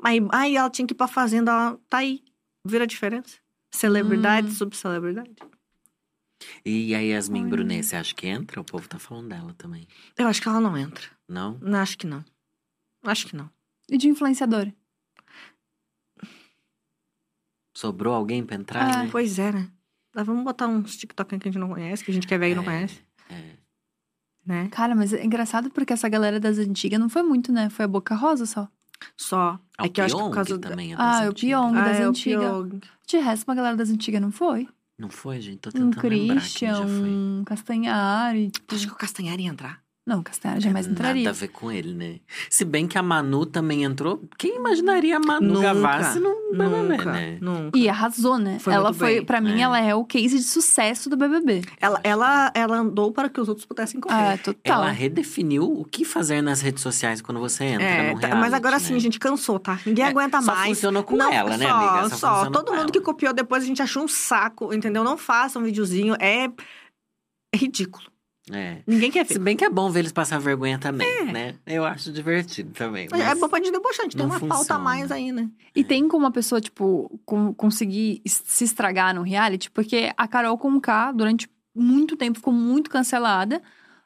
Aí, 0.04 0.20
aí 0.32 0.56
ela 0.58 0.70
tinha 0.70 0.86
que 0.86 0.94
ir 0.94 0.98
pra 0.98 1.08
fazenda, 1.08 1.52
ela 1.52 1.80
tá 1.90 2.00
aí. 2.00 2.22
Vira 2.66 2.84
a 2.84 2.88
diferença. 2.88 3.38
Celebridade, 3.72 4.48
Hum. 4.48 4.52
subcelebridade. 4.52 5.32
E 6.66 6.94
a 6.96 7.00
Yasmin 7.00 7.42
Olha. 7.42 7.50
Brunet, 7.50 7.84
você 7.86 7.96
acha 7.96 8.14
que 8.16 8.28
entra? 8.28 8.60
O 8.62 8.64
povo 8.64 8.88
tá 8.88 8.98
falando 9.00 9.30
dela 9.30 9.54
também. 9.58 9.88
Eu 10.18 10.28
acho 10.28 10.42
que 10.42 10.48
ela 10.48 10.60
não 10.60 10.78
entra. 10.78 11.04
Não? 11.28 11.58
Não, 11.62 11.80
acho 11.80 11.98
que 11.98 12.08
não. 12.08 12.24
Acho 13.04 13.28
que 13.28 13.36
não. 13.36 13.50
E 13.90 13.98
de 13.98 14.08
influenciador? 14.08 14.72
Sobrou 17.76 18.14
alguém 18.14 18.44
pra 18.46 18.56
entrar, 18.56 18.84
Ah, 18.84 19.04
né? 19.04 19.10
Pois 19.12 19.40
é, 19.40 19.52
né? 19.52 19.70
Mas 20.14 20.26
vamos 20.26 20.44
botar 20.44 20.68
uns 20.68 20.98
TikTok 20.98 21.30
que 21.40 21.48
a 21.48 21.52
gente 21.52 21.60
não 21.60 21.70
conhece, 21.70 22.04
que 22.04 22.12
a 22.12 22.14
gente 22.14 22.28
quer 22.28 22.38
ver 22.38 22.52
e 22.52 22.56
não 22.56 22.64
É. 22.64 22.66
conhece, 22.66 23.02
É. 23.30 23.56
né? 24.46 24.68
Cara, 24.70 24.94
mas 24.94 25.14
é 25.14 25.24
engraçado 25.24 25.70
porque 25.72 25.94
essa 25.94 26.10
galera 26.10 26.40
das 26.40 26.58
antigas 26.58 27.00
não 27.00 27.08
foi 27.08 27.24
muito, 27.24 27.52
né? 27.52 27.70
Foi 27.70 27.86
a 27.86 27.88
Boca 27.88 28.14
Rosa 28.14 28.46
só. 28.46 28.68
Só. 29.18 29.60
Ah, 29.78 29.86
É 29.86 29.90
que 29.90 30.00
eu 30.02 30.06
acho 30.06 30.16
que 30.16 30.22
por 30.22 30.26
Pyong 30.32 30.36
causa 30.36 30.58
da... 30.60 30.70
também 30.70 30.94
é 30.94 30.98
das 30.98 31.06
Ah, 31.06 31.26
o 31.26 31.30
antigas. 31.30 31.42
Pyong 31.42 31.78
Ah, 31.78 31.82
das 31.86 31.98
é, 32.00 32.06
o 32.06 32.10
antigas. 32.10 32.44
Pyong. 32.44 32.82
De 33.08 33.18
resto, 33.18 33.48
uma 33.48 33.56
galera 33.56 33.76
das 33.78 33.90
antigas 33.90 34.22
não 34.22 34.32
foi. 34.32 34.68
Não 35.02 35.10
foi, 35.10 35.42
gente? 35.42 35.58
Tô 35.58 35.70
Um 35.70 35.90
tentando 35.90 36.08
lembrar 36.10 36.36
quem 36.36 36.38
Christian, 36.42 36.76
já 36.76 36.86
foi. 36.88 37.10
um 37.10 37.44
Castanhari. 37.44 38.52
Tu 38.52 38.60
Tipo... 38.60 38.76
acha 38.76 38.86
que 38.88 38.94
o 38.94 38.96
Castanhari 38.98 39.44
ia 39.44 39.50
entrar? 39.50 39.84
Não, 40.12 40.22
Castanhari 40.22 40.60
jamais 40.60 40.88
entraria. 40.88 41.24
Nada 41.24 41.36
a 41.38 41.40
ver 41.40 41.48
com 41.48 41.72
ele, 41.72 41.94
né? 41.94 42.20
Se 42.50 42.66
bem 42.66 42.86
que 42.86 42.98
a 42.98 43.02
Manu 43.04 43.46
também 43.46 43.84
entrou. 43.86 44.22
Quem 44.38 44.58
imaginaria 44.58 45.16
a 45.16 45.20
Manu 45.20 45.54
Nunca, 45.54 45.74
Gavassi 45.74 46.20
no 46.20 46.30
BBB, 46.52 46.98
Nunca, 46.98 47.12
né? 47.14 47.38
nunca. 47.40 47.78
E 47.80 47.88
arrasou, 47.88 48.38
né? 48.38 48.60
Foi 48.60 48.74
ela 48.74 48.92
foi, 48.94 49.24
pra 49.24 49.40
mim, 49.40 49.60
É. 49.60 49.62
ela 49.62 49.80
é 49.80 49.96
o 49.96 50.04
case 50.04 50.36
de 50.38 50.44
sucesso 50.44 51.10
do 51.10 51.16
BBB. 51.16 51.62
Ela, 51.80 52.02
ela, 52.04 52.52
ela 52.54 52.78
andou 52.78 53.14
para 53.14 53.30
que 53.30 53.40
os 53.40 53.48
outros 53.48 53.66
pudessem 53.66 54.02
correr. 54.02 54.34
Ah, 54.34 54.38
total. 54.38 54.84
Ela 54.84 54.92
redefiniu 54.92 55.64
o 55.64 55.86
que 55.86 56.04
fazer 56.04 56.42
nas 56.42 56.60
redes 56.60 56.84
sociais 56.84 57.22
quando 57.22 57.40
você 57.40 57.64
entra 57.64 57.86
É, 57.86 58.14
no 58.14 58.20
tá, 58.20 58.28
reality, 58.28 58.42
mas 58.42 58.54
agora 58.54 58.76
né? 58.76 58.80
sim, 58.80 58.96
a 58.96 59.00
gente 59.00 59.18
cansou, 59.18 59.60
tá? 59.60 59.80
Ninguém 59.86 60.04
É, 60.04 60.10
aguenta 60.10 60.42
só 60.42 60.54
mais. 60.54 60.68
funcionou 60.76 61.04
com 61.04 61.16
não, 61.16 61.32
ela, 61.32 61.56
né, 61.56 61.66
só, 61.68 61.74
amiga? 61.74 62.10
Só 62.10 62.16
Só, 62.18 62.46
Todo 62.50 62.66
com 62.66 62.72
mundo 62.74 62.82
ela. 62.84 62.92
que 62.92 63.00
copiou 63.00 63.32
depois 63.34 63.64
a 63.64 63.66
gente 63.66 63.82
achou 63.82 64.04
um 64.04 64.08
saco, 64.10 64.74
entendeu? 64.74 65.06
Não 65.06 65.18
faça 65.18 65.58
um 65.58 65.64
videozinho, 65.64 66.16
é, 66.20 66.50
é 67.54 67.58
ridículo. 67.58 68.11
É. 68.52 68.82
Ninguém 68.88 69.12
quer 69.12 69.26
Se 69.28 69.36
ver. 69.36 69.40
bem 69.40 69.56
que 69.56 69.64
é 69.64 69.70
bom 69.70 69.90
ver 69.92 70.00
eles 70.00 70.12
passar 70.12 70.40
vergonha 70.40 70.80
também, 70.80 71.26
né? 71.32 71.56
Eu 71.66 71.86
acho 71.86 72.12
divertido 72.12 72.72
também. 72.72 73.06
É 73.14 73.18
mas 73.18 73.40
bom 73.40 73.48
pra 73.48 73.60
gente 73.60 73.72
debochar, 73.72 74.02
a 74.02 74.04
gente 74.04 74.18
tem 74.18 74.26
uma 74.26 74.40
pauta 74.40 74.54
a 74.56 74.58
funciona. 74.58 74.80
mais 74.80 75.12
aí, 75.12 75.32
né? 75.32 75.48
E 75.76 75.84
tem 75.84 76.08
como 76.08 76.26
a 76.26 76.32
pessoa, 76.32 76.60
tipo, 76.60 77.20
com- 77.24 77.54
conseguir 77.54 78.22
se 78.26 78.64
estragar 78.64 79.14
no 79.14 79.22
reality? 79.22 79.70
Porque 79.70 80.12
a 80.18 80.28
Carol 80.28 80.58
Conká, 80.58 81.12
durante 81.12 81.48
muito 81.76 82.18
tempo, 82.18 82.40
ficou 82.40 82.54
muito 82.54 82.90
cancelada, 82.90 83.62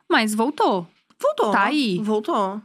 mas 0.09 0.36
voltou. 0.36 0.86
Voltou. 1.19 1.51
Tá 1.51 1.63
aí. 1.63 1.97
Voltou. 2.03 2.61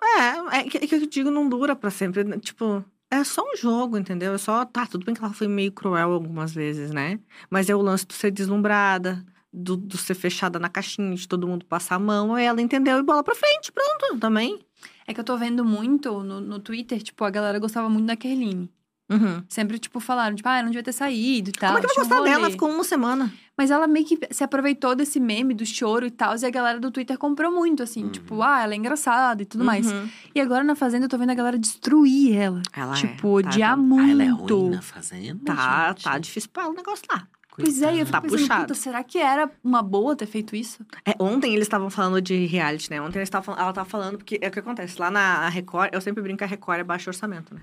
É, 0.00 0.58
é 0.60 0.62
que, 0.64 0.78
é 0.78 0.86
que 0.86 0.94
eu 0.94 1.06
digo, 1.06 1.30
não 1.30 1.48
dura 1.48 1.74
pra 1.74 1.90
sempre. 1.90 2.22
né? 2.22 2.38
Tipo, 2.38 2.84
é 3.10 3.24
só 3.24 3.42
um 3.42 3.56
jogo, 3.56 3.98
entendeu? 3.98 4.32
É 4.34 4.38
só. 4.38 4.64
Tá, 4.64 4.86
tudo 4.86 5.04
bem 5.04 5.14
que 5.16 5.22
ela 5.22 5.34
foi 5.34 5.48
meio 5.48 5.72
cruel 5.72 6.12
algumas 6.12 6.52
vezes, 6.54 6.92
né? 6.92 7.18
Mas 7.50 7.68
é 7.68 7.74
o 7.74 7.82
lance 7.82 8.06
de 8.06 8.14
ser 8.14 8.30
deslumbrada, 8.30 9.24
do, 9.52 9.76
do 9.76 9.96
ser 9.96 10.14
fechada 10.14 10.58
na 10.58 10.68
caixinha, 10.68 11.14
de 11.14 11.26
todo 11.26 11.46
mundo 11.48 11.64
passar 11.64 11.96
a 11.96 11.98
mão. 11.98 12.34
Aí 12.34 12.44
ela 12.44 12.60
entendeu 12.60 12.98
e 12.98 13.02
bola 13.02 13.22
pra 13.22 13.34
frente, 13.34 13.72
pronto, 13.72 14.18
também. 14.20 14.58
É 15.06 15.14
que 15.14 15.20
eu 15.20 15.24
tô 15.24 15.36
vendo 15.36 15.64
muito 15.64 16.22
no, 16.22 16.40
no 16.40 16.58
Twitter, 16.58 17.02
tipo, 17.02 17.24
a 17.24 17.30
galera 17.30 17.58
gostava 17.58 17.88
muito 17.88 18.06
da 18.06 18.16
Kerline. 18.16 18.70
Uhum. 19.10 19.42
Sempre, 19.48 19.78
tipo, 19.78 20.00
falaram, 20.00 20.36
tipo, 20.36 20.46
ah, 20.46 20.60
não 20.60 20.68
devia 20.68 20.82
ter 20.82 20.92
saído 20.92 21.48
e 21.48 21.52
tal. 21.52 21.70
Como 21.72 21.78
é 21.78 21.80
que 21.80 21.86
vai 21.86 21.94
tinha 21.94 22.04
um 22.04 22.08
gostar 22.08 22.22
dela? 22.24 22.28
rolê. 22.36 22.42
Ela 22.42 22.50
ficou 22.50 22.68
uma 22.70 22.84
semana. 22.84 23.32
Mas 23.56 23.70
ela 23.70 23.86
meio 23.86 24.04
que 24.04 24.18
se 24.30 24.44
aproveitou 24.44 24.94
desse 24.94 25.18
meme 25.18 25.54
do 25.54 25.64
choro 25.64 26.04
e 26.04 26.10
tal, 26.10 26.36
e 26.36 26.44
a 26.44 26.50
galera 26.50 26.78
do 26.78 26.90
Twitter 26.90 27.16
comprou 27.16 27.50
muito, 27.50 27.82
assim, 27.82 28.04
Uhum. 28.04 28.10
tipo, 28.10 28.42
ah, 28.42 28.60
ela 28.62 28.74
é 28.74 28.76
engraçada 28.76 29.42
e 29.42 29.46
tudo 29.46 29.64
mais. 29.64 29.90
Uhum. 29.90 30.08
E 30.34 30.40
agora 30.42 30.62
na 30.62 30.74
Fazenda 30.74 31.06
eu 31.06 31.08
tô 31.08 31.16
vendo 31.16 31.30
a 31.30 31.34
galera 31.34 31.58
destruir 31.58 32.36
ela. 32.36 32.60
Ela 32.76 32.92
tipo, 32.94 33.40
é. 33.40 33.42
Tá, 33.44 33.48
odiar 33.48 33.70
tá, 33.70 33.76
muito. 33.78 34.04
Ah, 34.04 34.10
ela 34.10 34.22
é 34.24 34.28
ruim 34.28 34.70
na 34.70 34.82
fazenda, 34.82 35.40
Tá, 35.54 35.88
gente? 35.88 36.04
tá 36.04 36.18
difícil 36.18 36.50
pra 36.52 36.64
ela 36.64 36.72
o 36.72 36.76
negócio 36.76 37.06
lá. 37.10 37.26
Pois 37.58 37.82
é, 37.82 37.94
e 37.96 38.00
eu 38.00 38.06
fico 38.06 38.12
Tá 38.12 38.20
pensando, 38.20 38.38
puxado. 38.40 38.60
puta, 38.62 38.74
será 38.74 39.02
que 39.02 39.18
era 39.18 39.50
uma 39.64 39.82
boa 39.82 40.14
ter 40.14 40.26
feito 40.26 40.54
isso? 40.54 40.84
É, 41.04 41.14
ontem 41.18 41.52
eles 41.54 41.66
estavam 41.66 41.90
falando 41.90 42.20
de 42.22 42.46
reality, 42.46 42.90
né? 42.90 43.00
Ontem 43.00 43.18
eles 43.18 43.28
tavam, 43.30 43.56
ela 43.58 43.72
tava 43.72 43.88
falando, 43.88 44.18
porque 44.18 44.38
é 44.40 44.48
o 44.48 44.50
que 44.50 44.58
acontece. 44.60 44.98
Lá 45.00 45.10
na 45.10 45.48
Record, 45.48 45.90
eu 45.92 46.00
sempre 46.00 46.22
brinco 46.22 46.38
que 46.38 46.44
a 46.44 46.46
Record 46.46 46.80
é 46.80 46.84
baixo 46.84 47.10
orçamento, 47.10 47.54
né? 47.54 47.60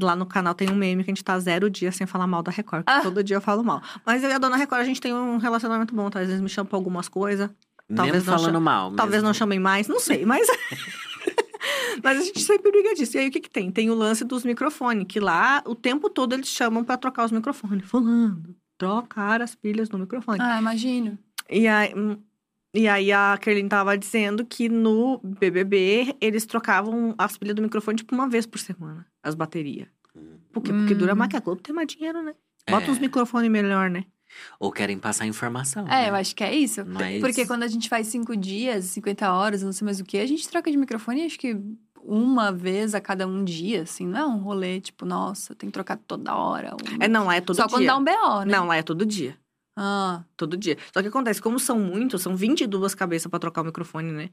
Lá 0.00 0.14
no 0.14 0.26
canal 0.26 0.54
tem 0.54 0.70
um 0.70 0.76
meme 0.76 1.02
que 1.02 1.10
a 1.10 1.14
gente 1.14 1.24
tá 1.24 1.36
zero 1.40 1.68
dias 1.68 1.96
sem 1.96 2.06
falar 2.06 2.26
mal 2.26 2.42
da 2.42 2.52
Record. 2.52 2.84
porque 2.84 2.98
Ah. 3.00 3.02
Todo 3.02 3.24
dia 3.24 3.36
eu 3.36 3.40
falo 3.40 3.64
mal. 3.64 3.82
Mas 4.06 4.22
eu 4.22 4.30
e 4.30 4.32
a 4.32 4.38
dona 4.38 4.56
Record, 4.56 4.80
a 4.82 4.84
gente 4.84 5.00
tem 5.00 5.12
um 5.12 5.38
relacionamento 5.38 5.92
bom, 5.94 6.08
tá? 6.08 6.20
Às 6.20 6.26
vezes 6.28 6.40
me 6.40 6.48
chamam 6.48 6.68
pra 6.68 6.76
algumas 6.78 7.08
coisas. 7.08 7.50
Talvez 7.92 8.16
Mesmo 8.18 8.30
não 8.30 8.38
falando 8.38 8.54
cha- 8.54 8.60
mal. 8.60 8.92
Talvez 8.94 9.22
não 9.22 9.30
mesmo. 9.30 9.38
chamem 9.38 9.58
mais, 9.58 9.88
não 9.88 9.98
sei, 9.98 10.24
mas. 10.26 10.46
mas 12.02 12.18
a 12.18 12.22
gente 12.22 12.40
sempre 12.40 12.70
briga 12.70 12.94
disso. 12.94 13.16
E 13.16 13.20
aí 13.20 13.28
o 13.28 13.30
que 13.30 13.40
que 13.40 13.50
tem? 13.50 13.70
Tem 13.70 13.90
o 13.90 13.94
lance 13.94 14.24
dos 14.24 14.44
microfones, 14.44 15.06
que 15.08 15.20
lá 15.20 15.62
o 15.66 15.74
tempo 15.74 16.08
todo 16.10 16.32
eles 16.34 16.48
chamam 16.48 16.84
pra 16.84 16.96
trocar 16.96 17.24
os 17.24 17.32
microfones. 17.32 17.88
Falando, 17.88 18.54
trocar 18.76 19.42
as 19.42 19.54
pilhas 19.54 19.88
no 19.90 19.98
microfone. 19.98 20.38
Ah, 20.40 20.58
imagino. 20.60 21.18
E 21.50 21.66
aí, 21.66 21.92
hum, 21.94 22.16
e 22.74 22.86
aí 22.86 23.10
a 23.10 23.36
Kerlin 23.40 23.68
tava 23.68 23.96
dizendo 23.96 24.44
que 24.44 24.68
no 24.68 25.18
BBB 25.22 26.14
eles 26.20 26.44
trocavam 26.46 27.14
as 27.16 27.36
pilhas 27.36 27.54
do 27.56 27.62
microfone 27.62 27.96
tipo 27.96 28.14
uma 28.14 28.28
vez 28.28 28.46
por 28.46 28.58
semana, 28.58 29.06
as 29.22 29.34
baterias. 29.34 29.88
Por 30.52 30.62
quê? 30.62 30.72
Porque 30.72 30.94
Hum. 30.94 30.98
dura 30.98 31.14
mais 31.14 31.30
que 31.30 31.36
a 31.36 31.40
Globo 31.40 31.62
tem 31.62 31.74
mais 31.74 31.86
dinheiro, 31.88 32.22
né? 32.22 32.34
Bota 32.68 32.86
É. 32.86 32.90
uns 32.90 32.98
microfones 32.98 33.50
melhor, 33.50 33.88
né? 33.88 34.04
Ou 34.60 34.70
querem 34.72 34.98
passar 34.98 35.26
informação. 35.26 35.86
É, 35.86 36.02
né? 36.04 36.10
eu 36.10 36.14
acho 36.14 36.34
que 36.34 36.44
é 36.44 36.54
isso. 36.54 36.84
Não 36.84 37.00
é 37.00 37.18
Porque 37.20 37.46
quando 37.46 37.62
a 37.62 37.68
gente 37.68 37.88
faz 37.88 38.06
cinco 38.08 38.36
dias, 38.36 38.84
50 38.86 39.32
horas, 39.32 39.62
não 39.62 39.72
sei 39.72 39.84
mais 39.84 40.00
o 40.00 40.04
que, 40.04 40.18
a 40.18 40.26
gente 40.26 40.48
troca 40.48 40.70
de 40.70 40.76
microfone, 40.76 41.24
acho 41.24 41.38
que 41.38 41.56
uma 42.02 42.50
vez 42.52 42.94
a 42.94 43.00
cada 43.00 43.26
um 43.26 43.44
dia, 43.44 43.82
assim. 43.82 44.06
Não 44.06 44.18
é 44.18 44.26
um 44.26 44.38
rolê, 44.38 44.80
tipo, 44.80 45.04
nossa, 45.04 45.54
tem 45.54 45.68
que 45.68 45.74
trocar 45.74 45.96
toda 45.96 46.34
hora. 46.34 46.74
um- 46.74 47.02
É, 47.02 47.08
não, 47.08 47.26
lá 47.26 47.36
é 47.36 47.40
todo 47.40 47.56
Só 47.56 47.66
dia. 47.66 47.76
quando 47.76 47.86
dá 47.86 47.96
um 47.96 48.04
BO, 48.04 48.44
né? 48.44 48.52
Não, 48.52 48.66
lá 48.66 48.76
é 48.76 48.82
todo 48.82 49.04
dia. 49.04 49.36
Ah, 49.76 50.24
Todo 50.36 50.56
dia. 50.56 50.76
Só 50.92 51.00
que 51.02 51.08
acontece, 51.08 51.40
como 51.40 51.58
são 51.58 51.78
muitos, 51.78 52.20
são 52.22 52.34
22 52.34 52.94
cabeças 52.96 53.30
pra 53.30 53.38
trocar 53.38 53.60
o 53.60 53.64
microfone, 53.64 54.10
né? 54.10 54.30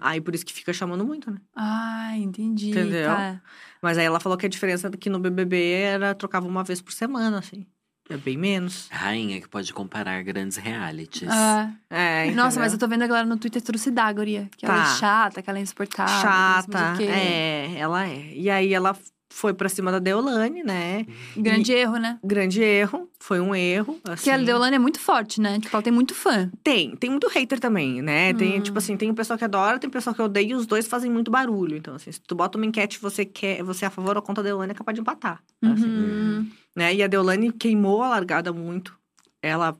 Aí 0.00 0.20
por 0.20 0.34
isso 0.34 0.44
que 0.44 0.52
fica 0.52 0.72
chamando 0.72 1.04
muito, 1.04 1.30
né? 1.30 1.38
ah, 1.54 2.16
entendi. 2.16 2.70
Entendeu? 2.70 3.08
Tá. 3.08 3.40
Mas 3.80 3.96
aí 3.96 4.04
ela 4.04 4.20
falou 4.20 4.36
que 4.36 4.44
a 4.44 4.48
diferença 4.48 4.88
é 4.88 4.90
que 4.90 5.08
no 5.08 5.18
BBB 5.20 5.70
era 5.72 6.14
trocava 6.14 6.46
uma 6.46 6.64
vez 6.64 6.82
por 6.82 6.92
semana, 6.92 7.38
assim. 7.38 7.64
É 8.10 8.16
bem 8.16 8.36
menos. 8.36 8.88
Rainha 8.90 9.40
que 9.40 9.48
pode 9.48 9.72
comparar 9.72 10.22
grandes 10.22 10.56
realities. 10.56 11.28
Ah. 11.30 11.70
É, 11.90 12.30
Nossa, 12.30 12.58
mas 12.58 12.72
eu 12.72 12.78
tô 12.78 12.88
vendo 12.88 13.02
a 13.02 13.06
galera 13.06 13.26
no 13.26 13.36
Twitter 13.36 13.60
trucidar, 13.60 14.14
guria. 14.14 14.48
Que 14.56 14.64
ela 14.64 14.74
Tá. 14.74 14.82
é 14.82 14.96
chata, 14.96 15.42
que 15.42 15.50
ela 15.50 15.58
é 15.58 15.62
insuportável. 15.62 16.20
Chata. 16.20 17.02
É, 17.02 17.74
ela 17.78 18.06
é. 18.08 18.32
E 18.34 18.48
aí 18.48 18.72
ela 18.72 18.96
foi 19.30 19.52
pra 19.52 19.68
cima 19.68 19.92
da 19.92 19.98
Deolane, 19.98 20.62
né? 20.64 21.04
Grande 21.36 21.70
erro, 21.72 21.96
né? 21.98 22.18
Grande 22.24 22.62
erro. 22.62 23.08
Foi 23.20 23.38
um 23.40 23.54
erro. 23.54 24.00
Assim. 24.04 24.14
Porque 24.16 24.30
a 24.30 24.38
Deolane 24.38 24.76
é 24.76 24.78
muito 24.78 24.98
forte, 24.98 25.38
né? 25.40 25.60
Tipo, 25.60 25.76
ela 25.76 25.82
tem 25.82 25.92
muito 25.92 26.14
fã. 26.14 26.50
Tem, 26.64 26.96
tem 26.96 27.10
muito 27.10 27.28
hater 27.28 27.60
também, 27.60 28.00
né? 28.00 28.32
Tem, 28.32 28.58
Hum. 28.58 28.62
tipo 28.62 28.78
assim, 28.78 28.96
tem 28.96 29.10
o 29.10 29.14
pessoal 29.14 29.38
que 29.38 29.44
adora, 29.44 29.78
tem 29.78 29.86
o 29.88 29.92
pessoal 29.92 30.14
que 30.14 30.22
odeia 30.22 30.52
e 30.52 30.54
os 30.54 30.66
dois 30.66 30.86
fazem 30.88 31.10
muito 31.10 31.30
barulho. 31.30 31.76
Então, 31.76 31.94
assim, 31.94 32.10
se 32.10 32.20
tu 32.22 32.34
bota 32.34 32.56
uma 32.56 32.64
enquete 32.66 32.96
e 32.96 33.00
você 33.00 33.24
quer, 33.26 33.62
você 33.62 33.84
é 33.84 33.88
a 33.88 33.90
favor 33.90 34.16
ou 34.16 34.22
contra 34.22 34.40
a 34.42 34.44
Deolane, 34.44 34.72
é 34.72 34.74
capaz 34.74 34.94
de 34.94 35.02
empatar. 35.02 35.40
assim, 35.62 35.84
Uhum. 35.84 36.50
Né? 36.78 36.94
E 36.94 37.02
a 37.02 37.06
Deolane 37.08 37.52
queimou 37.52 38.02
a 38.02 38.08
largada 38.08 38.52
muito. 38.52 38.96
Ela 39.42 39.76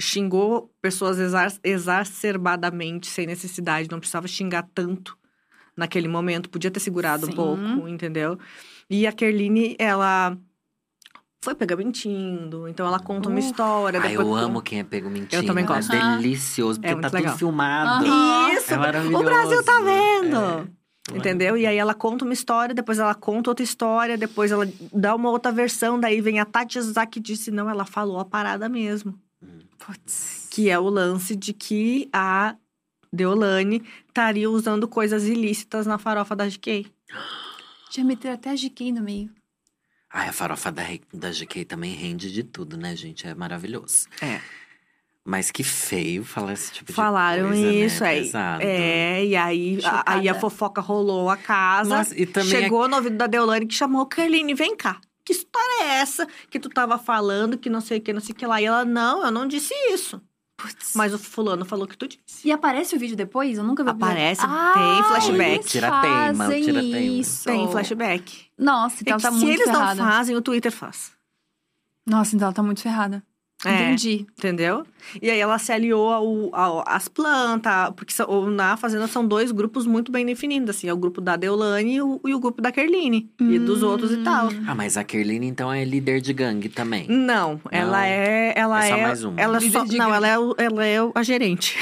xingou 0.00 0.70
pessoas 0.82 1.18
exar- 1.18 1.58
exacerbadamente, 1.64 3.06
sem 3.06 3.26
necessidade, 3.26 3.88
não 3.90 3.98
precisava 3.98 4.28
xingar 4.28 4.68
tanto 4.74 5.16
naquele 5.74 6.06
momento, 6.08 6.50
podia 6.50 6.70
ter 6.70 6.80
segurado 6.80 7.26
Sim. 7.26 7.32
um 7.32 7.34
pouco, 7.34 7.88
entendeu? 7.88 8.38
E 8.90 9.06
a 9.06 9.12
Kerline, 9.12 9.74
ela 9.78 10.36
foi 11.42 11.54
pegar 11.54 11.76
mentindo, 11.76 12.66
então 12.68 12.86
ela 12.86 12.98
conta 12.98 13.28
uma 13.28 13.38
Uf. 13.38 13.46
história. 13.46 14.00
Depois 14.00 14.14
eu 14.26 14.34
amo 14.34 14.60
quem 14.62 14.80
é 14.80 14.84
pego 14.84 15.08
mentindo. 15.08 15.42
Eu 15.42 15.46
também 15.46 15.64
gosto. 15.64 15.94
É 15.94 15.98
delicioso, 16.16 16.78
porque 16.80 16.88
É 16.92 16.94
tá 16.94 16.96
muito 16.96 17.10
tudo 17.10 17.16
legal. 17.22 17.38
filmado. 17.38 18.04
Aham. 18.06 18.52
Isso! 18.52 18.74
É 18.74 18.76
maravilhoso. 18.76 19.22
o 19.22 19.24
Brasil 19.24 19.64
tá 19.64 19.80
vendo! 19.80 20.75
É. 21.12 21.16
Entendeu? 21.16 21.56
E 21.56 21.66
aí 21.66 21.76
ela 21.76 21.94
conta 21.94 22.24
uma 22.24 22.34
história, 22.34 22.74
depois 22.74 22.98
ela 22.98 23.14
conta 23.14 23.50
outra 23.50 23.62
história, 23.62 24.18
depois 24.18 24.50
ela 24.50 24.68
dá 24.92 25.14
uma 25.14 25.30
outra 25.30 25.52
versão, 25.52 25.98
daí 25.98 26.20
vem 26.20 26.40
a 26.40 26.44
Tati 26.44 26.80
Zak 26.80 27.12
que 27.12 27.20
disse, 27.20 27.50
não, 27.50 27.70
ela 27.70 27.84
falou 27.84 28.18
a 28.18 28.24
parada 28.24 28.68
mesmo. 28.68 29.18
Putz. 29.78 30.48
Que 30.50 30.70
é 30.70 30.78
o 30.78 30.88
lance 30.88 31.36
de 31.36 31.52
que 31.52 32.08
a 32.12 32.56
Deolane 33.12 33.82
estaria 34.08 34.50
usando 34.50 34.88
coisas 34.88 35.24
ilícitas 35.24 35.86
na 35.86 35.98
farofa 35.98 36.34
da 36.34 36.48
GK. 36.48 36.86
Já 37.90 38.02
meteram 38.02 38.34
até 38.34 38.50
a 38.50 38.54
GK 38.54 38.92
no 38.92 39.02
meio. 39.02 39.30
Ai, 40.12 40.28
a 40.28 40.32
farofa 40.32 40.72
da, 40.72 40.82
da 41.12 41.30
GK 41.30 41.64
também 41.64 41.94
rende 41.94 42.32
de 42.32 42.42
tudo, 42.42 42.76
né, 42.76 42.96
gente? 42.96 43.26
É 43.26 43.34
maravilhoso. 43.34 44.08
É. 44.20 44.40
Mas 45.28 45.50
que 45.50 45.64
feio 45.64 46.24
falar 46.24 46.52
esse 46.52 46.70
tipo 46.72 46.92
Falaram 46.92 47.50
de 47.50 47.60
coisa, 47.60 47.72
isso 47.72 48.02
né? 48.04 48.10
aí. 48.10 48.22
Pesado. 48.22 48.62
É, 48.62 49.24
e 49.24 49.34
aí 49.34 49.78
a, 49.84 50.02
aí 50.06 50.28
a 50.28 50.34
fofoca 50.36 50.80
rolou 50.80 51.28
a 51.28 51.36
casa. 51.36 51.96
Nossa, 51.98 52.16
e 52.16 52.24
também 52.26 52.48
Chegou 52.48 52.86
no 52.86 52.94
ouvido 52.94 53.16
da 53.16 53.26
Deolane 53.26 53.66
que 53.66 53.74
chamou 53.74 54.06
Kerline, 54.06 54.54
vem 54.54 54.76
cá. 54.76 55.00
que 55.24 55.32
história 55.32 55.82
é 55.82 55.86
essa 55.98 56.28
que 56.48 56.60
tu 56.60 56.68
tava 56.68 56.96
falando, 56.96 57.58
que 57.58 57.68
não 57.68 57.80
sei 57.80 57.98
o 57.98 58.00
que, 58.00 58.12
não 58.12 58.20
sei 58.20 58.32
o 58.32 58.36
que 58.36 58.46
lá. 58.46 58.62
E 58.62 58.66
ela, 58.66 58.84
não, 58.84 59.24
eu 59.24 59.32
não 59.32 59.48
disse 59.48 59.74
isso. 59.92 60.22
Putz. 60.56 60.92
Mas 60.94 61.12
o 61.12 61.18
fulano 61.18 61.64
falou 61.64 61.88
que 61.88 61.96
tu 61.98 62.06
disse. 62.06 62.46
E 62.46 62.52
aparece 62.52 62.94
o 62.94 62.98
vídeo 62.98 63.16
depois? 63.16 63.58
Eu 63.58 63.64
nunca 63.64 63.82
vi. 63.82 63.90
o 63.90 63.92
vídeo. 63.94 64.06
Aparece, 64.06 64.40
ah, 64.44 64.72
tem 64.74 65.02
flashback. 65.08 65.54
eles 65.56 65.70
Tira 65.72 66.00
tema, 66.00 66.44
fazem 66.44 66.62
tira 66.62 66.80
tema. 66.80 66.98
Isso. 66.98 67.44
Tem 67.44 67.68
flashback. 67.72 68.46
Nossa, 68.56 68.96
então 69.02 69.10
É 69.10 69.10
ela 69.14 69.18
que 69.18 69.22
tá 69.26 69.32
se 69.32 69.38
muito 69.44 69.60
eles 69.60 69.64
ferrada. 69.64 69.94
não 70.02 70.08
fazem, 70.08 70.36
o 70.36 70.40
Twitter 70.40 70.70
faz. 70.72 71.10
Nossa, 72.06 72.36
então 72.36 72.46
ela 72.46 72.54
tá 72.54 72.62
muito 72.62 72.80
ferrada. 72.80 73.22
É. 73.64 73.70
Entendi. 73.86 74.26
Entendeu? 74.38 74.84
E 75.20 75.30
aí 75.30 75.38
ela 75.40 75.58
se 75.58 75.72
aliou 75.72 76.12
ao, 76.12 76.54
ao- 76.54 76.84
às 76.86 77.08
plantas, 77.08 77.90
porque 77.96 78.12
são- 78.12 78.26
ou 78.28 78.50
na 78.50 78.76
Fazenda 78.76 79.06
são 79.06 79.26
dois 79.26 79.50
grupos 79.50 79.86
muito 79.86 80.12
bem 80.12 80.26
definidos, 80.26 80.70
assim. 80.76 80.88
É 80.88 80.92
o 80.92 80.96
grupo 80.96 81.20
da 81.20 81.36
Deolane 81.36 81.94
e 81.96 82.02
o, 82.02 82.20
e 82.26 82.34
o 82.34 82.38
grupo 82.38 82.60
da 82.60 82.70
Kerline. 82.70 83.30
E 83.40 83.58
dos 83.58 83.82
Hum. 83.82 83.88
outros 83.88 84.12
e 84.12 84.18
tal. 84.18 84.48
Ah, 84.66 84.74
mas 84.74 84.96
a 84.96 85.04
Kerline, 85.04 85.46
então, 85.46 85.72
é 85.72 85.84
líder 85.84 86.20
de 86.20 86.32
gangue 86.34 86.68
também. 86.68 87.06
Não, 87.08 87.58
ela 87.70 88.06
é. 88.06 88.52
Ela 88.54 88.84
É 88.84 88.90
é. 88.90 88.94
só 88.94 89.00
mais 89.02 89.24
uma. 89.24 89.40
Ela 89.40 89.58
Líder 89.58 89.72
só, 89.72 89.78
não, 89.84 89.86
gangue. 89.86 90.12
ela 90.16 90.28
é, 90.28 90.38
o- 90.38 90.54
ela 90.58 90.84
é 90.84 91.02
o- 91.02 91.12
a 91.14 91.22
gerente. 91.22 91.76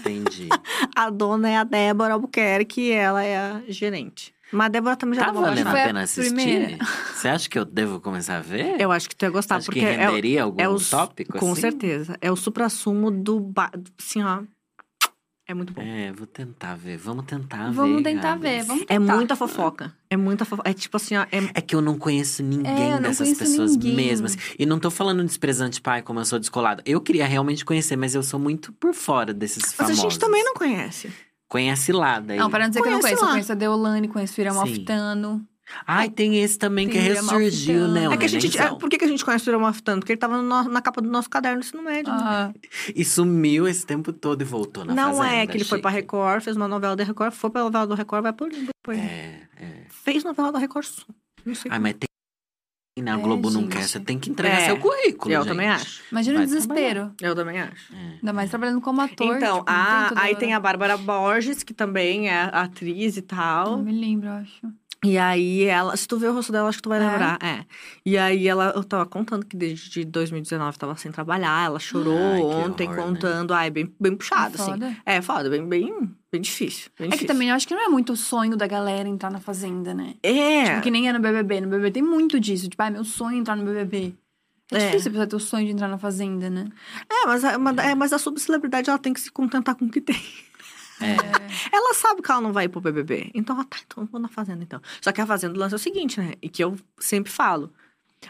Entendi. 0.00 0.48
A 0.94 1.10
dona 1.10 1.50
é 1.50 1.56
a 1.56 1.64
Débora 1.64 2.14
Albuquerque 2.14 2.80
e 2.80 2.90
ela 2.92 3.22
é 3.22 3.36
a 3.36 3.60
gerente. 3.68 4.32
Mas 4.52 4.66
a 4.66 4.68
Débora 4.68 4.96
também 4.96 5.18
já 5.18 5.26
Tá 5.26 5.32
uma 5.32 5.40
valendo 5.40 5.66
a 5.68 5.72
pena 5.72 6.02
assistir? 6.02 6.32
primeira. 6.34 6.78
Você 7.14 7.28
acha 7.28 7.48
que 7.48 7.58
eu 7.58 7.64
devo 7.64 8.00
começar 8.00 8.36
a 8.36 8.40
ver? 8.40 8.80
Eu 8.80 8.92
acho 8.92 9.08
que 9.08 9.16
tu 9.16 9.24
ia 9.24 9.30
gostar, 9.30 9.56
Acho 9.56 9.66
porque 9.66 9.80
que 9.80 9.86
é, 9.86 10.06
renderia 10.06 10.44
algum 10.44 10.60
é 10.60 10.68
o- 10.68 10.78
tópico, 10.80 11.36
com 11.38 11.52
assim? 11.52 11.60
certeza. 11.60 12.16
É 12.20 12.30
o 12.30 12.36
supra-sumo 12.36 13.10
do. 13.10 13.40
Ba... 13.40 13.70
Assim, 13.98 14.22
ó. 14.22 14.42
É 15.48 15.54
muito 15.54 15.72
bom. 15.72 15.80
É, 15.80 16.12
vou 16.12 16.26
tentar 16.26 16.74
ver. 16.74 16.96
Vamos 16.96 17.24
tentar 17.24 17.66
ver. 17.68 17.72
Vamos 17.74 18.02
tentar 18.02 18.30
Gabs. 18.36 18.40
ver. 18.42 18.62
Vamos 18.64 18.82
É 18.82 18.98
tentar. 18.98 19.14
muita 19.16 19.36
fofoca. 19.36 19.94
É 20.10 20.16
muita 20.16 20.44
fofoca. 20.44 20.68
É 20.68 20.72
tipo 20.72 20.96
assim, 20.96 21.16
ó. 21.16 21.22
É... 21.22 21.38
É 21.54 21.60
que 21.60 21.74
eu 21.74 21.80
não 21.80 21.96
conheço 21.96 22.42
ninguém 22.42 22.94
É, 22.94 23.00
dessas 23.00 23.18
conheço 23.28 23.38
pessoas 23.38 23.72
ninguém. 23.76 23.94
mesmo. 23.94 24.26
assim. 24.26 24.38
E 24.58 24.66
não 24.66 24.80
tô 24.80 24.90
falando 24.90 25.22
desprezante, 25.24 25.80
pai, 25.80 26.02
como 26.02 26.18
eu 26.18 26.24
sou 26.24 26.40
descolada. 26.40 26.82
Eu 26.84 27.00
queria 27.00 27.26
realmente 27.26 27.64
conhecer, 27.64 27.94
mas 27.96 28.12
eu 28.16 28.24
sou 28.24 28.40
muito 28.40 28.72
por 28.72 28.92
fora 28.92 29.32
desses 29.32 29.62
Mas 29.62 29.72
famosos. 29.74 29.98
a 30.00 30.02
gente 30.02 30.18
também 30.18 30.42
não 30.42 30.54
conhece. 30.54 31.12
Conhece 31.48 31.92
lá, 31.92 32.18
daí. 32.20 32.38
Não, 32.38 32.50
para 32.50 32.64
não 32.64 32.68
dizer 32.70 32.82
que 32.82 32.88
eu 32.88 32.92
não 32.92 33.00
Conhece 33.00 33.16
conheço. 33.20 33.22
Eu 33.22 33.26
lá. 33.26 33.32
conheço 33.34 33.52
a 33.52 33.54
Deolane, 33.54 34.08
conheço 34.08 34.38
o 34.38 34.42
Irã 34.42 34.50
Sim. 34.50 34.56
Malfitano. 34.56 35.46
Ai, 35.84 36.08
tem 36.08 36.40
esse 36.40 36.56
também 36.56 36.88
que 36.88 36.96
ressurgiu, 36.96 37.80
Malfitano. 37.80 38.08
né? 38.10 38.14
é 38.14 38.16
que 38.16 38.24
a 38.24 38.28
gente. 38.28 38.46
É, 38.46 38.50
nenenzão. 38.60 38.78
por 38.78 38.88
que, 38.88 39.04
a 39.04 39.08
gente 39.08 39.24
conhece 39.24 39.48
o 39.48 39.50
Irão 39.50 39.60
Malfitano? 39.60 40.00
Porque 40.00 40.12
ele 40.12 40.18
tava 40.18 40.40
no- 40.40 40.62
na 40.68 40.80
capa 40.80 41.00
do 41.02 41.10
nosso 41.10 41.28
caderno 41.28 41.58
do 41.60 41.64
ensino 41.64 41.82
médio. 41.82 42.12
né? 42.12 42.18
Ah, 42.22 42.52
E 42.94 43.04
sumiu 43.04 43.66
esse 43.66 43.84
tempo 43.84 44.12
todo 44.12 44.40
e 44.42 44.44
voltou 44.44 44.84
na 44.84 44.94
não 44.94 45.16
fazenda. 45.16 45.34
é 45.36 45.46
que 45.46 45.56
ele 45.56 45.64
foi 45.64 45.80
pra 45.80 45.90
chique. 45.90 46.02
Record, 46.02 46.42
fez 46.44 46.56
uma 46.56 46.68
novela 46.68 46.94
da 46.94 47.02
Record, 47.02 47.32
foi 47.32 47.50
pra 47.50 47.62
novela 47.64 47.84
do 47.86 47.94
Record, 47.94 48.22
vai 48.22 48.32
por 48.32 48.48
depois. 48.48 48.98
É, 48.98 49.40
é. 49.56 49.86
Fez 49.88 50.22
novela 50.22 50.52
da 50.52 50.58
Record 50.60 50.86
Sul. 50.86 51.12
Não 51.44 51.54
sei 51.54 51.68
Ai, 51.72 51.80
mas 51.80 51.94
tem. 51.94 52.06
Na 52.98 53.12
É, 53.12 53.16
Globo 53.18 53.50
não 53.50 53.60
gente. 53.60 53.72
quer, 53.72 53.82
você 53.86 54.00
tem 54.00 54.18
que 54.18 54.30
entregar 54.30 54.62
É, 54.62 54.66
seu 54.66 54.78
currículo. 54.78 55.32
Eu 55.34 55.42
gente. 55.42 55.50
também 55.50 55.68
acho. 55.68 56.02
imagina 56.10 56.40
o 56.40 56.44
desespero. 56.46 57.12
Eu 57.20 57.34
também 57.34 57.60
acho. 57.60 57.92
É. 57.94 58.14
Ainda 58.14 58.32
mais 58.32 58.48
trabalhando 58.48 58.80
como 58.80 59.02
ator. 59.02 59.36
então, 59.36 59.58
tipo, 59.58 59.70
não 59.70 59.78
a- 59.78 60.06
toda 60.08 60.20
aí 60.22 60.30
hora. 60.30 60.38
tem 60.40 60.54
a 60.54 60.60
Bárbara 60.60 60.96
Borges, 60.96 61.62
que 61.62 61.74
também 61.74 62.30
é 62.30 62.48
atriz 62.50 63.18
e 63.18 63.22
tal. 63.22 63.72
Não 63.76 63.82
me 63.84 63.92
lembro, 63.92 64.28
eu 64.28 64.32
acho. 64.32 64.72
E 65.08 65.18
aí 65.18 65.64
ela, 65.64 65.96
se 65.96 66.06
tu 66.08 66.18
ver 66.18 66.28
o 66.30 66.34
rosto 66.34 66.50
dela, 66.52 66.68
acho 66.68 66.78
que 66.78 66.82
tu 66.82 66.88
vai 66.88 66.98
É? 66.98 67.06
lembrar. 67.08 67.38
É. 67.42 67.64
E 68.04 68.16
aí 68.18 68.46
ela, 68.48 68.72
eu 68.74 68.82
tava 68.84 69.06
contando 69.06 69.44
que 69.46 69.56
desde 69.56 70.04
2019 70.04 70.78
tava 70.78 70.96
sem 70.96 71.12
trabalhar, 71.12 71.66
ela 71.66 71.78
chorou 71.78 72.16
Ai, 72.16 72.38
que 72.38 72.44
ontem 72.44 72.88
horror, 72.88 72.96
né? 72.96 73.02
contando. 73.02 73.54
Ai, 73.54 73.70
bem, 73.70 73.92
bem 74.00 74.16
puxado, 74.16 74.56
É 74.56 74.60
assim. 74.60 74.70
foda. 74.72 74.96
É, 75.06 75.22
foda, 75.22 75.48
bem, 75.50 75.66
bem, 75.68 76.10
bem 76.32 76.40
difícil. 76.40 76.90
bem 76.98 77.06
É 77.08 77.10
que 77.10 77.16
difícil. 77.18 77.26
também 77.28 77.48
eu 77.50 77.54
acho 77.54 77.66
que 77.68 77.74
não 77.74 77.84
é 77.84 77.88
muito 77.88 78.12
o 78.12 78.16
sonho 78.16 78.56
da 78.56 78.66
galera 78.66 79.08
entrar 79.08 79.30
na 79.30 79.40
fazenda, 79.40 79.94
né? 79.94 80.14
É. 80.22 80.64
Tipo, 80.64 80.80
que 80.82 80.90
nem 80.90 81.08
é 81.08 81.12
no 81.12 81.20
BBB. 81.20 81.60
No 81.60 81.68
BBB 81.68 81.90
tem 81.92 82.02
muito 82.02 82.38
disso. 82.40 82.68
Tipo, 82.68 82.82
ah, 82.82 82.90
meu 82.90 83.04
sonho 83.04 83.36
é 83.36 83.40
entrar 83.40 83.56
no 83.56 83.64
BBB. 83.64 84.14
É, 84.72 84.76
É. 84.78 84.86
difícil 84.86 85.10
a 85.10 85.12
pessoa 85.12 85.26
ter 85.28 85.36
o 85.36 85.40
sonho 85.40 85.66
de 85.66 85.72
entrar 85.72 85.86
na 85.88 85.96
fazenda, 85.98 86.50
né? 86.50 86.66
É, 87.08 87.26
mas, 87.26 87.44
a- 87.44 87.56
mas- 87.56 87.78
é, 87.78 87.94
mas 87.94 88.12
a 88.12 88.18
subcelebridade, 88.18 88.90
ela 88.90 88.98
tem 88.98 89.12
que 89.12 89.20
se 89.20 89.30
contentar 89.30 89.76
com 89.76 89.84
o 89.84 89.88
que 89.90 90.00
tem. 90.00 90.20
É. 91.00 91.74
Ela 91.74 91.94
sabe 91.94 92.22
que 92.22 92.30
ela 92.30 92.40
não 92.40 92.52
vai 92.52 92.64
ir 92.64 92.68
pro 92.68 92.80
BBB. 92.80 93.30
Então, 93.34 93.56
ela 93.56 93.64
tá, 93.64 93.78
então 93.86 94.04
eu 94.04 94.08
vou 94.08 94.20
na 94.20 94.28
Fazenda, 94.28 94.62
então. 94.62 94.80
Só 95.00 95.12
que 95.12 95.20
a 95.20 95.26
Fazenda 95.26 95.58
lance 95.58 95.74
é 95.74 95.76
o 95.76 95.78
seguinte, 95.78 96.20
né? 96.20 96.34
E 96.40 96.48
que 96.48 96.62
eu 96.62 96.76
sempre 96.98 97.30
falo. 97.30 97.72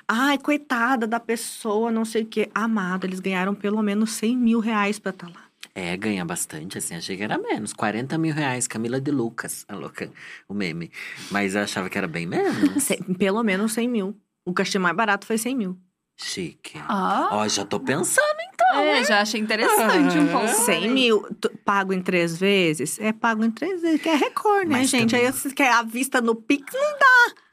Ai, 0.07 0.39
coitada 0.39 1.07
da 1.07 1.21
pessoa, 1.21 1.91
não 1.91 2.05
sei 2.05 2.23
o 2.23 2.27
quê. 2.27 2.51
Amado, 2.55 3.07
eles 3.07 3.21
ganharam 3.21 3.55
pelo 3.55 3.83
menos 3.83 4.13
100 4.13 4.37
mil 4.37 4.61
reais 4.61 4.99
pra 4.99 5.11
estar 5.11 5.29
lá. 5.29 5.47
É, 5.75 5.97
ganha 5.97 6.25
bastante, 6.25 6.79
assim. 6.79 6.95
Achei 6.95 7.17
que 7.17 7.23
era 7.23 7.39
menos. 7.39 7.73
40 7.73 8.17
mil 8.19 8.35
reais, 8.35 8.67
Camila 8.67 9.01
de 9.01 9.11
Lucas. 9.11 9.65
A 9.69 9.75
louca, 9.75 10.11
o 10.49 10.55
meme. 10.55 10.91
Mas 11.31 11.55
eu 11.55 11.63
achava 11.63 11.91
que 11.91 11.99
era 11.99 12.09
bem 12.09 12.27
menos. 12.27 12.89
Pelo 13.19 13.43
menos 13.43 13.73
100 13.73 13.89
mil. 13.89 14.17
O 14.45 14.55
cachê 14.55 14.79
mais 14.79 14.97
barato 14.97 15.27
foi 15.27 15.37
100 15.37 15.57
mil. 15.57 15.79
Chique. 16.19 16.79
Ah, 16.89 17.29
Ó, 17.33 17.47
já 17.49 17.65
tô 17.65 17.79
pensando, 17.79 18.25
então. 18.55 18.81
é, 18.81 19.05
já 19.05 19.21
achei 19.21 19.39
interessante 19.41 20.19
um 20.19 20.27
pouco. 20.29 20.49
100 20.49 20.91
mil, 20.91 21.27
pago 21.65 21.93
em 21.93 22.01
três 22.01 22.37
vezes? 22.39 22.99
É 22.99 23.13
pago 23.13 23.45
em 23.45 23.51
três 23.51 23.83
vezes, 23.83 24.01
que 24.01 24.09
é 24.09 24.15
recorde, 24.17 24.67
né, 24.71 24.79
Mas 24.79 24.89
gente? 24.91 25.11
também- 25.11 25.27
Aí 25.27 25.33
você 25.33 25.51
quer 25.51 25.73
a 25.73 25.83
vista 25.83 26.21
no 26.23 26.35
Pix, 26.35 26.73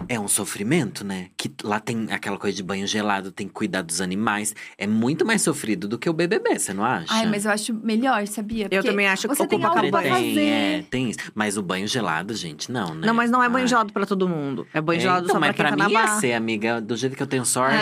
É 0.09 0.19
um 0.19 0.27
sofrimento, 0.27 1.05
né? 1.05 1.27
Que 1.37 1.49
lá 1.63 1.79
tem 1.79 2.07
aquela 2.11 2.37
coisa 2.37 2.55
de 2.55 2.61
banho 2.61 2.85
gelado, 2.85 3.31
tem 3.31 3.47
que 3.47 3.53
cuidar 3.53 3.81
dos 3.81 4.01
animais. 4.01 4.53
É 4.77 4.85
muito 4.85 5.25
mais 5.25 5.41
sofrido 5.41 5.87
do 5.87 5.97
que 5.97 6.09
o 6.09 6.13
BBB, 6.13 6.59
você 6.59 6.73
não 6.73 6.83
acha? 6.83 7.07
Ai, 7.09 7.25
mas 7.25 7.45
eu 7.45 7.51
acho 7.51 7.73
melhor, 7.73 8.27
sabia? 8.27 8.65
Eu 8.65 8.69
Porque 8.69 8.89
também 8.89 9.07
acho 9.07 9.27
que 9.29 9.33
você 9.35 9.47
tem 9.47 9.63
algo 9.63 9.89
pra 9.91 10.01
fazer. 10.01 10.33
tem, 10.33 10.51
é, 10.51 10.83
tem 10.89 11.09
isso. 11.09 11.19
Mas 11.33 11.57
o 11.57 11.61
banho 11.63 11.87
gelado, 11.87 12.33
gente, 12.35 12.69
não, 12.69 12.93
né? 12.93 13.07
Não, 13.07 13.13
mas 13.13 13.31
não 13.31 13.41
é 13.41 13.47
banho 13.47 13.63
Ai. 13.63 13.67
gelado 13.69 13.93
pra 13.93 14.05
todo 14.05 14.27
mundo. 14.27 14.67
É 14.73 14.81
banho 14.81 14.97
É, 14.97 15.01
gelado 15.01 15.23
então, 15.23 15.35
só 15.35 15.39
pra 15.39 15.47
mas 15.47 15.55
quem 15.55 15.65
pra 15.65 15.69
tá 15.69 15.75
mim 15.87 15.93
na 15.93 15.99
ia 16.01 16.05
barra. 16.05 16.19
ser, 16.19 16.33
amiga, 16.33 16.81
do 16.81 16.97
jeito 16.97 17.15
que 17.15 17.23
eu 17.23 17.27
tenho 17.27 17.45
sorte, 17.45 17.77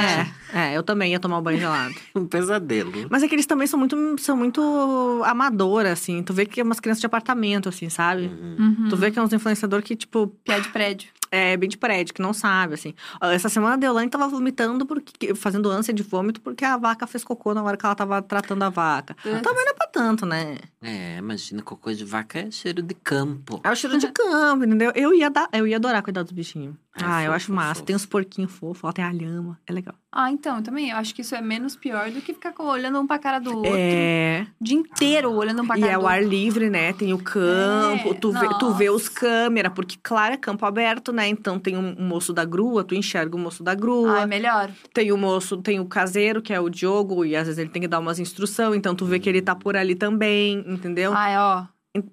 É, 0.53 0.70
é, 0.70 0.70
eu 0.73 0.83
também 0.83 1.11
ia 1.11 1.19
tomar 1.19 1.37
o 1.37 1.41
banho 1.41 1.59
gelado. 1.59 1.93
um 2.15 2.25
pesadelo. 2.25 2.91
Mas 3.09 3.23
é 3.23 3.27
que 3.27 3.35
eles 3.35 3.45
também 3.45 3.67
são 3.67 3.79
muito, 3.79 4.15
são 4.19 4.35
muito 4.35 5.21
amadoras, 5.25 5.93
assim. 5.93 6.23
Tu 6.23 6.33
vê 6.33 6.45
que 6.45 6.59
é 6.59 6.63
umas 6.63 6.79
crianças 6.79 6.99
de 7.01 7.05
apartamento, 7.05 7.69
assim, 7.69 7.89
sabe? 7.89 8.27
Uhum. 8.27 8.55
Uhum. 8.59 8.89
Tu 8.89 8.97
vê 8.97 9.11
que 9.11 9.19
é 9.19 9.21
uns 9.21 9.33
influenciadores 9.33 9.85
que, 9.85 9.95
tipo, 9.95 10.27
Piá 10.43 10.59
de 10.59 10.69
prédio. 10.69 11.09
é 11.31 11.55
bem 11.55 11.69
de 11.69 11.77
prédio, 11.77 12.13
que 12.13 12.21
não 12.21 12.33
sabe, 12.33 12.73
assim. 12.73 12.93
Essa 13.21 13.49
semana 13.49 13.75
a 13.75 13.77
Deolane 13.77 14.09
tava 14.09 14.27
vomitando, 14.27 14.85
porque, 14.85 15.33
fazendo 15.35 15.69
ânsia 15.69 15.93
de 15.93 16.03
vômito, 16.03 16.41
porque 16.41 16.65
a 16.65 16.77
vaca 16.77 17.07
fez 17.07 17.23
cocô 17.23 17.53
na 17.53 17.63
hora 17.63 17.77
que 17.77 17.85
ela 17.85 17.95
tava 17.95 18.21
tratando 18.21 18.63
a 18.63 18.69
vaca. 18.69 19.15
Também 19.23 19.65
não 19.65 19.71
é 19.71 19.73
pra 19.73 19.87
tanto, 19.87 20.25
né? 20.25 20.57
É, 20.83 21.17
imagina, 21.19 21.61
cocô 21.61 21.91
de 21.93 22.03
vaca 22.03 22.39
é 22.39 22.49
cheiro 22.51 22.81
de 22.81 22.95
campo. 22.95 23.61
É 23.63 23.69
o 23.69 23.75
cheiro 23.75 23.99
de 23.99 24.07
campo, 24.07 24.63
entendeu? 24.65 24.91
Eu 24.95 25.13
ia, 25.13 25.29
dar, 25.29 25.47
eu 25.53 25.67
ia 25.67 25.75
adorar 25.75 26.01
cuidar 26.01 26.23
dos 26.23 26.31
bichinhos. 26.31 26.73
Ai, 26.93 27.03
Ah, 27.05 27.19
eu 27.21 27.25
fofo, 27.27 27.35
acho 27.35 27.53
massa. 27.53 27.73
fofo. 27.75 27.85
Tem 27.85 27.95
uns 27.95 28.05
porquinhos 28.05 28.51
fofos, 28.51 28.93
tem 28.93 29.05
a 29.05 29.11
lhama. 29.13 29.57
É 29.65 29.71
legal. 29.71 29.95
Ah, 30.11 30.29
então, 30.29 30.57
eu 30.57 30.63
também. 30.63 30.89
Eu 30.89 30.97
acho 30.97 31.15
que 31.15 31.21
isso 31.21 31.33
é 31.35 31.41
menos 31.41 31.73
pior 31.75 32.11
do 32.11 32.19
que 32.19 32.33
ficar 32.33 32.53
olhando 32.61 32.99
um 32.99 33.07
pra 33.07 33.17
cara 33.17 33.39
do 33.39 33.55
outro. 33.55 33.71
É. 33.73 34.45
O 34.59 34.63
dia 34.63 34.75
inteiro 34.77 35.31
olhando 35.31 35.61
um 35.61 35.67
pra 35.67 35.77
E 35.77 35.81
cara 35.81 35.93
é 35.93 35.97
do 35.97 36.03
o 36.03 36.07
ar 36.07 36.17
outro. 36.17 36.29
livre, 36.29 36.69
né? 36.69 36.91
Tem 36.91 37.13
o 37.13 37.17
campo, 37.17 38.09
É, 38.09 38.13
tu, 38.15 38.31
vê, 38.33 38.49
tu 38.59 38.73
vê 38.73 38.89
os 38.89 39.07
câmeras, 39.07 39.71
porque, 39.73 39.95
claro, 40.03 40.33
é 40.33 40.37
campo 40.37 40.65
aberto, 40.65 41.13
né? 41.13 41.29
Então 41.29 41.57
tem 41.57 41.77
um, 41.77 41.95
um 41.97 42.05
moço 42.07 42.33
da 42.33 42.43
grua, 42.43 42.83
tu 42.83 42.93
enxerga 42.93 43.37
o 43.37 43.39
moço 43.39 43.63
da 43.63 43.73
grua. 43.73 44.17
Ah, 44.17 44.21
é 44.23 44.25
melhor. 44.25 44.69
Tem 44.93 45.13
o 45.13 45.17
moço, 45.17 45.57
tem 45.61 45.79
o 45.79 45.85
caseiro, 45.85 46.41
que 46.41 46.51
é 46.51 46.59
o 46.59 46.67
Diogo, 46.69 47.23
e 47.23 47.33
às 47.37 47.45
vezes 47.45 47.57
ele 47.59 47.69
tem 47.69 47.81
que 47.83 47.87
dar 47.87 47.99
umas 47.99 48.19
instruções, 48.19 48.75
então 48.75 48.93
tu 48.93 49.05
vê 49.05 49.17
que 49.17 49.29
ele 49.29 49.41
tá 49.41 49.55
por 49.55 49.77
ali 49.77 49.95
também, 49.95 50.61
entendeu? 50.73 51.13
Ah, 51.15 51.29
é, 51.29 51.39
ó. 51.39 51.65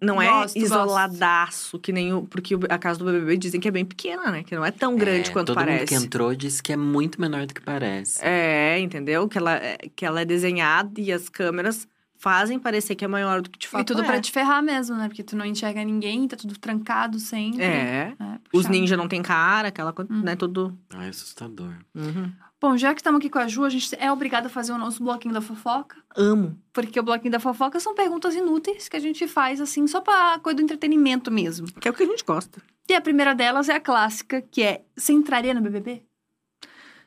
não 0.03 0.21
é 0.21 0.29
gosto, 0.29 0.57
isoladaço, 0.59 1.79
que 1.79 1.93
nem 1.93 2.13
o. 2.13 2.23
Porque 2.23 2.55
a 2.69 2.79
casa 2.79 2.99
do 2.99 3.05
BBB 3.05 3.37
dizem 3.37 3.61
que 3.61 3.69
é 3.69 3.71
bem 3.71 3.85
pequena, 3.85 4.31
né? 4.31 4.43
Que 4.43 4.55
não 4.57 4.65
é 4.65 4.71
tão 4.71 4.97
grande 4.97 5.31
É, 5.31 5.33
quanto 5.33 5.49
todo 5.49 5.57
parece. 5.57 5.79
mundo 5.81 5.89
que 5.89 5.95
entrou 5.95 6.35
disse 6.35 6.63
que 6.63 6.73
é 6.73 6.77
muito 6.77 7.21
menor 7.21 7.47
do 7.47 7.55
que 7.55 7.61
parece. 7.61 8.19
É, 8.25 8.79
entendeu? 8.81 9.29
Que 9.29 9.39
ela, 9.39 9.55
é- 9.57 9.79
que 9.95 10.05
ela 10.05 10.21
é 10.21 10.25
desenhada 10.25 11.01
e 11.01 11.13
as 11.13 11.29
câmeras 11.29 11.87
fazem 12.21 12.59
parecer 12.59 12.97
que 12.97 13.05
é 13.05 13.09
maior 13.09 13.41
do 13.41 13.49
que 13.49 13.57
de 13.61 13.69
fato 13.69 13.81
E 13.83 13.85
tudo 13.85 14.03
é. 14.03 14.05
pra 14.05 14.21
te 14.21 14.33
ferrar 14.33 14.61
mesmo, 14.61 14.97
né? 14.97 15.07
Porque 15.07 15.23
tu 15.23 15.37
não 15.37 15.45
enxerga 15.47 15.85
ninguém, 15.85 16.27
tá 16.27 16.37
tudo 16.37 16.59
trancado 16.59 17.21
sempre. 17.21 17.63
É. 17.63 18.13
É, 18.19 18.39
Os 18.53 18.67
ninjas 18.67 18.99
não 18.99 19.07
tem 19.07 19.23
cara, 19.23 19.69
aquela 19.69 19.93
coisa, 19.93 20.13
Hum. 20.13 20.23
né? 20.23 20.35
Tudo. 20.35 20.77
Ai, 20.95 21.09
assustador. 21.11 21.75
Uhum. 21.95 22.33
Bom, 22.61 22.77
já 22.77 22.93
que 22.93 23.01
estamos 23.01 23.21
aqui 23.21 23.31
com 23.31 23.39
a 23.39 23.47
Ju, 23.47 23.65
a 23.65 23.71
gente 23.71 23.95
é 24.01 24.11
obrigado 24.11 24.47
a 24.47 24.49
fazer 24.49 24.73
o 24.73 24.79
nosso 24.79 25.03
bloquinho 25.03 25.33
da 25.33 25.41
fofoca. 25.41 25.97
Amo. 26.17 26.61
Porque 26.73 26.99
o 26.99 27.03
bloquinho 27.05 27.31
da 27.31 27.39
fofoca 27.39 27.79
são 27.79 27.95
perguntas 27.95 28.35
inúteis 28.35 28.89
que 28.89 28.97
a 28.97 29.01
gente 29.01 29.29
faz, 29.29 29.61
assim, 29.61 29.87
só 29.87 30.01
pra 30.01 30.41
coisa 30.41 30.57
do 30.57 30.63
entretenimento 30.63 31.31
mesmo. 31.31 31.69
Que 31.75 31.87
é 31.87 31.91
o 31.91 31.95
que 31.95 32.03
a 32.03 32.07
gente 32.07 32.25
gosta. 32.25 32.61
E 32.89 32.95
a 32.95 33.01
primeira 33.01 33.33
delas 33.33 33.69
é 33.69 33.75
a 33.75 33.81
clássica, 33.81 34.43
que 34.43 34.63
é: 34.63 34.83
você 34.97 35.13
entraria 35.13 35.55
no 35.55 35.61
BBB? 35.61 36.03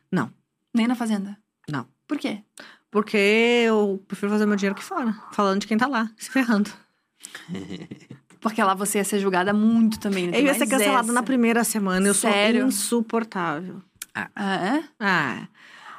Não. 0.09 0.31
Nem 0.73 0.87
na 0.87 0.95
Fazenda? 0.95 1.37
Não. 1.69 1.85
Por 2.07 2.17
quê? 2.17 2.41
Porque 2.89 3.17
eu 3.17 4.01
prefiro 4.07 4.31
fazer 4.31 4.45
meu 4.45 4.55
dinheiro 4.55 4.75
aqui 4.75 4.83
fora. 4.83 5.13
Falando 5.33 5.61
de 5.61 5.67
quem 5.67 5.77
tá 5.77 5.87
lá, 5.87 6.09
se 6.17 6.29
ferrando. 6.29 6.69
Porque 8.39 8.61
lá 8.63 8.73
você 8.73 8.97
ia 8.97 9.03
ser 9.03 9.19
julgada 9.19 9.53
muito 9.53 9.99
também. 9.99 10.27
né? 10.27 10.39
Eu 10.39 10.45
ia 10.45 10.53
ser 10.53 10.67
cancelada 10.67 11.11
na 11.11 11.21
primeira 11.21 11.63
semana. 11.63 12.07
Eu 12.07 12.13
Sério? 12.13 12.61
sou 12.61 12.67
insuportável. 12.69 13.81
Ah, 14.15 14.55
é? 14.77 14.83
Ah. 14.99 15.47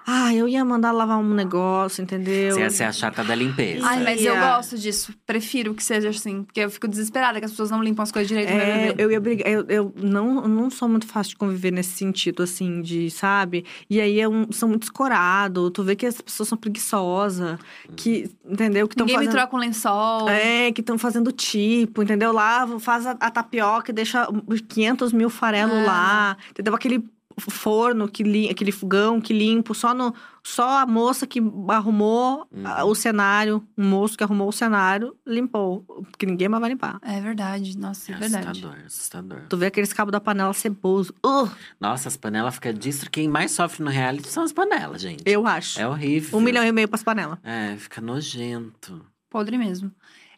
Ah, 0.05 0.34
eu 0.34 0.48
ia 0.48 0.64
mandar 0.64 0.90
lavar 0.90 1.16
um 1.18 1.32
negócio, 1.32 2.02
entendeu? 2.02 2.55
Você 2.56 2.60
ia 2.60 2.70
ser 2.70 2.82
a 2.82 2.90
chata 2.93 3.22
da 3.22 3.36
limpeza. 3.36 3.86
Ai, 3.86 4.02
mas 4.02 4.20
eu 4.20 4.34
gosto 4.36 4.76
disso. 4.76 5.14
Prefiro 5.24 5.74
que 5.74 5.84
seja 5.84 6.09
assim. 6.09 6.43
Porque 6.43 6.59
eu 6.59 6.68
fico 6.68 6.89
desesperada 6.89 7.39
que 7.39 7.44
as 7.44 7.52
pessoas 7.52 7.70
não 7.70 7.80
limpam 7.80 8.02
as 8.02 8.10
coisas 8.10 8.26
direito 8.26 8.51
É, 8.51 8.97
eu 8.98 9.12
ia 9.12 9.20
brigar. 9.20 9.47
Eu, 9.48 9.64
eu 9.68 9.94
não, 9.97 10.48
não 10.48 10.68
sou 10.70 10.89
muito 10.89 11.06
fácil 11.06 11.30
de 11.30 11.36
conviver 11.36 11.70
nesse 11.70 11.90
sentido, 11.93 12.43
assim, 12.43 12.82
de, 12.82 13.12
sabe? 13.12 13.64
E 13.89 14.01
aí 14.01 14.18
é 14.18 14.28
um- 14.28 14.51
são 14.51 14.68
muito 14.68 14.82
escorados. 14.82 15.70
Tu 15.72 15.84
vê 15.84 15.94
que 15.94 16.05
as 16.06 16.20
pessoas 16.20 16.48
são 16.48 16.59
preguiçosas, 16.59 17.60
que, 17.97 18.28
entendeu? 18.44 18.89
Que 18.89 18.94
estão 18.94 19.06
Ninguém 19.06 19.18
fazendo. 19.20 19.32
me 19.34 19.39
troca 19.39 19.55
um 19.56 19.60
lençol. 19.60 20.28
É, 20.28 20.72
que 20.72 20.80
estão 20.80 20.98
fazendo 20.98 21.30
tipo, 21.30 22.02
entendeu? 22.02 22.32
Lava, 22.32 22.80
faz 22.80 23.06
a, 23.06 23.12
a 23.12 23.30
tapioca 23.30 23.93
e 23.93 23.94
deixa 23.94 24.26
os 24.48 24.60
500 24.62 25.12
mil 25.12 25.30
farelos 25.30 25.76
É. 25.76 25.84
lá, 25.86 26.36
entendeu? 26.51 26.74
Aquele 26.74 27.05
forno, 27.51 28.09
que 28.09 28.48
aquele 28.48 28.70
fogão 28.73 29.20
que 29.20 29.32
limpo, 29.32 29.74
só, 29.74 29.93
no, 29.94 30.14
só 30.44 30.78
a 30.81 30.86
moça 30.86 31.27
que 31.27 31.40
arrumou 31.69 32.47
a- 32.64 32.85
o 32.85 32.94
cenário, 32.94 33.66
um 33.77 33.89
moço 33.89 34.16
que 34.16 34.23
arrumou 34.24 34.48
o 34.48 34.52
cenário, 34.52 35.16
limpou. 35.27 35.82
Porque 36.10 36.27
ninguém 36.27 36.48
mais 36.48 36.60
vai 36.60 36.70
limpar. 36.70 36.98
É 37.02 37.20
verdade. 37.20 37.77
Nossa, 37.78 38.12
é, 38.12 38.14
É 38.14 38.19
verdade. 38.19 38.47
assustador, 38.48 38.77
assustador. 38.86 39.40
Tu 39.48 39.56
vê 39.56 39.66
aqueles 39.66 39.93
cabos 39.93 40.12
da 40.12 40.20
panela 40.20 40.52
ceboso. 40.52 41.14
Uh, 41.24 41.51
Nossa, 41.81 42.09
as 42.09 42.16
panelas 42.16 42.55
ficam 42.55 42.73
distro. 42.73 43.10
Quem 43.10 43.28
mais 43.28 43.51
sofre 43.52 43.82
no 43.82 43.90
reality 43.90 44.28
são 44.28 44.43
as 44.44 44.52
panelas, 44.52 45.01
gente. 45.02 45.23
eu 45.27 45.47
acho. 45.47 45.81
É 45.81 45.89
horrível. 45.89 46.39
Um 46.39 46.43
milhão 46.43 46.64
e 46.64 46.73
meio 46.73 46.89
pras 46.89 47.02
panelas. 47.02 47.39
É, 47.43 47.77
fica 47.77 48.01
nojento. 48.01 49.05
Podre 49.31 49.56
mesmo. 49.56 49.90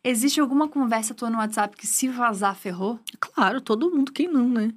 Existe 0.02 0.38
alguma 0.38 0.68
conversa 0.68 1.14
tua 1.14 1.30
no 1.30 1.38
WhatsApp 1.38 1.76
que 1.76 1.86
se 1.86 2.08
vazar 2.08 2.54
ferrou? 2.54 3.00
Claro, 3.18 3.60
todo 3.60 3.90
mundo, 3.90 4.12
quem 4.12 4.28
não, 4.28 4.48
né? 4.48 4.70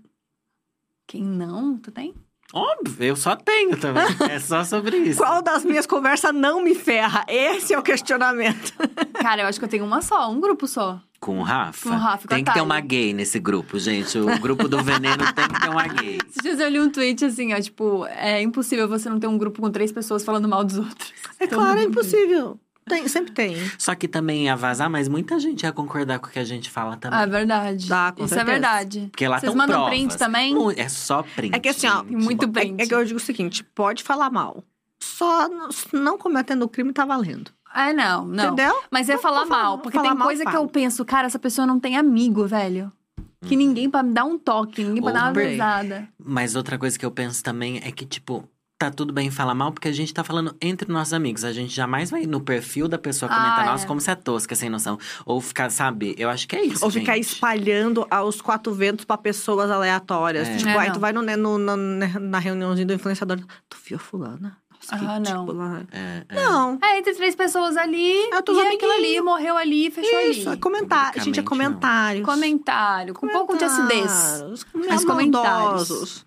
Quem 1.08 1.24
não? 1.24 1.78
Tu 1.78 1.90
tem? 1.90 2.14
Óbvio, 2.54 3.08
eu 3.08 3.16
só 3.16 3.36
tenho 3.36 3.78
também. 3.78 4.04
é 4.30 4.40
só 4.40 4.64
sobre 4.64 4.98
isso. 4.98 5.22
Qual 5.22 5.42
das 5.42 5.64
minhas 5.64 5.86
conversas 5.86 6.34
não 6.34 6.62
me 6.62 6.76
ferra? 6.76 7.26
Esse 7.28 7.74
é 7.74 7.80
o 7.80 7.82
questionamento. 7.82 8.74
Cara, 9.22 9.42
eu 9.44 9.48
acho 9.48 9.58
que 9.58 9.66
eu 9.66 9.70
tenho 9.70 9.86
uma 9.86 10.02
só, 10.02 10.30
um 10.30 10.40
grupo 10.40 10.68
só. 10.68 11.02
Com 11.20 11.40
o 11.40 11.44
Rafa? 11.44 11.90
Com 11.90 11.96
o 11.96 11.98
Rafa 11.98 12.28
com 12.28 12.36
Tem 12.36 12.44
que 12.44 12.54
ter 12.54 12.62
uma 12.62 12.80
gay 12.80 13.14
nesse 13.14 13.40
grupo, 13.40 13.80
gente. 13.80 14.18
O 14.20 14.40
grupo 14.40 14.68
do 14.68 14.84
veneno 14.84 15.24
tem 15.34 15.48
que 15.48 15.62
ter 15.62 15.70
uma 15.70 15.88
gay. 15.88 16.20
Esses 16.30 16.44
dias 16.44 16.60
eu 16.60 16.70
li 16.70 16.80
um 16.80 16.90
tweet 16.90 17.26
assim, 17.26 17.54
ó, 17.54 17.60
tipo, 17.60 18.06
é 18.06 18.42
impossível 18.42 18.88
você 18.88 19.10
não 19.10 19.20
ter 19.20 19.28
um 19.28 19.38
grupo 19.38 19.62
com 19.62 19.72
três 19.72 19.92
pessoas 19.92 20.24
falando 20.24 20.48
mal 20.48 20.64
dos 20.64 20.78
outros. 20.78 21.14
É 21.40 21.48
Todo 21.48 21.60
claro, 21.60 21.80
é 21.80 21.84
impossível. 21.84 22.60
Tem, 22.88 23.08
sempre 23.08 23.32
tem. 23.32 23.56
Só 23.78 23.94
que 23.96 24.08
também 24.08 24.46
ia 24.46 24.56
vazar, 24.56 24.90
mas 24.90 25.08
muita 25.08 25.40
gente 25.40 25.64
ia 25.64 25.72
concordar 25.72 26.20
com 26.20 26.28
o 26.28 26.30
que 26.30 26.40
a 26.40 26.44
gente 26.44 26.70
fala 26.70 26.96
também. 26.98 27.20
Ah, 27.20 27.24
é 27.24 27.28
verdade. 27.28 27.88
Dá, 27.88 28.12
com 28.12 28.24
Isso 28.26 28.34
certeza. 28.34 28.50
é 28.50 28.54
verdade. 28.54 29.08
Porque 29.12 29.28
lá 29.28 29.40
Vocês 29.40 29.54
mandam 29.56 29.76
provas. 29.78 29.90
print 29.98 30.18
também? 30.18 30.56
É 30.78 30.88
só 30.90 31.24
print. 31.24 31.56
É 31.56 31.60
que 31.60 31.70
assim, 31.70 31.88
ó, 31.88 32.04
gente. 32.04 32.16
muito 32.16 32.46
É, 32.46 32.48
print. 32.48 32.82
é 32.82 32.86
que 32.88 32.94
eu 32.94 33.04
digo 33.06 33.18
o 33.18 33.22
seguinte: 33.22 33.64
pode 33.64 34.04
falar 34.04 34.30
mal. 34.30 34.64
Só 35.00 35.48
não 35.94 36.18
cometendo 36.18 36.64
o 36.64 36.70
crime 36.70 36.92
tá 36.94 37.06
valendo. 37.06 37.52
Ah, 37.74 37.94
não, 37.94 38.26
não. 38.26 38.46
Entendeu? 38.54 38.82
Mas 38.90 39.10
é 39.10 39.14
Não, 39.16 39.22
falar 39.22 39.46
falando, 39.46 39.50
mal, 39.64 39.78
porque 39.80 39.98
falar 39.98 40.10
tem 40.10 40.18
mal, 40.18 40.28
coisa 40.28 40.44
que 40.46 40.52
fala. 40.52 40.64
eu 40.64 40.68
penso, 40.70 41.06
cara, 41.06 41.28
essa 41.28 41.38
pessoa 41.38 41.68
não 41.68 41.80
tem 41.80 41.96
amigo, 41.98 42.48
velho. 42.48 42.92
Que 43.46 43.54
Uhum. 43.54 43.60
ninguém 43.60 43.90
pra 43.90 44.02
me 44.02 44.14
dar 44.14 44.26
um 44.26 44.38
toque, 44.40 44.84
ninguém 44.84 45.02
pra 45.04 45.12
Ou 45.12 45.14
dar 45.18 45.24
uma 45.26 45.34
pesada. 45.34 46.08
Mas 46.18 46.56
outra 46.56 46.78
coisa 46.80 46.98
que 46.98 47.06
eu 47.06 47.12
penso 47.12 47.44
também 47.44 47.78
é 47.84 47.92
que, 47.92 48.04
tipo, 48.06 48.44
tá 48.78 48.92
tudo 48.92 49.12
bem 49.12 49.32
falar 49.32 49.56
mal, 49.56 49.72
porque 49.72 49.88
a 49.88 49.92
gente 49.92 50.14
tá 50.14 50.24
falando 50.24 50.56
entre 50.62 50.92
nossos 50.92 51.14
amigos. 51.14 51.44
A 51.44 51.52
gente 51.52 51.74
jamais 51.74 52.12
vai 52.12 52.26
no 52.26 52.40
perfil 52.42 52.88
da 52.88 52.98
pessoa 52.98 53.28
comentar, 53.30 53.62
Ah, 53.68 53.72
nossa, 53.72 53.86
é. 53.86 53.88
como 53.88 54.00
você 54.00 54.12
é 54.12 54.16
tosca, 54.16 54.54
sem 54.56 54.70
noção. 54.70 54.98
Ou 55.26 55.42
ficar, 55.42 55.70
sabe? 55.72 56.14
Eu 56.18 56.30
acho 56.30 56.48
que 56.48 56.56
é 56.56 56.64
isso. 56.64 56.84
Ou 56.86 56.92
ficar 56.92 57.16
gente. 57.16 57.34
espalhando 57.34 58.06
aos 58.10 58.40
quatro 58.42 58.74
ventos 58.74 59.04
pra 59.06 59.18
pessoas 59.18 59.72
aleatórias. 59.72 60.48
É. 60.48 60.58
Tipo, 60.58 60.70
É, 60.70 60.78
aí 60.78 60.88
não. 60.88 60.94
tu 60.94 61.00
vai 61.00 61.12
no, 61.12 61.22
no- 61.22 61.58
na, 61.58 62.08
na 62.20 62.40
reuniãozinho 62.40 62.88
do 62.88 62.94
influenciador. 62.94 63.40
Tu 63.70 63.78
viu 63.86 63.98
a 63.98 64.00
fulana? 64.00 64.58
Nossa, 64.80 64.96
que 65.00 65.06
Ah, 65.12 65.20
não. 65.20 65.46
tipo 65.48 65.58
lá. 65.58 65.82
É, 65.92 66.24
é. 66.30 66.36
Não. 66.36 66.78
É, 66.84 67.00
entre 67.00 67.14
três 67.16 67.36
pessoas 67.36 67.76
ali, 67.76 68.12
É, 68.12 68.30
e 68.30 68.60
é 68.62 68.74
aquilo 68.76 68.92
ali, 68.92 69.20
morreu 69.22 69.58
ali, 69.58 69.90
fechou 69.90 70.20
Isso, 70.30 70.48
é 70.48 70.52
ali. 70.52 70.62
comentário. 70.62 71.24
Gente, 71.24 71.40
é 71.40 71.42
não. 71.42 71.50
comentários. 71.50 72.24
Comentário, 72.24 73.14
com 73.16 73.26
um 73.26 73.30
pouco 73.30 73.58
de 73.58 73.64
acidez. 73.64 74.06
Comentários, 74.12 74.66
Mas 74.88 75.04
comentários. 75.04 76.26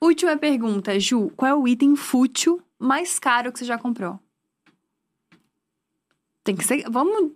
Última 0.00 0.36
pergunta, 0.36 0.98
Ju. 0.98 1.30
Qual 1.36 1.50
é 1.50 1.54
o 1.54 1.68
item 1.68 1.94
fútil 1.94 2.62
mais 2.78 3.18
caro 3.18 3.52
que 3.52 3.58
você 3.58 3.64
já 3.64 3.76
comprou? 3.78 4.18
Tem 6.42 6.56
que 6.56 6.64
ser. 6.64 6.84
Vamos. 6.90 7.32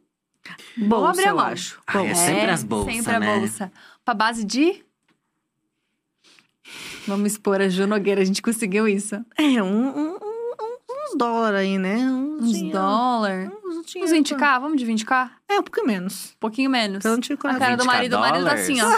Vamos 0.76 0.88
Bolsa, 0.88 1.10
abrir 1.10 1.26
a 1.26 1.30
eu 1.30 1.40
acho. 1.40 1.80
Ai, 1.86 2.02
é 2.04 2.06
Bolsa. 2.08 2.24
sempre 2.26 2.50
as 2.50 2.62
bolsas, 2.64 2.94
Sempre 2.96 3.14
a 3.14 3.20
né? 3.20 3.38
bolsa. 3.38 3.72
Pra 4.04 4.14
base 4.14 4.44
de. 4.44 4.84
Vamos 7.06 7.32
expor 7.32 7.60
a 7.60 7.68
Ju 7.68 7.86
Nogueira, 7.86 8.22
a 8.22 8.24
gente 8.24 8.40
conseguiu 8.40 8.88
isso. 8.88 9.14
É, 9.36 9.62
um- 9.62 10.13
um- 10.13 10.13
uns 11.14 11.18
dólares 11.18 11.60
aí, 11.60 11.78
né? 11.78 11.96
Uns, 11.96 12.42
Uns 12.44 12.52
dinheiro- 12.52 12.78
dólar. 12.78 13.50
Uns, 13.64 13.76
Uns 13.76 13.86
dinheiro 13.86 14.14
20k, 14.16 14.60
vamos 14.60 14.76
de 14.78 14.86
20k? 14.86 15.30
É, 15.48 15.58
um 15.58 15.62
pouquinho 15.62 15.86
menos. 15.86 16.32
Um 16.36 16.38
pouquinho 16.40 16.70
menos. 16.70 17.04
Eu 17.04 17.12
não 17.12 17.18
A 17.18 17.58
cara 17.58 17.76
do 17.76 17.82
20K 17.84 17.86
marido, 17.86 18.16
o 18.16 18.20
marido 18.20 18.44
tá 18.44 18.54
assim, 18.54 18.80
ó. 18.80 18.88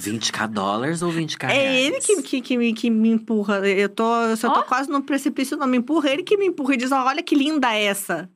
20k 0.00 0.46
dólares 0.50 1.02
ou 1.02 1.12
20k 1.12 1.44
É 1.44 1.52
reais? 1.52 1.76
ele 1.86 2.00
que, 2.00 2.22
que, 2.22 2.40
que, 2.40 2.56
me, 2.58 2.72
que 2.72 2.90
me 2.90 3.10
empurra. 3.10 3.58
Eu 3.68 3.88
tô, 3.88 4.22
eu 4.22 4.36
tô 4.38 4.48
Ó. 4.48 4.62
quase 4.62 4.90
no 4.90 5.02
precipício, 5.02 5.56
não 5.56 5.66
me 5.66 5.78
empurra. 5.78 6.10
Ele 6.10 6.22
que 6.22 6.36
me 6.36 6.46
empurra 6.46 6.74
e 6.74 6.76
diz: 6.76 6.90
olha 6.92 7.22
que 7.22 7.34
linda 7.34 7.72
essa. 7.74 8.28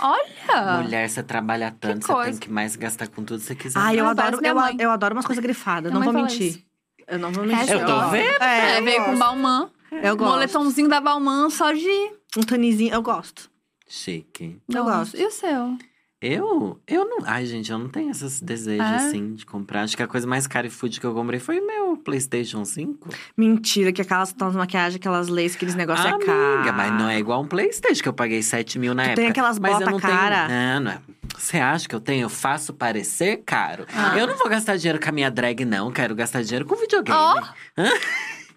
Olha! 0.00 0.82
Mulher, 0.82 1.08
você 1.08 1.22
trabalha 1.22 1.74
tanto, 1.80 2.06
você 2.06 2.12
coisa. 2.12 2.30
tem 2.32 2.40
que 2.40 2.50
mais 2.50 2.76
gastar 2.76 3.08
com 3.08 3.24
tudo 3.24 3.40
que 3.40 3.46
você 3.46 3.54
quiser. 3.54 3.78
Ai, 3.80 3.98
eu 3.98 4.06
Ah, 4.06 4.10
adoro, 4.10 4.38
eu, 4.44 4.54
mãe. 4.54 4.76
eu 4.78 4.90
adoro 4.90 5.14
umas 5.14 5.26
coisas 5.26 5.42
grifadas, 5.42 5.92
não 5.92 6.02
vou 6.02 6.12
mentir. 6.12 6.48
isso. 6.50 6.62
Eu 7.06 7.18
não 7.18 7.32
vou 7.32 7.44
mentir. 7.44 7.70
Eu 7.72 7.86
tô 7.86 8.08
vendo. 8.10 8.42
É, 8.42 8.76
É, 8.76 8.78
eu 8.80 8.84
veio 8.84 9.04
com. 9.04 9.16
Balmain. 9.18 9.68
Eu 9.90 10.14
Um 10.14 10.16
gosto. 10.16 10.30
moletomzinho 10.32 10.88
da 10.88 11.00
Balmain 11.00 11.48
só 11.50 11.72
de. 11.72 12.12
Um 12.38 12.42
tanizinho, 12.44 12.94
eu 12.94 13.02
gosto. 13.02 13.50
Chique. 13.88 14.56
Eu 14.72 14.84
gosto. 14.84 15.16
E 15.16 15.26
o 15.26 15.30
seu? 15.32 15.76
Eu? 16.20 16.80
Eu 16.86 17.04
não. 17.04 17.18
Ai, 17.24 17.46
gente, 17.46 17.70
eu 17.72 17.78
não 17.78 17.88
tenho 17.88 18.10
esses 18.10 18.40
desejos, 18.40 18.84
É? 18.86 18.94
assim, 18.96 19.34
de 19.34 19.44
comprar. 19.46 19.82
Acho 19.82 19.96
que 19.96 20.02
a 20.02 20.06
coisa 20.06 20.26
mais 20.26 20.46
cara 20.46 20.66
e 20.66 20.70
food 20.70 21.00
que 21.00 21.06
eu 21.06 21.14
comprei 21.14 21.40
foi 21.40 21.60
meu 21.60 21.96
PlayStation 21.96 22.64
5. 22.64 23.08
Mentira, 23.36 23.92
que 23.92 24.02
aquelas 24.02 24.32
tons 24.32 24.52
de 24.52 24.56
maquiagem, 24.58 24.98
aquelas 24.98 25.28
leis, 25.28 25.56
aqueles 25.56 25.74
negócios 25.74 26.06
é 26.06 26.10
caro. 26.18 26.54
Amiga, 26.58 26.72
mas 26.72 26.92
não 26.92 27.08
é 27.08 27.18
igual 27.18 27.42
um 27.42 27.46
PlayStation 27.46 28.02
que 28.02 28.08
eu 28.08 28.12
paguei 28.12 28.42
7 28.42 28.78
mil 28.78 28.94
na 28.94 29.02
Tu 29.02 29.06
época. 29.10 29.22
tem 29.22 29.30
aquelas 29.30 29.58
mas 29.58 29.72
eu 29.72 29.78
bota 29.78 29.90
não 29.90 29.98
cara? 30.00 30.46
Tenho... 30.46 30.58
Não, 30.58 30.80
não 30.80 30.90
é. 30.92 31.00
Você 31.36 31.58
acha 31.58 31.88
que 31.88 31.94
eu 31.94 32.00
tenho? 32.00 32.22
Eu 32.24 32.30
faço 32.30 32.72
parecer 32.72 33.42
caro. 33.46 33.86
Ah. 33.94 34.16
Eu 34.18 34.26
não 34.26 34.36
vou 34.36 34.48
gastar 34.48 34.76
dinheiro 34.76 35.00
com 35.00 35.08
a 35.08 35.12
minha 35.12 35.30
drag, 35.30 35.64
não. 35.64 35.90
Quero 35.92 36.14
gastar 36.14 36.42
dinheiro 36.42 36.64
com 36.64 36.74
videogame. 36.76 37.16
Ó. 37.18 37.40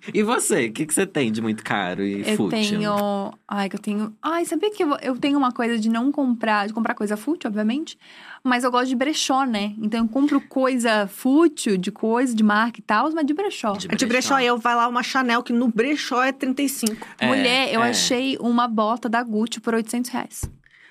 E 0.14 0.24
você? 0.24 0.66
O 0.68 0.72
que, 0.74 0.86
que 0.86 0.94
você 0.94 1.06
tem 1.06 1.32
de 1.32 1.42
muito 1.42 1.64
caro 1.64 2.04
e 2.04 2.22
Eu 2.28 2.36
fútil? 2.36 2.50
tenho. 2.50 3.34
Ai, 3.48 3.70
que 3.70 3.76
eu 3.76 3.80
tenho. 3.80 4.16
Ai, 4.22 4.46
sabia 4.46 4.72
que 4.72 4.84
eu, 4.84 4.98
eu 5.02 5.18
tenho 5.18 5.38
uma 5.38 5.52
coisa 5.52 5.78
de 5.78 5.90
não 5.90 6.12
comprar, 6.12 6.68
de 6.68 6.74
comprar 6.74 6.94
coisa 6.96 7.16
fútil, 7.16 7.48
obviamente. 7.48 7.98
Mas 8.44 8.64
eu 8.64 8.72
gosto 8.72 8.88
de 8.88 8.96
brechó, 8.96 9.44
né? 9.46 9.74
Então 9.80 10.00
eu 10.00 10.08
compro 10.08 10.42
coisa 10.42 11.08
fútil, 11.08 11.78
de 11.78 11.92
coisa, 11.92 12.34
de 12.36 12.44
marca 12.44 12.80
e 12.80 12.84
tal, 12.84 13.12
mas 13.14 13.26
de 13.26 13.34
brechó. 13.34 13.74
De 13.74 13.88
É 13.92 13.96
de 13.96 14.06
brechó, 14.08 14.40
eu 14.40 14.58
vai 14.58 14.76
lá 14.76 14.88
uma 14.88 15.04
Chanel, 15.04 15.44
que 15.44 15.54
no 15.54 15.68
brechó 15.68 16.24
é 16.24 16.32
35. 16.32 17.08
É, 17.20 17.28
Mulher, 17.28 17.72
eu 17.74 17.84
é. 17.84 17.90
achei 17.92 18.38
uma 18.40 18.68
bota 18.68 19.08
da 19.08 19.22
Gucci 19.22 19.60
por 19.60 19.76
800 19.76 20.10
reais. 20.10 20.42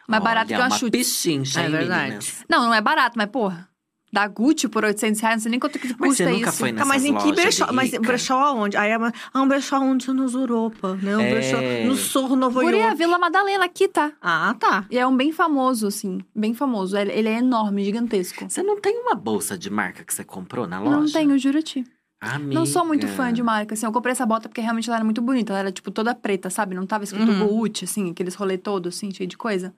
Mais 0.06 0.22
barato 0.22 0.48
que 0.48 0.54
Olha, 0.54 0.62
uma 0.64 0.68
uma 0.70 0.76
chute. 0.78 0.90
pichincha, 0.98 1.60
É 1.60 1.64
hein, 1.66 1.70
verdade. 1.70 2.02
meninas? 2.04 2.44
Não, 2.48 2.64
não 2.64 2.74
é 2.74 2.80
barato, 2.80 3.16
mas 3.16 3.28
porra. 3.30 3.68
Da 4.12 4.26
Gucci 4.26 4.66
por 4.68 4.84
800 4.84 5.20
reais, 5.20 5.36
não 5.36 5.42
sei 5.42 5.50
nem 5.52 5.60
quanto 5.60 5.78
que 5.78 5.86
custa 5.88 5.96
Mas 6.00 6.16
você 6.16 6.26
nunca 6.26 6.48
isso. 6.48 6.58
foi 6.58 6.68
Tá, 6.72 6.74
nessas 6.84 6.88
mas 6.88 7.04
em 7.04 7.16
que 7.16 7.32
brechó? 7.32 7.72
Mas 7.72 7.90
brechó 7.92 8.38
aonde? 8.40 8.76
Aí 8.76 8.90
é, 8.90 8.98
uma- 8.98 9.12
ah, 9.32 9.40
um 9.42 9.46
brechó 9.46 9.78
onde? 9.78 10.10
Nos 10.12 10.34
Europa, 10.34 10.96
né? 11.00 11.16
Um 11.16 11.20
É. 11.20 11.30
brechó 11.30 11.56
no 11.86 11.94
Sorro 11.96 12.34
Novo 12.34 12.60
Guria, 12.60 12.78
York. 12.86 12.96
Vila 12.96 13.18
Madalena, 13.20 13.64
aqui 13.66 13.86
tá. 13.86 14.12
Ah, 14.20 14.54
tá. 14.58 14.84
E 14.90 14.98
é 14.98 15.06
um 15.06 15.16
bem 15.16 15.30
famoso, 15.30 15.86
assim. 15.86 16.18
Bem 16.34 16.54
famoso. 16.54 16.96
Ele 16.96 17.12
ele 17.12 17.28
é 17.28 17.38
enorme, 17.38 17.84
gigantesco. 17.84 18.48
Você 18.50 18.62
não 18.62 18.80
tem 18.80 18.98
uma 18.98 19.14
bolsa 19.14 19.56
de 19.56 19.70
marca 19.70 20.02
que 20.04 20.12
você 20.12 20.24
comprou 20.24 20.66
na 20.66 20.80
loja? 20.80 20.96
Não 20.96 21.06
tenho, 21.06 21.38
juro 21.38 21.62
te. 21.62 21.84
Amiga. 22.20 22.52
Não 22.52 22.66
sou 22.66 22.84
muito 22.84 23.06
fã 23.08 23.32
de 23.32 23.42
marca, 23.42 23.74
assim. 23.74 23.86
Eu 23.86 23.92
comprei 23.92 24.12
essa 24.12 24.26
bota 24.26 24.48
porque 24.48 24.60
realmente 24.60 24.88
ela 24.90 24.96
era 24.96 25.04
muito 25.04 25.22
bonita. 25.22 25.52
Ela 25.52 25.60
era, 25.60 25.72
tipo, 25.72 25.90
toda 25.90 26.14
preta, 26.14 26.50
sabe? 26.50 26.74
Não 26.74 26.84
tava 26.84 27.04
escrito 27.04 27.30
Uhum. 27.30 27.46
Gucci, 27.46 27.84
assim. 27.84 28.10
Aqueles 28.10 28.34
rolê 28.34 28.58
todos, 28.58 28.96
assim, 28.96 29.10
cheio 29.10 29.28
de 29.28 29.38
coisa. 29.38 29.72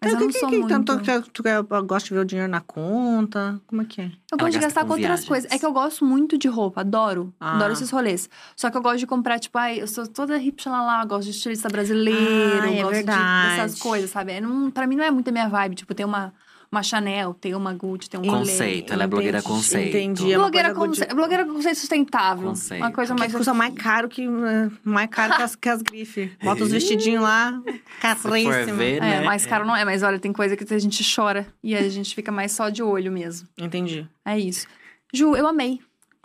Mas 0.00 0.12
eu 0.12 0.16
Então, 0.16 0.20
não 0.26 0.32
que, 0.32 0.38
sou 0.38 0.48
que, 0.48 0.58
muito... 0.58 0.68
Tanto 0.68 0.98
que 1.00 1.30
tu 1.32 1.42
gosta 1.84 2.08
de 2.08 2.14
ver 2.14 2.20
o 2.20 2.24
dinheiro 2.24 2.50
na 2.50 2.60
conta? 2.60 3.60
Como 3.66 3.82
é 3.82 3.84
que 3.84 4.00
é? 4.00 4.04
Eu 4.04 4.10
Ela 4.32 4.38
gosto 4.38 4.52
de 4.52 4.58
gasta 4.58 4.66
gastar 4.68 4.80
com 4.82 4.86
com 4.86 4.92
outras 4.92 5.06
viagens. 5.08 5.28
coisas. 5.28 5.50
É 5.52 5.58
que 5.58 5.66
eu 5.66 5.72
gosto 5.72 6.04
muito 6.04 6.38
de 6.38 6.46
roupa, 6.46 6.82
adoro. 6.82 7.34
Ah. 7.40 7.56
Adoro 7.56 7.72
esses 7.72 7.90
rolês. 7.90 8.28
Só 8.54 8.70
que 8.70 8.76
eu 8.76 8.82
gosto 8.82 8.98
de 8.98 9.06
comprar, 9.06 9.38
tipo, 9.40 9.58
ai, 9.58 9.80
eu 9.80 9.86
sou 9.88 10.06
toda 10.06 10.36
hippie 10.36 10.68
lá, 10.68 10.82
lá, 10.82 11.04
gosto 11.04 11.24
de 11.24 11.30
estilista 11.36 11.68
brasileiro, 11.68 12.20
Ah, 12.62 12.70
é 12.70 12.76
gosto 12.82 12.88
de- 12.90 12.94
verdade. 12.94 13.56
dessas 13.56 13.78
coisas, 13.80 14.10
sabe? 14.10 14.32
É, 14.32 14.40
não, 14.40 14.70
pra 14.70 14.86
mim 14.86 14.94
não 14.96 15.04
é 15.04 15.10
muito 15.10 15.28
a 15.28 15.32
minha 15.32 15.48
vibe, 15.48 15.74
tipo, 15.74 15.92
ter 15.94 16.04
uma, 16.04 16.32
uma 16.70 16.82
Chanel, 16.82 17.32
ter 17.34 17.54
uma 17.54 17.72
Gucci, 17.72 18.10
ter 18.10 18.18
um. 18.18 18.22
Conceito, 18.22 18.92
ela 18.92 19.04
é 19.04 19.06
blogueira 19.06 19.38
Entendi, 19.38 19.52
conceito. 19.54 19.88
entendi. 19.96 20.32
É 20.32 20.36
Blogueira, 20.36 20.74
coisa 20.74 20.88
conce... 20.88 21.06
de- 21.08 21.14
blogueira 21.14 21.44
conceito 21.46 21.78
sustentável. 21.78 22.48
Conceito. 22.48 22.82
Uma 22.82 22.92
coisa 22.92 23.14
Que 23.14 23.20
mais. 23.20 23.32
custa 23.32 23.54
mais 23.54 23.74
caro 23.74 24.08
que, 24.08 24.22
eh, 24.24 24.70
mais 24.84 25.08
caro 25.10 25.34
que 25.36 25.42
as, 25.42 25.56
que 25.56 25.68
as 25.68 25.82
grifes. 25.82 26.30
Bota 26.42 26.64
os 26.64 26.70
vestidinhos 26.70 27.22
lá, 27.22 27.60
Se 27.64 28.14
for 28.16 28.30
caríssimo. 28.30 28.76
ver, 28.76 28.96
É, 28.96 29.00
né? 29.00 29.20
mais 29.22 29.46
caro 29.46 29.64
não 29.66 29.74
é, 29.74 29.84
mas 29.84 30.02
olha, 30.02 30.18
tem 30.18 30.32
coisa 30.32 30.56
que 30.56 30.74
a 30.74 30.78
gente 30.78 31.02
chora 31.14 31.46
e 31.62 31.74
a 31.74 31.88
gente 31.88 32.14
fica 32.14 32.30
mais 32.30 32.52
só 32.52 32.68
de 32.68 32.82
olho 32.82 33.10
mesmo. 33.10 33.48
Entendi. 33.58 34.06
É 34.24 34.38
isso. 34.38 34.66
Ju, 35.12 35.34
eu 35.34 35.46
amei. 35.46 35.80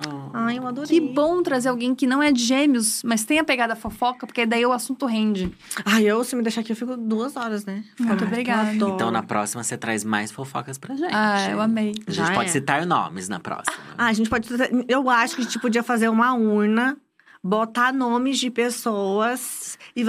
Oh. 0.06 0.30
Ai, 0.34 0.58
eu 0.58 0.68
adorei. 0.68 0.90
Que 0.90 1.14
bom 1.14 1.44
trazer 1.44 1.70
alguém 1.70 1.94
que 1.94 2.08
não 2.08 2.22
é 2.22 2.32
de 2.32 2.44
gêmeos, 2.44 3.04
mas 3.04 3.24
tem 3.24 3.40
a 3.40 3.44
pegada 3.44 3.76
fofoca, 3.76 4.26
porque 4.26 4.46
daí 4.46 4.66
o 4.66 4.72
assunto 4.72 5.06
rende. 5.06 5.52
Ai, 5.86 6.04
eu, 6.04 6.24
se 6.24 6.36
me 6.36 6.42
deixar 6.42 6.62
aqui, 6.62 6.72
eu 6.72 6.76
fico 6.76 6.98
duas 6.98 7.36
horas, 7.36 7.66
né? 7.66 7.84
Muito 8.00 8.24
obrigada. 8.24 8.74
Então, 8.74 9.12
na 9.12 9.24
próxima, 9.24 9.64
você 9.64 9.78
traz 9.78 10.04
mais 10.04 10.32
fofocas 10.32 10.78
pra 10.78 10.96
gente. 10.96 11.14
Ah, 11.14 11.50
eu 11.50 11.62
amei. 11.62 11.94
A 12.08 12.12
gente 12.12 12.28
Já 12.28 12.34
pode 12.34 12.50
é. 12.50 12.52
citar 12.52 12.86
nomes 12.86 13.30
na 13.30 13.40
próxima. 13.40 13.78
Ah, 13.98 14.08
a 14.08 14.14
gente 14.14 14.30
pode. 14.30 14.50
Eu 14.88 15.10
acho 15.10 15.36
que 15.36 15.42
a 15.42 15.46
gente 15.46 15.60
podia 15.60 15.84
fazer 15.84 16.10
uma 16.10 16.34
urna, 16.34 16.98
botar 17.44 17.94
nomes 17.94 18.40
de 18.40 18.50
pessoas 18.50 19.78
e 19.96 20.04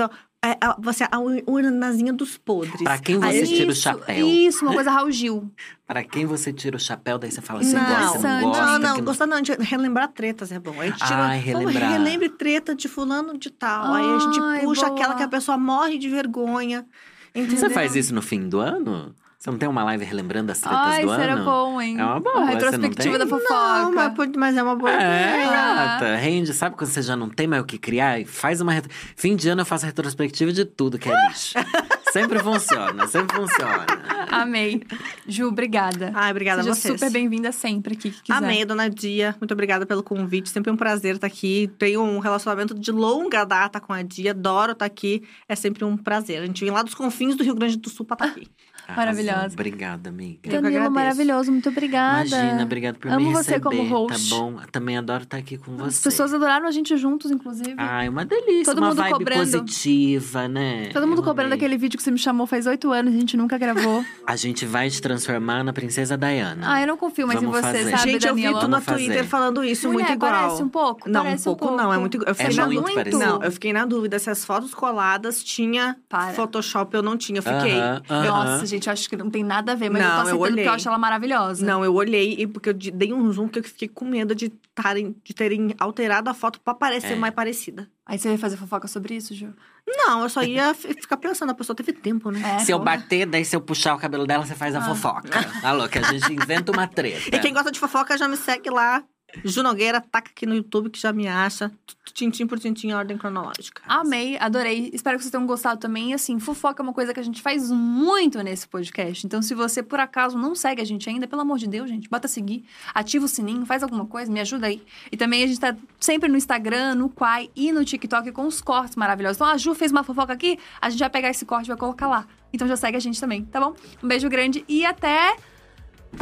va- 0.45 0.51
é, 0.53 0.59
a- 0.61 0.77
você 0.79 1.07
a 1.11 1.19
ur- 1.19 1.43
urnazinha 1.47 2.13
dos 2.13 2.37
podres. 2.37 2.83
Pra 2.83 2.99
quem 2.99 3.19
você 3.19 3.27
a 3.27 3.33
gente- 3.33 3.55
tira 3.57 3.69
o 3.69 3.73
Isso, 3.73 3.81
chapéu. 3.83 4.27
Isso, 4.29 4.65
uma 4.65 4.75
coisa 4.75 4.91
Raul 4.91 5.11
Gil. 5.11 5.51
Pra 5.87 6.03
quem 6.03 6.25
você 6.27 6.53
tira 6.53 6.77
o 6.77 6.81
chapéu, 6.81 7.19
daí 7.19 7.31
você 7.31 7.41
fala 7.43 7.61
assim, 7.61 7.75
Não, 7.75 7.85
gosta, 7.85 8.19
não 8.41 8.41
gosta. 8.49 8.65
não, 8.67 8.79
não, 8.79 8.95
que 8.97 9.03
gostar 9.03 9.27
não, 9.27 9.41
de 9.43 9.53
relembrar 9.53 10.09
tretas 10.09 10.51
é 10.51 10.59
bom. 10.59 10.81
A 10.81 10.87
gente 10.87 10.97
tira, 10.97 11.17
Ai, 11.27 11.39
relembrar. 11.39 11.91
relembre 11.93 12.29
treta 12.31 12.75
de 12.75 12.89
fulano 12.89 13.37
de 13.37 13.51
tal. 13.51 13.93
Aí 13.93 14.05
a 14.05 14.19
gente 14.19 14.41
Ai, 14.41 14.61
puxa 14.61 14.87
boa. 14.87 14.99
aquela 14.99 15.15
que 15.15 15.23
a 15.23 15.29
pessoa 15.29 15.59
morre 15.59 15.99
de 15.99 16.09
vergonha. 16.09 16.87
Entendeu? 17.35 17.59
Você 17.59 17.69
faz 17.69 17.95
isso 17.97 18.15
no 18.15 18.23
fim 18.23 18.49
do 18.49 18.61
ano? 18.61 19.15
Você 19.45 19.51
não 19.51 19.59
tem 19.59 19.69
uma 19.69 19.85
live 19.85 20.03
relembrando 20.07 20.51
as 20.53 20.59
tretas 20.59 20.79
Ai, 20.81 21.03
do 21.05 21.15
será 21.15 21.35
ano? 21.35 21.45
bom, 21.45 21.79
hein? 21.79 21.99
É 22.01 22.03
uma 22.03 22.19
boa, 22.19 22.47
retrospectiva 22.47 23.19
da 23.19 23.27
fofoca. 23.27 23.55
Não, 23.55 23.93
mas, 24.39 24.57
é 24.57 24.63
uma 24.63 24.75
boa 24.75 24.91
É, 24.91 24.95
ideia. 24.97 25.51
gata. 25.51 26.17
Rende, 26.17 26.55
sabe 26.55 26.77
quando 26.77 26.89
você 26.91 27.03
já 27.03 27.15
não 27.15 27.29
tem 27.29 27.47
mais 27.47 27.63
o 27.63 27.67
que 27.67 27.77
criar? 27.77 28.19
E 28.19 28.25
Faz 28.25 28.63
uma. 28.63 28.73
retro- 28.73 28.91
Fim 29.15 29.37
de 29.37 29.47
ano 29.51 29.61
eu 29.61 29.67
faço 29.67 29.85
retrospectiva 29.85 30.51
de 30.51 30.65
tudo 30.65 30.99
que 30.99 31.11
é 31.11 31.27
lixo. 31.29 31.53
sempre 32.11 32.39
funciona, 32.39 33.07
sempre 33.07 33.37
funciona. 33.37 33.85
Amei. 34.31 34.83
Ju, 35.29 35.49
obrigada. 35.49 36.11
Ai, 36.15 36.31
obrigada 36.31 36.63
Seja 36.63 36.73
a 36.73 36.75
vocês. 36.75 36.99
super 36.99 37.13
bem-vinda 37.13 37.53
sempre 37.53 37.93
aqui, 37.93 38.13
que 38.13 38.23
quiser. 38.23 38.39
Amei, 38.39 38.65
dona 38.65 38.89
Dia. 38.89 39.37
Muito 39.39 39.53
obrigada 39.53 39.85
pelo 39.85 40.03
convite. 40.03 40.49
Sempre 40.49 40.71
um 40.73 40.77
prazer 40.77 41.17
estar 41.17 41.27
aqui. 41.27 41.71
Tenho 41.79 42.01
um 42.03 42.19
relacionamento 42.19 42.73
de 42.75 42.91
longa 42.91 43.45
data 43.45 43.79
com 43.79 43.93
a 43.93 44.01
Dia. 44.01 44.31
Adoro 44.31 44.73
estar 44.73 44.87
aqui. 44.87 45.23
É 45.47 45.55
sempre 45.55 45.85
um 45.85 45.99
prazer. 45.99 46.41
A 46.43 46.47
gente 46.47 46.65
vem 46.65 46.73
lá 46.73 46.83
dos 46.83 46.95
confins 46.95 47.37
do 47.37 47.45
Rio 47.45 47.55
Grande 47.55 47.77
do 47.77 47.91
Sul 47.91 48.07
pra 48.07 48.15
estar 48.15 48.25
aqui. 48.27 48.49
Maravilhosa. 48.97 49.39
Arrasou. 49.39 49.55
Obrigada, 49.55 50.09
amiga. 50.11 50.39
Eu 50.45 50.51
que 50.51 50.61
Danilo, 50.61 50.91
maravilhoso. 50.91 51.51
Muito 51.53 51.69
obrigada. 51.69 52.27
Imagina, 52.27 52.63
obrigado 52.63 52.97
por 52.97 53.11
Amo 53.11 53.27
me 53.29 53.33
você 53.33 53.53
receber, 53.57 53.61
como 53.61 53.83
host. 53.89 54.29
tá 54.31 54.37
bom? 54.37 54.57
Também 54.71 54.99
adoro 54.99 55.23
estar 55.25 55.37
aqui 55.39 55.57
com 55.59 55.77
você. 55.77 55.89
As 55.89 56.01
pessoas 56.01 56.35
adoraram 56.35 56.67
a 56.67 56.71
gente 56.71 56.97
juntos, 56.97 57.31
inclusive. 57.31 57.75
Ai, 57.79 58.09
uma 58.09 58.25
delícia, 58.25 58.65
Todo 58.75 58.79
uma 58.79 58.89
mundo 58.89 58.97
vibe 58.99 59.13
cobrando. 59.13 59.39
positiva, 59.41 60.49
né? 60.49 60.91
Todo 60.93 61.07
mundo 61.07 61.19
Eu 61.21 61.25
cobrando 61.25 61.47
amei. 61.53 61.59
aquele 61.59 61.77
vídeo 61.77 61.97
que 61.97 62.03
você 62.03 62.11
me 62.11 62.19
chamou 62.19 62.47
faz 62.47 62.67
oito 62.67 62.91
anos 62.93 63.13
e 63.13 63.17
a 63.17 63.21
gente 63.21 63.37
nunca 63.37 63.57
gravou. 63.59 64.05
A 64.27 64.37
gente 64.37 64.65
vai 64.67 64.89
te 64.89 65.01
transformar 65.03 65.63
na 65.63 65.73
princesa 65.73 66.17
Diana. 66.17 66.73
ah, 66.75 66.81
eu 66.81 66.87
não 66.87 66.97
confio 66.97 67.27
mais 67.27 67.39
Vamos 67.41 67.57
em 67.57 67.61
você, 67.61 67.67
fazer. 67.79 67.91
sabe, 67.97 68.13
gente, 68.13 68.27
eu 68.27 68.35
vi 68.35 68.43
Danilo? 68.43 68.61
tu 68.61 68.65
no 68.67 68.71
Vamos 68.73 68.85
fazer. 68.87 69.05
Twitter 69.05 69.25
falando 69.27 69.63
isso 69.65 69.87
Mulher, 69.87 70.05
muito 70.09 70.17
igual. 70.17 70.33
parece 70.33 70.63
um 70.63 70.69
pouco? 70.69 71.09
Não, 71.11 71.23
Parece 71.25 71.49
um 71.49 71.55
pouco, 71.55 71.77
não. 71.77 71.93
É 71.93 71.99
muito. 71.99 72.17
Eu 72.27 72.35
fiquei 72.35 72.53
É 72.53 72.57
na 72.57 72.65
muito 72.67 72.81
dúvida. 72.81 72.95
parecido. 73.01 73.25
Não, 73.25 73.43
eu 73.43 73.53
fiquei 73.53 73.73
na 73.73 73.85
dúvida 73.85 74.19
se 74.19 74.31
as 74.31 74.45
fotos 74.45 74.75
coladas 74.75 75.43
tinha 75.45 75.97
Para. 76.09 76.33
Photoshop 76.33 76.97
ou 76.97 77.03
não 77.03 77.17
tinha. 77.17 77.39
Eu 77.39 77.43
fiquei. 77.43 77.79
Aham, 77.79 78.03
aham. 78.11 78.25
Nossa, 78.29 78.67
gente, 78.67 78.74
eu 78.87 78.93
acho 78.93 79.09
que 79.09 79.17
não 79.17 79.31
tem 79.31 79.43
nada 79.43 79.73
a 79.73 79.75
ver, 79.75 79.91
mas 79.91 80.03
eu 80.03 80.09
tô 80.09 80.13
Não, 80.13 80.15
eu 80.17 80.21
aceitando 80.23 80.39
porque 80.41 80.53
olhei. 80.55 80.69
eu 80.69 80.73
acho 80.73 80.89
ela 80.89 80.99
maravilhosa. 80.99 81.65
Não, 81.67 81.85
eu 81.85 81.95
olhei 81.95 82.35
e 82.39 82.47
porque 82.47 82.69
eu 82.69 82.73
de- 82.73 82.91
dei 82.91 83.13
um 83.13 83.31
zoom 83.33 83.49
que 83.49 83.59
eu 83.59 83.65
fiquei 83.65 83.89
com 83.89 84.05
medo 84.05 84.35
de, 84.35 84.49
tarem, 84.75 85.15
de 85.25 85.35
terem 85.35 85.75
alterado 85.79 86.29
a 86.31 86.35
foto 86.35 86.61
pra 86.61 86.75
parecer 86.75 87.13
É. 87.13 87.17
mais 87.17 87.35
parecida. 87.35 87.89
Aí 88.07 88.19
você 88.19 88.29
vai 88.29 88.37
fazer 88.39 88.57
fofoca 88.57 88.87
sobre 88.89 89.15
isso, 89.17 89.35
Ju? 89.35 89.49
Não, 89.87 90.23
eu 90.23 90.29
só 90.29 90.43
ia 90.43 90.73
ficar 90.75 91.17
pensando, 91.19 91.51
a 91.51 91.55
pessoa 91.55 91.75
teve 91.77 91.93
tempo, 91.93 92.31
né? 92.31 92.57
É, 92.57 92.59
Se 92.61 92.73
eu 92.73 92.79
bater, 92.79 93.27
daí 93.27 93.45
se 93.45 93.55
eu 93.55 93.61
puxar 93.61 93.95
o 93.95 93.99
cabelo 93.99 94.27
dela, 94.27 94.45
você 94.45 94.55
faz 94.55 94.75
a 94.75 94.79
Ah. 94.79 94.83
fofoca. 94.83 95.41
Alô, 95.63 95.89
que 95.89 95.99
a 95.99 96.03
gente 96.03 96.33
inventa 96.33 96.73
uma 96.73 96.87
treta. 96.89 97.35
E 97.35 97.39
quem 97.39 97.53
gosta 97.53 97.71
de 97.71 97.79
fofoca 97.79 98.17
já 98.17 98.27
me 98.29 98.37
segue 98.37 98.71
lá. 98.71 99.03
Ju 99.43 99.63
Nogueira, 99.63 100.01
taca 100.01 100.31
aqui 100.31 100.47
no 100.47 100.55
YouTube 100.55 100.91
que 100.91 101.01
já 101.01 101.13
me 101.13 101.27
acha. 101.27 101.73
Tintim 102.13 102.47
por 102.47 102.59
tintim, 102.59 102.89
em 102.89 102.95
ordem 102.95 103.17
cronológica. 103.19 103.83
Amei, 103.87 104.37
adorei. 104.39 104.91
Espero 104.93 105.17
que 105.17 105.25
vocês 105.25 105.33
tenham 105.33 105.47
gostado 105.47 105.81
também. 105.81 106.11
E 106.11 106.15
assim, 106.15 106.39
fofoca 106.39 106.83
é 106.83 106.85
uma 106.85 106.93
coisa 106.93 107.13
que 107.13 107.19
a 107.19 107.23
gente 107.23 107.43
faz 107.43 107.71
muito 107.71 108.41
nesse 108.43 108.69
podcast. 108.69 109.27
Então, 109.27 109.43
se 109.43 109.55
você 109.55 109.83
por 109.83 109.99
acaso 109.99 110.39
não 110.39 110.55
segue 110.55 110.81
a 110.83 110.85
gente 110.85 111.09
ainda, 111.09 111.27
pelo 111.27 111.43
amor 111.43 111.59
de 111.59 111.67
Deus, 111.67 111.89
gente, 111.89 112.09
bota 112.09 112.29
seguir, 112.29 112.65
ativa 112.95 113.25
o 113.25 113.29
sininho, 113.29 113.67
faz 113.67 113.83
alguma 113.83 114.07
coisa, 114.07 114.31
me 114.31 114.41
ajuda 114.41 114.67
aí. 114.67 114.83
E 115.11 115.17
também 115.17 115.43
a 115.43 115.47
gente 115.47 115.59
tá 115.59 115.77
sempre 115.99 116.29
no 116.29 116.37
Instagram, 116.37 116.95
no 116.95 117.09
Quai 117.09 117.51
e 117.57 117.73
no 117.73 117.85
TikTok 117.85 118.31
com 118.33 118.47
os 118.47 118.61
cortes 118.61 118.97
maravilhosos. 118.97 119.39
Então, 119.39 119.49
a 119.49 119.57
Ju 119.57 119.75
fez 119.75 119.91
uma 119.91 120.05
fofoca 120.05 120.33
aqui, 120.33 120.59
a 120.81 120.91
gente 120.91 121.01
vai 121.01 121.11
pegar 121.11 121.31
esse 121.31 121.45
corte 121.45 121.67
e 121.67 121.69
vai 121.69 121.77
colocar 121.77 122.07
lá. 122.07 122.27
Então 122.53 122.69
já 122.69 122.77
segue 122.77 122.97
a 122.97 123.01
gente 123.01 123.21
também, 123.21 123.45
tá 123.45 123.59
bom? 123.59 123.75
Um 124.01 124.07
beijo 124.07 124.29
grande 124.29 124.65
e 124.69 124.87
até. 124.87 125.37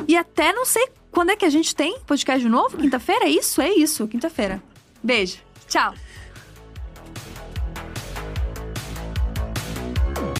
E 0.09 0.16
até 0.16 0.51
não 0.55 0.64
sei 0.64 0.89
quando 1.12 1.30
é 1.30 1.36
que 1.36 1.44
a 1.44 1.51
gente 1.51 1.76
tem 1.76 1.98
podcast 2.06 2.43
de 2.43 2.48
novo? 2.48 2.78
Quinta-feira? 2.78 3.26
É 3.26 3.28
isso? 3.28 3.60
É 3.60 3.70
isso, 3.70 4.09
quinta-feira. 4.09 4.62
Beijo. 5.02 5.39
Tchau. 5.68 5.94